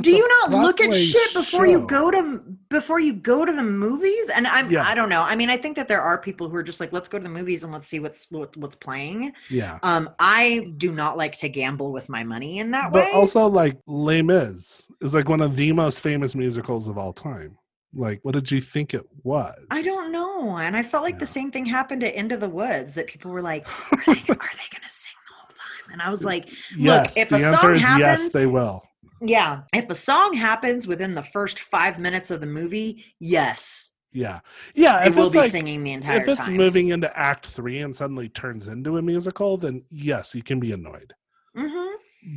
Do 0.02 0.12
you 0.12 0.28
not 0.28 0.52
look 0.52 0.82
at 0.82 0.94
shit 0.94 1.34
before 1.34 1.66
you 1.66 1.82
go 1.88 2.12
to 2.12 2.42
before 2.70 3.00
you 3.00 3.14
go 3.14 3.46
to 3.46 3.52
the 3.54 3.64
movies 3.64 4.30
and 4.30 4.46
i'm 4.48 4.70
Yeah. 4.72 4.84
i 4.88 4.94
don't 4.96 5.10
know 5.10 5.22
i 5.22 5.36
mean 5.36 5.50
i 5.50 5.58
think 5.58 5.76
that 5.76 5.88
there 5.88 6.02
are 6.02 6.18
people 6.20 6.50
who 6.50 6.56
are 6.58 6.64
just 6.64 6.80
like 6.80 6.92
let's 6.92 7.08
go 7.08 7.18
to 7.18 7.24
the 7.24 7.30
movies 7.30 7.64
and 7.64 7.72
let's 7.72 7.88
see 7.88 8.00
what's 8.00 8.28
what, 8.32 8.56
what's 8.58 8.76
playing 8.76 9.34
Yeah, 9.50 9.80
um 9.84 10.10
i 10.20 10.72
do 10.78 10.92
not 10.92 11.18
like 11.18 11.34
to 11.36 11.50
gamble 11.50 11.92
with 11.92 12.10
my 12.10 12.24
money 12.24 12.60
in 12.60 12.72
that 12.72 12.92
but 12.92 13.04
way 13.04 13.10
but 13.14 13.18
also 13.18 13.48
like 13.48 13.78
Les 13.88 14.22
Mis 14.22 14.90
is 15.02 15.14
like 15.14 15.30
one 15.30 15.42
of 15.42 15.56
the 15.56 15.72
most 15.72 16.00
famous 16.00 16.36
musicals 16.36 16.88
of 16.88 16.98
all 16.98 17.14
time. 17.14 17.58
Like, 17.94 18.20
what 18.24 18.34
did 18.34 18.52
you 18.52 18.60
think 18.60 18.94
it 18.94 19.06
was? 19.24 19.56
I 19.72 19.82
don't 19.82 20.12
know. 20.12 20.58
And 20.58 20.76
I 20.76 20.84
felt 20.84 21.04
like 21.04 21.18
the 21.18 21.26
same 21.26 21.50
thing 21.50 21.66
happened 21.66 22.04
at 22.04 22.14
Into 22.14 22.36
the 22.36 22.50
Woods 22.50 22.96
that 22.96 23.08
people 23.08 23.32
were 23.32 23.42
like, 23.42 23.66
are 23.94 24.04
they, 24.06 24.12
are 24.14 24.16
they 24.16 24.68
going 24.70 24.84
to 24.84 24.90
sing 24.90 25.14
the 25.30 25.34
whole 25.34 25.48
time? 25.48 25.94
And 25.94 26.02
I 26.02 26.10
was 26.10 26.26
like, 26.26 26.50
Yes, 26.76 27.16
if 27.18 27.30
the 27.30 27.36
a 27.38 27.40
song 27.40 27.54
answer 27.54 27.72
is 27.72 27.82
yes, 27.82 28.34
they 28.34 28.48
will. 28.48 28.84
Yeah, 29.22 29.62
if 29.74 29.90
a 29.90 29.96
song 29.96 30.34
happens 30.34 30.88
within 30.88 31.16
the 31.16 31.24
first 31.24 31.60
five 31.60 32.00
minutes 32.00 32.32
of 32.32 32.42
the 32.42 32.48
movie, 32.48 33.04
yes, 33.20 33.92
Yeah, 34.12 34.40
yeah. 34.74 35.02
they 35.04 35.08
If 35.10 35.16
will 35.16 35.26
it's 35.26 35.34
be 35.34 35.40
like, 35.42 35.52
singing 35.52 35.84
the 35.84 35.94
entire 35.94 36.22
if 36.22 36.28
it's 36.28 36.46
time. 36.46 36.58
moving 36.58 36.90
into 36.90 37.16
Act 37.18 37.46
Three 37.48 37.80
and 37.82 37.96
suddenly 37.96 38.30
turns 38.30 38.68
into 38.68 38.98
a 38.98 39.02
musical, 39.02 39.58
then 39.58 39.84
yes, 39.90 40.34
you 40.36 40.44
can 40.44 40.60
be 40.60 40.72
annoyed. 40.72 41.14
hmm 41.56 41.82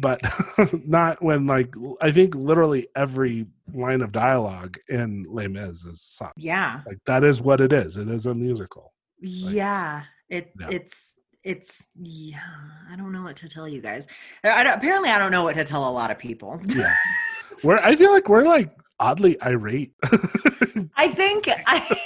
but 0.01 0.21
not 0.87 1.23
when 1.23 1.47
like 1.47 1.75
I 2.03 2.13
think 2.13 2.35
literally 2.35 2.89
every 2.95 3.47
line 3.73 4.03
of 4.03 4.13
dialogue 4.13 4.77
in 4.91 5.25
Les 5.31 5.49
Mis 5.49 5.83
is 5.87 6.03
sung. 6.03 6.33
Yeah. 6.37 6.83
Like 6.87 6.99
that 7.07 7.25
is 7.25 7.41
what 7.41 7.63
it 7.63 7.73
is. 7.73 7.97
It 7.97 8.07
is 8.11 8.27
a 8.27 8.35
musical. 8.35 8.93
Yeah. 9.19 10.03
It 10.29 10.53
Yeah. 10.61 10.67
it's 10.73 11.17
it's 11.49 11.89
yeah. 11.99 12.41
I 12.93 12.97
don't 12.97 13.11
know 13.11 13.23
what 13.23 13.37
to 13.37 13.49
tell 13.49 13.67
you 13.67 13.81
guys. 13.81 14.07
I 14.45 14.63
don't, 14.63 14.77
apparently, 14.77 15.09
I 15.09 15.19
don't 15.19 15.33
know 15.33 15.45
what 15.45 15.57
to 15.57 15.65
tell 15.65 15.89
a 15.89 15.91
lot 15.91 16.11
of 16.11 16.19
people. 16.19 16.61
Yeah. 16.69 16.95
We're 17.65 17.79
I 17.79 17.97
feel 17.97 18.13
like 18.13 18.29
we're 18.29 18.45
like 18.45 18.71
oddly 19.01 19.37
irate. 19.43 19.93
I 20.97 21.09
think 21.09 21.49
I 21.67 21.97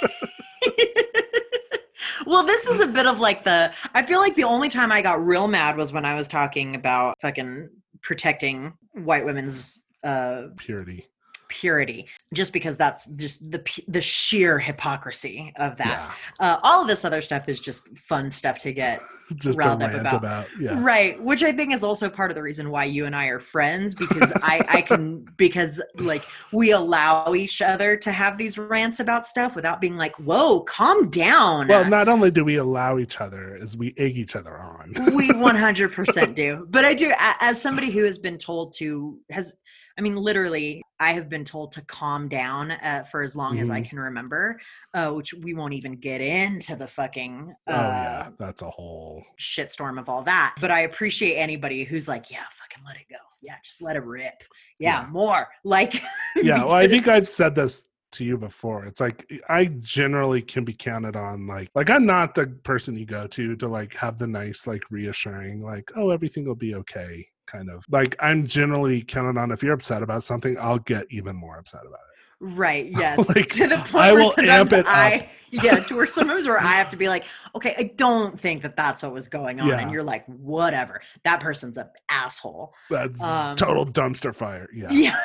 Well, 2.25 2.43
this 2.43 2.65
is 2.65 2.79
a 2.79 2.87
bit 2.87 3.05
of 3.05 3.19
like 3.19 3.43
the 3.43 3.71
I 3.93 4.01
feel 4.01 4.19
like 4.19 4.35
the 4.35 4.45
only 4.45 4.67
time 4.69 4.91
I 4.91 5.03
got 5.03 5.21
real 5.21 5.47
mad 5.47 5.77
was 5.77 5.93
when 5.93 6.05
I 6.05 6.15
was 6.15 6.27
talking 6.27 6.73
about 6.73 7.21
fucking 7.21 7.69
protecting 8.01 8.73
white 8.93 9.25
women's 9.25 9.79
uh 10.03 10.45
Purity. 10.57 11.05
Purity 11.53 12.07
just 12.33 12.51
because 12.51 12.77
that's 12.77 13.05
just 13.11 13.49
the 13.51 13.63
the 13.87 14.01
sheer 14.01 14.57
hypocrisy 14.57 15.53
of 15.57 15.77
that. 15.77 16.11
Yeah. 16.39 16.55
Uh 16.55 16.59
all 16.63 16.81
of 16.81 16.87
this 16.87 17.05
other 17.05 17.21
stuff 17.21 17.47
is 17.47 17.61
just 17.61 17.87
fun 17.95 18.31
stuff 18.31 18.59
to 18.59 18.73
get 18.73 18.99
Just 19.35 19.57
riled 19.57 19.81
up 19.81 19.93
about. 19.93 20.13
about. 20.15 20.47
Yeah. 20.59 20.83
Right, 20.83 21.21
which 21.21 21.43
I 21.43 21.51
think 21.51 21.73
is 21.73 21.83
also 21.83 22.09
part 22.09 22.29
of 22.29 22.35
the 22.35 22.43
reason 22.43 22.69
why 22.69 22.85
you 22.85 23.05
and 23.05 23.15
I 23.15 23.27
are 23.27 23.39
friends 23.39 23.95
because 23.95 24.31
I 24.43 24.63
I 24.69 24.81
can 24.81 25.25
because 25.37 25.81
like 25.97 26.23
we 26.51 26.71
allow 26.71 27.33
each 27.33 27.61
other 27.61 27.95
to 27.97 28.11
have 28.11 28.37
these 28.37 28.57
rants 28.57 28.99
about 28.99 29.27
stuff 29.27 29.55
without 29.55 29.79
being 29.79 29.95
like, 29.95 30.15
"Whoa, 30.17 30.61
calm 30.61 31.09
down." 31.09 31.67
Well, 31.67 31.89
not 31.89 32.07
only 32.07 32.31
do 32.31 32.43
we 32.43 32.57
allow 32.57 32.97
each 32.97 33.21
other, 33.21 33.55
is 33.55 33.77
we 33.77 33.93
egg 33.97 34.17
each 34.17 34.35
other 34.35 34.57
on. 34.57 34.93
we 35.15 35.29
100% 35.31 36.35
do. 36.35 36.67
But 36.69 36.85
I 36.85 36.93
do 36.93 37.13
as 37.17 37.61
somebody 37.61 37.91
who 37.91 38.03
has 38.03 38.17
been 38.17 38.37
told 38.37 38.73
to 38.77 39.19
has 39.31 39.57
I 39.97 40.01
mean 40.01 40.15
literally 40.15 40.81
I 40.99 41.13
have 41.13 41.27
been 41.29 41.43
told 41.43 41.71
to 41.73 41.81
calm 41.81 42.29
down 42.29 42.71
uh, 42.71 43.03
for 43.03 43.23
as 43.23 43.35
long 43.35 43.59
as 43.59 43.69
I 43.69 43.81
Mhm. 43.81 43.89
can 43.89 43.99
remember, 43.99 44.59
uh, 44.93 45.11
which 45.11 45.33
we 45.33 45.53
won't 45.53 45.73
even 45.73 45.93
get 45.93 46.21
into 46.21 46.75
the 46.75 46.87
fucking 46.87 47.53
uh, 47.67 47.71
oh 47.73 47.91
yeah, 48.01 48.29
that's 48.39 48.61
a 48.61 48.69
whole. 48.69 49.25
shitstorm 49.39 49.99
of 49.99 50.07
all 50.09 50.23
that. 50.23 50.55
But 50.61 50.71
I 50.71 50.81
appreciate 50.81 51.35
anybody 51.35 51.83
who's 51.83 52.07
like, 52.07 52.31
yeah, 52.31 52.43
fucking 52.51 52.83
let 52.85 52.95
it 52.95 53.07
go. 53.09 53.17
Yeah, 53.41 53.55
just 53.63 53.81
let 53.81 53.95
it 53.97 54.03
rip. 54.05 54.43
Yeah, 54.79 55.01
Yeah. 55.01 55.07
more. 55.09 55.47
Like, 55.65 55.93
Yeah, 56.41 56.63
well, 56.65 56.73
I 56.75 56.87
think 56.87 57.07
I've 57.07 57.27
said 57.27 57.55
this 57.55 57.85
to 58.13 58.23
you 58.23 58.37
before. 58.37 58.85
It's 58.85 59.01
like 59.01 59.29
I 59.49 59.65
generally 59.65 60.41
can 60.41 60.63
be 60.63 60.73
counted 60.73 61.15
on. 61.15 61.47
Like, 61.47 61.69
like 61.75 61.89
I'm 61.89 62.05
not 62.05 62.35
the 62.35 62.45
person 62.47 62.95
you 62.95 63.05
go 63.05 63.27
to 63.27 63.55
to 63.57 63.67
like 63.67 63.95
have 63.95 64.19
the 64.19 64.27
nice, 64.27 64.67
like 64.67 64.83
reassuring, 64.91 65.61
like, 65.61 65.91
oh, 65.95 66.11
everything 66.11 66.45
will 66.45 66.55
be 66.55 66.75
okay. 66.75 67.27
Kind 67.45 67.69
of 67.69 67.85
like 67.89 68.15
I'm 68.19 68.45
generally 68.47 69.01
counted 69.03 69.37
on. 69.39 69.51
If 69.51 69.61
you're 69.63 69.73
upset 69.73 70.01
about 70.01 70.23
something, 70.23 70.57
I'll 70.59 70.79
get 70.79 71.05
even 71.09 71.35
more 71.35 71.57
upset 71.57 71.81
about 71.81 71.99
it. 71.99 72.57
right. 72.57 72.85
Yes. 72.97 73.29
Like, 73.29 73.47
to 73.49 73.67
the 73.67 73.77
point 73.77 73.95
I 73.95 74.11
where 74.13 74.25
sometimes 74.25 74.73
I, 74.73 75.29
yeah, 75.51 75.75
to 75.79 75.95
where 75.95 76.05
sometimes 76.19 76.47
where 76.47 76.57
I 76.57 76.63
have 76.73 76.89
to 76.91 76.97
be 76.97 77.07
like, 77.09 77.25
okay, 77.53 77.75
I 77.77 77.91
don't 77.95 78.39
think 78.39 78.63
that 78.63 78.75
that's 78.75 79.03
what 79.03 79.13
was 79.13 79.27
going 79.27 79.59
on. 79.59 79.67
Yeah. 79.67 79.79
And 79.79 79.91
you're 79.91 80.03
like, 80.03 80.25
whatever. 80.25 81.01
That 81.23 81.41
person's 81.41 81.77
an 81.77 81.89
asshole. 82.09 82.73
That's 82.89 83.21
Um, 83.21 83.55
total 83.55 83.85
dumpster 83.85 84.33
fire. 84.33 84.67
Yeah. 84.73 84.87
Yeah. 84.89 85.15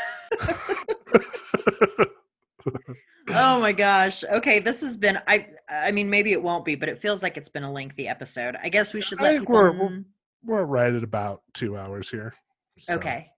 oh 3.28 3.60
my 3.60 3.72
gosh. 3.72 4.24
Okay, 4.24 4.58
this 4.58 4.80
has 4.82 4.96
been 4.96 5.18
I 5.26 5.46
I 5.68 5.90
mean 5.92 6.10
maybe 6.10 6.32
it 6.32 6.42
won't 6.42 6.64
be, 6.64 6.74
but 6.74 6.88
it 6.88 6.98
feels 6.98 7.22
like 7.22 7.36
it's 7.36 7.48
been 7.48 7.62
a 7.64 7.72
lengthy 7.72 8.08
episode. 8.08 8.56
I 8.62 8.68
guess 8.68 8.92
we 8.92 9.00
should 9.00 9.20
I 9.20 9.22
let 9.22 9.38
people 9.40 9.54
we're- 9.54 9.70
we're- 9.70 9.88
kn- 9.88 10.04
We're 10.44 10.64
right 10.64 10.94
at 10.94 11.02
about 11.02 11.42
two 11.54 11.76
hours 11.76 12.10
here. 12.10 12.34
so. 12.78 12.94
Okay. 12.94 13.30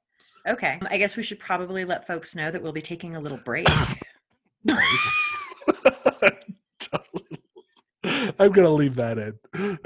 Okay. 0.46 0.78
I 0.88 0.98
guess 0.98 1.16
we 1.16 1.22
should 1.22 1.38
probably 1.38 1.84
let 1.84 2.06
folks 2.06 2.34
know 2.34 2.50
that 2.50 2.62
we'll 2.62 2.72
be 2.72 2.82
taking 2.82 3.16
a 3.16 3.20
little 3.20 3.38
break. 3.38 3.66
Totally. 6.78 7.42
I'm 8.38 8.52
gonna 8.52 8.70
leave 8.70 8.94
that 8.96 9.18
in. 9.18 9.38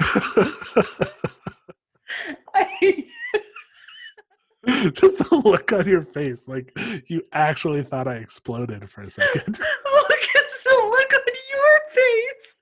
Just 4.93 5.17
the 5.19 5.35
look 5.43 5.71
on 5.73 5.85
your 5.87 6.01
face, 6.01 6.47
like 6.47 6.75
you 7.07 7.21
actually 7.31 7.83
thought 7.83 8.07
I 8.07 8.15
exploded 8.15 8.89
for 8.89 9.01
a 9.01 9.09
second. 9.11 9.59
Look 9.85 10.21
at 10.35 10.45
the 10.63 10.87
look 10.89 11.13
on 11.13 11.33
your 11.51 11.79
face. 11.91 12.55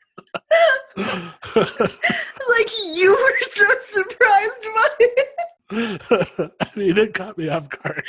Like 0.96 2.72
you 2.96 3.12
were 3.12 3.40
so 3.42 3.66
surprised 3.80 4.68
by 4.76 4.90
it. 5.00 6.52
I 6.62 6.70
mean, 6.76 6.98
it 6.98 7.14
caught 7.14 7.38
me 7.38 7.50
off 7.50 7.70
guard. 7.70 8.06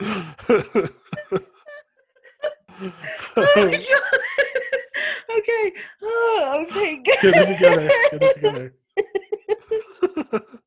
Oh 3.36 3.52
my 3.56 3.62
God. 3.72 5.38
okay. 5.38 5.72
Oh, 6.02 6.66
okay. 6.68 6.96
Good. 6.96 7.18
Get 7.22 7.34
it 7.36 7.54
together. 7.54 7.88
Get 8.10 8.22
it 8.22 8.34
together. 8.34 8.74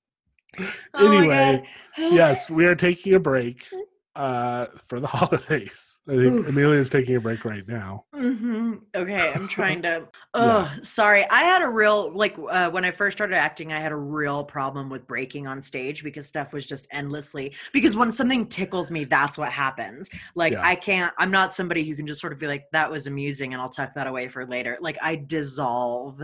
Oh 0.93 1.17
anyway, 1.17 1.67
yes, 1.97 2.49
we 2.49 2.65
are 2.65 2.75
taking 2.75 3.13
a 3.13 3.19
break 3.19 3.67
uh, 4.15 4.67
for 4.87 5.01
the 5.01 5.07
holidays. 5.07 5.94
I 6.07 6.11
think 6.17 6.41
Oof. 6.41 6.47
Amelia's 6.49 6.89
taking 6.91 7.15
a 7.15 7.19
break 7.19 7.43
right 7.45 7.67
now. 7.67 8.05
hmm 8.13 8.75
Okay, 8.95 9.33
I'm 9.33 9.47
trying 9.47 9.81
to. 9.81 10.07
Oh, 10.35 10.71
sorry. 10.83 11.25
I 11.31 11.41
had 11.41 11.63
a 11.63 11.67
real 11.67 12.13
like 12.15 12.37
uh, 12.37 12.69
when 12.69 12.85
I 12.85 12.91
first 12.91 13.17
started 13.17 13.35
acting, 13.35 13.73
I 13.73 13.79
had 13.79 13.91
a 13.91 13.95
real 13.97 14.43
problem 14.43 14.87
with 14.89 15.07
breaking 15.07 15.47
on 15.47 15.59
stage 15.61 16.03
because 16.03 16.27
stuff 16.27 16.53
was 16.53 16.67
just 16.67 16.87
endlessly. 16.91 17.55
Because 17.73 17.95
when 17.95 18.13
something 18.13 18.45
tickles 18.47 18.91
me, 18.91 19.05
that's 19.05 19.35
what 19.39 19.51
happens. 19.51 20.07
Like 20.35 20.53
Yeah. 20.53 20.61
I 20.63 20.75
can't. 20.75 21.11
I'm 21.17 21.31
not 21.31 21.55
somebody 21.55 21.83
who 21.83 21.95
can 21.95 22.05
just 22.05 22.21
sort 22.21 22.33
of 22.33 22.37
be 22.39 22.45
like, 22.45 22.65
"That 22.71 22.91
was 22.91 23.07
amusing," 23.07 23.53
and 23.53 23.61
I'll 23.61 23.69
tuck 23.69 23.95
that 23.95 24.05
away 24.05 24.27
for 24.27 24.45
later. 24.45 24.77
Like 24.79 24.97
I 25.01 25.15
dissolve 25.15 26.19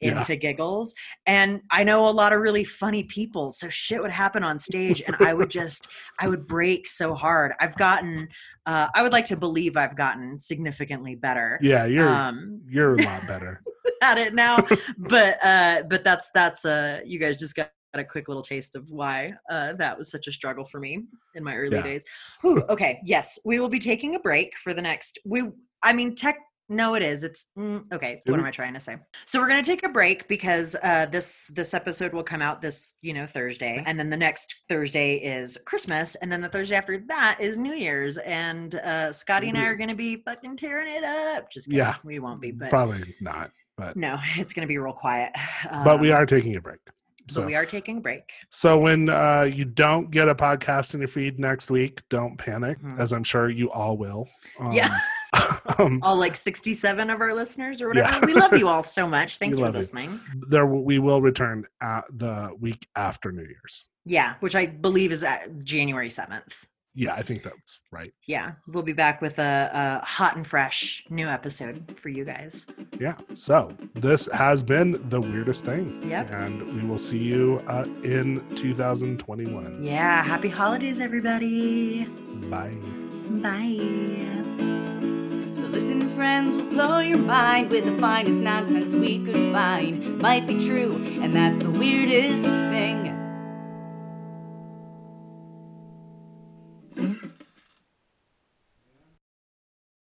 Yeah. 0.00 0.18
into 0.18 0.34
giggles, 0.34 0.92
and 1.26 1.62
I 1.70 1.84
know 1.84 2.08
a 2.08 2.10
lot 2.10 2.32
of 2.32 2.40
really 2.40 2.64
funny 2.64 3.04
people. 3.04 3.52
So 3.52 3.68
shit 3.68 4.02
would 4.02 4.10
happen 4.10 4.42
on 4.42 4.58
stage, 4.58 5.02
and 5.06 5.14
I 5.20 5.34
would 5.34 5.50
just, 5.50 5.86
I 6.18 6.26
would 6.26 6.48
break 6.48 6.88
so 6.88 7.14
hard. 7.14 7.52
I've 7.60 7.76
gotten. 7.76 8.26
Uh, 8.66 8.88
I 8.94 9.02
would 9.02 9.12
like 9.12 9.24
to 9.26 9.36
believe 9.36 9.76
I've 9.76 9.96
gotten 9.96 10.38
significantly 10.38 11.14
better 11.14 11.58
Yeah, 11.62 11.86
you're 11.86 12.06
um 12.08 12.60
you're 12.68 12.94
a 12.94 12.96
lot 13.02 13.26
better. 13.26 13.62
at 14.02 14.18
it 14.18 14.34
now 14.34 14.66
but 14.98 15.36
uh 15.44 15.82
but 15.88 16.04
that's 16.04 16.30
that's 16.34 16.64
uh 16.64 17.00
you 17.04 17.18
guys 17.18 17.36
just 17.36 17.56
got 17.56 17.70
a 17.94 18.04
quick 18.04 18.28
little 18.28 18.42
taste 18.42 18.76
of 18.76 18.88
why 18.90 19.32
uh 19.50 19.72
that 19.74 19.96
was 19.98 20.10
such 20.10 20.26
a 20.28 20.32
struggle 20.32 20.64
for 20.64 20.78
me 20.78 21.04
in 21.34 21.42
my 21.42 21.56
early 21.56 21.76
Yeah. 21.76 21.82
days 21.82 22.04
Whew, 22.42 22.62
okay 22.68 23.00
yes 23.04 23.38
we 23.44 23.58
will 23.60 23.68
be 23.68 23.78
taking 23.80 24.14
a 24.14 24.20
break 24.20 24.56
for 24.56 24.72
the 24.74 24.82
next 24.82 25.18
we 25.24 25.42
i 25.82 25.92
mean 25.92 26.14
tech 26.14 26.36
no 26.70 26.94
it 26.94 27.02
is 27.02 27.24
it's 27.24 27.48
mm, 27.58 27.82
okay 27.92 28.22
what 28.26 28.38
am 28.38 28.46
i 28.46 28.50
trying 28.50 28.72
to 28.72 28.80
say 28.80 28.96
so 29.26 29.38
we're 29.38 29.48
going 29.48 29.62
to 29.62 29.70
take 29.70 29.84
a 29.84 29.88
break 29.90 30.26
because 30.28 30.74
uh 30.82 31.04
this 31.06 31.48
this 31.54 31.74
episode 31.74 32.12
will 32.14 32.22
come 32.22 32.40
out 32.40 32.62
this 32.62 32.94
you 33.02 33.12
know 33.12 33.26
thursday 33.26 33.82
and 33.84 33.98
then 33.98 34.08
the 34.08 34.16
next 34.16 34.54
thursday 34.68 35.16
is 35.16 35.58
christmas 35.66 36.14
and 36.16 36.30
then 36.32 36.40
the 36.40 36.48
thursday 36.48 36.76
after 36.76 36.96
that 37.08 37.36
is 37.40 37.58
new 37.58 37.74
year's 37.74 38.16
and 38.18 38.76
uh 38.76 39.12
scotty 39.12 39.48
and 39.48 39.58
i 39.58 39.64
are 39.64 39.76
going 39.76 39.90
to 39.90 39.94
be 39.96 40.16
fucking 40.24 40.56
tearing 40.56 40.86
it 40.94 41.04
up 41.04 41.50
just 41.50 41.66
kidding. 41.66 41.78
Yeah. 41.78 41.96
we 42.04 42.18
won't 42.20 42.40
be 42.40 42.52
but 42.52 42.70
Probably 42.70 43.14
not, 43.20 43.50
but 43.76 43.96
no, 43.96 44.18
it's 44.36 44.52
going 44.52 44.62
to 44.66 44.68
be 44.68 44.78
real 44.78 44.92
quiet. 44.92 45.32
but 45.84 46.00
we 46.00 46.12
Um, 46.12 46.18
are 46.22 46.26
taking 46.26 46.54
a 46.56 46.60
break. 46.60 46.78
But 47.34 47.42
So 47.42 47.46
we 47.46 47.54
are 47.54 47.64
taking 47.66 47.98
a 47.98 48.00
break. 48.00 48.32
so 48.50 48.78
when 48.78 49.08
uh, 49.08 49.42
you 49.42 49.64
don't 49.64 50.10
get 50.10 50.28
a 50.28 50.34
podcast 50.34 50.94
in 50.94 51.00
your 51.00 51.08
feed 51.08 51.38
next 51.38 51.70
week, 51.70 52.02
don't 52.08 52.36
panic, 52.36 52.78
Mhm. 52.80 52.98
as 52.98 53.12
I'm 53.12 53.24
sure 53.24 53.48
you 53.48 53.70
all 53.70 53.96
will. 53.96 54.28
Um, 54.58 54.72
Yeah. 54.72 54.90
um, 55.78 56.00
All 56.02 56.16
like 56.16 56.34
67 56.36 57.08
of 57.10 57.20
our 57.20 57.34
listeners 57.34 57.80
or 57.80 57.92
Yeah. 57.94 58.04
whatever. 58.06 58.26
We 58.26 58.34
love 58.34 58.56
you 58.56 58.68
all 58.68 58.82
so 58.98 59.06
much. 59.06 59.38
Thanks 59.38 59.58
for 59.58 59.64
love 59.66 59.74
you. 59.74 59.80
listening. 59.80 60.20
there 60.48 60.66
we 60.66 60.98
will 60.98 61.22
return 61.22 61.66
at 61.80 62.04
the 62.12 62.50
week 62.60 62.86
after 62.96 63.30
New 63.32 63.42
Year's. 63.44 63.86
Yeah, 64.04 64.34
which 64.40 64.54
I 64.56 64.66
believe 64.66 65.12
is 65.12 65.22
at 65.24 65.62
January 65.62 66.08
7th. 66.08 66.64
Yeah, 66.94 67.14
I 67.14 67.22
think 67.22 67.44
that's 67.44 67.80
right. 67.92 68.12
Yeah, 68.26 68.52
we'll 68.66 68.82
be 68.82 68.92
back 68.92 69.20
with 69.22 69.38
a, 69.38 69.70
a 70.02 70.04
hot 70.04 70.36
and 70.36 70.46
fresh 70.46 71.04
new 71.08 71.28
episode 71.28 71.96
for 71.96 72.08
you 72.08 72.24
guys. 72.24 72.66
Yeah. 72.98 73.16
So 73.34 73.76
this 73.94 74.28
has 74.32 74.62
been 74.62 75.00
the 75.08 75.20
weirdest 75.20 75.64
thing. 75.64 76.02
Yep. 76.08 76.30
And 76.30 76.74
we 76.74 76.86
will 76.86 76.98
see 76.98 77.18
you 77.18 77.62
uh, 77.68 77.84
in 78.02 78.44
2021. 78.56 79.82
Yeah, 79.82 80.22
happy 80.24 80.48
holidays, 80.48 81.00
everybody. 81.00 82.06
Bye. 82.50 82.74
Bye. 83.40 83.76
So 85.52 85.66
listen, 85.66 86.08
friends, 86.16 86.56
we'll 86.56 86.70
blow 86.70 86.98
your 86.98 87.18
mind 87.18 87.70
with 87.70 87.84
the 87.84 87.96
finest 87.98 88.40
nonsense 88.40 88.94
we 88.94 89.24
could 89.24 89.52
find. 89.52 90.20
Might 90.20 90.46
be 90.46 90.58
true, 90.58 90.96
and 91.22 91.32
that's 91.32 91.58
the 91.58 91.70
weirdest 91.70 92.44
thing. 92.44 93.19